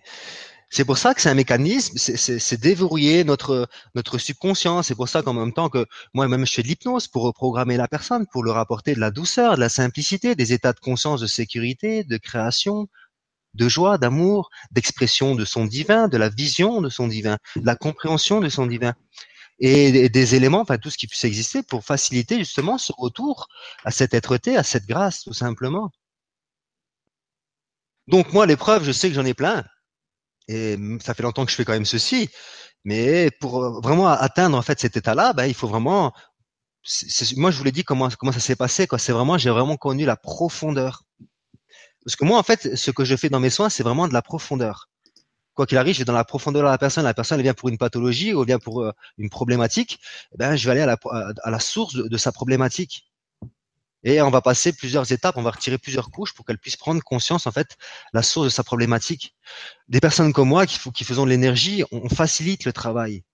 c'est 0.70 0.84
pour 0.84 0.98
ça 0.98 1.14
que 1.14 1.20
c'est 1.22 1.30
un 1.30 1.34
mécanisme, 1.34 1.96
c'est 1.98 2.60
déverrouiller 2.60 3.24
notre 3.24 3.68
notre 3.94 4.18
subconscient. 4.18 4.82
C'est 4.82 4.94
pour 4.94 5.08
ça 5.08 5.22
qu'en 5.22 5.34
même 5.34 5.52
temps 5.52 5.68
que 5.70 5.86
moi-même 6.14 6.46
je 6.46 6.52
fais 6.54 6.62
de 6.62 6.68
l'hypnose 6.68 7.08
pour 7.08 7.22
reprogrammer 7.24 7.76
la 7.76 7.88
personne, 7.88 8.26
pour 8.32 8.42
leur 8.44 8.58
apporter 8.58 8.94
de 8.94 9.00
la 9.00 9.10
douceur, 9.10 9.56
de 9.56 9.60
la 9.60 9.68
simplicité, 9.68 10.34
des 10.34 10.52
états 10.52 10.72
de 10.72 10.80
conscience, 10.80 11.20
de 11.20 11.26
sécurité, 11.26 12.04
de 12.04 12.16
création, 12.18 12.88
de 13.54 13.68
joie, 13.68 13.98
d'amour, 13.98 14.50
d'expression 14.70 15.34
de 15.34 15.44
son 15.44 15.66
divin, 15.66 16.08
de 16.08 16.16
la 16.16 16.28
vision 16.28 16.80
de 16.80 16.90
son 16.90 17.08
divin, 17.08 17.38
de 17.56 17.66
la 17.66 17.76
compréhension 17.76 18.40
de 18.40 18.48
son 18.48 18.66
divin. 18.66 18.94
Et 19.60 20.08
des 20.08 20.34
éléments, 20.36 20.60
enfin 20.60 20.78
tout 20.78 20.90
ce 20.90 20.96
qui 20.98 21.08
puisse 21.08 21.24
exister 21.24 21.62
pour 21.64 21.84
faciliter 21.84 22.38
justement 22.38 22.78
ce 22.78 22.92
retour 22.96 23.48
à 23.84 23.90
cette 23.90 24.14
êtreté, 24.14 24.56
à 24.56 24.62
cette 24.62 24.86
grâce, 24.86 25.22
tout 25.22 25.32
simplement. 25.32 25.90
Donc 28.06 28.32
moi, 28.32 28.46
l'épreuve, 28.46 28.84
je 28.84 28.92
sais 28.92 29.08
que 29.08 29.14
j'en 29.14 29.24
ai 29.24 29.34
plein. 29.34 29.64
Et 30.48 30.78
ça 31.02 31.14
fait 31.14 31.22
longtemps 31.22 31.44
que 31.44 31.50
je 31.50 31.56
fais 31.56 31.64
quand 31.64 31.74
même 31.74 31.84
ceci. 31.84 32.30
Mais 32.84 33.30
pour 33.40 33.62
euh, 33.62 33.80
vraiment 33.80 34.08
atteindre 34.08 34.56
en 34.56 34.62
fait 34.62 34.80
cet 34.80 34.96
état-là, 34.96 35.32
ben, 35.34 35.46
il 35.46 35.54
faut 35.54 35.68
vraiment. 35.68 36.12
moi, 37.36 37.50
je 37.50 37.58
vous 37.58 37.64
l'ai 37.64 37.72
dit 37.72 37.84
comment 37.84 38.08
comment 38.18 38.32
ça 38.32 38.40
s'est 38.40 38.56
passé. 38.56 38.86
Quoi. 38.86 38.98
C'est 38.98 39.12
vraiment, 39.12 39.38
j'ai 39.38 39.50
vraiment 39.50 39.76
connu 39.76 40.04
la 40.04 40.16
profondeur. 40.16 41.04
Parce 42.04 42.16
que 42.16 42.24
moi, 42.24 42.38
en 42.38 42.42
fait, 42.42 42.76
ce 42.76 42.90
que 42.90 43.04
je 43.04 43.16
fais 43.16 43.28
dans 43.28 43.40
mes 43.40 43.50
soins, 43.50 43.68
c'est 43.68 43.82
vraiment 43.82 44.08
de 44.08 44.14
la 44.14 44.22
profondeur. 44.22 44.88
Quoi 45.58 45.66
qu'il 45.66 45.76
arrive, 45.76 45.92
je 45.92 45.98
vais 45.98 46.04
dans 46.04 46.12
la 46.12 46.22
profondeur 46.22 46.62
de 46.62 46.68
la 46.68 46.78
personne. 46.78 47.02
La 47.02 47.14
personne, 47.14 47.40
elle 47.40 47.42
vient 47.42 47.52
pour 47.52 47.68
une 47.68 47.78
pathologie 47.78 48.32
ou 48.32 48.44
vient 48.44 48.60
pour 48.60 48.80
euh, 48.80 48.92
une 49.16 49.28
problématique. 49.28 49.98
Eh 50.32 50.36
ben, 50.36 50.54
je 50.54 50.64
vais 50.64 50.70
aller 50.70 50.82
à 50.82 50.86
la, 50.86 50.96
à 51.42 51.50
la 51.50 51.58
source 51.58 51.94
de 51.96 52.16
sa 52.16 52.30
problématique. 52.30 53.10
Et 54.04 54.22
on 54.22 54.30
va 54.30 54.40
passer 54.40 54.72
plusieurs 54.72 55.10
étapes, 55.10 55.36
on 55.36 55.42
va 55.42 55.50
retirer 55.50 55.76
plusieurs 55.76 56.12
couches 56.12 56.32
pour 56.32 56.44
qu'elle 56.46 56.58
puisse 56.58 56.76
prendre 56.76 57.02
conscience, 57.02 57.48
en 57.48 57.50
fait, 57.50 57.76
la 58.12 58.22
source 58.22 58.44
de 58.44 58.50
sa 58.50 58.62
problématique. 58.62 59.34
Des 59.88 59.98
personnes 59.98 60.32
comme 60.32 60.46
moi 60.46 60.64
qui, 60.64 60.78
qui 60.92 61.02
faisons 61.02 61.24
de 61.24 61.30
l'énergie, 61.30 61.82
on 61.90 62.08
facilite 62.08 62.64
le 62.64 62.72
travail. 62.72 63.24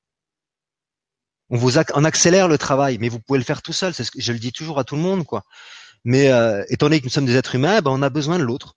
On 1.51 1.59
vous 1.59 1.77
on 1.77 2.05
accélère 2.05 2.49
le 2.49 2.57
travail, 2.57 2.97
mais 3.03 3.11
vous 3.11 3.21
pouvez 3.21 3.39
le 3.39 3.45
faire 3.45 3.61
tout 3.61 3.75
seul. 3.75 3.93
C'est 3.93 4.05
ce 4.05 4.11
que 4.11 4.23
je 4.23 4.33
le 4.33 4.39
dis 4.39 4.51
toujours 4.51 4.79
à 4.79 4.85
tout 4.85 4.97
le 4.97 5.03
monde, 5.03 5.27
quoi. 5.27 5.45
Mais 6.05 6.29
euh, 6.33 6.65
étant 6.71 6.87
donné 6.87 7.01
que 7.01 7.05
nous 7.05 7.11
sommes 7.11 7.27
des 7.27 7.37
êtres 7.37 7.55
humains, 7.55 7.83
ben, 7.83 7.91
on 7.91 8.01
a 8.01 8.09
besoin 8.09 8.39
de 8.39 8.45
l'autre. 8.45 8.77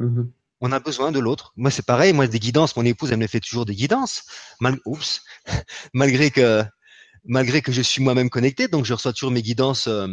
Mm-hmm. 0.00 0.30
On 0.60 0.72
a 0.72 0.80
besoin 0.80 1.12
de 1.12 1.18
l'autre. 1.20 1.52
Moi, 1.56 1.70
c'est 1.70 1.84
pareil. 1.84 2.12
Moi, 2.12 2.26
des 2.26 2.40
guidances. 2.40 2.76
Mon 2.76 2.84
épouse, 2.84 3.12
elle 3.12 3.18
me 3.18 3.26
fait 3.26 3.40
toujours 3.40 3.64
des 3.64 3.74
guidances, 3.74 4.24
mal, 4.60 4.78
oups, 4.84 5.22
malgré 5.94 6.30
que 6.30 6.64
malgré 7.24 7.62
que 7.62 7.72
je 7.72 7.82
suis 7.82 8.02
moi-même 8.02 8.30
connecté, 8.30 8.68
donc 8.68 8.84
je 8.84 8.94
reçois 8.94 9.12
toujours 9.12 9.30
mes 9.30 9.42
guidances. 9.42 9.86
Euh, 9.86 10.08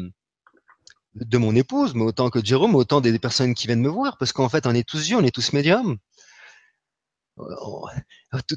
de 1.15 1.37
mon 1.37 1.55
épouse, 1.55 1.93
mais 1.95 2.03
autant 2.03 2.29
que 2.29 2.39
de 2.39 2.45
Jérôme, 2.45 2.75
autant 2.75 3.01
des 3.01 3.17
personnes 3.19 3.53
qui 3.53 3.67
viennent 3.67 3.81
me 3.81 3.89
voir, 3.89 4.17
parce 4.17 4.33
qu'en 4.33 4.49
fait, 4.49 4.67
on 4.67 4.73
est 4.75 4.87
tous 4.87 5.09
yeux, 5.09 5.17
on 5.17 5.23
est 5.23 5.33
tous 5.33 5.53
médiums. 5.53 5.97
Oh, 7.37 7.87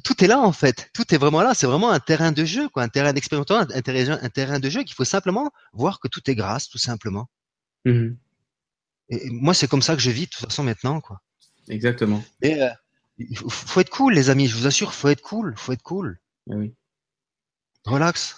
tout 0.05 0.24
est 0.24 0.28
là 0.28 0.39
en 0.39 0.53
fait, 0.53 0.89
tout 0.95 1.12
est 1.12 1.18
vraiment 1.18 1.43
là. 1.43 1.55
C'est 1.55 1.66
vraiment 1.66 1.91
un 1.91 1.99
terrain 1.99 2.30
de 2.30 2.45
jeu, 2.45 2.68
quoi, 2.68 2.84
un 2.84 2.89
terrain 2.89 3.12
d'expérimentation, 3.12 3.74
un, 3.74 4.24
un, 4.24 4.28
terrain 4.28 4.61
de 4.61 4.70
jeu 4.70 4.84
qu'il 4.84 4.95
faut 4.95 5.05
simplement 5.05 5.51
voir 5.72 5.99
que 5.99 6.07
tout 6.09 6.28
est 6.30 6.36
grâce, 6.36 6.68
tout 6.68 6.78
simplement. 6.78 7.28
Mmh 7.84 8.11
Et 9.11 9.30
moi, 9.30 9.55
c'est 9.55 9.68
comme 9.68 9.82
ça 9.82 9.95
que 9.97 10.03
je 10.03 10.11
vis 10.11 10.26
de 10.26 10.30
toute 10.30 10.45
façon 10.47 10.62
maintenant, 10.62 11.01
quoi. 11.01 11.20
Exactement. 11.69 12.23
Et 12.43 12.62
euh, 12.62 12.69
faut, 13.49 13.81
être 13.81 13.91
cool, 13.91 14.14
les 14.14 14.31
amis. 14.31 14.47
Je 14.47 14.57
vous 14.57 14.66
assure, 14.66 14.93
faut 14.93 15.09
être 15.09 15.23
cool, 15.23 15.55
faut 15.57 15.73
être 15.73 15.83
cool. 15.83 16.19
Ah 16.51 16.55
oui. 16.57 16.75
Relax. 17.85 18.37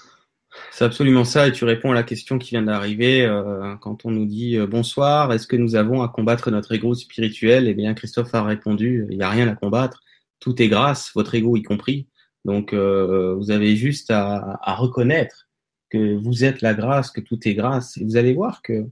C'est 0.72 0.85
absolument 0.85 1.24
ça, 1.24 1.47
et 1.47 1.53
tu 1.53 1.64
réponds 1.64 1.93
à 1.93 1.95
la 1.95 2.03
question 2.03 2.39
qui 2.39 2.51
vient 2.51 2.62
d'arriver 2.62 3.22
euh, 3.22 3.76
quand 3.76 4.05
on 4.05 4.11
nous 4.11 4.26
dit 4.26 4.57
euh, 4.57 4.66
bonsoir, 4.66 5.33
est-ce 5.33 5.47
que 5.47 5.57
nous 5.57 5.76
avons 5.76 6.03
à 6.03 6.09
combattre 6.09 6.51
notre 6.51 6.72
ego 6.72 6.95
spirituel? 6.95 7.68
Eh 7.68 7.74
bien, 7.74 7.95
Christophe 7.95 8.35
a 8.35 8.43
répondu, 8.43 9.07
il 9.11 9.18
n'y 9.18 9.22
a 9.22 9.31
rien 9.31 9.47
à 9.47 9.55
combattre, 9.55 10.03
tout 10.41 10.61
est 10.61 10.68
grâce, 10.68 11.12
votre 11.14 11.35
ego 11.37 11.57
y 11.57 11.62
compris. 11.62 12.09
Donc, 12.45 12.72
euh, 12.72 13.35
vous 13.37 13.51
avez 13.53 13.76
juste 13.76 14.11
à, 14.11 14.59
à, 14.62 14.74
reconnaître 14.74 15.49
que 15.89 16.16
vous 16.16 16.45
êtes 16.45 16.62
la 16.62 16.74
grâce, 16.74 17.11
que 17.11 17.20
tout 17.20 17.47
est 17.47 17.55
grâce, 17.55 17.97
et 17.97 18.05
vous 18.05 18.16
allez 18.16 18.35
voir 18.35 18.62
que 18.62 18.87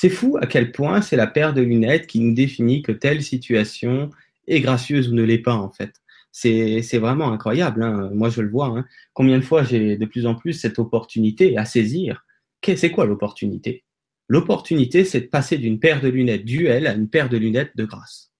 c'est 0.00 0.10
fou 0.10 0.38
à 0.40 0.46
quel 0.46 0.70
point 0.70 1.02
c'est 1.02 1.16
la 1.16 1.26
paire 1.26 1.52
de 1.52 1.60
lunettes 1.60 2.06
qui 2.06 2.20
nous 2.20 2.32
définit 2.32 2.82
que 2.82 2.92
telle 2.92 3.20
situation 3.20 4.10
est 4.46 4.60
gracieuse 4.60 5.08
ou 5.08 5.14
ne 5.14 5.24
l'est 5.24 5.38
pas 5.38 5.56
en 5.56 5.70
fait 5.70 5.92
c'est 6.30 6.98
vraiment 6.98 7.32
incroyable. 7.32 7.82
Hein. 7.82 8.10
Moi, 8.14 8.30
je 8.30 8.42
le 8.42 8.50
vois. 8.50 8.66
Hein. 8.66 8.84
Combien 9.12 9.38
de 9.38 9.44
fois 9.44 9.64
j'ai 9.64 9.96
de 9.96 10.06
plus 10.06 10.24
en 10.24 10.36
plus 10.36 10.52
cette 10.52 10.78
opportunité 10.78 11.56
à 11.56 11.64
saisir? 11.64 12.24
C'est 12.64 12.92
quoi 12.92 13.06
l'opportunité? 13.06 13.82
L'opportunité, 14.28 15.04
c'est 15.04 15.22
de 15.22 15.26
passer 15.26 15.58
d'une 15.58 15.80
paire 15.80 16.00
de 16.00 16.08
lunettes 16.08 16.44
duel 16.44 16.86
à 16.86 16.94
une 16.94 17.08
paire 17.08 17.28
de 17.28 17.38
lunettes 17.38 17.76
de 17.76 17.84
grâce. 17.84 18.30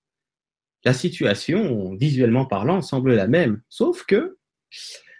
La 0.85 0.93
situation, 0.93 1.93
visuellement 1.95 2.45
parlant, 2.45 2.81
semble 2.81 3.15
la 3.15 3.27
même, 3.27 3.61
sauf 3.67 4.05
que 4.05 4.37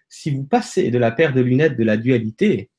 si 0.08 0.32
vous 0.32 0.46
passez 0.46 0.90
de 0.90 0.98
la 0.98 1.12
paire 1.12 1.34
de 1.34 1.42
lunettes 1.42 1.78
de 1.78 1.84
la 1.84 1.98
dualité 1.98 2.70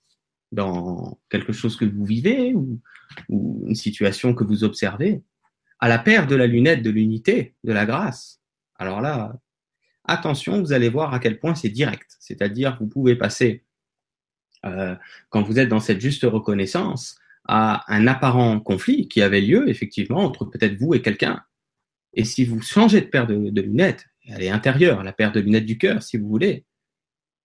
dans 0.53 1.21
quelque 1.29 1.53
chose 1.53 1.77
que 1.77 1.85
vous 1.85 2.05
vivez 2.05 2.55
ou, 2.55 2.81
une 3.29 3.75
situation 3.75 4.35
que 4.35 4.45
vous 4.45 4.63
observez, 4.63 5.23
à 5.81 5.89
la 5.89 5.99
paire 5.99 6.27
de 6.27 6.37
la 6.37 6.47
lunette 6.47 6.83
de 6.83 6.91
l'unité, 6.91 7.55
de 7.65 7.73
la 7.73 7.87
grâce, 7.87 8.41
alors 8.77 9.01
là, 9.01 9.37
attention, 10.05 10.61
vous 10.61 10.73
allez 10.73 10.89
voir 10.89 11.13
à 11.13 11.19
quel 11.19 11.39
point 11.39 11.55
c'est 11.55 11.69
direct. 11.69 12.17
C'est-à-dire, 12.21 12.77
vous 12.81 12.87
pouvez 12.87 13.17
passer, 13.17 13.65
euh, 14.65 14.95
quand 15.29 15.43
vous 15.43 15.59
êtes 15.59 15.69
dans 15.69 15.81
cette 15.81 16.01
juste 16.01 16.23
reconnaissance, 16.23 17.19
à 17.47 17.85
un 17.93 18.07
apparent 18.07 18.61
conflit 18.61 19.09
qui 19.09 19.23
avait 19.23 19.41
lieu, 19.41 19.69
effectivement, 19.69 20.21
entre 20.21 20.45
peut-être 20.45 20.77
vous 20.79 20.95
et 20.95 21.03
quelqu'un. 21.03 21.43
Et 22.15 22.25
si 22.25 22.45
vous 22.45 22.61
changez 22.61 23.01
de 23.01 23.07
paire 23.07 23.27
de, 23.27 23.61
lunettes, 23.61 24.07
elle 24.27 24.43
est 24.43 24.51
intérieure, 24.51 25.03
la 25.03 25.13
paire 25.13 25.33
de 25.33 25.41
lunettes 25.41 25.67
du 25.67 25.79
cœur, 25.79 26.03
si 26.03 26.17
vous 26.17 26.29
voulez, 26.29 26.65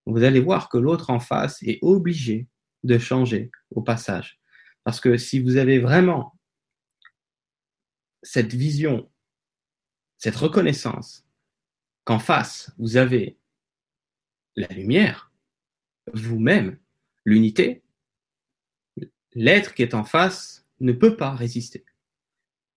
vous 0.06 0.24
allez 0.24 0.40
voir 0.40 0.70
que 0.70 0.78
l'autre 0.78 1.10
en 1.10 1.20
face 1.20 1.62
est 1.64 1.80
obligé 1.82 2.48
de 2.86 2.98
changer 2.98 3.52
au 3.72 3.82
passage. 3.82 4.40
Parce 4.84 5.00
que 5.00 5.18
si 5.18 5.40
vous 5.40 5.58
avez 5.58 5.80
vraiment 5.80 6.38
cette 8.22 8.54
vision, 8.54 9.12
cette 10.18 10.36
reconnaissance 10.36 11.26
qu'en 12.04 12.20
face, 12.20 12.72
vous 12.78 12.98
avez 12.98 13.38
la 14.56 14.68
lumière, 14.68 15.32
vous-même, 16.14 16.80
l'unité, 17.26 17.84
l'être 19.34 19.74
qui 19.74 19.82
est 19.82 19.94
en 19.94 20.04
face 20.04 20.66
ne 20.80 20.94
peut 20.94 21.18
pas 21.18 21.32
résister. 21.32 21.86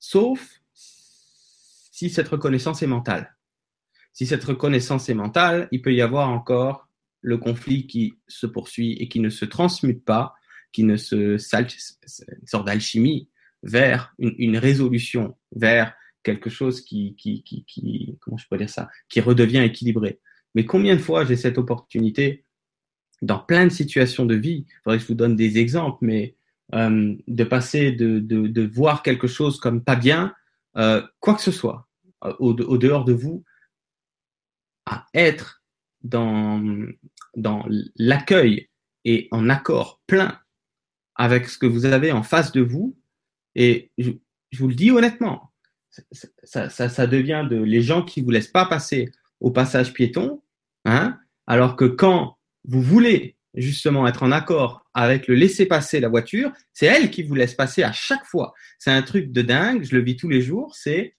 Sauf 0.00 0.60
si 0.72 2.10
cette 2.10 2.28
reconnaissance 2.28 2.82
est 2.82 2.86
mentale. 2.86 3.36
Si 4.12 4.26
cette 4.26 4.44
reconnaissance 4.44 5.08
est 5.08 5.14
mentale, 5.14 5.68
il 5.70 5.82
peut 5.82 5.94
y 5.94 6.00
avoir 6.00 6.28
encore 6.30 6.87
le 7.20 7.38
conflit 7.38 7.86
qui 7.86 8.14
se 8.28 8.46
poursuit 8.46 8.92
et 8.94 9.08
qui 9.08 9.20
ne 9.20 9.30
se 9.30 9.44
transmute 9.44 10.04
pas, 10.04 10.34
qui 10.72 10.84
ne 10.84 10.96
se 10.96 11.36
une 11.36 12.46
sorte 12.46 12.66
d'alchimie 12.66 13.28
vers 13.62 14.14
une, 14.18 14.56
résolution, 14.56 15.36
vers 15.52 15.94
quelque 16.22 16.50
chose 16.50 16.82
qui, 16.82 17.16
comment 18.20 18.36
je 18.36 18.46
peux 18.48 18.58
dire 18.58 18.70
ça, 18.70 18.88
qui 19.08 19.20
redevient 19.20 19.60
équilibré. 19.60 20.20
Mais 20.54 20.64
combien 20.64 20.94
de 20.94 21.00
fois 21.00 21.24
j'ai 21.24 21.36
cette 21.36 21.58
opportunité 21.58 22.44
dans 23.22 23.38
plein 23.38 23.64
de 23.64 23.72
situations 23.72 24.26
de 24.26 24.34
vie, 24.34 24.66
il 24.68 24.80
faudrait 24.84 24.98
que 24.98 25.02
je 25.02 25.08
vous 25.08 25.14
donne 25.14 25.36
des 25.36 25.58
exemples, 25.58 25.98
mais 26.02 26.36
euh, 26.74 27.16
de 27.26 27.44
passer 27.44 27.92
de, 27.92 28.20
de, 28.20 28.66
voir 28.66 29.02
quelque 29.02 29.26
chose 29.26 29.58
comme 29.58 29.82
pas 29.82 29.96
bien, 29.96 30.34
euh, 30.76 31.02
quoi 31.18 31.34
que 31.34 31.42
ce 31.42 31.50
soit, 31.50 31.88
euh, 32.24 32.34
au, 32.38 32.52
dehors 32.52 33.04
de 33.04 33.12
vous, 33.12 33.44
à 34.86 35.06
être 35.14 35.57
dans, 36.02 36.62
l'accueil 37.96 38.68
et 39.04 39.28
en 39.30 39.48
accord 39.48 40.00
plein 40.06 40.38
avec 41.14 41.48
ce 41.48 41.58
que 41.58 41.66
vous 41.66 41.84
avez 41.84 42.12
en 42.12 42.22
face 42.22 42.52
de 42.52 42.60
vous. 42.60 42.96
Et 43.54 43.90
je, 43.98 44.10
vous 44.58 44.68
le 44.68 44.74
dis 44.74 44.90
honnêtement, 44.90 45.52
ça, 46.42 46.68
ça, 46.68 47.06
devient 47.06 47.46
de 47.50 47.56
les 47.56 47.82
gens 47.82 48.04
qui 48.04 48.20
vous 48.20 48.30
laissent 48.30 48.48
pas 48.48 48.66
passer 48.66 49.10
au 49.40 49.50
passage 49.50 49.92
piéton, 49.92 50.42
hein, 50.84 51.18
alors 51.46 51.76
que 51.76 51.84
quand 51.84 52.38
vous 52.64 52.82
voulez 52.82 53.36
justement 53.54 54.06
être 54.06 54.22
en 54.22 54.30
accord 54.30 54.86
avec 54.94 55.26
le 55.26 55.34
laisser 55.34 55.66
passer 55.66 56.00
la 56.00 56.08
voiture, 56.08 56.52
c'est 56.72 56.86
elle 56.86 57.10
qui 57.10 57.22
vous 57.22 57.34
laisse 57.34 57.54
passer 57.54 57.82
à 57.82 57.92
chaque 57.92 58.24
fois. 58.24 58.54
C'est 58.78 58.90
un 58.90 59.02
truc 59.02 59.32
de 59.32 59.42
dingue, 59.42 59.84
je 59.84 59.96
le 59.96 60.02
vis 60.02 60.16
tous 60.16 60.28
les 60.28 60.42
jours, 60.42 60.74
c'est 60.76 61.16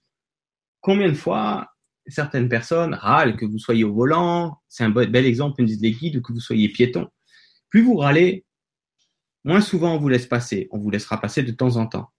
combien 0.80 1.08
de 1.08 1.14
fois 1.14 1.72
certaines 2.10 2.48
personnes 2.48 2.94
râlent 2.94 3.36
que 3.36 3.44
vous 3.44 3.58
soyez 3.58 3.84
au 3.84 3.92
volant, 3.92 4.60
c'est 4.68 4.84
un 4.84 4.90
bel 4.90 5.26
exemple, 5.26 5.60
une 5.60 5.66
des 5.66 5.92
guides, 5.92 6.22
que 6.22 6.32
vous 6.32 6.40
soyez 6.40 6.68
piéton. 6.68 7.08
Plus 7.68 7.82
vous 7.82 7.96
râlez, 7.96 8.44
moins 9.44 9.60
souvent 9.60 9.94
on 9.94 9.98
vous 9.98 10.08
laisse 10.08 10.26
passer, 10.26 10.68
on 10.70 10.78
vous 10.78 10.90
laissera 10.90 11.20
passer 11.20 11.42
de 11.42 11.52
temps 11.52 11.76
en 11.76 11.86
temps. 11.86 12.10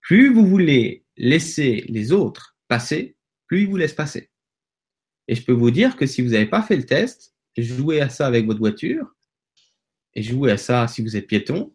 Plus 0.00 0.32
vous 0.32 0.46
voulez 0.46 1.04
laisser 1.16 1.84
les 1.88 2.12
autres 2.12 2.56
passer, 2.68 3.16
plus 3.46 3.62
ils 3.62 3.68
vous 3.68 3.76
laissent 3.76 3.94
passer. 3.94 4.30
Et 5.28 5.34
je 5.34 5.44
peux 5.44 5.52
vous 5.52 5.70
dire 5.70 5.96
que 5.96 6.06
si 6.06 6.22
vous 6.22 6.30
n'avez 6.30 6.46
pas 6.46 6.62
fait 6.62 6.76
le 6.76 6.86
test, 6.86 7.34
jouez 7.56 8.00
à 8.00 8.08
ça 8.08 8.26
avec 8.26 8.46
votre 8.46 8.58
voiture 8.58 9.14
et 10.14 10.22
jouez 10.22 10.52
à 10.52 10.56
ça 10.56 10.88
si 10.88 11.02
vous 11.02 11.16
êtes 11.16 11.26
piéton. 11.26 11.74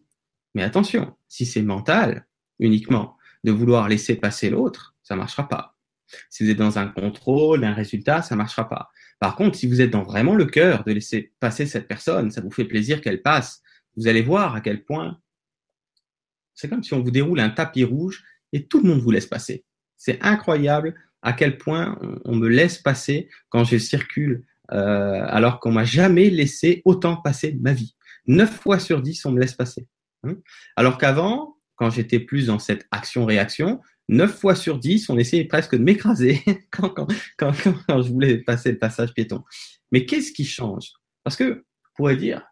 Mais 0.54 0.62
attention, 0.62 1.16
si 1.28 1.46
c'est 1.46 1.62
mental 1.62 2.26
uniquement 2.58 3.16
de 3.44 3.52
vouloir 3.52 3.88
laisser 3.88 4.16
passer 4.16 4.50
l'autre, 4.50 4.96
ça 5.02 5.14
ne 5.14 5.20
marchera 5.20 5.48
pas. 5.48 5.75
Si 6.30 6.44
vous 6.44 6.50
êtes 6.50 6.58
dans 6.58 6.78
un 6.78 6.86
contrôle, 6.86 7.64
un 7.64 7.74
résultat, 7.74 8.22
ça 8.22 8.34
ne 8.34 8.38
marchera 8.38 8.68
pas. 8.68 8.88
Par 9.18 9.36
contre, 9.36 9.56
si 9.56 9.66
vous 9.66 9.80
êtes 9.80 9.90
dans 9.90 10.02
vraiment 10.02 10.34
le 10.34 10.44
cœur 10.44 10.84
de 10.84 10.92
laisser 10.92 11.32
passer 11.40 11.66
cette 11.66 11.88
personne, 11.88 12.30
ça 12.30 12.40
vous 12.40 12.50
fait 12.50 12.64
plaisir 12.64 13.00
qu'elle 13.00 13.22
passe, 13.22 13.62
vous 13.96 14.08
allez 14.08 14.22
voir 14.22 14.54
à 14.54 14.60
quel 14.60 14.84
point 14.84 15.18
c'est 16.56 16.68
comme 16.68 16.82
si 16.82 16.94
on 16.94 17.02
vous 17.02 17.10
déroule 17.10 17.38
un 17.38 17.50
tapis 17.50 17.84
rouge 17.84 18.24
et 18.52 18.66
tout 18.66 18.82
le 18.82 18.88
monde 18.88 19.00
vous 19.00 19.10
laisse 19.10 19.26
passer. 19.26 19.64
C'est 19.96 20.20
incroyable 20.22 20.94
à 21.22 21.32
quel 21.32 21.58
point 21.58 21.98
on, 22.24 22.34
me 22.34 22.48
laisse 22.48 22.78
passer 22.78 23.28
quand 23.48 23.64
je 23.64 23.78
circule, 23.78 24.44
euh, 24.72 25.24
alors 25.28 25.60
qu'on 25.60 25.72
m'a 25.72 25.84
jamais 25.84 26.30
laissé 26.30 26.82
autant 26.84 27.16
passer 27.16 27.52
de 27.52 27.62
ma 27.62 27.72
vie. 27.72 27.94
Neuf 28.26 28.50
fois 28.60 28.78
sur 28.78 29.02
dix, 29.02 29.24
on 29.24 29.32
me 29.32 29.40
laisse 29.40 29.54
passer. 29.54 29.86
Hein. 30.24 30.34
alors 30.76 30.96
qu'avant, 30.98 31.56
quand 31.76 31.90
j'étais 31.90 32.18
plus 32.18 32.46
dans 32.46 32.58
cette 32.58 32.86
action-réaction, 32.90 33.80
9 34.08 34.38
fois 34.38 34.54
sur 34.54 34.78
10, 34.78 35.10
on 35.10 35.18
essayait 35.18 35.44
presque 35.44 35.74
de 35.74 35.82
m'écraser 35.82 36.42
quand, 36.70 36.90
quand, 36.90 37.06
quand, 37.36 37.52
quand, 37.86 38.02
je 38.02 38.12
voulais 38.12 38.38
passer 38.38 38.72
le 38.72 38.78
passage 38.78 39.12
piéton. 39.12 39.44
Mais 39.90 40.06
qu'est-ce 40.06 40.32
qui 40.32 40.44
change? 40.44 40.92
Parce 41.24 41.36
que, 41.36 41.64
on 41.64 41.96
pourrait 41.96 42.16
dire, 42.16 42.42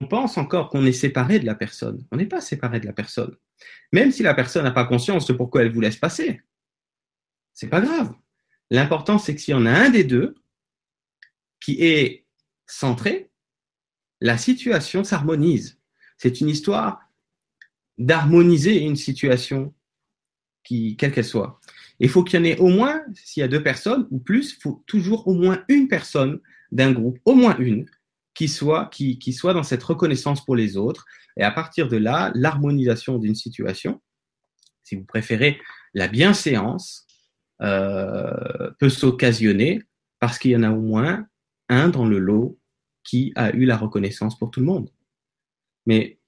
on 0.00 0.08
pense 0.08 0.36
encore 0.36 0.68
qu'on 0.68 0.84
est 0.84 0.92
séparé 0.92 1.38
de 1.38 1.46
la 1.46 1.54
personne. 1.54 2.06
On 2.10 2.16
n'est 2.16 2.26
pas 2.26 2.40
séparé 2.40 2.80
de 2.80 2.86
la 2.86 2.92
personne. 2.92 3.34
Même 3.92 4.12
si 4.12 4.22
la 4.22 4.34
personne 4.34 4.64
n'a 4.64 4.70
pas 4.70 4.84
conscience 4.84 5.26
de 5.26 5.32
pourquoi 5.32 5.62
elle 5.62 5.72
vous 5.72 5.80
laisse 5.80 5.96
passer. 5.96 6.42
C'est 7.54 7.68
pas 7.68 7.80
grave. 7.80 8.12
L'important, 8.70 9.18
c'est 9.18 9.34
que 9.34 9.40
s'il 9.40 9.52
y 9.52 9.56
en 9.56 9.64
a 9.64 9.70
un 9.70 9.90
des 9.90 10.04
deux 10.04 10.34
qui 11.60 11.82
est 11.82 12.26
centré, 12.66 13.30
la 14.20 14.36
situation 14.36 15.04
s'harmonise. 15.04 15.80
C'est 16.18 16.40
une 16.40 16.48
histoire 16.48 17.00
d'harmoniser 17.96 18.82
une 18.82 18.96
situation 18.96 19.74
quelle 20.98 21.12
qu'elle 21.12 21.24
soit. 21.24 21.60
Il 21.98 22.08
faut 22.08 22.24
qu'il 22.24 22.38
y 22.38 22.42
en 22.42 22.44
ait 22.44 22.58
au 22.58 22.68
moins, 22.68 23.02
s'il 23.14 23.40
y 23.40 23.44
a 23.44 23.48
deux 23.48 23.62
personnes 23.62 24.06
ou 24.10 24.18
plus, 24.18 24.52
il 24.52 24.60
faut 24.60 24.82
toujours 24.86 25.26
au 25.26 25.34
moins 25.34 25.64
une 25.68 25.88
personne 25.88 26.40
d'un 26.72 26.92
groupe, 26.92 27.18
au 27.24 27.34
moins 27.34 27.56
une, 27.58 27.86
qui 28.34 28.48
soit, 28.48 28.90
qui, 28.90 29.32
soit 29.32 29.54
dans 29.54 29.62
cette 29.62 29.82
reconnaissance 29.82 30.44
pour 30.44 30.56
les 30.56 30.76
autres. 30.76 31.06
Et 31.36 31.42
à 31.42 31.50
partir 31.50 31.88
de 31.88 31.96
là, 31.96 32.32
l'harmonisation 32.34 33.18
d'une 33.18 33.34
situation, 33.34 34.02
si 34.82 34.96
vous 34.96 35.04
préférez, 35.04 35.58
la 35.94 36.08
bienséance, 36.08 37.06
euh, 37.62 38.70
peut 38.78 38.90
s'occasionner 38.90 39.82
parce 40.20 40.38
qu'il 40.38 40.50
y 40.50 40.56
en 40.56 40.62
a 40.62 40.70
au 40.70 40.80
moins 40.80 41.26
un 41.70 41.88
dans 41.88 42.06
le 42.06 42.18
lot 42.18 42.58
qui 43.02 43.32
a 43.34 43.54
eu 43.54 43.64
la 43.64 43.78
reconnaissance 43.78 44.38
pour 44.38 44.50
tout 44.50 44.60
le 44.60 44.66
monde. 44.66 44.90
Mais 45.86 46.18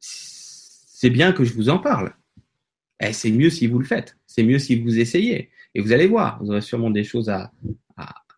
c'est 0.00 1.10
bien 1.10 1.32
que 1.32 1.44
je 1.44 1.52
vous 1.54 1.68
en 1.68 1.78
parle 1.78 2.14
eh, 3.02 3.12
c'est 3.12 3.30
mieux 3.30 3.50
si 3.50 3.66
vous 3.66 3.78
le 3.78 3.84
faites. 3.84 4.16
C'est 4.26 4.44
mieux 4.44 4.58
si 4.58 4.80
vous 4.80 4.98
essayez. 4.98 5.50
Et 5.74 5.80
vous 5.80 5.92
allez 5.92 6.06
voir, 6.06 6.38
vous 6.42 6.50
aurez 6.50 6.60
sûrement 6.60 6.90
des 6.90 7.04
choses 7.04 7.28
à, 7.28 7.50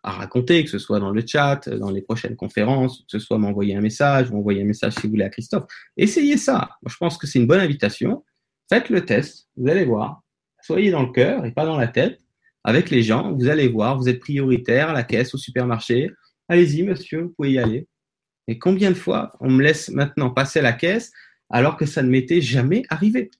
raconter, 0.03 0.63
que 0.63 0.69
ce 0.69 0.77
soit 0.77 0.99
dans 0.99 1.09
le 1.09 1.23
chat, 1.25 1.67
dans 1.67 1.89
les 1.89 2.01
prochaines 2.01 2.35
conférences, 2.35 2.99
que 2.99 3.17
ce 3.17 3.19
soit 3.19 3.39
m'envoyer 3.39 3.75
un 3.75 3.81
message 3.81 4.29
ou 4.29 4.37
envoyer 4.37 4.61
un 4.61 4.65
message 4.65 4.93
si 4.93 5.07
vous 5.07 5.09
voulez 5.09 5.23
à 5.23 5.29
Christophe. 5.29 5.65
Essayez 5.97 6.37
ça. 6.37 6.69
Je 6.85 6.95
pense 6.97 7.17
que 7.17 7.25
c'est 7.25 7.39
une 7.39 7.47
bonne 7.47 7.59
invitation. 7.59 8.23
Faites 8.69 8.89
le 8.89 9.03
test, 9.03 9.49
vous 9.57 9.67
allez 9.67 9.83
voir. 9.83 10.21
Soyez 10.61 10.91
dans 10.91 11.01
le 11.01 11.11
cœur 11.11 11.43
et 11.43 11.51
pas 11.51 11.65
dans 11.65 11.77
la 11.77 11.87
tête. 11.87 12.19
Avec 12.63 12.91
les 12.91 13.01
gens, 13.01 13.33
vous 13.33 13.47
allez 13.47 13.67
voir, 13.67 13.97
vous 13.97 14.07
êtes 14.07 14.19
prioritaire 14.19 14.89
à 14.89 14.93
la 14.93 15.03
caisse, 15.03 15.33
au 15.33 15.39
supermarché. 15.39 16.11
Allez-y, 16.49 16.83
monsieur, 16.83 17.23
vous 17.23 17.29
pouvez 17.29 17.53
y 17.53 17.57
aller. 17.57 17.87
Et 18.47 18.59
combien 18.59 18.91
de 18.91 18.95
fois 18.95 19.31
on 19.39 19.49
me 19.49 19.63
laisse 19.63 19.89
maintenant 19.89 20.29
passer 20.29 20.61
la 20.61 20.73
caisse 20.73 21.11
alors 21.49 21.77
que 21.77 21.87
ça 21.87 22.03
ne 22.03 22.09
m'était 22.09 22.41
jamais 22.41 22.83
arrivé? 22.89 23.31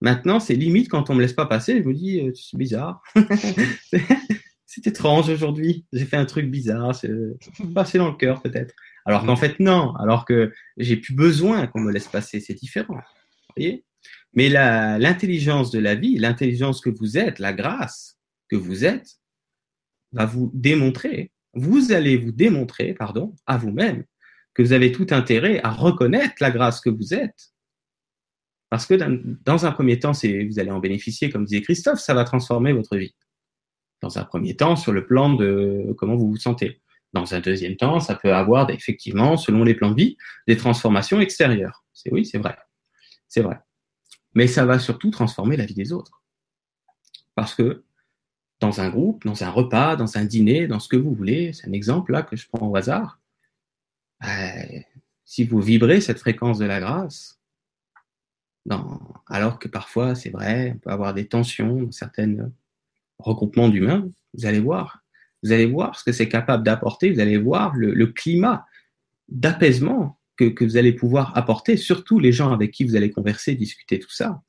Maintenant, 0.00 0.40
c'est 0.40 0.54
limite 0.54 0.88
quand 0.88 1.10
on 1.10 1.14
me 1.14 1.22
laisse 1.22 1.32
pas 1.32 1.46
passer, 1.46 1.82
je 1.82 1.88
me 1.88 1.94
dis, 1.94 2.20
euh, 2.20 2.32
c'est 2.34 2.56
bizarre. 2.56 3.02
c'est 4.66 4.86
étrange 4.86 5.28
aujourd'hui. 5.30 5.86
J'ai 5.92 6.04
fait 6.04 6.16
un 6.16 6.26
truc 6.26 6.50
bizarre. 6.50 6.94
C'est 6.94 7.10
passé 7.74 7.98
dans 7.98 8.10
le 8.10 8.16
cœur 8.16 8.42
peut-être. 8.42 8.74
Alors 9.06 9.24
qu'en 9.24 9.36
fait, 9.36 9.58
non. 9.60 9.94
Alors 9.96 10.24
que 10.24 10.52
j'ai 10.76 10.96
plus 10.96 11.14
besoin 11.14 11.66
qu'on 11.66 11.80
me 11.80 11.92
laisse 11.92 12.08
passer. 12.08 12.40
C'est 12.40 12.54
différent. 12.54 13.00
voyez? 13.56 13.84
Mais 14.34 14.50
l'intelligence 14.50 15.70
de 15.70 15.78
la 15.78 15.94
vie, 15.94 16.18
l'intelligence 16.18 16.80
que 16.82 16.90
vous 16.90 17.16
êtes, 17.16 17.38
la 17.38 17.54
grâce 17.54 18.18
que 18.50 18.56
vous 18.56 18.84
êtes, 18.84 19.16
va 20.12 20.26
vous 20.26 20.50
démontrer, 20.54 21.32
vous 21.54 21.92
allez 21.92 22.16
vous 22.16 22.32
démontrer, 22.32 22.94
pardon, 22.94 23.34
à 23.46 23.56
vous-même, 23.56 24.04
que 24.54 24.62
vous 24.62 24.72
avez 24.72 24.92
tout 24.92 25.06
intérêt 25.10 25.60
à 25.62 25.70
reconnaître 25.70 26.34
la 26.40 26.50
grâce 26.50 26.80
que 26.80 26.90
vous 26.90 27.14
êtes 27.14 27.55
parce 28.70 28.86
que 28.86 28.94
dans 29.44 29.66
un 29.66 29.72
premier 29.72 29.98
temps, 29.98 30.12
vous 30.12 30.58
allez 30.58 30.70
en 30.70 30.80
bénéficier, 30.80 31.30
comme 31.30 31.44
disait 31.44 31.62
Christophe, 31.62 32.00
ça 32.00 32.14
va 32.14 32.24
transformer 32.24 32.72
votre 32.72 32.96
vie. 32.96 33.14
Dans 34.02 34.18
un 34.18 34.24
premier 34.24 34.56
temps, 34.56 34.76
sur 34.76 34.92
le 34.92 35.06
plan 35.06 35.32
de 35.34 35.94
comment 35.96 36.16
vous 36.16 36.28
vous 36.28 36.36
sentez. 36.36 36.80
Dans 37.12 37.34
un 37.34 37.40
deuxième 37.40 37.76
temps, 37.76 38.00
ça 38.00 38.14
peut 38.14 38.34
avoir 38.34 38.68
effectivement, 38.70 39.36
selon 39.36 39.64
les 39.64 39.74
plans 39.74 39.90
de 39.90 39.96
vie, 39.96 40.16
des 40.46 40.56
transformations 40.56 41.20
extérieures. 41.20 41.84
C'est 41.92 42.12
oui, 42.12 42.26
c'est 42.26 42.38
vrai. 42.38 42.56
C'est 43.28 43.40
vrai. 43.40 43.58
Mais 44.34 44.48
ça 44.48 44.66
va 44.66 44.78
surtout 44.78 45.10
transformer 45.10 45.56
la 45.56 45.64
vie 45.64 45.74
des 45.74 45.92
autres. 45.92 46.22
Parce 47.34 47.54
que 47.54 47.84
dans 48.60 48.80
un 48.80 48.90
groupe, 48.90 49.24
dans 49.24 49.44
un 49.44 49.50
repas, 49.50 49.96
dans 49.96 50.18
un 50.18 50.24
dîner, 50.24 50.66
dans 50.66 50.80
ce 50.80 50.88
que 50.88 50.96
vous 50.96 51.14
voulez, 51.14 51.52
c'est 51.52 51.68
un 51.68 51.72
exemple 51.72 52.12
là 52.12 52.22
que 52.22 52.36
je 52.36 52.48
prends 52.48 52.66
au 52.66 52.76
hasard. 52.76 53.20
Euh, 54.24 54.80
si 55.24 55.44
vous 55.44 55.60
vibrez 55.60 56.00
cette 56.00 56.18
fréquence 56.18 56.58
de 56.58 56.64
la 56.64 56.80
grâce, 56.80 57.35
alors 59.28 59.58
que 59.58 59.68
parfois, 59.68 60.14
c'est 60.14 60.30
vrai, 60.30 60.72
on 60.74 60.78
peut 60.78 60.90
avoir 60.90 61.14
des 61.14 61.26
tensions 61.26 61.82
dans 61.82 61.92
certains 61.92 62.50
regroupements 63.18 63.68
d'humains. 63.68 64.08
Vous 64.34 64.46
allez 64.46 64.60
voir. 64.60 65.02
Vous 65.42 65.52
allez 65.52 65.66
voir 65.66 65.98
ce 65.98 66.04
que 66.04 66.12
c'est 66.12 66.28
capable 66.28 66.64
d'apporter. 66.64 67.12
Vous 67.12 67.20
allez 67.20 67.36
voir 67.36 67.74
le, 67.76 68.06
climat 68.06 68.66
d'apaisement 69.28 70.18
que, 70.36 70.44
que, 70.44 70.64
vous 70.64 70.76
allez 70.76 70.92
pouvoir 70.92 71.36
apporter, 71.36 71.76
surtout 71.76 72.18
les 72.18 72.32
gens 72.32 72.52
avec 72.52 72.72
qui 72.72 72.84
vous 72.84 72.96
allez 72.96 73.10
converser, 73.10 73.54
discuter, 73.54 73.98
tout 73.98 74.10
ça. 74.10 74.42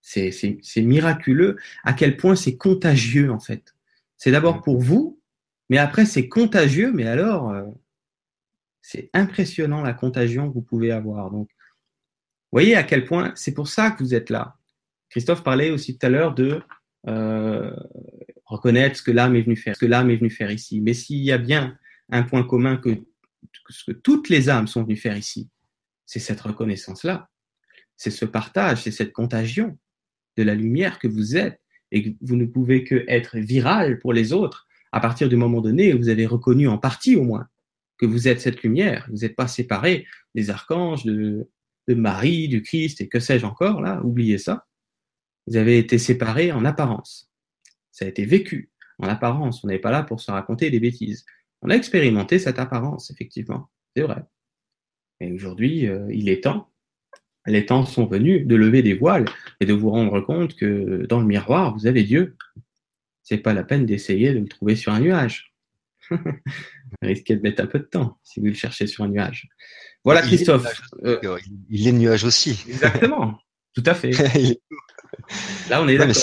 C'est 0.00 0.82
miraculeux 0.82 1.56
à 1.82 1.92
quel 1.92 2.16
point 2.16 2.36
c'est 2.36 2.56
contagieux, 2.56 3.32
en 3.32 3.40
fait. 3.40 3.74
C'est 4.16 4.30
d'abord 4.30 4.62
pour 4.62 4.80
vous, 4.80 5.20
mais 5.68 5.78
après, 5.78 6.06
c'est 6.06 6.28
contagieux, 6.28 6.92
mais 6.92 7.06
alors, 7.06 7.50
euh, 7.50 7.64
c'est 8.82 9.10
impressionnant 9.12 9.82
la 9.82 9.92
contagion 9.92 10.48
que 10.48 10.54
vous 10.54 10.62
pouvez 10.62 10.92
avoir. 10.92 11.30
Donc, 11.32 11.50
voyez 12.52 12.76
à 12.76 12.82
quel 12.82 13.04
point 13.04 13.32
c'est 13.34 13.54
pour 13.54 13.68
ça 13.68 13.90
que 13.90 14.02
vous 14.02 14.14
êtes 14.14 14.30
là. 14.30 14.56
Christophe 15.10 15.42
parlait 15.42 15.70
aussi 15.70 15.98
tout 15.98 16.06
à 16.06 16.10
l'heure 16.10 16.34
de 16.34 16.60
euh, 17.08 17.74
reconnaître 18.44 18.96
ce 18.96 19.02
que 19.02 19.10
l'âme 19.10 19.36
est 19.36 19.42
venue 19.42 19.56
faire, 19.56 19.74
ce 19.74 19.80
que 19.80 19.86
l'âme 19.86 20.10
est 20.10 20.16
venue 20.16 20.30
faire 20.30 20.50
ici. 20.50 20.80
Mais 20.80 20.94
s'il 20.94 21.22
y 21.22 21.32
a 21.32 21.38
bien 21.38 21.76
un 22.10 22.22
point 22.22 22.42
commun 22.42 22.76
que, 22.76 22.90
ce 23.68 23.84
que 23.84 23.92
toutes 23.92 24.28
les 24.28 24.48
âmes 24.48 24.66
sont 24.66 24.82
venues 24.82 24.96
faire 24.96 25.16
ici, 25.16 25.48
c'est 26.04 26.20
cette 26.20 26.40
reconnaissance-là. 26.40 27.28
C'est 27.96 28.10
ce 28.10 28.24
partage, 28.24 28.82
c'est 28.82 28.90
cette 28.90 29.12
contagion 29.12 29.78
de 30.36 30.42
la 30.42 30.54
lumière 30.54 30.98
que 30.98 31.08
vous 31.08 31.36
êtes 31.36 31.60
et 31.90 32.02
que 32.02 32.16
vous 32.20 32.36
ne 32.36 32.46
pouvez 32.46 32.84
que 32.84 33.04
être 33.08 33.38
viral 33.38 33.98
pour 33.98 34.12
les 34.12 34.32
autres 34.32 34.66
à 34.92 35.00
partir 35.00 35.28
du 35.28 35.36
moment 35.36 35.60
donné 35.60 35.94
où 35.94 35.98
vous 35.98 36.08
avez 36.08 36.26
reconnu 36.26 36.68
en 36.68 36.78
partie 36.78 37.16
au 37.16 37.22
moins 37.22 37.48
que 37.98 38.06
vous 38.06 38.28
êtes 38.28 38.40
cette 38.40 38.62
lumière. 38.62 39.06
Vous 39.10 39.18
n'êtes 39.18 39.36
pas 39.36 39.48
séparé 39.48 40.06
des 40.34 40.50
archanges, 40.50 41.04
de, 41.04 41.48
de 41.88 41.94
Marie, 41.94 42.48
du 42.48 42.62
Christ 42.62 43.00
et 43.00 43.08
que 43.08 43.20
sais-je 43.20 43.46
encore, 43.46 43.80
là, 43.80 44.00
oubliez 44.04 44.38
ça. 44.38 44.66
Vous 45.46 45.56
avez 45.56 45.78
été 45.78 45.98
séparés 45.98 46.52
en 46.52 46.64
apparence. 46.64 47.30
Ça 47.92 48.04
a 48.04 48.08
été 48.08 48.24
vécu 48.24 48.70
en 48.98 49.08
apparence. 49.08 49.62
On 49.64 49.68
n'est 49.68 49.78
pas 49.78 49.90
là 49.90 50.02
pour 50.02 50.20
se 50.20 50.30
raconter 50.30 50.70
des 50.70 50.80
bêtises. 50.80 51.24
On 51.62 51.70
a 51.70 51.74
expérimenté 51.74 52.38
cette 52.38 52.58
apparence, 52.58 53.10
effectivement. 53.10 53.70
C'est 53.94 54.02
vrai. 54.02 54.22
Et 55.20 55.32
aujourd'hui, 55.32 55.86
euh, 55.86 56.06
il 56.12 56.28
est 56.28 56.42
temps, 56.42 56.70
les 57.46 57.64
temps 57.64 57.86
sont 57.86 58.06
venus 58.06 58.46
de 58.46 58.56
lever 58.56 58.82
des 58.82 58.94
voiles 58.94 59.26
et 59.60 59.66
de 59.66 59.72
vous 59.72 59.90
rendre 59.90 60.20
compte 60.20 60.56
que 60.56 61.06
dans 61.08 61.20
le 61.20 61.26
miroir, 61.26 61.74
vous 61.74 61.86
avez 61.86 62.02
Dieu. 62.02 62.36
C'est 63.22 63.38
pas 63.38 63.54
la 63.54 63.64
peine 63.64 63.86
d'essayer 63.86 64.32
de 64.34 64.40
le 64.40 64.48
trouver 64.48 64.76
sur 64.76 64.92
un 64.92 65.00
nuage. 65.00 65.54
vous 66.10 66.18
risquez 67.02 67.36
de 67.36 67.42
mettre 67.42 67.62
un 67.62 67.66
peu 67.66 67.78
de 67.78 67.84
temps 67.84 68.18
si 68.22 68.40
vous 68.40 68.46
le 68.46 68.54
cherchez 68.54 68.86
sur 68.86 69.04
un 69.04 69.08
nuage. 69.08 69.48
Voilà, 70.06 70.22
Christophe. 70.22 70.64
Euh, 71.04 71.38
il 71.68 71.88
est 71.88 71.92
nuage 71.92 72.22
aussi. 72.22 72.64
Exactement. 72.68 73.40
Tout 73.74 73.82
à 73.84 73.94
fait. 73.94 74.10
Là, 75.68 75.82
on 75.82 75.88
est 75.88 75.98
d'accord. 75.98 76.14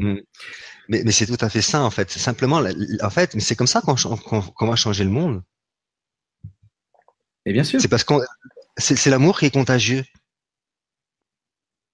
Mm. 0.00 0.16
Mais, 0.88 1.12
c'est 1.12 1.26
tout 1.26 1.38
à 1.40 1.48
fait 1.48 1.62
ça, 1.62 1.82
en 1.82 1.90
fait. 1.90 2.10
C'est 2.10 2.18
simplement, 2.18 2.60
en 3.02 3.10
fait, 3.10 3.40
c'est 3.40 3.54
comme 3.54 3.68
ça 3.68 3.82
qu'on 3.82 4.66
va 4.66 4.74
changer 4.76 5.04
le 5.04 5.10
monde. 5.10 5.42
Et 7.46 7.52
bien 7.52 7.62
sûr. 7.62 7.80
C'est 7.80 7.86
parce 7.86 8.02
que 8.02 8.14
c'est 8.76 9.10
l'amour 9.10 9.38
qui 9.38 9.46
est 9.46 9.50
contagieux. 9.54 10.04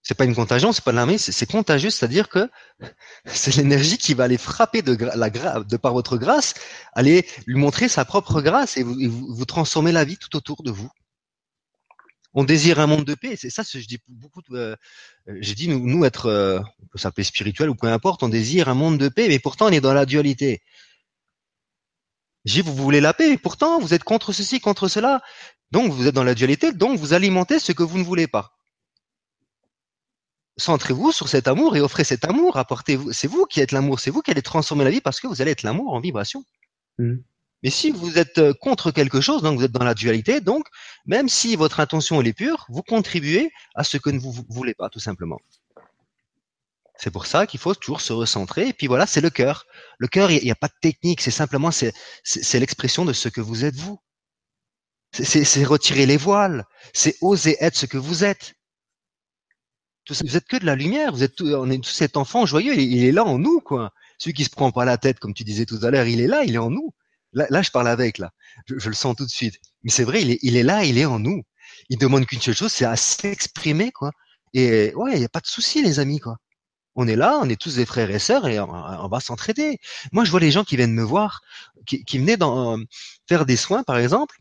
C'est 0.08 0.14
pas 0.14 0.24
une 0.24 0.34
contagion, 0.34 0.72
c'est 0.72 0.82
pas 0.82 0.92
de 0.92 0.96
l'armée, 0.96 1.18
c'est 1.18 1.44
contagieux, 1.44 1.90
c'est-à-dire 1.90 2.30
que 2.30 2.48
c'est 3.26 3.54
l'énergie 3.56 3.98
qui 3.98 4.14
va 4.14 4.24
aller 4.24 4.38
frapper 4.38 4.80
de, 4.80 4.96
la 5.04 5.28
de 5.28 5.76
par 5.76 5.92
votre 5.92 6.16
grâce, 6.16 6.54
aller 6.94 7.26
lui 7.46 7.56
montrer 7.56 7.90
sa 7.90 8.06
propre 8.06 8.40
grâce 8.40 8.78
et 8.78 8.82
vous, 8.82 8.96
vous, 9.10 9.44
transformer 9.44 9.92
la 9.92 10.04
vie 10.04 10.16
tout 10.16 10.34
autour 10.34 10.62
de 10.62 10.70
vous. 10.70 10.88
On 12.32 12.42
désire 12.42 12.80
un 12.80 12.86
monde 12.86 13.04
de 13.04 13.14
paix, 13.14 13.36
c'est 13.36 13.50
ça, 13.50 13.62
je 13.62 13.86
dis 13.86 13.98
beaucoup. 14.08 14.40
Euh, 14.52 14.76
j'ai 15.40 15.54
dit 15.54 15.68
nous, 15.68 15.86
nous 15.86 16.06
être, 16.06 16.24
euh, 16.24 16.60
on 16.82 16.86
peut 16.86 16.98
s'appeler 16.98 17.24
spirituel 17.24 17.68
ou 17.68 17.74
peu 17.74 17.88
importe, 17.88 18.22
on 18.22 18.30
désire 18.30 18.70
un 18.70 18.74
monde 18.74 18.96
de 18.96 19.10
paix, 19.10 19.28
mais 19.28 19.38
pourtant 19.38 19.66
on 19.66 19.72
est 19.72 19.82
dans 19.82 19.92
la 19.92 20.06
dualité. 20.06 20.62
J'ai 22.46 22.62
vous 22.62 22.74
voulez 22.74 23.02
la 23.02 23.12
paix, 23.12 23.36
pourtant 23.36 23.78
vous 23.78 23.92
êtes 23.92 24.04
contre 24.04 24.32
ceci, 24.32 24.58
contre 24.58 24.88
cela. 24.88 25.20
Donc 25.70 25.92
vous 25.92 26.06
êtes 26.06 26.14
dans 26.14 26.24
la 26.24 26.34
dualité, 26.34 26.72
donc 26.72 26.98
vous 26.98 27.12
alimentez 27.12 27.58
ce 27.58 27.72
que 27.72 27.82
vous 27.82 27.98
ne 27.98 28.04
voulez 28.04 28.26
pas 28.26 28.57
centrez-vous 30.58 31.12
sur 31.12 31.28
cet 31.28 31.48
amour 31.48 31.76
et 31.76 31.80
offrez 31.80 32.04
cet 32.04 32.24
amour, 32.24 32.56
apportez-vous. 32.56 33.12
C'est 33.12 33.28
vous 33.28 33.46
qui 33.46 33.60
êtes 33.60 33.72
l'amour, 33.72 34.00
c'est 34.00 34.10
vous 34.10 34.22
qui 34.22 34.30
allez 34.30 34.42
transformer 34.42 34.84
la 34.84 34.90
vie 34.90 35.00
parce 35.00 35.20
que 35.20 35.26
vous 35.26 35.40
allez 35.40 35.52
être 35.52 35.62
l'amour 35.62 35.94
en 35.94 36.00
vibration. 36.00 36.44
Mm. 36.98 37.16
Mais 37.62 37.70
si 37.70 37.90
vous 37.90 38.18
êtes 38.18 38.38
euh, 38.38 38.52
contre 38.54 38.90
quelque 38.92 39.20
chose, 39.20 39.42
donc 39.42 39.58
vous 39.58 39.64
êtes 39.64 39.72
dans 39.72 39.84
la 39.84 39.94
dualité, 39.94 40.40
donc 40.40 40.66
même 41.06 41.28
si 41.28 41.56
votre 41.56 41.80
intention 41.80 42.20
est 42.22 42.32
pure, 42.32 42.66
vous 42.68 42.82
contribuez 42.82 43.50
à 43.74 43.82
ce 43.82 43.96
que 43.96 44.10
vous 44.10 44.32
ne 44.32 44.52
voulez 44.54 44.74
pas, 44.74 44.88
tout 44.88 45.00
simplement. 45.00 45.38
C'est 46.96 47.12
pour 47.12 47.26
ça 47.26 47.46
qu'il 47.46 47.60
faut 47.60 47.74
toujours 47.74 48.00
se 48.00 48.12
recentrer. 48.12 48.68
Et 48.68 48.72
puis 48.72 48.88
voilà, 48.88 49.06
c'est 49.06 49.20
le 49.20 49.30
cœur. 49.30 49.66
Le 49.98 50.08
cœur, 50.08 50.32
il 50.32 50.42
n'y 50.42 50.50
a, 50.50 50.56
pas 50.56 50.66
de 50.66 50.74
technique. 50.80 51.20
C'est 51.20 51.30
simplement, 51.30 51.70
c'est 51.70 52.58
l'expression 52.58 53.04
de 53.04 53.12
ce 53.12 53.28
que 53.28 53.40
vous 53.40 53.64
êtes 53.64 53.76
vous. 53.76 54.00
C'est 55.12 55.64
retirer 55.64 56.06
les 56.06 56.16
voiles. 56.16 56.64
C'est 56.92 57.16
oser 57.20 57.56
être 57.60 57.76
ce 57.76 57.86
que 57.86 57.98
vous 57.98 58.24
êtes 58.24 58.54
vous 60.10 60.36
êtes 60.36 60.46
que 60.46 60.56
de 60.56 60.66
la 60.66 60.74
lumière, 60.74 61.12
vous 61.12 61.22
êtes 61.22 61.36
tout, 61.36 61.46
on 61.46 61.70
est 61.70 61.82
tout 61.82 61.90
cet 61.90 62.16
enfant 62.16 62.46
joyeux, 62.46 62.76
il, 62.76 63.04
est 63.04 63.12
là 63.12 63.24
en 63.24 63.38
nous, 63.38 63.60
quoi. 63.60 63.92
Celui 64.18 64.32
qui 64.34 64.44
se 64.44 64.50
prend 64.50 64.70
pas 64.70 64.84
la 64.84 64.98
tête, 64.98 65.18
comme 65.18 65.34
tu 65.34 65.44
disais 65.44 65.66
tout 65.66 65.78
à 65.82 65.90
l'heure, 65.90 66.06
il 66.06 66.20
est 66.20 66.26
là, 66.26 66.44
il 66.44 66.54
est 66.54 66.58
en 66.58 66.70
nous. 66.70 66.92
Là, 67.32 67.62
je 67.62 67.70
parle 67.70 67.88
avec, 67.88 68.18
là. 68.18 68.32
Je, 68.66 68.88
le 68.88 68.94
sens 68.94 69.14
tout 69.16 69.26
de 69.26 69.30
suite. 69.30 69.56
Mais 69.82 69.90
c'est 69.90 70.04
vrai, 70.04 70.22
il 70.22 70.56
est, 70.56 70.62
là, 70.62 70.84
il 70.84 70.98
est 70.98 71.04
en 71.04 71.18
nous. 71.18 71.42
Il 71.90 71.98
demande 71.98 72.26
qu'une 72.26 72.40
seule 72.40 72.54
chose, 72.54 72.72
c'est 72.72 72.86
à 72.86 72.96
s'exprimer, 72.96 73.92
quoi. 73.92 74.10
Et 74.54 74.94
ouais, 74.94 75.12
il 75.12 75.18
n'y 75.18 75.24
a 75.24 75.28
pas 75.28 75.40
de 75.40 75.46
souci, 75.46 75.82
les 75.82 76.00
amis, 76.00 76.20
quoi. 76.20 76.36
On 76.94 77.06
est 77.06 77.16
là, 77.16 77.38
on 77.40 77.48
est 77.48 77.60
tous 77.60 77.76
des 77.76 77.86
frères 77.86 78.10
et 78.10 78.18
sœurs 78.18 78.48
et 78.48 78.58
on, 78.58 79.08
va 79.08 79.20
s'entraider. 79.20 79.78
Moi, 80.10 80.24
je 80.24 80.30
vois 80.30 80.40
les 80.40 80.50
gens 80.50 80.64
qui 80.64 80.76
viennent 80.76 80.94
me 80.94 81.02
voir, 81.02 81.42
qui, 81.86 82.18
venaient 82.18 82.38
faire 83.28 83.46
des 83.46 83.56
soins, 83.56 83.84
par 83.84 83.98
exemple, 83.98 84.36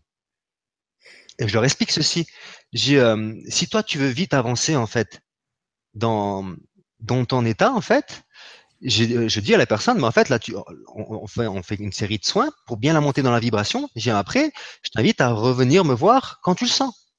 et 1.40 1.48
je 1.48 1.54
leur 1.54 1.66
explique 1.66 1.92
ceci. 1.92 2.26
J'ai, 2.74 3.00
euh, 3.00 3.34
si 3.48 3.68
toi, 3.68 3.84
tu 3.84 3.98
veux 3.98 4.08
vite 4.08 4.34
avancer, 4.34 4.76
en 4.76 4.88
fait, 4.88 5.22
dans, 5.98 6.56
dans 7.00 7.26
ton 7.26 7.46
état, 7.46 7.74
en 7.74 7.82
fait, 7.82 8.24
je, 8.82 9.28
je, 9.28 9.40
dis 9.40 9.54
à 9.56 9.58
la 9.58 9.66
personne, 9.66 9.98
mais 9.98 10.06
en 10.06 10.12
fait, 10.12 10.30
là, 10.30 10.40
tu, 10.40 10.56
on, 10.96 11.28
fait, 11.28 11.48
on 11.48 11.64
fait 11.64 11.76
une 11.76 11.92
série 11.92 12.20
de 12.20 12.26
soins 12.26 12.50
pour 12.68 12.78
bien 12.78 12.94
la 12.94 13.02
monter 13.02 13.22
dans 13.24 13.32
la 13.32 13.40
vibration. 13.40 13.90
J'ai 13.96 14.12
après, 14.12 14.52
je 14.84 14.90
t'invite 14.92 15.20
à 15.22 15.32
revenir 15.32 15.84
me 15.84 15.94
voir 15.94 16.40
quand 16.44 16.56
tu 16.56 16.66
le 16.66 16.70
sens. 16.70 17.12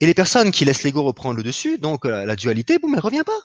Et 0.00 0.06
les 0.06 0.14
personnes 0.14 0.50
qui 0.50 0.64
laissent 0.64 0.82
l'ego 0.84 1.02
reprendre 1.02 1.36
le 1.36 1.42
dessus, 1.42 1.78
donc 1.78 2.04
la, 2.04 2.24
la 2.24 2.36
dualité, 2.36 2.78
boum, 2.78 2.94
elle 2.94 3.00
revient 3.00 3.24
pas. 3.26 3.38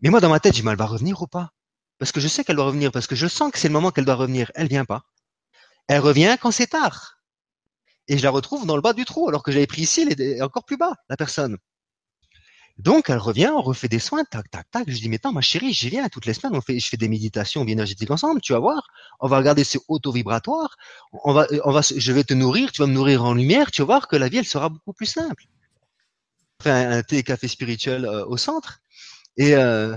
Mais 0.00 0.10
moi, 0.10 0.20
dans 0.20 0.30
ma 0.30 0.40
tête, 0.40 0.54
je 0.56 0.62
dis, 0.62 0.68
elle 0.68 0.76
va 0.76 0.86
revenir 0.86 1.20
ou 1.20 1.26
pas? 1.26 1.50
Parce 1.98 2.12
que 2.12 2.20
je 2.20 2.28
sais 2.28 2.44
qu'elle 2.44 2.56
doit 2.56 2.66
revenir, 2.66 2.92
parce 2.92 3.06
que 3.06 3.16
je 3.16 3.26
sens 3.26 3.50
que 3.50 3.58
c'est 3.58 3.68
le 3.68 3.72
moment 3.72 3.90
qu'elle 3.90 4.04
doit 4.04 4.14
revenir. 4.14 4.50
Elle 4.54 4.68
vient 4.68 4.84
pas. 4.84 5.02
Elle 5.88 6.00
revient 6.00 6.36
quand 6.40 6.50
c'est 6.50 6.68
tard. 6.68 7.18
Et 8.08 8.18
je 8.18 8.22
la 8.22 8.30
retrouve 8.30 8.66
dans 8.66 8.76
le 8.76 8.82
bas 8.82 8.92
du 8.92 9.04
trou, 9.04 9.28
alors 9.28 9.42
que 9.42 9.52
j'avais 9.52 9.66
pris 9.66 9.82
ici, 9.82 10.02
elle 10.02 10.20
est 10.20 10.42
encore 10.42 10.64
plus 10.64 10.76
bas, 10.76 10.94
la 11.08 11.16
personne. 11.16 11.58
Donc, 12.78 13.08
elle 13.08 13.18
revient, 13.18 13.52
on 13.54 13.62
refait 13.62 13.88
des 13.88 14.00
soins, 14.00 14.24
tac, 14.24 14.50
tac, 14.50 14.68
tac. 14.70 14.84
Je 14.88 14.98
dis, 14.98 15.08
mais 15.08 15.16
attends, 15.16 15.32
ma 15.32 15.40
chérie, 15.40 15.72
j'y 15.72 15.90
viens 15.90 16.08
toutes 16.08 16.26
les 16.26 16.34
semaines, 16.34 16.56
on 16.56 16.60
fait, 16.60 16.80
je 16.80 16.88
fais 16.88 16.96
des 16.96 17.08
méditations 17.08 17.64
énergétiques 17.64 18.10
ensemble, 18.10 18.40
tu 18.40 18.52
vas 18.52 18.58
voir. 18.58 18.88
On 19.20 19.28
va 19.28 19.38
regarder 19.38 19.62
ces 19.62 19.78
auto-vibratoires. 19.86 20.76
On 21.12 21.32
va, 21.32 21.46
on 21.64 21.70
va, 21.70 21.82
je 21.82 22.12
vais 22.12 22.24
te 22.24 22.34
nourrir, 22.34 22.72
tu 22.72 22.82
vas 22.82 22.88
me 22.88 22.92
nourrir 22.92 23.24
en 23.24 23.34
lumière, 23.34 23.70
tu 23.70 23.82
vas 23.82 23.86
voir 23.86 24.08
que 24.08 24.16
la 24.16 24.28
vie, 24.28 24.38
elle 24.38 24.44
sera 24.44 24.68
beaucoup 24.70 24.92
plus 24.92 25.06
simple. 25.06 25.44
On 26.60 26.64
fait 26.64 26.70
un, 26.70 27.02
thé 27.02 27.18
et 27.18 27.22
café 27.22 27.46
spirituel 27.46 28.06
euh, 28.06 28.26
au 28.26 28.36
centre. 28.36 28.80
Et, 29.36 29.54
euh, 29.54 29.96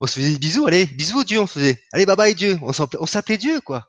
on 0.00 0.06
se 0.06 0.14
faisait 0.14 0.32
des 0.32 0.38
bisous, 0.38 0.66
allez, 0.66 0.86
bisous 0.86 1.24
Dieu, 1.24 1.40
on 1.40 1.46
faisait. 1.46 1.80
Allez, 1.92 2.06
bye 2.06 2.16
bye 2.16 2.34
Dieu. 2.34 2.58
On 2.62 2.72
s'appelait 2.72 3.38
Dieu, 3.38 3.60
quoi. 3.60 3.88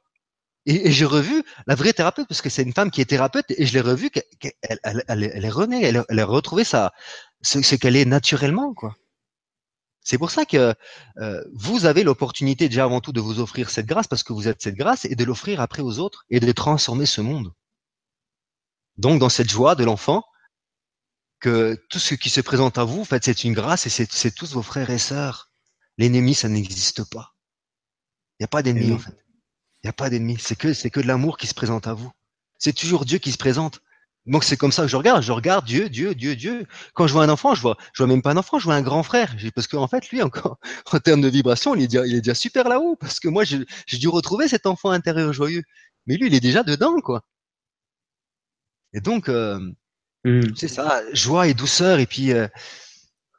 Et, 0.66 0.91
j'ai 0.91 1.06
revu 1.06 1.44
la 1.68 1.76
vraie 1.76 1.94
thérapeute, 1.94 2.28
parce 2.28 2.41
que 2.41 2.50
c'est 2.50 2.64
une 2.64 2.74
femme 2.74 2.91
qui 2.91 3.02
est 3.02 3.06
thérapeute, 3.06 3.45
et 3.50 3.66
je 3.66 3.74
l'ai 3.74 3.82
revue, 3.82 4.10
qu'elle 4.10 4.24
elle, 4.62 4.80
elle, 4.84 5.04
elle, 5.08 5.45
est 5.45 5.50
renée, 5.50 5.84
elle, 5.84 6.04
elle 6.08 6.20
a 6.20 6.26
retrouvé 6.26 6.64
sa, 6.64 6.94
ce, 7.44 7.76
qu'elle 7.76 7.95
est 7.95 8.06
naturellement, 8.06 8.74
quoi. 8.74 8.95
C'est 10.02 10.18
pour 10.18 10.32
ça 10.32 10.45
que 10.45 10.74
euh, 11.18 11.44
vous 11.53 11.86
avez 11.86 12.03
l'opportunité 12.03 12.68
déjà 12.68 12.84
avant 12.84 12.99
tout 12.99 13.14
de 13.14 13.22
vous 13.22 13.40
offrir 13.40 13.70
cette 13.70 13.86
grâce 13.86 14.07
parce 14.07 14.24
que 14.24 14.34
vous 14.34 14.49
êtes 14.49 14.61
cette 14.61 14.76
grâce 14.76 15.06
et 15.06 15.15
de 15.15 15.24
l'offrir 15.24 15.61
après 15.61 15.82
aux 15.82 15.99
autres 15.99 16.26
et 16.30 16.41
de 16.41 16.52
transformer 16.52 17.06
ce 17.06 17.22
monde. 17.22 17.53
Donc 18.98 19.20
dans 19.20 19.30
cette 19.30 19.49
joie 19.49 19.76
de 19.76 19.86
l'enfant, 19.86 20.26
que 21.40 21.78
tout 21.90 21.99
ce 21.99 22.15
qui 22.15 22.30
se 22.30 22.41
présente 22.41 22.78
à 22.78 22.86
vous, 22.86 23.02
en 23.02 23.06
fait, 23.06 23.24
c'est 23.26 23.44
une 23.44 23.53
grâce 23.53 23.86
et 23.86 23.90
c'est 23.90 24.32
tous 24.32 24.53
vos 24.53 24.61
frères 24.61 24.90
et 24.90 24.98
sœurs. 24.98 25.49
L'ennemi, 25.98 26.34
ça 26.34 26.48
n'existe 26.48 27.03
pas. 27.10 27.36
Il 28.34 28.44
n'y 28.44 28.45
a 28.45 28.48
pas 28.48 28.64
d'ennemi 28.64 28.94
en 28.94 28.98
fait. 28.98 29.18
Il 29.76 29.88
n'y 29.88 29.90
a 29.90 29.94
pas 29.94 30.10
d'ennemi. 30.10 30.38
C'est 30.40 30.56
que 30.56 30.74
c'est 30.74 30.90
que 30.90 31.02
de 31.02 31.07
l'amour 31.07 31.38
qui 31.38 31.48
se 31.48 31.53
présente 31.53 31.86
à 31.86 31.94
vous. 31.94 32.11
C'est 32.60 32.74
toujours 32.74 33.03
Dieu 33.06 33.20
qui 33.20 33.32
se 33.32 33.38
présente. 33.38 33.82
Donc 34.26 34.45
c'est 34.45 34.56
comme 34.56 34.72
ça 34.72 34.84
que 34.84 34.88
je 34.88 34.95
regarde, 34.95 35.22
je 35.22 35.32
regarde 35.34 35.66
Dieu, 35.66 35.90
Dieu, 35.90 36.16
Dieu, 36.16 36.36
Dieu. 36.36 36.66
Quand 36.94 37.08
je 37.08 37.14
vois 37.14 37.24
un 37.24 37.30
enfant, 37.30 37.56
je 37.56 37.62
vois, 37.62 37.78
je 37.94 38.04
vois 38.04 38.08
même 38.08 38.22
pas 38.22 38.32
un 38.32 38.38
enfant, 38.38 38.58
je 38.58 38.66
vois 38.66 38.76
un 38.76 38.82
grand 38.82 39.04
frère. 39.04 39.36
Parce 39.54 39.68
qu'en 39.68 39.84
en 39.84 39.88
fait, 39.88 40.10
lui, 40.10 40.22
encore, 40.22 40.60
en 40.94 41.00
termes 41.00 41.22
de 41.22 41.28
vibration, 41.28 41.76
il 41.76 41.84
est 41.84 41.88
déjà, 41.88 42.08
il 42.08 42.16
est 42.16 42.22
déjà 42.22 42.36
super 42.36 42.70
là-haut. 42.70 42.95
Parce 42.95 43.20
que 43.20 43.28
moi, 43.28 43.44
j'ai 43.44 43.98
dû 43.98 44.08
retrouver 44.08 44.48
cet 44.48 44.66
enfant 44.66 44.91
intérieur 44.91 45.34
joyeux. 45.34 45.64
Mais 46.08 46.16
lui, 46.18 46.28
il 46.28 46.36
est 46.36 46.40
déjà 46.40 46.64
dedans, 46.64 47.00
quoi. 47.02 47.24
Et 48.94 49.02
donc, 49.02 49.28
euh, 49.28 49.60
hmm. 50.24 50.56
c'est 50.56 50.68
ça, 50.70 51.02
joie 51.14 51.48
et 51.48 51.54
douceur. 51.54 52.00
Et 52.00 52.06
puis, 52.06 52.32
euh, 52.32 52.48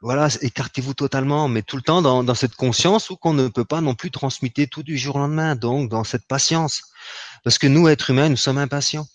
voilà, 0.01 0.27
écartez-vous 0.41 0.93
totalement, 0.93 1.47
mais 1.47 1.63
tout 1.63 1.77
le 1.77 1.81
temps 1.81 2.03
dans, 2.03 2.23
dans 2.23 2.35
cette 2.35 2.55
conscience 2.55 3.09
où 3.09 3.15
qu'on 3.15 3.33
ne 3.33 3.47
peut 3.47 3.65
pas 3.65 3.81
non 3.81 3.95
plus 3.95 4.11
transmuter 4.11 4.67
tout 4.67 4.83
du 4.83 4.97
jour 4.99 5.15
au 5.15 5.19
lendemain. 5.19 5.55
Donc, 5.55 5.89
dans 5.89 6.03
cette 6.03 6.27
patience. 6.27 6.83
Parce 7.43 7.57
que 7.57 7.65
nous, 7.65 7.87
êtres 7.87 8.11
humains, 8.11 8.29
nous 8.29 8.37
sommes 8.37 8.59
impatients 8.59 9.07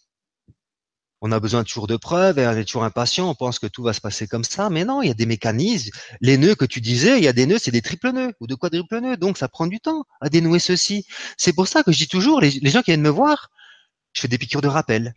on 1.20 1.32
a 1.32 1.40
besoin 1.40 1.64
toujours 1.64 1.86
de 1.86 1.96
preuves 1.96 2.38
et 2.38 2.46
on 2.46 2.52
est 2.52 2.64
toujours 2.64 2.84
impatient, 2.84 3.28
on 3.28 3.34
pense 3.34 3.58
que 3.58 3.66
tout 3.66 3.82
va 3.82 3.92
se 3.92 4.00
passer 4.00 4.26
comme 4.26 4.44
ça, 4.44 4.70
mais 4.70 4.84
non, 4.84 5.02
il 5.02 5.08
y 5.08 5.10
a 5.10 5.14
des 5.14 5.26
mécanismes. 5.26 5.90
Les 6.20 6.38
nœuds 6.38 6.54
que 6.54 6.64
tu 6.64 6.80
disais, 6.80 7.18
il 7.18 7.24
y 7.24 7.28
a 7.28 7.32
des 7.32 7.46
nœuds, 7.46 7.58
c'est 7.58 7.70
des 7.70 7.82
triples 7.82 8.12
nœuds 8.12 8.32
ou 8.40 8.46
de 8.46 8.54
quadruples 8.54 9.00
nœuds, 9.00 9.16
donc 9.16 9.36
ça 9.36 9.48
prend 9.48 9.66
du 9.66 9.80
temps 9.80 10.04
à 10.20 10.30
dénouer 10.30 10.58
ceci. 10.58 11.06
C'est 11.36 11.52
pour 11.52 11.68
ça 11.68 11.82
que 11.82 11.92
je 11.92 11.98
dis 11.98 12.08
toujours, 12.08 12.40
les, 12.40 12.50
gens 12.70 12.80
qui 12.82 12.90
viennent 12.90 13.02
me 13.02 13.10
voir, 13.10 13.50
je 14.12 14.22
fais 14.22 14.28
des 14.28 14.38
piqûres 14.38 14.62
de 14.62 14.68
rappel. 14.68 15.14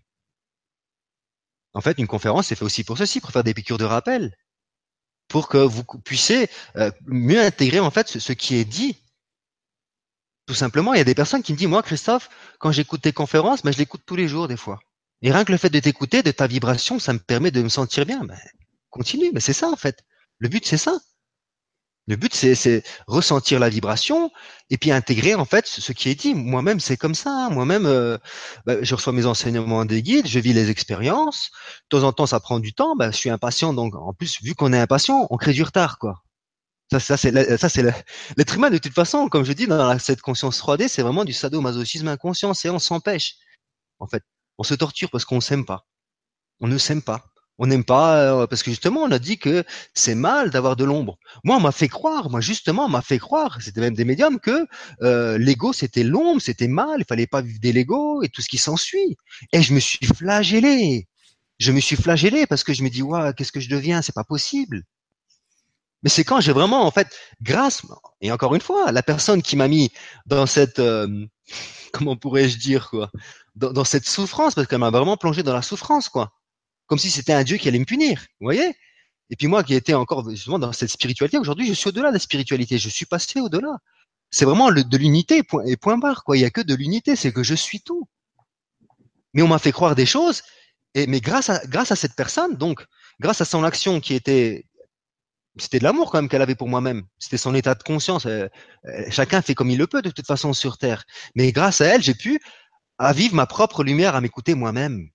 En 1.73 1.81
fait, 1.81 1.97
une 1.97 2.07
conférence, 2.07 2.47
c'est 2.47 2.55
fait 2.55 2.65
aussi 2.65 2.83
pour 2.83 2.97
ceci, 2.97 3.21
pour 3.21 3.31
faire 3.31 3.43
des 3.43 3.53
piqûres 3.53 3.77
de 3.77 3.85
rappel, 3.85 4.35
pour 5.29 5.47
que 5.47 5.57
vous 5.57 5.83
puissiez 5.83 6.49
euh, 6.75 6.91
mieux 7.05 7.41
intégrer 7.41 7.79
en 7.79 7.91
fait 7.91 8.07
ce, 8.07 8.33
qui 8.33 8.55
est 8.55 8.65
dit. 8.65 8.97
Tout 10.45 10.53
simplement, 10.53 10.93
il 10.93 10.97
y 10.97 11.01
a 11.01 11.05
des 11.05 11.15
personnes 11.15 11.41
qui 11.41 11.53
me 11.53 11.57
disent, 11.57 11.67
moi, 11.67 11.81
Christophe, 11.81 12.29
quand 12.59 12.73
j'écoute 12.73 13.01
tes 13.01 13.13
conférences, 13.13 13.63
ben, 13.63 13.71
je 13.71 13.77
l'écoute 13.77 14.03
tous 14.05 14.17
les 14.17 14.27
jours 14.27 14.49
des 14.49 14.57
fois. 14.57 14.79
Et 15.23 15.31
rien 15.31 15.45
que 15.45 15.51
le 15.53 15.57
fait 15.57 15.69
de 15.69 15.79
t'écouter, 15.79 16.21
de 16.21 16.31
ta 16.31 16.47
vibration, 16.47 16.99
ça 16.99 17.13
me 17.13 17.19
permet 17.19 17.49
de 17.49 17.61
me 17.61 17.69
sentir 17.69 18.05
bien. 18.05 18.23
Ben, 18.25 18.37
continue, 18.89 19.31
mais 19.33 19.39
c'est 19.39 19.53
ça 19.53 19.69
en 19.69 19.75
fait. 19.77 20.03
Le 20.37 20.49
but, 20.49 20.65
c'est 20.65 20.77
ça. 20.77 20.99
Le 22.07 22.17
but, 22.17 22.35
c'est 22.35 22.83
ressentir 23.07 23.61
la 23.61 23.69
vibration 23.69 24.29
et 24.69 24.77
puis 24.77 24.91
intégrer 24.91 25.35
en 25.35 25.45
fait 25.45 25.65
ce 25.65 25.93
qui 25.93 26.09
est 26.09 26.15
dit. 26.15 26.35
Moi-même, 26.35 26.81
c'est 26.81 26.97
comme 26.97 27.15
ça. 27.15 27.29
Hein. 27.29 27.49
Moi-même, 27.49 27.85
euh, 27.85 28.17
ben, 28.65 28.83
je 28.83 28.93
reçois 28.93 29.13
mes 29.13 29.25
enseignements 29.25 29.85
des 29.85 30.03
guides, 30.03 30.27
je 30.27 30.39
vis 30.39 30.51
les 30.51 30.69
expériences. 30.69 31.51
De 31.89 31.97
temps 31.97 32.05
en 32.05 32.11
temps, 32.11 32.25
ça 32.25 32.41
prend 32.41 32.59
du 32.59 32.73
temps. 32.73 32.97
Ben, 32.97 33.11
je 33.11 33.17
suis 33.17 33.29
impatient, 33.29 33.73
donc 33.73 33.95
en 33.95 34.13
plus, 34.13 34.41
vu 34.43 34.53
qu'on 34.55 34.73
est 34.73 34.79
impatient, 34.79 35.27
on 35.29 35.37
crée 35.37 35.53
du 35.53 35.63
retard, 35.63 35.97
quoi. 35.99 36.21
Ça, 36.91 36.99
ça 36.99 37.17
c'est 37.17 37.57
ça, 37.57 37.69
c'est 37.69 37.83
l'être 38.37 38.55
humain 38.55 38.69
de 38.69 38.77
toute 38.77 38.93
façon. 38.93 39.29
Comme 39.29 39.45
je 39.45 39.53
dis 39.53 39.67
dans 39.67 39.97
cette 39.99 40.21
conscience 40.21 40.59
3D, 40.61 40.89
c'est 40.89 41.01
vraiment 41.01 41.23
du 41.23 41.33
sadomasochisme 41.33 42.09
inconscient. 42.09 42.51
Et 42.65 42.69
on 42.69 42.79
s'empêche, 42.79 43.35
en 43.99 44.07
fait. 44.07 44.23
On 44.57 44.63
se 44.63 44.73
torture 44.73 45.09
parce 45.09 45.25
qu'on 45.25 45.41
s'aime 45.41 45.65
pas. 45.65 45.85
On 46.59 46.67
ne 46.67 46.77
s'aime 46.77 47.01
pas. 47.01 47.25
On 47.59 47.67
n'aime 47.67 47.83
pas 47.83 48.17
euh, 48.17 48.47
parce 48.47 48.63
que 48.63 48.71
justement 48.71 49.01
on 49.01 49.11
a 49.11 49.19
dit 49.19 49.37
que 49.37 49.63
c'est 49.93 50.15
mal 50.15 50.49
d'avoir 50.49 50.75
de 50.75 50.83
l'ombre. 50.83 51.19
Moi 51.43 51.57
on 51.57 51.59
m'a 51.59 51.71
fait 51.71 51.87
croire, 51.87 52.29
moi 52.31 52.41
justement 52.41 52.85
on 52.85 52.89
m'a 52.89 53.03
fait 53.03 53.19
croire, 53.19 53.61
c'était 53.61 53.79
même 53.79 53.93
des 53.93 54.05
médiums 54.05 54.39
que 54.39 54.65
euh, 55.03 55.37
l'ego 55.37 55.71
c'était 55.71 56.03
l'ombre, 56.03 56.41
c'était 56.41 56.67
mal, 56.67 57.01
il 57.01 57.05
fallait 57.05 57.27
pas 57.27 57.41
vivre 57.41 57.59
des 57.59 57.71
l'ego 57.71 58.23
et 58.23 58.29
tout 58.29 58.41
ce 58.41 58.49
qui 58.49 58.57
s'ensuit. 58.57 59.17
Et 59.51 59.61
je 59.61 59.73
me 59.73 59.79
suis 59.79 60.05
flagellé. 60.05 61.07
Je 61.59 61.71
me 61.71 61.79
suis 61.79 61.95
flagellé 61.95 62.47
parce 62.47 62.63
que 62.63 62.73
je 62.73 62.83
me 62.83 62.89
dis 62.89 63.03
ouais 63.03 63.33
qu'est-ce 63.37 63.51
que 63.51 63.59
je 63.59 63.69
deviens, 63.69 64.01
c'est 64.01 64.15
pas 64.15 64.23
possible. 64.23 64.81
Mais 66.01 66.09
c'est 66.09 66.23
quand 66.23 66.41
j'ai 66.41 66.53
vraiment 66.53 66.85
en 66.85 66.91
fait 66.91 67.15
grâce 67.41 67.83
et 68.21 68.31
encore 68.31 68.55
une 68.55 68.61
fois 68.61 68.91
la 68.91 69.03
personne 69.03 69.43
qui 69.43 69.55
m'a 69.55 69.67
mis 69.67 69.91
dans 70.25 70.47
cette 70.47 70.79
euh, 70.79 71.27
comment 71.93 72.17
pourrais-je 72.17 72.57
dire, 72.57 72.89
quoi, 72.89 73.11
dans, 73.55 73.83
cette 73.83 74.07
souffrance, 74.07 74.55
parce 74.55 74.67
qu'elle 74.67 74.79
m'a 74.79 74.89
vraiment 74.89 75.17
plongé 75.17 75.43
dans 75.43 75.53
la 75.53 75.61
souffrance, 75.61 76.09
quoi. 76.09 76.33
Comme 76.87 76.97
si 76.99 77.09
c'était 77.09 77.33
un 77.33 77.43
Dieu 77.43 77.57
qui 77.57 77.67
allait 77.67 77.79
me 77.79 77.85
punir, 77.85 78.19
vous 78.39 78.45
voyez 78.45 78.75
Et 79.29 79.35
puis 79.35 79.47
moi 79.47 79.63
qui 79.63 79.73
étais 79.73 79.93
encore 79.93 80.29
justement 80.29 80.59
dans 80.59 80.73
cette 80.73 80.89
spiritualité, 80.89 81.37
aujourd'hui 81.37 81.67
je 81.67 81.73
suis 81.73 81.89
au-delà 81.89 82.09
de 82.09 82.15
la 82.15 82.19
spiritualité, 82.19 82.77
je 82.77 82.89
suis 82.89 83.05
passé 83.05 83.39
au-delà. 83.39 83.77
C'est 84.31 84.45
vraiment 84.45 84.71
de 84.71 84.97
l'unité, 84.97 85.43
point, 85.43 85.63
et 85.65 85.77
point 85.77 85.97
barre, 85.97 86.23
quoi. 86.23 86.37
Il 86.37 86.41
y 86.41 86.45
a 86.45 86.49
que 86.49 86.61
de 86.61 86.73
l'unité, 86.75 87.15
c'est 87.15 87.31
que 87.31 87.43
je 87.43 87.53
suis 87.55 87.81
tout. 87.81 88.07
Mais 89.33 89.41
on 89.43 89.47
m'a 89.47 89.59
fait 89.59 89.71
croire 89.71 89.95
des 89.95 90.05
choses, 90.05 90.41
et, 90.95 91.07
mais 91.07 91.21
grâce 91.21 91.49
à, 91.49 91.65
grâce 91.67 91.91
à 91.91 91.95
cette 91.95 92.15
personne, 92.15 92.55
donc, 92.55 92.85
grâce 93.19 93.41
à 93.41 93.45
son 93.45 93.63
action 93.63 93.99
qui 93.99 94.13
était 94.15 94.65
c'était 95.57 95.79
de 95.79 95.83
l'amour 95.83 96.11
quand 96.11 96.17
même 96.17 96.29
qu'elle 96.29 96.41
avait 96.41 96.55
pour 96.55 96.67
moi-même. 96.67 97.03
C'était 97.19 97.37
son 97.37 97.53
état 97.53 97.75
de 97.75 97.83
conscience. 97.83 98.27
Chacun 99.09 99.41
fait 99.41 99.53
comme 99.53 99.69
il 99.69 99.77
le 99.77 99.87
peut 99.87 100.01
de 100.01 100.09
toute 100.09 100.25
façon 100.25 100.53
sur 100.53 100.77
Terre. 100.77 101.03
Mais 101.35 101.51
grâce 101.51 101.81
à 101.81 101.85
elle, 101.85 102.01
j'ai 102.01 102.15
pu 102.15 102.39
à 103.03 103.13
vivre 103.13 103.35
ma 103.35 103.45
propre 103.45 103.83
lumière, 103.83 104.15
à 104.15 104.21
m'écouter 104.21 104.55
moi-même. 104.55 105.09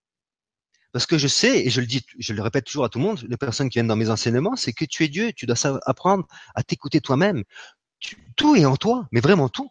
Parce 0.92 1.06
que 1.06 1.18
je 1.18 1.28
sais, 1.28 1.66
et 1.66 1.70
je 1.70 1.80
le 1.80 1.86
dis, 1.86 2.04
je 2.18 2.32
le 2.32 2.42
répète 2.42 2.64
toujours 2.64 2.84
à 2.84 2.88
tout 2.88 2.98
le 2.98 3.04
monde, 3.04 3.24
les 3.28 3.36
personnes 3.36 3.68
qui 3.68 3.76
viennent 3.76 3.88
dans 3.88 3.96
mes 3.96 4.10
enseignements, 4.10 4.56
c'est 4.56 4.72
que 4.72 4.84
tu 4.84 5.04
es 5.04 5.08
Dieu, 5.08 5.32
tu 5.32 5.46
dois 5.46 5.56
apprendre 5.86 6.26
à 6.54 6.62
t'écouter 6.62 7.00
toi-même. 7.00 7.44
tout 8.36 8.56
est 8.56 8.64
en 8.64 8.76
toi, 8.76 9.06
mais 9.12 9.20
vraiment 9.20 9.48
tout. 9.48 9.70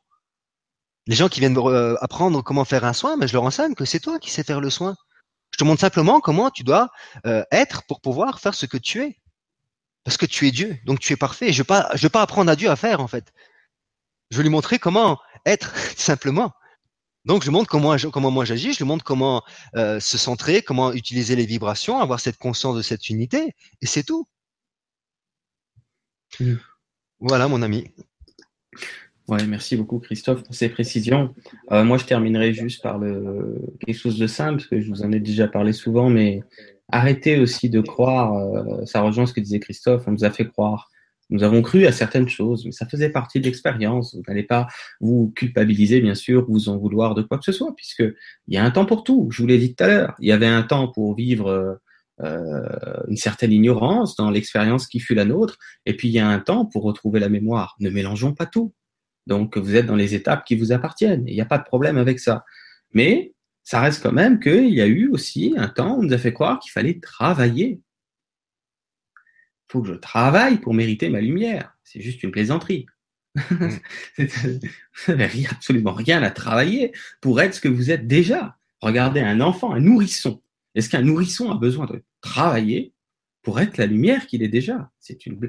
Les 1.07 1.15
gens 1.15 1.29
qui 1.29 1.39
viennent 1.39 1.57
euh, 1.57 1.95
apprendre 2.01 2.43
comment 2.43 2.65
faire 2.65 2.83
un 2.85 2.93
soin, 2.93 3.17
mais 3.17 3.27
je 3.27 3.33
leur 3.33 3.43
enseigne 3.43 3.73
que 3.73 3.85
c'est 3.85 3.99
toi 3.99 4.19
qui 4.19 4.29
sais 4.29 4.43
faire 4.43 4.61
le 4.61 4.69
soin. 4.69 4.95
Je 5.51 5.57
te 5.57 5.63
montre 5.63 5.81
simplement 5.81 6.19
comment 6.19 6.51
tu 6.51 6.63
dois 6.63 6.89
être 7.51 7.83
pour 7.87 8.01
pouvoir 8.01 8.41
faire 8.41 8.53
ce 8.53 8.65
que 8.65 8.77
tu 8.77 9.01
es. 9.01 9.17
Parce 10.03 10.17
que 10.17 10.25
tu 10.25 10.47
es 10.47 10.51
Dieu, 10.51 10.77
donc 10.85 10.99
tu 10.99 11.13
es 11.13 11.17
parfait. 11.17 11.53
Je 11.53 11.63
ne 11.63 11.97
vais 11.97 12.09
pas 12.09 12.21
apprendre 12.21 12.51
à 12.51 12.55
Dieu 12.55 12.69
à 12.69 12.75
faire 12.75 12.99
en 12.99 13.07
fait. 13.07 13.31
Je 14.29 14.37
vais 14.37 14.43
lui 14.43 14.49
montrer 14.49 14.77
comment 14.77 15.19
être 15.45 15.73
simplement. 15.97 16.53
Donc 17.27 17.43
je 17.43 17.51
montre 17.51 17.69
comment, 17.69 17.97
comment 18.13 18.31
moi 18.31 18.45
j'agis, 18.45 18.71
je 18.71 18.77
lui 18.77 18.85
montre 18.85 19.03
comment 19.03 19.43
euh, 19.75 19.99
se 19.99 20.17
centrer, 20.17 20.61
comment 20.61 20.93
utiliser 20.93 21.35
les 21.35 21.45
vibrations, 21.45 21.99
avoir 21.99 22.21
cette 22.21 22.37
conscience 22.37 22.77
de 22.77 22.81
cette 22.81 23.09
unité, 23.09 23.53
et 23.81 23.85
c'est 23.85 24.03
tout. 24.03 24.25
Mmh. 26.39 26.53
Voilà 27.19 27.49
mon 27.49 27.61
ami. 27.63 27.91
Ouais, 29.27 29.45
merci 29.45 29.75
beaucoup 29.75 29.99
Christophe 29.99 30.43
pour 30.43 30.55
ces 30.55 30.69
précisions. 30.69 31.35
Euh, 31.73 31.83
moi 31.83 31.97
je 31.97 32.05
terminerai 32.05 32.53
juste 32.53 32.81
par 32.81 32.97
le 32.97 33.61
quelque 33.85 33.99
chose 33.99 34.17
de 34.17 34.27
simple, 34.27 34.59
parce 34.59 34.67
que 34.67 34.79
je 34.79 34.87
vous 34.87 35.01
en 35.01 35.11
ai 35.11 35.19
déjà 35.19 35.49
parlé 35.49 35.73
souvent, 35.73 36.09
mais 36.09 36.39
arrêtez 36.87 37.39
aussi 37.39 37.69
de 37.69 37.81
croire, 37.81 38.35
euh, 38.35 38.85
ça 38.85 39.01
rejoint 39.01 39.25
ce 39.25 39.33
que 39.33 39.41
disait 39.41 39.59
Christophe, 39.59 40.03
on 40.07 40.11
nous 40.11 40.23
a 40.23 40.31
fait 40.31 40.47
croire. 40.47 40.89
Nous 41.29 41.43
avons 41.43 41.61
cru 41.61 41.85
à 41.85 41.91
certaines 41.91 42.29
choses, 42.29 42.65
mais 42.65 42.71
ça 42.71 42.85
faisait 42.85 43.09
partie 43.09 43.39
de 43.39 43.45
l'expérience. 43.45 44.15
Vous 44.15 44.23
n'allez 44.27 44.43
pas 44.43 44.67
vous 45.01 45.33
culpabiliser, 45.35 45.99
bien 45.99 46.15
sûr, 46.15 46.45
vous 46.47 46.69
en 46.69 46.77
vouloir 46.77 47.15
de 47.15 47.21
quoi 47.21 47.37
que 47.37 47.43
ce 47.43 47.51
soit, 47.51 47.75
puisque 47.75 48.03
il 48.47 48.53
y 48.53 48.57
a 48.57 48.63
un 48.63 48.71
temps 48.71 48.85
pour 48.85 49.03
tout. 49.03 49.27
Je 49.31 49.41
vous 49.41 49.47
l'ai 49.47 49.57
dit 49.57 49.75
tout 49.75 49.83
à 49.83 49.87
l'heure. 49.87 50.15
Il 50.19 50.27
y 50.27 50.31
avait 50.31 50.47
un 50.47 50.63
temps 50.63 50.87
pour 50.87 51.15
vivre 51.15 51.79
euh, 52.21 53.03
une 53.07 53.17
certaine 53.17 53.51
ignorance 53.51 54.15
dans 54.15 54.31
l'expérience 54.31 54.87
qui 54.87 54.99
fut 54.99 55.13
la 55.13 55.25
nôtre, 55.25 55.57
et 55.85 55.95
puis 55.95 56.07
il 56.07 56.13
y 56.13 56.19
a 56.19 56.27
un 56.27 56.39
temps 56.39 56.65
pour 56.65 56.83
retrouver 56.83 57.19
la 57.19 57.29
mémoire. 57.29 57.75
Ne 57.79 57.89
mélangeons 57.89 58.33
pas 58.33 58.45
tout. 58.45 58.73
Donc 59.27 59.57
vous 59.57 59.75
êtes 59.75 59.85
dans 59.85 59.95
les 59.95 60.15
étapes 60.15 60.45
qui 60.45 60.55
vous 60.55 60.71
appartiennent. 60.71 61.27
Il 61.27 61.35
n'y 61.35 61.41
a 61.41 61.45
pas 61.45 61.57
de 61.57 61.63
problème 61.63 61.97
avec 61.97 62.19
ça. 62.19 62.43
Mais 62.93 63.33
ça 63.63 63.81
reste 63.81 64.01
quand 64.01 64.13
même 64.13 64.39
qu'il 64.39 64.73
y 64.73 64.81
a 64.81 64.87
eu 64.87 65.09
aussi 65.09 65.53
un 65.57 65.67
temps 65.67 65.95
où 65.95 65.99
on 65.99 66.03
nous 66.03 66.13
a 66.13 66.17
fait 66.17 66.33
croire 66.33 66.59
qu'il 66.59 66.71
fallait 66.71 66.99
travailler. 66.99 67.81
Il 69.67 69.73
faut 69.73 69.81
que 69.81 69.89
je 69.89 69.93
travaille 69.93 70.59
pour 70.59 70.73
mériter 70.73 71.09
ma 71.09 71.21
lumière. 71.21 71.75
C'est 71.83 72.01
juste 72.01 72.23
une 72.23 72.31
plaisanterie. 72.31 72.85
Mm. 73.35 73.67
vous 74.17 75.13
n'avez 75.13 75.45
absolument 75.47 75.93
rien 75.93 76.23
à 76.23 76.31
travailler 76.31 76.93
pour 77.21 77.41
être 77.41 77.53
ce 77.53 77.61
que 77.61 77.67
vous 77.67 77.91
êtes 77.91 78.07
déjà. 78.07 78.57
Regardez 78.81 79.19
un 79.19 79.41
enfant, 79.41 79.73
un 79.73 79.79
nourrisson. 79.79 80.41
Est-ce 80.75 80.89
qu'un 80.89 81.01
nourrisson 81.01 81.51
a 81.51 81.55
besoin 81.55 81.85
de 81.85 82.03
travailler 82.21 82.93
pour 83.41 83.59
être 83.59 83.77
la 83.77 83.87
lumière 83.87 84.27
qu'il 84.27 84.43
est 84.43 84.47
déjà? 84.47 84.89
C'est 84.99 85.25
une, 85.25 85.39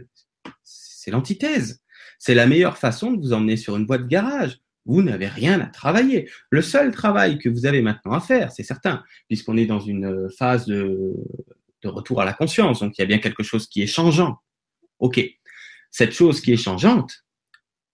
c'est 0.62 1.10
l'antithèse. 1.10 1.82
C'est 2.18 2.34
la 2.34 2.46
meilleure 2.46 2.78
façon 2.78 3.12
de 3.12 3.20
vous 3.20 3.32
emmener 3.32 3.56
sur 3.56 3.76
une 3.76 3.86
voie 3.86 3.98
de 3.98 4.06
garage 4.06 4.60
vous 4.88 5.02
n'avez 5.02 5.28
rien 5.28 5.60
à 5.60 5.66
travailler. 5.66 6.28
Le 6.50 6.62
seul 6.62 6.90
travail 6.90 7.38
que 7.38 7.48
vous 7.48 7.66
avez 7.66 7.82
maintenant 7.82 8.12
à 8.12 8.20
faire, 8.20 8.50
c'est 8.50 8.62
certain, 8.62 9.04
puisqu'on 9.28 9.56
est 9.58 9.66
dans 9.66 9.80
une 9.80 10.06
euh, 10.06 10.28
phase 10.36 10.66
de, 10.66 11.14
retour 11.84 12.20
à 12.20 12.24
la 12.24 12.32
conscience, 12.32 12.80
donc 12.80 12.98
il 12.98 13.00
y 13.00 13.04
a 13.04 13.06
bien 13.06 13.18
quelque 13.18 13.42
chose 13.42 13.68
qui 13.68 13.82
est 13.82 13.86
changeant. 13.86 14.38
Ok, 14.98 15.20
cette 15.90 16.12
chose 16.12 16.40
qui 16.40 16.52
est 16.52 16.56
changeante, 16.56 17.24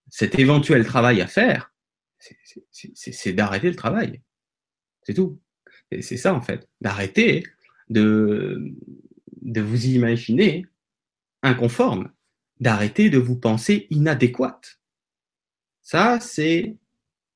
cet 0.08 0.38
éventuel 0.38 0.84
travail 0.86 1.20
à 1.20 1.26
faire, 1.26 1.72
c'est 2.72 3.32
d'arrêter 3.32 3.68
le 3.68 3.76
travail. 3.76 4.22
C'est 5.02 5.14
tout. 5.14 5.40
C'est 6.00 6.16
ça 6.16 6.34
en 6.34 6.40
fait, 6.40 6.68
d'arrêter 6.80 7.44
de, 7.90 8.74
de 9.42 9.60
vous 9.60 9.86
imaginer 9.86 10.64
inconforme, 11.42 12.10
d'arrêter 12.60 13.10
de 13.10 13.18
vous 13.18 13.38
penser 13.38 13.86
inadéquate. 13.90 14.80
Ça, 15.82 16.18
c'est 16.20 16.78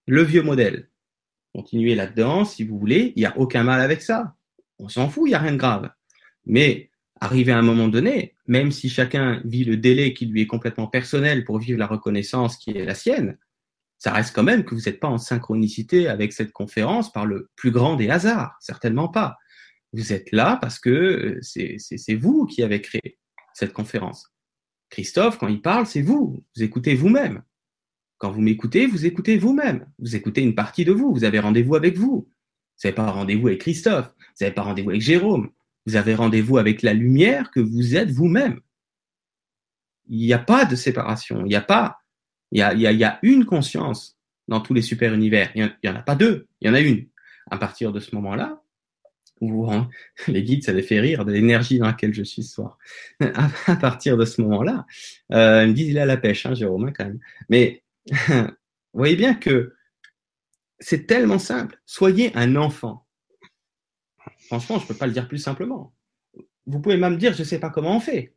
le 0.07 0.23
vieux 0.23 0.43
modèle. 0.43 0.89
Continuez 1.53 1.95
là-dedans 1.95 2.45
si 2.45 2.65
vous 2.65 2.79
voulez, 2.79 3.13
il 3.15 3.21
n'y 3.21 3.27
a 3.27 3.37
aucun 3.39 3.63
mal 3.63 3.81
avec 3.81 4.01
ça. 4.01 4.37
On 4.79 4.89
s'en 4.89 5.09
fout, 5.11 5.25
il 5.27 5.31
n'y 5.31 5.35
a 5.35 5.41
rien 5.41 5.53
de 5.53 5.57
grave. 5.59 5.91
Mais 6.49 6.91
arrivé 7.21 7.53
à 7.53 7.59
un 7.59 7.63
moment 7.63 7.89
donné, 7.89 8.35
même 8.47 8.73
si 8.73 8.89
chacun 8.89 9.41
vit 9.45 9.65
le 9.65 9.77
délai 9.77 10.15
qui 10.15 10.27
lui 10.27 10.43
est 10.43 10.47
complètement 10.47 10.89
personnel 10.89 11.45
pour 11.45 11.59
vivre 11.59 11.79
la 11.79 11.87
reconnaissance 11.87 12.57
qui 12.57 12.71
est 12.71 12.85
la 12.85 12.95
sienne, 12.95 13.39
ça 13.99 14.13
reste 14.13 14.35
quand 14.35 14.45
même 14.45 14.65
que 14.65 14.75
vous 14.75 14.83
n'êtes 14.83 15.01
pas 15.01 15.09
en 15.09 15.19
synchronicité 15.19 16.09
avec 16.09 16.33
cette 16.33 16.53
conférence 16.53 17.13
par 17.13 17.27
le 17.27 17.51
plus 17.57 17.71
grand 17.71 17.97
des 17.97 18.09
hasards, 18.11 18.57
certainement 18.61 19.09
pas. 19.09 19.37
Vous 19.93 20.13
êtes 20.13 20.31
là 20.33 20.59
parce 20.61 20.79
que 20.79 20.91
euh, 20.91 21.39
c'est 21.43 22.15
vous 22.15 22.47
qui 22.47 22.63
avez 22.63 22.81
créé 22.81 23.19
cette 23.55 23.73
conférence. 23.73 24.33
Christophe, 24.91 25.39
quand 25.39 25.49
il 25.49 25.61
parle, 25.61 25.87
c'est 25.87 26.03
vous. 26.03 26.45
Vous 26.55 26.63
écoutez 26.63 26.95
vous-même. 26.95 27.43
Quand 28.19 28.31
vous 28.31 28.41
m'écoutez, 28.41 28.87
vous 28.87 29.07
écoutez 29.07 29.37
vous-même. 29.37 29.87
Vous 29.99 30.17
écoutez 30.17 30.43
une 30.43 30.55
partie 30.55 30.85
de 30.85 30.93
vous. 30.93 31.13
Vous 31.13 31.25
avez 31.25 31.41
rendez-vous 31.41 31.75
avec 31.75 31.97
vous. 31.97 32.29
Vous 32.29 32.85
n'avez 32.85 32.95
pas 32.95 33.11
rendez-vous 33.11 33.49
avec 33.49 33.61
Christophe. 33.61 34.15
Vous 34.17 34.45
n'avez 34.45 34.55
pas 34.55 34.63
rendez-vous 34.63 34.91
avec 34.91 35.03
Jérôme. 35.03 35.51
Vous 35.89 35.97
avez 35.97 36.15
rendez-vous 36.15 36.59
avec 36.59 36.83
la 36.83 36.93
lumière 36.93 37.51
que 37.51 37.61
vous 37.61 37.97
êtes 37.97 38.11
vous-même. 38.11 38.61
Il 40.07 40.19
n'y 40.19 40.35
a 40.35 40.39
pas 40.39 40.67
de 40.67 40.77
séparation. 40.77 41.41
Il 41.47 41.49
n'y 41.49 41.55
a 41.55 41.63
pas. 41.63 42.03
Il 42.53 42.59
y 42.59 43.05
a, 43.05 43.19
une 43.23 43.47
conscience 43.47 44.19
dans 44.49 44.61
tous 44.61 44.75
les 44.75 44.83
super 44.83 45.15
univers. 45.15 45.51
Il 45.55 45.75
n'y 45.83 45.89
en, 45.89 45.97
a 45.97 46.03
pas 46.03 46.15
deux. 46.15 46.47
Il 46.61 46.69
y 46.69 46.71
en 46.71 46.75
a 46.75 46.81
une. 46.81 47.07
À 47.51 47.57
partir 47.57 47.91
de 47.91 48.01
ce 48.01 48.15
moment-là, 48.17 48.61
les 50.29 50.43
guides, 50.43 50.63
ça 50.63 50.75
les 50.75 50.83
fait 50.83 51.01
rire 51.01 51.25
de 51.25 51.33
l'énergie 51.33 51.79
dans 51.79 51.87
laquelle 51.87 52.13
je 52.13 52.23
suis 52.23 52.43
ce 52.43 52.53
soir. 52.53 52.77
À, 53.21 53.77
partir 53.77 54.19
de 54.19 54.27
ce 54.27 54.43
moment-là, 54.43 54.85
euh, 55.33 55.65
ils 55.65 55.71
me 55.71 55.73
disent 55.73 55.89
il 55.89 55.99
a 55.99 56.05
la 56.05 56.19
pêche, 56.19 56.45
hein, 56.45 56.53
Jérôme, 56.53 56.89
hein, 56.89 56.93
quand 56.95 57.07
même. 57.07 57.21
Mais 57.49 57.83
vous 58.29 58.45
voyez 58.93 59.17
bien 59.17 59.33
que 59.33 59.75
c'est 60.81 61.07
tellement 61.07 61.39
simple. 61.39 61.81
Soyez 61.87 62.31
un 62.37 62.57
enfant. 62.57 63.08
Franchement, 64.49 64.79
je 64.79 64.85
ne 64.85 64.89
peux 64.89 64.95
pas 64.95 65.07
le 65.07 65.13
dire 65.13 65.29
plus 65.29 65.39
simplement. 65.39 65.95
Vous 66.67 66.81
pouvez 66.81 66.97
même 66.97 67.19
dire, 67.19 67.35
je 67.35 67.41
ne 67.41 67.45
sais 67.45 67.61
pas 67.61 67.71
comment 67.71 67.97
on 67.97 68.01
fait. 68.01 68.35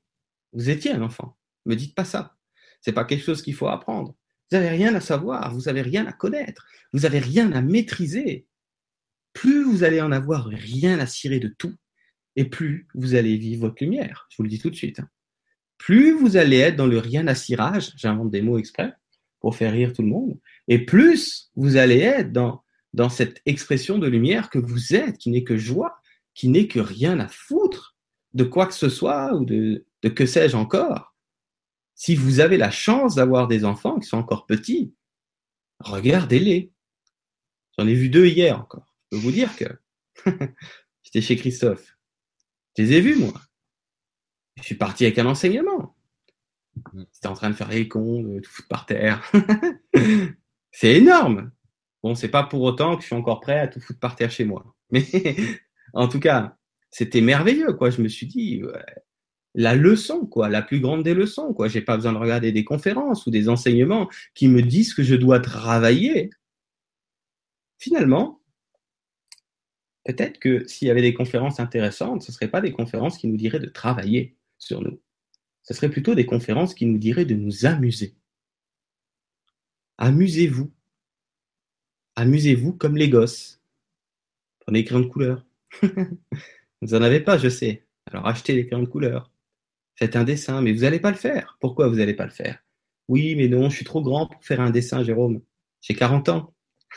Vous 0.52 0.70
étiez 0.70 0.92
un 0.92 1.02
enfant. 1.02 1.38
Ne 1.66 1.72
me 1.72 1.76
dites 1.78 1.96
pas 1.96 2.06
ça. 2.06 2.36
Ce 2.82 2.90
n'est 2.90 2.94
pas 2.94 3.06
quelque 3.06 3.24
chose 3.24 3.42
qu'il 3.42 3.56
faut 3.56 3.68
apprendre. 3.68 4.16
Vous 4.52 4.58
n'avez 4.58 4.70
rien 4.70 4.94
à 4.94 5.00
savoir, 5.00 5.54
vous 5.54 5.62
n'avez 5.62 5.82
rien 5.82 6.06
à 6.06 6.12
connaître, 6.12 6.68
vous 6.92 7.02
n'avez 7.02 7.20
rien 7.20 7.54
à 7.54 7.62
maîtriser. 7.62 8.46
Plus 9.32 9.64
vous 9.64 9.86
allez 9.86 10.02
en 10.02 10.12
avoir 10.12 10.48
rien 10.48 11.00
à 11.00 11.06
cirer 11.06 11.40
de 11.40 11.48
tout, 11.48 11.74
et 12.36 12.44
plus 12.44 12.88
vous 12.94 13.16
allez 13.16 13.38
vivre 13.38 13.62
votre 13.62 13.82
lumière. 13.82 14.28
Je 14.30 14.38
vous 14.38 14.44
le 14.44 14.50
dis 14.50 14.60
tout 14.60 14.70
de 14.70 14.76
suite. 14.76 15.00
Hein. 15.00 15.08
Plus 15.78 16.12
vous 16.12 16.36
allez 16.36 16.58
être 16.58 16.76
dans 16.76 16.88
le 16.88 16.98
rien 16.98 17.28
à 17.28 17.36
cirage, 17.36 17.94
j'invente 17.96 18.30
des 18.30 18.42
mots 18.42 18.58
exprès, 18.58 18.94
pour 19.40 19.56
faire 19.56 19.72
rire 19.72 19.94
tout 19.94 20.02
le 20.02 20.10
monde. 20.10 20.38
Et 20.68 20.86
plus 20.86 21.50
vous 21.56 21.78
allez 21.78 22.00
être 22.00 22.34
dans, 22.34 22.62
dans 22.94 23.10
cette 23.10 23.42
expression 23.46 24.00
de 24.00 24.08
lumière 24.08 24.50
que 24.50 24.60
vous 24.60 24.94
êtes, 24.94 25.18
qui 25.18 25.30
n'est 25.30 25.46
que 25.46 25.56
joie, 25.56 26.01
qui 26.41 26.49
n'est 26.49 26.68
que 26.68 26.80
rien 26.80 27.19
à 27.19 27.27
foutre 27.27 27.95
de 28.34 28.43
quoi 28.43 28.65
que 28.65 28.73
ce 28.73 28.89
soit 28.89 29.35
ou 29.35 29.45
de, 29.45 29.85
que 30.01 30.26
sais-je 30.26 30.57
encore. 30.57 31.15
Si 31.93 32.15
vous 32.15 32.39
avez 32.39 32.57
la 32.57 32.72
chance 32.72 33.13
d'avoir 33.13 33.47
des 33.47 33.63
enfants 33.63 33.99
qui 33.99 34.07
sont 34.07 34.18
encore 34.18 34.47
petits, 34.47 34.91
regardez-les. 35.81 36.72
J'en 37.77 37.85
ai 37.85 37.93
vu 37.93 38.09
deux 38.09 38.26
hier 38.26 38.59
encore. 38.59 38.95
Je 39.03 39.18
peux 39.18 39.23
vous 39.23 39.31
dire 39.31 39.55
que 39.55 39.65
j'étais 41.03 41.22
chez 41.22 41.35
Christophe. 41.35 41.95
Je 42.76 42.81
les 42.81 42.93
ai 42.93 43.01
vus, 43.01 43.18
moi. 43.18 43.39
Je 44.57 44.63
suis 44.63 44.73
parti 44.73 45.05
avec 45.05 45.19
un 45.19 45.27
enseignement. 45.27 45.95
C'était 47.11 47.27
en 47.27 47.35
train 47.35 47.51
de 47.51 47.55
faire 47.55 47.69
les 47.69 47.88
cons, 47.88 48.23
de 48.23 48.39
tout 48.39 48.49
foutre 48.49 48.68
par 48.68 48.88
terre. 48.88 49.31
c'est 50.72 50.95
énorme. 50.95 51.51
Bon, 52.01 52.15
c'est 52.15 52.30
pas 52.30 52.41
pour 52.41 52.63
autant 52.63 52.95
que 52.95 53.03
je 53.03 53.09
suis 53.09 53.15
encore 53.15 53.41
prêt 53.41 53.59
à 53.59 53.68
tout 53.68 53.80
foutre 53.80 53.99
par 53.99 54.15
terre 54.15 54.31
chez 54.31 54.45
moi. 54.45 54.76
Mais 54.89 55.05
en 55.93 56.07
tout 56.07 56.19
cas, 56.19 56.57
c'était 56.89 57.22
merveilleux, 57.22 57.73
quoi. 57.73 57.89
Je 57.89 58.01
me 58.01 58.07
suis 58.07 58.27
dit, 58.27 58.61
la 59.53 59.76
leçon, 59.76 60.26
quoi, 60.26 60.49
la 60.49 60.61
plus 60.61 60.80
grande 60.80 61.03
des 61.03 61.13
leçons, 61.13 61.53
quoi. 61.53 61.68
J'ai 61.68 61.81
pas 61.81 61.95
besoin 61.97 62.13
de 62.13 62.18
regarder 62.18 62.51
des 62.51 62.63
conférences 62.63 63.26
ou 63.26 63.31
des 63.31 63.49
enseignements 63.49 64.09
qui 64.34 64.47
me 64.47 64.61
disent 64.61 64.93
que 64.93 65.03
je 65.03 65.15
dois 65.15 65.39
travailler. 65.39 66.30
finalement, 67.80 68.41
peut-être 70.05 70.39
que 70.39 70.68
s'il 70.68 70.88
y 70.88 70.91
avait 70.91 71.01
des 71.01 71.13
conférences 71.13 71.59
intéressantes, 71.59 72.22
ce 72.23 72.31
ne 72.31 72.34
seraient 72.34 72.51
pas 72.51 72.61
des 72.61 72.72
conférences 72.72 73.18
qui 73.18 73.27
nous 73.27 73.38
diraient 73.38 73.59
de 73.59 73.69
travailler 73.69 74.38
sur 74.59 74.81
nous. 74.81 75.01
Ce 75.63 75.73
seraient 75.73 75.89
plutôt 75.89 76.15
des 76.15 76.26
conférences 76.26 76.73
qui 76.73 76.85
nous 76.85 76.97
diraient 76.97 77.26
de 77.26 77.35
nous 77.35 77.65
amuser. 77.65 78.15
Amusez-vous. 79.97 80.72
Amusez-vous 82.15 82.73
comme 82.73 82.97
les 82.97 83.09
gosses. 83.09 83.61
Prenez 84.59 84.84
crayons 84.84 85.01
de 85.01 85.07
couleur. 85.07 85.45
vous 85.81 86.88
n'en 86.88 87.02
avez 87.02 87.19
pas, 87.19 87.38
je 87.38 87.49
sais. 87.49 87.85
Alors 88.06 88.27
achetez 88.27 88.53
des 88.53 88.65
crayons 88.65 88.84
de 88.84 88.88
couleur. 88.88 89.31
Faites 89.95 90.15
un 90.15 90.23
dessin, 90.23 90.61
mais 90.61 90.73
vous 90.73 90.81
n'allez 90.81 90.99
pas 90.99 91.11
le 91.11 91.18
faire. 91.18 91.57
Pourquoi 91.60 91.88
vous 91.88 91.95
n'allez 91.95 92.14
pas 92.14 92.26
le 92.26 92.31
faire? 92.31 92.64
Oui, 93.07 93.35
mais 93.35 93.48
non, 93.48 93.69
je 93.69 93.76
suis 93.76 93.85
trop 93.85 94.02
grand 94.02 94.27
pour 94.27 94.43
faire 94.43 94.61
un 94.61 94.69
dessin, 94.69 95.03
Jérôme. 95.03 95.41
J'ai 95.81 95.95
40 95.95 96.30
ans. 96.30 96.53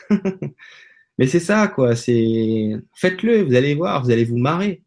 Mais 1.17 1.27
c'est 1.27 1.39
ça, 1.39 1.67
quoi. 1.67 1.95
C'est 1.95 2.71
faites-le, 2.95 3.43
vous 3.43 3.55
allez 3.55 3.75
voir, 3.75 4.03
vous 4.03 4.11
allez 4.11 4.25
vous 4.25 4.37
marrer. 4.37 4.83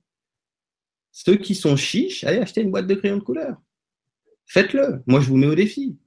Ceux 1.10 1.36
qui 1.36 1.54
sont 1.54 1.76
chiches, 1.76 2.24
allez 2.24 2.38
acheter 2.38 2.62
une 2.62 2.70
boîte 2.70 2.86
de 2.86 2.94
crayons 2.94 3.18
de 3.18 3.22
couleur. 3.22 3.60
Faites-le. 4.46 5.02
Moi, 5.06 5.20
je 5.20 5.28
vous 5.28 5.36
mets 5.36 5.46
au 5.46 5.54
défi. 5.54 5.98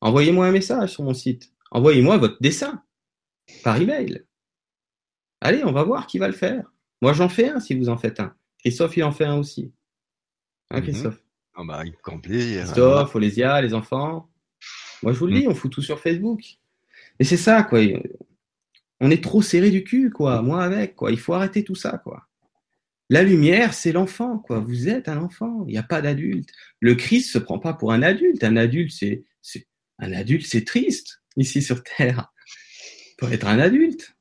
Envoyez-moi 0.00 0.46
un 0.46 0.52
message 0.52 0.90
sur 0.90 1.04
mon 1.04 1.14
site. 1.14 1.52
Envoyez-moi 1.70 2.18
votre 2.18 2.40
dessin 2.40 2.82
par 3.62 3.80
email. 3.80 4.24
Allez, 5.40 5.64
on 5.64 5.72
va 5.72 5.84
voir 5.84 6.06
qui 6.06 6.18
va 6.18 6.26
le 6.26 6.34
faire. 6.34 6.70
Moi, 7.02 7.12
j'en 7.12 7.28
fais 7.28 7.48
un 7.48 7.60
si 7.60 7.74
vous 7.74 7.88
en 7.88 7.96
faites 7.96 8.20
un. 8.20 8.34
Christophe, 8.58 8.96
il 8.96 9.04
en 9.04 9.12
fait 9.12 9.24
un 9.24 9.36
aussi. 9.36 9.72
Hein, 10.70 10.78
mhm. 10.78 10.84
Christophe 10.84 11.22
ah 11.54 11.62
bah. 11.66 11.82
Christophe, 12.02 13.14
Olésia, 13.16 13.60
les 13.60 13.74
enfants. 13.74 14.30
Moi, 15.02 15.12
je 15.12 15.18
vous 15.18 15.26
le 15.26 15.34
dis, 15.34 15.44
mhm. 15.44 15.52
on 15.52 15.54
fout 15.54 15.72
tout 15.72 15.82
sur 15.82 15.98
Facebook. 15.98 16.42
Et 17.18 17.24
c'est 17.24 17.36
ça, 17.36 17.62
quoi 17.62 17.80
on 19.00 19.10
est 19.10 19.22
trop 19.22 19.42
serré 19.42 19.70
du 19.70 19.84
cul, 19.84 20.10
quoi. 20.10 20.42
Moi 20.42 20.62
avec, 20.62 20.96
quoi. 20.96 21.10
Il 21.10 21.18
faut 21.18 21.34
arrêter 21.34 21.64
tout 21.64 21.74
ça, 21.74 21.98
quoi. 21.98 22.26
La 23.10 23.22
lumière, 23.22 23.72
c'est 23.72 23.92
l'enfant, 23.92 24.38
quoi. 24.38 24.60
Vous 24.60 24.88
êtes 24.88 25.08
un 25.08 25.18
enfant. 25.18 25.64
Il 25.66 25.72
n'y 25.72 25.78
a 25.78 25.82
pas 25.82 26.02
d'adulte. 26.02 26.50
Le 26.80 26.94
Christ 26.94 27.30
se 27.30 27.38
prend 27.38 27.58
pas 27.58 27.74
pour 27.74 27.92
un 27.92 28.02
adulte. 28.02 28.44
Un 28.44 28.56
adulte, 28.56 28.92
c'est, 28.92 29.24
un 29.98 30.12
adulte, 30.12 30.46
c'est 30.46 30.64
triste 30.64 31.22
ici 31.36 31.62
sur 31.62 31.82
Terre. 31.82 32.32
Pour 33.18 33.30
être 33.30 33.46
un 33.46 33.58
adulte, 33.58 34.16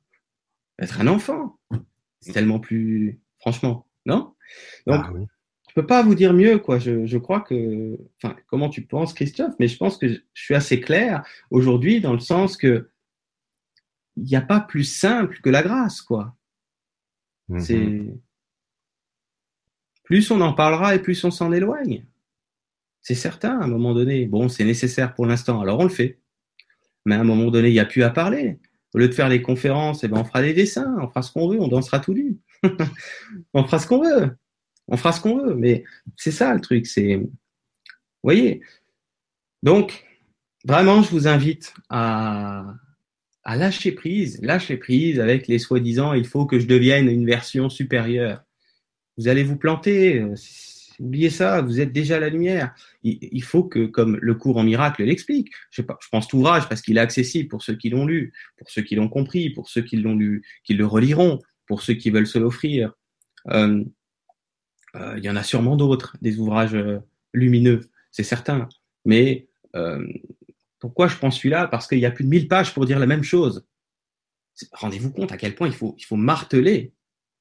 être 0.79 1.01
un 1.01 1.07
enfant, 1.07 1.59
c'est 2.19 2.33
tellement 2.33 2.59
plus, 2.59 3.19
franchement, 3.39 3.87
non? 4.05 4.33
Donc, 4.85 5.01
ah 5.03 5.13
je 5.69 5.81
peux 5.81 5.85
pas 5.85 6.01
vous 6.01 6.15
dire 6.15 6.33
mieux, 6.33 6.57
quoi. 6.57 6.79
Je, 6.79 7.05
je 7.05 7.17
crois 7.19 7.41
que, 7.41 7.97
enfin, 8.15 8.35
comment 8.47 8.69
tu 8.69 8.81
penses, 8.81 9.13
Christophe? 9.13 9.53
Mais 9.59 9.67
je 9.67 9.77
pense 9.77 9.97
que 9.97 10.07
je 10.07 10.19
suis 10.33 10.55
assez 10.55 10.81
clair 10.81 11.23
aujourd'hui 11.51 12.01
dans 12.01 12.13
le 12.13 12.19
sens 12.19 12.57
que 12.57 12.89
il 14.15 14.23
n'y 14.23 14.35
a 14.35 14.41
pas 14.41 14.59
plus 14.59 14.83
simple 14.83 15.39
que 15.41 15.51
la 15.51 15.61
grâce, 15.61 16.01
quoi. 16.01 16.35
Mhm. 17.49 17.59
C'est 17.59 18.01
plus 20.03 20.31
on 20.31 20.41
en 20.41 20.53
parlera 20.53 20.95
et 20.95 20.99
plus 20.99 21.23
on 21.25 21.31
s'en 21.31 21.51
éloigne. 21.51 22.05
C'est 23.01 23.13
certain, 23.13 23.59
à 23.59 23.65
un 23.65 23.67
moment 23.67 23.93
donné. 23.93 24.25
Bon, 24.25 24.49
c'est 24.49 24.63
nécessaire 24.63 25.13
pour 25.13 25.25
l'instant, 25.25 25.61
alors 25.61 25.79
on 25.79 25.83
le 25.83 25.89
fait. 25.89 26.19
Mais 27.05 27.15
à 27.15 27.19
un 27.19 27.23
moment 27.23 27.51
donné, 27.51 27.69
il 27.69 27.73
n'y 27.73 27.79
a 27.79 27.85
plus 27.85 28.03
à 28.03 28.09
parler. 28.09 28.57
Au 28.93 28.99
lieu 28.99 29.07
de 29.07 29.13
faire 29.13 29.29
les 29.29 29.41
conférences, 29.41 30.03
eh 30.03 30.07
ben, 30.07 30.19
on 30.19 30.23
fera 30.23 30.41
des 30.41 30.53
dessins, 30.53 30.95
on 31.01 31.07
fera 31.07 31.21
ce 31.21 31.31
qu'on 31.31 31.49
veut, 31.49 31.59
on 31.59 31.67
dansera 31.67 31.99
tout 31.99 32.13
nu. 32.13 32.37
on 33.53 33.63
fera 33.63 33.79
ce 33.79 33.87
qu'on 33.87 34.01
veut. 34.01 34.37
On 34.87 34.97
fera 34.97 35.11
ce 35.11 35.21
qu'on 35.21 35.37
veut. 35.37 35.55
Mais 35.55 35.83
c'est 36.15 36.31
ça 36.31 36.53
le 36.53 36.61
truc, 36.61 36.87
c'est. 36.87 37.15
Vous 37.15 37.29
voyez 38.23 38.61
Donc, 39.63 40.05
vraiment, 40.65 41.01
je 41.01 41.09
vous 41.11 41.27
invite 41.27 41.73
à, 41.89 42.65
à 43.47 43.55
lâcher 43.55 43.93
prise, 43.93 44.41
lâcher 44.41 44.75
prise 44.75 45.21
avec 45.21 45.47
les 45.47 45.57
soi-disant 45.57 46.11
il 46.11 46.27
faut 46.27 46.45
que 46.45 46.59
je 46.59 46.67
devienne 46.67 47.07
une 47.07 47.25
version 47.25 47.69
supérieure. 47.69 48.43
Vous 49.17 49.29
allez 49.29 49.43
vous 49.43 49.55
planter, 49.55 50.19
euh, 50.19 50.35
oubliez 50.99 51.29
ça, 51.29 51.61
vous 51.61 51.79
êtes 51.79 51.91
déjà 51.91 52.19
la 52.19 52.29
lumière. 52.29 52.73
Il, 53.03 53.43
faut 53.43 53.63
que, 53.63 53.85
comme 53.85 54.17
le 54.21 54.35
cours 54.35 54.57
en 54.57 54.63
miracle 54.63 55.03
l'explique, 55.03 55.51
je, 55.69 55.81
je 55.81 56.07
pense 56.09 56.27
tout 56.27 56.37
ouvrage 56.37 56.67
parce 56.67 56.81
qu'il 56.81 56.97
est 56.97 57.01
accessible 57.01 57.49
pour 57.49 57.63
ceux 57.63 57.75
qui 57.75 57.89
l'ont 57.89 58.05
lu, 58.05 58.33
pour 58.57 58.69
ceux 58.69 58.81
qui 58.81 58.95
l'ont 58.95 59.09
compris, 59.09 59.49
pour 59.49 59.69
ceux 59.69 59.81
qui 59.81 59.97
l'ont 59.97 60.15
lu, 60.15 60.43
qui 60.63 60.73
le 60.73 60.85
reliront, 60.85 61.39
pour 61.65 61.81
ceux 61.81 61.93
qui 61.93 62.09
veulent 62.09 62.27
se 62.27 62.39
l'offrir. 62.39 62.93
Euh, 63.49 63.83
euh, 64.95 65.15
il 65.17 65.23
y 65.23 65.29
en 65.29 65.35
a 65.35 65.43
sûrement 65.43 65.75
d'autres, 65.75 66.17
des 66.21 66.39
ouvrages 66.39 66.77
lumineux, 67.33 67.81
c'est 68.11 68.23
certain. 68.23 68.67
Mais 69.05 69.47
pourquoi 70.79 71.07
je 71.07 71.15
prends 71.17 71.31
celui-là? 71.31 71.67
Parce 71.67 71.87
qu'il 71.87 71.99
y 71.99 72.05
a 72.05 72.11
plus 72.11 72.23
de 72.23 72.29
1000 72.29 72.47
pages 72.47 72.73
pour 72.73 72.85
dire 72.85 72.99
la 72.99 73.05
même 73.05 73.23
chose. 73.23 73.65
Rendez-vous 74.71 75.11
compte 75.11 75.31
à 75.31 75.37
quel 75.37 75.55
point 75.55 75.67
il 75.67 75.73
faut, 75.73 75.95
il 75.97 76.05
faut 76.05 76.15
marteler 76.15 76.93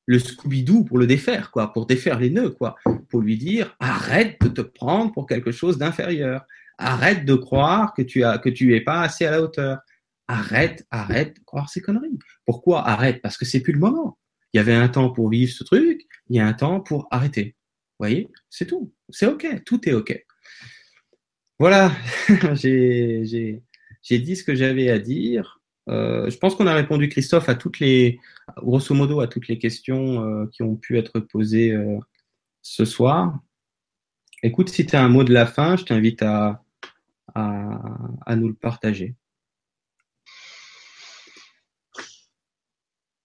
le 0.06 0.18
Scooby-Doo 0.18 0.84
pour 0.84 0.98
le 0.98 1.06
défaire, 1.06 1.50
quoi, 1.50 1.72
pour 1.72 1.86
défaire 1.86 2.18
les 2.18 2.30
nœuds, 2.30 2.50
quoi, 2.50 2.76
pour 3.08 3.20
lui 3.20 3.36
dire 3.36 3.76
arrête 3.80 4.40
de 4.40 4.48
te 4.48 4.60
prendre 4.60 5.12
pour 5.12 5.26
quelque 5.26 5.50
chose 5.50 5.78
d'inférieur, 5.78 6.46
arrête 6.78 7.24
de 7.24 7.34
croire 7.34 7.92
que 7.92 8.02
tu 8.02 8.24
as 8.24 8.38
que 8.38 8.48
tu 8.48 8.74
es 8.74 8.80
pas 8.80 9.02
assez 9.02 9.26
à 9.26 9.32
la 9.32 9.42
hauteur, 9.42 9.78
arrête, 10.28 10.86
arrête 10.90 11.36
de 11.36 11.44
croire 11.44 11.68
ces 11.68 11.80
conneries. 11.80 12.18
Pourquoi 12.44 12.86
arrête? 12.86 13.20
Parce 13.20 13.36
que 13.36 13.44
c'est 13.44 13.60
plus 13.60 13.72
le 13.72 13.80
moment. 13.80 14.18
Il 14.52 14.58
y 14.58 14.60
avait 14.60 14.74
un 14.74 14.88
temps 14.88 15.10
pour 15.10 15.28
vivre 15.28 15.52
ce 15.52 15.64
truc, 15.64 16.02
il 16.28 16.36
y 16.36 16.40
a 16.40 16.46
un 16.46 16.54
temps 16.54 16.80
pour 16.80 17.08
arrêter. 17.10 17.56
Vous 17.98 18.04
voyez, 18.04 18.28
c'est 18.48 18.66
tout, 18.66 18.92
c'est 19.10 19.26
ok, 19.26 19.64
tout 19.64 19.88
est 19.88 19.92
ok. 19.92 20.24
Voilà, 21.58 21.90
j'ai 22.54 23.62
dit 24.10 24.36
ce 24.36 24.44
que 24.44 24.54
j'avais 24.54 24.90
à 24.90 24.98
dire. 24.98 25.55
Euh, 25.88 26.28
je 26.28 26.36
pense 26.36 26.54
qu'on 26.54 26.66
a 26.66 26.74
répondu, 26.74 27.08
Christophe, 27.08 27.48
à 27.48 27.54
toutes 27.54 27.78
les, 27.78 28.20
grosso 28.56 28.94
modo, 28.94 29.20
à 29.20 29.28
toutes 29.28 29.48
les 29.48 29.58
questions 29.58 30.24
euh, 30.24 30.46
qui 30.46 30.62
ont 30.62 30.76
pu 30.76 30.98
être 30.98 31.20
posées 31.20 31.72
euh, 31.72 31.98
ce 32.62 32.84
soir. 32.84 33.38
Écoute, 34.42 34.68
si 34.68 34.84
tu 34.84 34.96
as 34.96 35.02
un 35.02 35.08
mot 35.08 35.24
de 35.24 35.32
la 35.32 35.46
fin, 35.46 35.76
je 35.76 35.84
t'invite 35.84 36.22
à, 36.22 36.62
à, 37.34 38.36
nous 38.36 38.48
le 38.48 38.54
partager. 38.54 39.14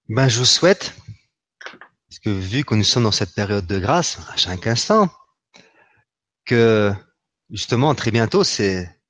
Ben, 0.09 0.27
je 0.27 0.39
vous 0.39 0.45
souhaite, 0.45 0.95
parce 2.09 2.19
que 2.19 2.29
vu 2.29 2.63
que 2.63 2.75
nous 2.75 2.83
sommes 2.83 3.03
dans 3.03 3.11
cette 3.11 3.33
période 3.33 3.65
de 3.65 3.79
grâce, 3.79 4.19
à 4.29 4.37
chaque 4.37 4.67
instant, 4.67 5.09
que 6.45 6.91
justement, 7.49 7.95
très 7.95 8.11
bientôt, 8.11 8.43
c'est 8.43 9.00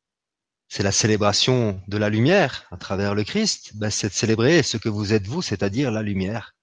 c'est 0.72 0.84
la 0.84 0.94
célébration 0.94 1.82
de 1.90 1.98
la 1.98 2.08
lumière 2.08 2.66
à 2.72 2.78
travers 2.78 3.14
le 3.14 3.26
Christ. 3.26 3.72
Ben, 3.76 3.90
c'est 3.90 4.08
de 4.08 4.14
célébrer 4.14 4.64
ce 4.64 4.78
que 4.78 4.88
vous 4.88 5.12
êtes 5.12 5.28
vous, 5.28 5.42
c'est-à-dire 5.42 5.92
la 5.92 6.02
lumière. 6.02 6.56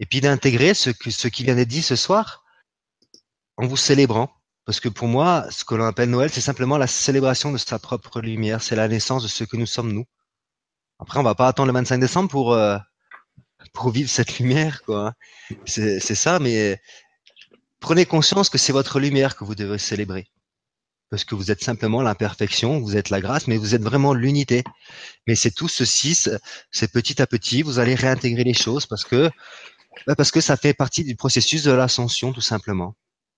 Et 0.00 0.06
puis 0.06 0.20
d'intégrer 0.20 0.74
ce, 0.74 0.90
qui 0.90 1.44
vient 1.44 1.54
d'être 1.54 1.68
dit 1.68 1.82
ce 1.82 1.94
soir 1.94 2.42
en 3.56 3.68
vous 3.68 3.76
célébrant. 3.76 4.28
Parce 4.64 4.80
que 4.80 4.88
pour 4.88 5.06
moi, 5.06 5.46
ce 5.52 5.64
que 5.64 5.76
l'on 5.76 5.86
appelle 5.86 6.10
Noël, 6.10 6.30
c'est 6.30 6.40
simplement 6.40 6.78
la 6.78 6.88
célébration 6.88 7.52
de 7.52 7.58
sa 7.58 7.78
propre 7.78 8.20
lumière. 8.20 8.60
C'est 8.60 8.74
la 8.74 8.88
naissance 8.88 9.22
de 9.22 9.28
ce 9.28 9.44
que 9.44 9.56
nous 9.56 9.66
sommes 9.66 9.92
nous. 9.92 10.04
Après, 10.98 11.20
on 11.20 11.22
va 11.22 11.36
pas 11.36 11.46
attendre 11.46 11.68
le 11.68 11.74
25 11.74 11.98
décembre 11.98 12.28
pour, 12.28 12.54
euh, 12.54 12.76
pour 13.72 13.90
vivre 13.90 14.10
cette 14.10 14.36
lumière, 14.40 14.82
quoi. 14.82 15.14
C'est 15.64 16.00
ça, 16.00 16.40
mais 16.40 16.82
prenez 17.78 18.04
conscience 18.04 18.48
que 18.48 18.58
c'est 18.58 18.72
votre 18.72 18.98
lumière 18.98 19.36
que 19.36 19.44
vous 19.44 19.54
devez 19.54 19.78
célébrer 19.78 20.31
parce 21.12 21.24
que 21.24 21.34
vous 21.34 21.50
êtes 21.50 21.62
simplement 21.62 22.00
l'imperfection, 22.00 22.80
vous 22.80 22.96
êtes 22.96 23.10
la 23.10 23.20
grâce, 23.20 23.46
mais 23.46 23.58
vous 23.58 23.74
êtes 23.74 23.82
vraiment 23.82 24.14
l'unité. 24.14 24.64
Mais 25.26 25.34
c'est 25.34 25.50
tout 25.50 25.68
ceci, 25.68 26.14
c'est 26.70 26.90
petit 26.90 27.20
à 27.20 27.26
petit, 27.26 27.60
vous 27.60 27.78
allez 27.78 27.94
réintégrer 27.94 28.44
les 28.44 28.54
choses 28.54 28.86
parce 28.86 29.04
que 29.04 29.30
bah, 30.06 30.16
parce 30.16 30.30
que 30.30 30.40
ça 30.40 30.56
fait 30.56 30.72
partie 30.72 31.04
du 31.04 31.14
processus 31.14 31.64
de 31.64 31.70
l'ascension 31.70 32.32
tout 32.32 32.40
simplement. 32.40 32.96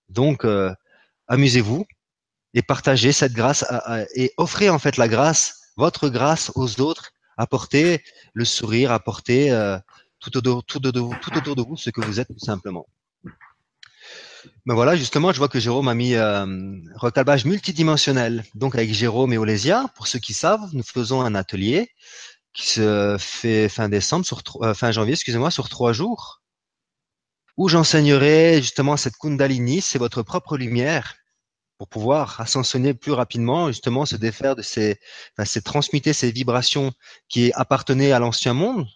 Donc 0.08 0.44
euh, 0.44 0.72
amusez-vous 1.26 1.84
et 2.54 2.62
partagez 2.62 3.10
cette 3.10 3.32
grâce 3.32 3.64
et 4.14 4.32
offrez 4.36 4.70
en 4.70 4.78
fait 4.78 4.96
la 4.96 5.08
grâce, 5.08 5.72
votre 5.76 6.08
grâce 6.08 6.52
aux 6.54 6.80
autres, 6.80 7.10
apportez 7.36 8.04
le 8.34 8.44
sourire, 8.44 8.92
apportez 8.92 9.50
euh, 9.50 9.76
tout, 10.20 10.36
autour, 10.36 10.62
tout, 10.62 10.78
tout 10.78 11.36
autour 11.38 11.56
de 11.56 11.62
vous 11.62 11.76
ce 11.76 11.90
que 11.90 12.02
vous 12.02 12.20
êtes 12.20 12.28
tout 12.28 12.38
simplement. 12.38 12.86
Ben 14.66 14.74
voilà, 14.74 14.96
justement, 14.96 15.32
je 15.32 15.38
vois 15.38 15.48
que 15.48 15.60
Jérôme 15.60 15.88
a 15.88 15.94
mis 15.94 16.14
euh, 16.14 16.46
recalbage 16.96 17.44
multidimensionnel. 17.44 18.44
Donc 18.54 18.74
avec 18.74 18.92
Jérôme 18.92 19.32
et 19.32 19.38
Olésia, 19.38 19.86
pour 19.94 20.06
ceux 20.06 20.18
qui 20.18 20.34
savent, 20.34 20.68
nous 20.72 20.82
faisons 20.82 21.20
un 21.20 21.34
atelier 21.34 21.90
qui 22.52 22.68
se 22.68 23.16
fait 23.18 23.68
fin 23.68 23.88
décembre, 23.88 24.24
sur 24.24 24.42
euh, 24.62 24.74
fin 24.74 24.92
janvier, 24.92 25.14
excusez-moi, 25.14 25.50
sur 25.50 25.68
trois 25.68 25.92
jours, 25.92 26.42
où 27.56 27.68
j'enseignerai 27.68 28.62
justement 28.62 28.96
cette 28.96 29.16
Kundalini, 29.16 29.80
c'est 29.80 29.98
votre 29.98 30.22
propre 30.22 30.56
lumière, 30.56 31.14
pour 31.78 31.88
pouvoir 31.88 32.40
ascensionner 32.40 32.94
plus 32.94 33.12
rapidement, 33.12 33.68
justement 33.68 34.06
se 34.06 34.16
défaire 34.16 34.56
de 34.56 34.62
ces, 34.62 34.98
enfin, 35.32 35.44
c'est 35.44 35.62
transmuter 35.62 36.12
ces 36.12 36.30
vibrations 36.30 36.92
qui 37.28 37.52
appartenaient 37.54 38.12
à 38.12 38.20
l'ancien 38.20 38.54
monde, 38.54 38.86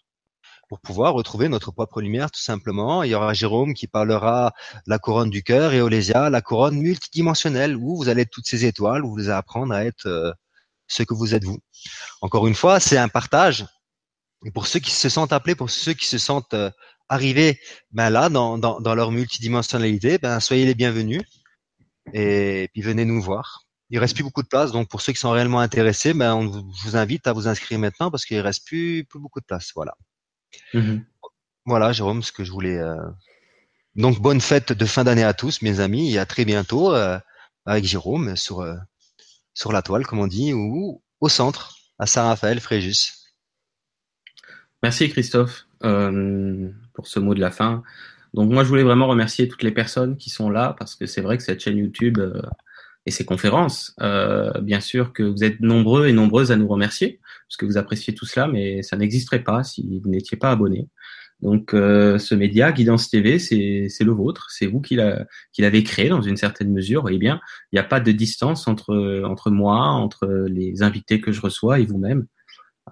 pour 0.69 0.81
pouvoir 0.81 1.15
retrouver 1.15 1.49
notre 1.49 1.73
propre 1.73 2.01
lumière 2.01 2.31
tout 2.31 2.40
simplement. 2.40 3.03
Il 3.03 3.11
y 3.11 3.15
aura 3.15 3.32
Jérôme 3.32 3.74
qui 3.74 3.86
parlera 3.86 4.53
la 4.86 4.99
couronne 4.99 5.31
du 5.31 5.43
cœur 5.43 5.73
et 5.73 5.81
Olésia 5.81 6.31
la 6.31 6.43
couronne 6.43 6.78
multidimensionnelle 6.78 7.77
où 7.77 7.97
vous 7.97 8.09
allez 8.09 8.23
être 8.23 8.31
toutes 8.31 8.47
ces 8.47 8.65
étoiles, 8.65 9.05
où 9.05 9.12
vous 9.12 9.20
allez 9.20 9.31
apprendre 9.31 9.74
à 9.74 9.85
être 9.85 10.07
euh, 10.07 10.32
ce 10.86 11.03
que 11.03 11.15
vous 11.15 11.35
êtes 11.35 11.45
vous. 11.45 11.59
Encore 12.20 12.47
une 12.47 12.55
fois, 12.55 12.81
c'est 12.81 12.99
un 12.99 13.09
partage 13.09 13.66
Et 14.45 14.51
pour 14.51 14.66
ceux 14.66 14.81
qui 14.81 14.93
se 14.93 15.09
sentent 15.09 15.32
appelés, 15.32 15.55
pour 15.55 15.70
ceux 15.70 15.95
qui 15.95 16.07
se 16.07 16.19
sentent 16.19 16.55
euh, 16.55 16.70
arrivés 17.09 17.59
ben 17.90 18.11
là 18.11 18.28
dans, 18.28 18.95
leur 18.95 19.11
multidimensionnalité, 19.11 20.19
ben 20.19 20.40
soyez 20.40 20.66
les 20.66 20.74
bienvenus 20.74 21.23
et 22.12 22.69
puis 22.73 22.82
venez 22.82 23.05
nous 23.05 23.23
voir. 23.23 23.65
Il 23.90 23.99
reste 23.99 24.15
plus 24.15 24.24
beaucoup 24.24 24.43
de 24.43 24.49
place, 24.49 24.73
donc 24.73 24.89
pour 24.89 25.01
ceux 25.01 25.15
qui 25.15 25.20
sont 25.20 25.31
réellement 25.31 25.61
intéressés, 25.61 26.12
ben 26.12 26.35
on 26.35 26.47
vous 26.47 26.97
invite 26.97 27.27
à 27.27 27.32
vous 27.32 27.49
inscrire 27.49 27.78
maintenant 27.78 28.11
parce 28.11 28.27
qu'il 28.27 28.40
reste 28.40 28.66
plus, 28.66 29.05
plus 29.05 29.19
beaucoup 29.19 29.40
de 29.40 29.47
place. 29.47 29.73
Voilà. 29.74 29.95
Mm-hmm. 30.75 31.05
Voilà, 31.66 31.93
Jérôme, 31.93 32.23
ce 32.23 32.33
que 32.33 32.45
je 32.45 32.53
voulais. 32.53 32.79
Euh... 32.79 32.97
Donc 33.95 34.20
bonne 34.20 34.41
fête 34.41 34.73
de 34.73 34.87
fin 34.87 35.05
d'année 35.05 35.25
à 35.25 35.35
tous, 35.35 35.62
mes 35.62 35.81
amis, 35.81 36.15
et 36.15 36.19
à 36.19 36.27
très 36.27 36.45
bientôt 36.45 36.95
euh, 36.95 37.19
avec 37.66 37.85
Jérôme 37.85 38.37
sur 38.37 38.61
euh, 38.61 38.77
sur 39.55 39.73
la 39.73 39.83
toile, 39.83 40.07
comme 40.07 40.20
on 40.20 40.27
dit, 40.27 40.53
ou 40.53 41.03
au 41.20 41.29
centre 41.29 41.77
à 41.99 42.07
Saint-Raphaël, 42.07 42.61
Fréjus. 42.61 43.12
Merci 44.83 45.11
Christophe 45.11 45.66
pour 45.81 47.07
ce 47.07 47.19
mot 47.19 47.35
de 47.35 47.41
la 47.41 47.51
fin. 47.51 47.83
Donc 48.35 48.53
moi 48.53 48.62
je 48.62 48.69
voulais 48.69 48.85
vraiment 48.85 49.09
remercier 49.09 49.49
toutes 49.49 49.62
les 49.62 49.73
personnes 49.73 50.16
qui 50.16 50.31
sont 50.31 50.51
là 50.51 50.77
parce 50.79 50.95
que 50.95 51.07
c'est 51.07 51.20
vrai 51.20 51.37
que 51.37 51.43
cette 51.43 51.61
chaîne 51.61 51.79
YouTube 51.79 52.20
et 53.05 53.11
ces 53.11 53.25
conférences, 53.25 53.97
bien 54.62 54.81
sûr 54.81 55.12
que 55.12 55.25
vous 55.25 55.43
êtes 55.43 55.59
nombreux 55.61 56.07
et 56.07 56.12
nombreuses 56.12 56.53
à 56.53 56.57
nous 56.57 56.69
remercier 56.69 57.20
parce 57.49 57.57
que 57.57 57.66
vous 57.66 57.79
appréciez 57.79 58.15
tout 58.15 58.27
cela, 58.27 58.47
mais 58.47 58.83
ça 58.83 58.97
n'existerait 58.97 59.43
pas 59.43 59.65
si 59.65 60.01
vous 60.05 60.11
n'étiez 60.11 60.37
pas 60.37 60.51
abonné. 60.51 60.89
Donc 61.41 61.70
ce 61.73 62.35
média, 62.35 62.73
Guidance 62.73 63.11
TV, 63.11 63.39
c'est 63.39 64.05
le 64.05 64.12
vôtre, 64.12 64.49
c'est 64.51 64.66
vous 64.66 64.81
qui 64.81 64.97
l'avez 64.97 65.85
créé 65.85 66.09
dans 66.09 66.20
une 66.20 66.37
certaine 66.37 66.73
mesure. 66.73 67.03
Voyez 67.03 67.19
bien, 67.19 67.41
il 67.70 67.77
n'y 67.77 67.79
a 67.79 67.85
pas 67.85 68.01
de 68.01 68.11
distance 68.11 68.66
entre, 68.66 69.23
entre 69.25 69.51
moi, 69.51 69.79
entre 69.87 70.27
les 70.49 70.83
invités 70.83 71.20
que 71.20 71.31
je 71.31 71.41
reçois 71.41 71.79
et 71.79 71.87
vous-même. 71.87 72.27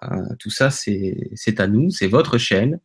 Euh, 0.04 0.22
tout 0.38 0.50
ça, 0.50 0.70
c'est 0.70 1.60
à 1.60 1.66
nous, 1.66 1.90
c'est 1.90 2.06
votre 2.06 2.38
chaîne. 2.38 2.80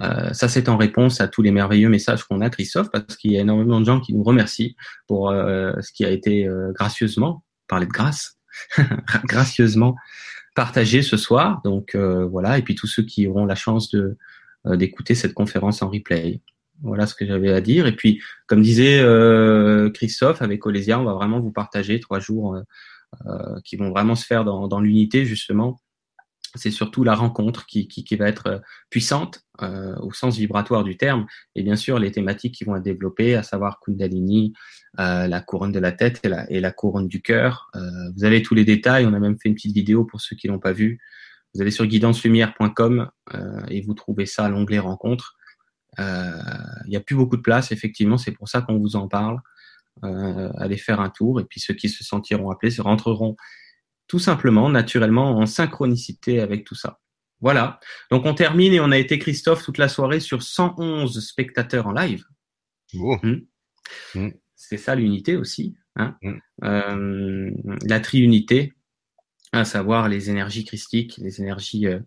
Euh, 0.00 0.32
ça, 0.32 0.48
c'est 0.48 0.68
en 0.68 0.76
réponse 0.76 1.20
à 1.20 1.28
tous 1.28 1.42
les 1.42 1.50
merveilleux 1.50 1.88
messages 1.88 2.24
qu'on 2.24 2.40
a, 2.40 2.50
Christophe, 2.50 2.90
parce 2.90 3.16
qu'il 3.16 3.32
y 3.32 3.38
a 3.38 3.40
énormément 3.40 3.80
de 3.80 3.86
gens 3.86 4.00
qui 4.00 4.14
nous 4.14 4.22
remercient 4.22 4.76
pour 5.06 5.30
euh, 5.30 5.72
ce 5.80 5.92
qui 5.92 6.04
a 6.04 6.10
été 6.10 6.48
gracieusement, 6.74 7.44
parler 7.66 7.86
de 7.86 7.92
grâce, 7.92 8.38
gracieusement 9.24 9.96
partagé 10.58 11.02
ce 11.02 11.16
soir. 11.16 11.60
Donc 11.62 11.94
voilà, 11.94 12.58
et 12.58 12.62
puis 12.62 12.74
tous 12.74 12.88
ceux 12.88 13.04
qui 13.04 13.28
auront 13.28 13.46
la 13.46 13.54
chance 13.54 13.90
de 13.90 14.16
d'écouter 14.64 15.14
cette 15.14 15.32
conférence 15.32 15.82
en 15.82 15.88
replay. 15.88 16.40
Voilà 16.82 17.06
ce 17.06 17.14
que 17.14 17.24
j'avais 17.24 17.52
à 17.52 17.60
dire. 17.60 17.86
Et 17.86 17.94
puis, 17.94 18.20
comme 18.48 18.60
disait 18.60 19.00
Christophe, 19.94 20.42
avec 20.42 20.66
Olésia, 20.66 20.98
on 20.98 21.04
va 21.04 21.14
vraiment 21.14 21.38
vous 21.38 21.52
partager 21.52 22.00
trois 22.00 22.18
jours 22.18 22.58
qui 23.64 23.76
vont 23.76 23.90
vraiment 23.90 24.16
se 24.16 24.26
faire 24.26 24.44
dans, 24.44 24.66
dans 24.66 24.80
l'unité, 24.80 25.24
justement, 25.24 25.80
c'est 26.54 26.70
surtout 26.70 27.04
la 27.04 27.14
rencontre 27.14 27.66
qui, 27.66 28.16
va 28.18 28.28
être 28.28 28.46
euh, 28.46 28.58
puissante 28.90 29.42
euh, 29.62 29.96
au 30.00 30.12
sens 30.12 30.36
vibratoire 30.36 30.84
du 30.84 30.96
terme, 30.96 31.26
et 31.54 31.62
bien 31.62 31.76
sûr 31.76 31.98
les 31.98 32.12
thématiques 32.12 32.54
qui 32.54 32.64
vont 32.64 32.76
être 32.76 32.82
développées, 32.82 33.34
à 33.34 33.42
savoir 33.42 33.80
Kundalini, 33.80 34.52
euh, 35.00 35.26
la 35.26 35.40
couronne 35.40 35.72
de 35.72 35.78
la 35.78 35.92
tête 35.92 36.20
et 36.48 36.60
la, 36.60 36.72
couronne 36.72 37.08
du 37.08 37.22
cœur. 37.22 37.70
vous 38.14 38.24
avez 38.24 38.42
tous 38.42 38.54
les 38.54 38.64
détails, 38.64 39.06
on 39.06 39.14
a 39.14 39.18
même 39.18 39.36
fait 39.40 39.48
une 39.48 39.54
petite 39.54 39.74
vidéo 39.74 40.04
pour 40.04 40.20
ceux 40.20 40.36
qui 40.36 40.48
l'ont 40.48 40.58
pas 40.58 40.72
vu. 40.72 41.00
Vous 41.54 41.62
allez 41.62 41.70
sur 41.70 41.86
guidancelumière.com 41.86 43.10
et 43.68 43.80
vous 43.80 43.94
trouvez 43.94 44.26
ça 44.26 44.44
à 44.44 44.48
l'onglet 44.48 44.78
rencontre. 44.78 45.36
Il 45.98 46.88
n'y 46.88 46.96
a 46.96 47.00
plus 47.00 47.16
beaucoup 47.16 47.36
de 47.36 47.42
place, 47.42 47.72
effectivement, 47.72 48.18
c'est 48.18 48.32
pour 48.32 48.48
ça 48.48 48.62
qu'on 48.62 48.78
vous 48.78 48.96
en 48.96 49.08
parle. 49.08 49.40
allez 50.02 50.76
faire 50.76 51.00
un 51.00 51.10
tour, 51.10 51.40
et 51.40 51.44
puis 51.44 51.60
ceux 51.60 51.74
qui 51.74 51.88
se 51.88 52.04
sentiront 52.04 52.50
appelés 52.50 52.70
se 52.70 52.82
rentreront 52.82 53.36
tout 54.08 54.18
simplement, 54.18 54.68
naturellement, 54.70 55.38
en 55.38 55.46
synchronicité 55.46 56.40
avec 56.40 56.64
tout 56.64 56.74
ça. 56.74 56.98
Voilà. 57.40 57.78
Donc 58.10 58.26
on 58.26 58.34
termine 58.34 58.72
et 58.72 58.80
on 58.80 58.90
a 58.90 58.98
été 58.98 59.18
Christophe 59.18 59.62
toute 59.62 59.78
la 59.78 59.88
soirée 59.88 60.20
sur 60.20 60.42
111 60.42 61.24
spectateurs 61.24 61.86
en 61.86 61.92
live. 61.92 62.24
Hmm. 62.94 63.36
Hmm. 64.14 64.30
C'est 64.56 64.78
ça 64.78 64.94
l'unité 64.94 65.36
aussi. 65.36 65.76
Hein 65.96 66.16
hmm. 66.22 66.38
euh, 66.64 67.50
la 67.84 68.00
triunité, 68.00 68.74
à 69.52 69.64
savoir 69.64 70.08
les 70.08 70.30
énergies 70.30 70.64
christiques, 70.64 71.18
les 71.18 71.40
énergies 71.40 71.86
euh, 71.86 72.00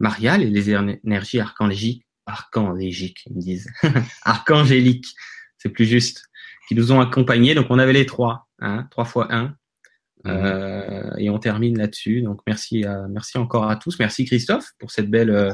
mariales 0.00 0.42
et 0.42 0.50
les 0.50 0.70
énergies 0.70 1.40
archangéliques, 1.40 2.04
archangéliques, 2.26 3.24
ils 3.26 3.36
me 3.36 3.40
disent, 3.40 3.70
archangéliques, 4.22 5.14
c'est 5.58 5.70
plus 5.70 5.86
juste, 5.86 6.28
qui 6.68 6.74
nous 6.74 6.92
ont 6.92 7.00
accompagnés. 7.00 7.54
Donc 7.54 7.66
on 7.70 7.78
avait 7.78 7.92
les 7.92 8.06
trois, 8.06 8.48
hein, 8.58 8.86
trois 8.90 9.04
fois 9.04 9.32
un. 9.32 9.56
Euh, 10.26 11.10
et 11.18 11.30
on 11.30 11.38
termine 11.38 11.78
là-dessus. 11.78 12.22
Donc 12.22 12.40
merci, 12.46 12.84
à, 12.84 13.06
merci 13.08 13.38
encore 13.38 13.68
à 13.68 13.76
tous. 13.76 13.98
Merci 13.98 14.24
Christophe 14.24 14.72
pour 14.78 14.90
cette 14.90 15.10
belle, 15.10 15.30
euh, 15.30 15.52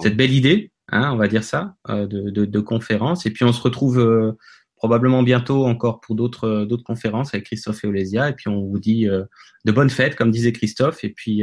cette 0.00 0.16
belle 0.16 0.32
idée, 0.32 0.70
hein, 0.88 1.10
on 1.12 1.16
va 1.16 1.28
dire 1.28 1.44
ça, 1.44 1.76
euh, 1.88 2.06
de, 2.06 2.30
de, 2.30 2.44
de, 2.44 2.60
conférence. 2.60 3.26
Et 3.26 3.30
puis 3.30 3.44
on 3.44 3.52
se 3.52 3.60
retrouve 3.60 3.98
euh, 3.98 4.32
probablement 4.76 5.22
bientôt 5.22 5.66
encore 5.66 6.00
pour 6.00 6.14
d'autres, 6.14 6.64
d'autres 6.64 6.84
conférences 6.84 7.34
avec 7.34 7.46
Christophe 7.46 7.82
et 7.84 7.88
Olésia. 7.88 8.28
Et 8.28 8.32
puis 8.34 8.48
on 8.48 8.64
vous 8.66 8.78
dit 8.78 9.06
de 9.06 9.72
bonnes 9.72 9.90
fêtes, 9.90 10.16
comme 10.16 10.30
disait 10.30 10.52
Christophe. 10.52 11.02
Et 11.02 11.10
puis 11.10 11.42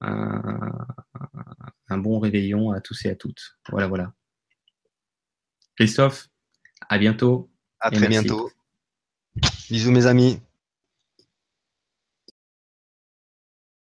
un, 0.00 0.72
un 1.88 1.98
bon 1.98 2.18
réveillon 2.18 2.72
à 2.72 2.80
tous 2.80 3.04
et 3.06 3.10
à 3.10 3.14
toutes. 3.14 3.56
Voilà, 3.70 3.86
voilà. 3.86 4.12
Christophe, 5.76 6.28
à 6.88 6.98
bientôt. 6.98 7.50
À 7.80 7.90
très 7.90 8.08
bientôt. 8.08 8.50
Bisous 9.70 9.92
mes 9.92 10.06
amis. 10.06 10.40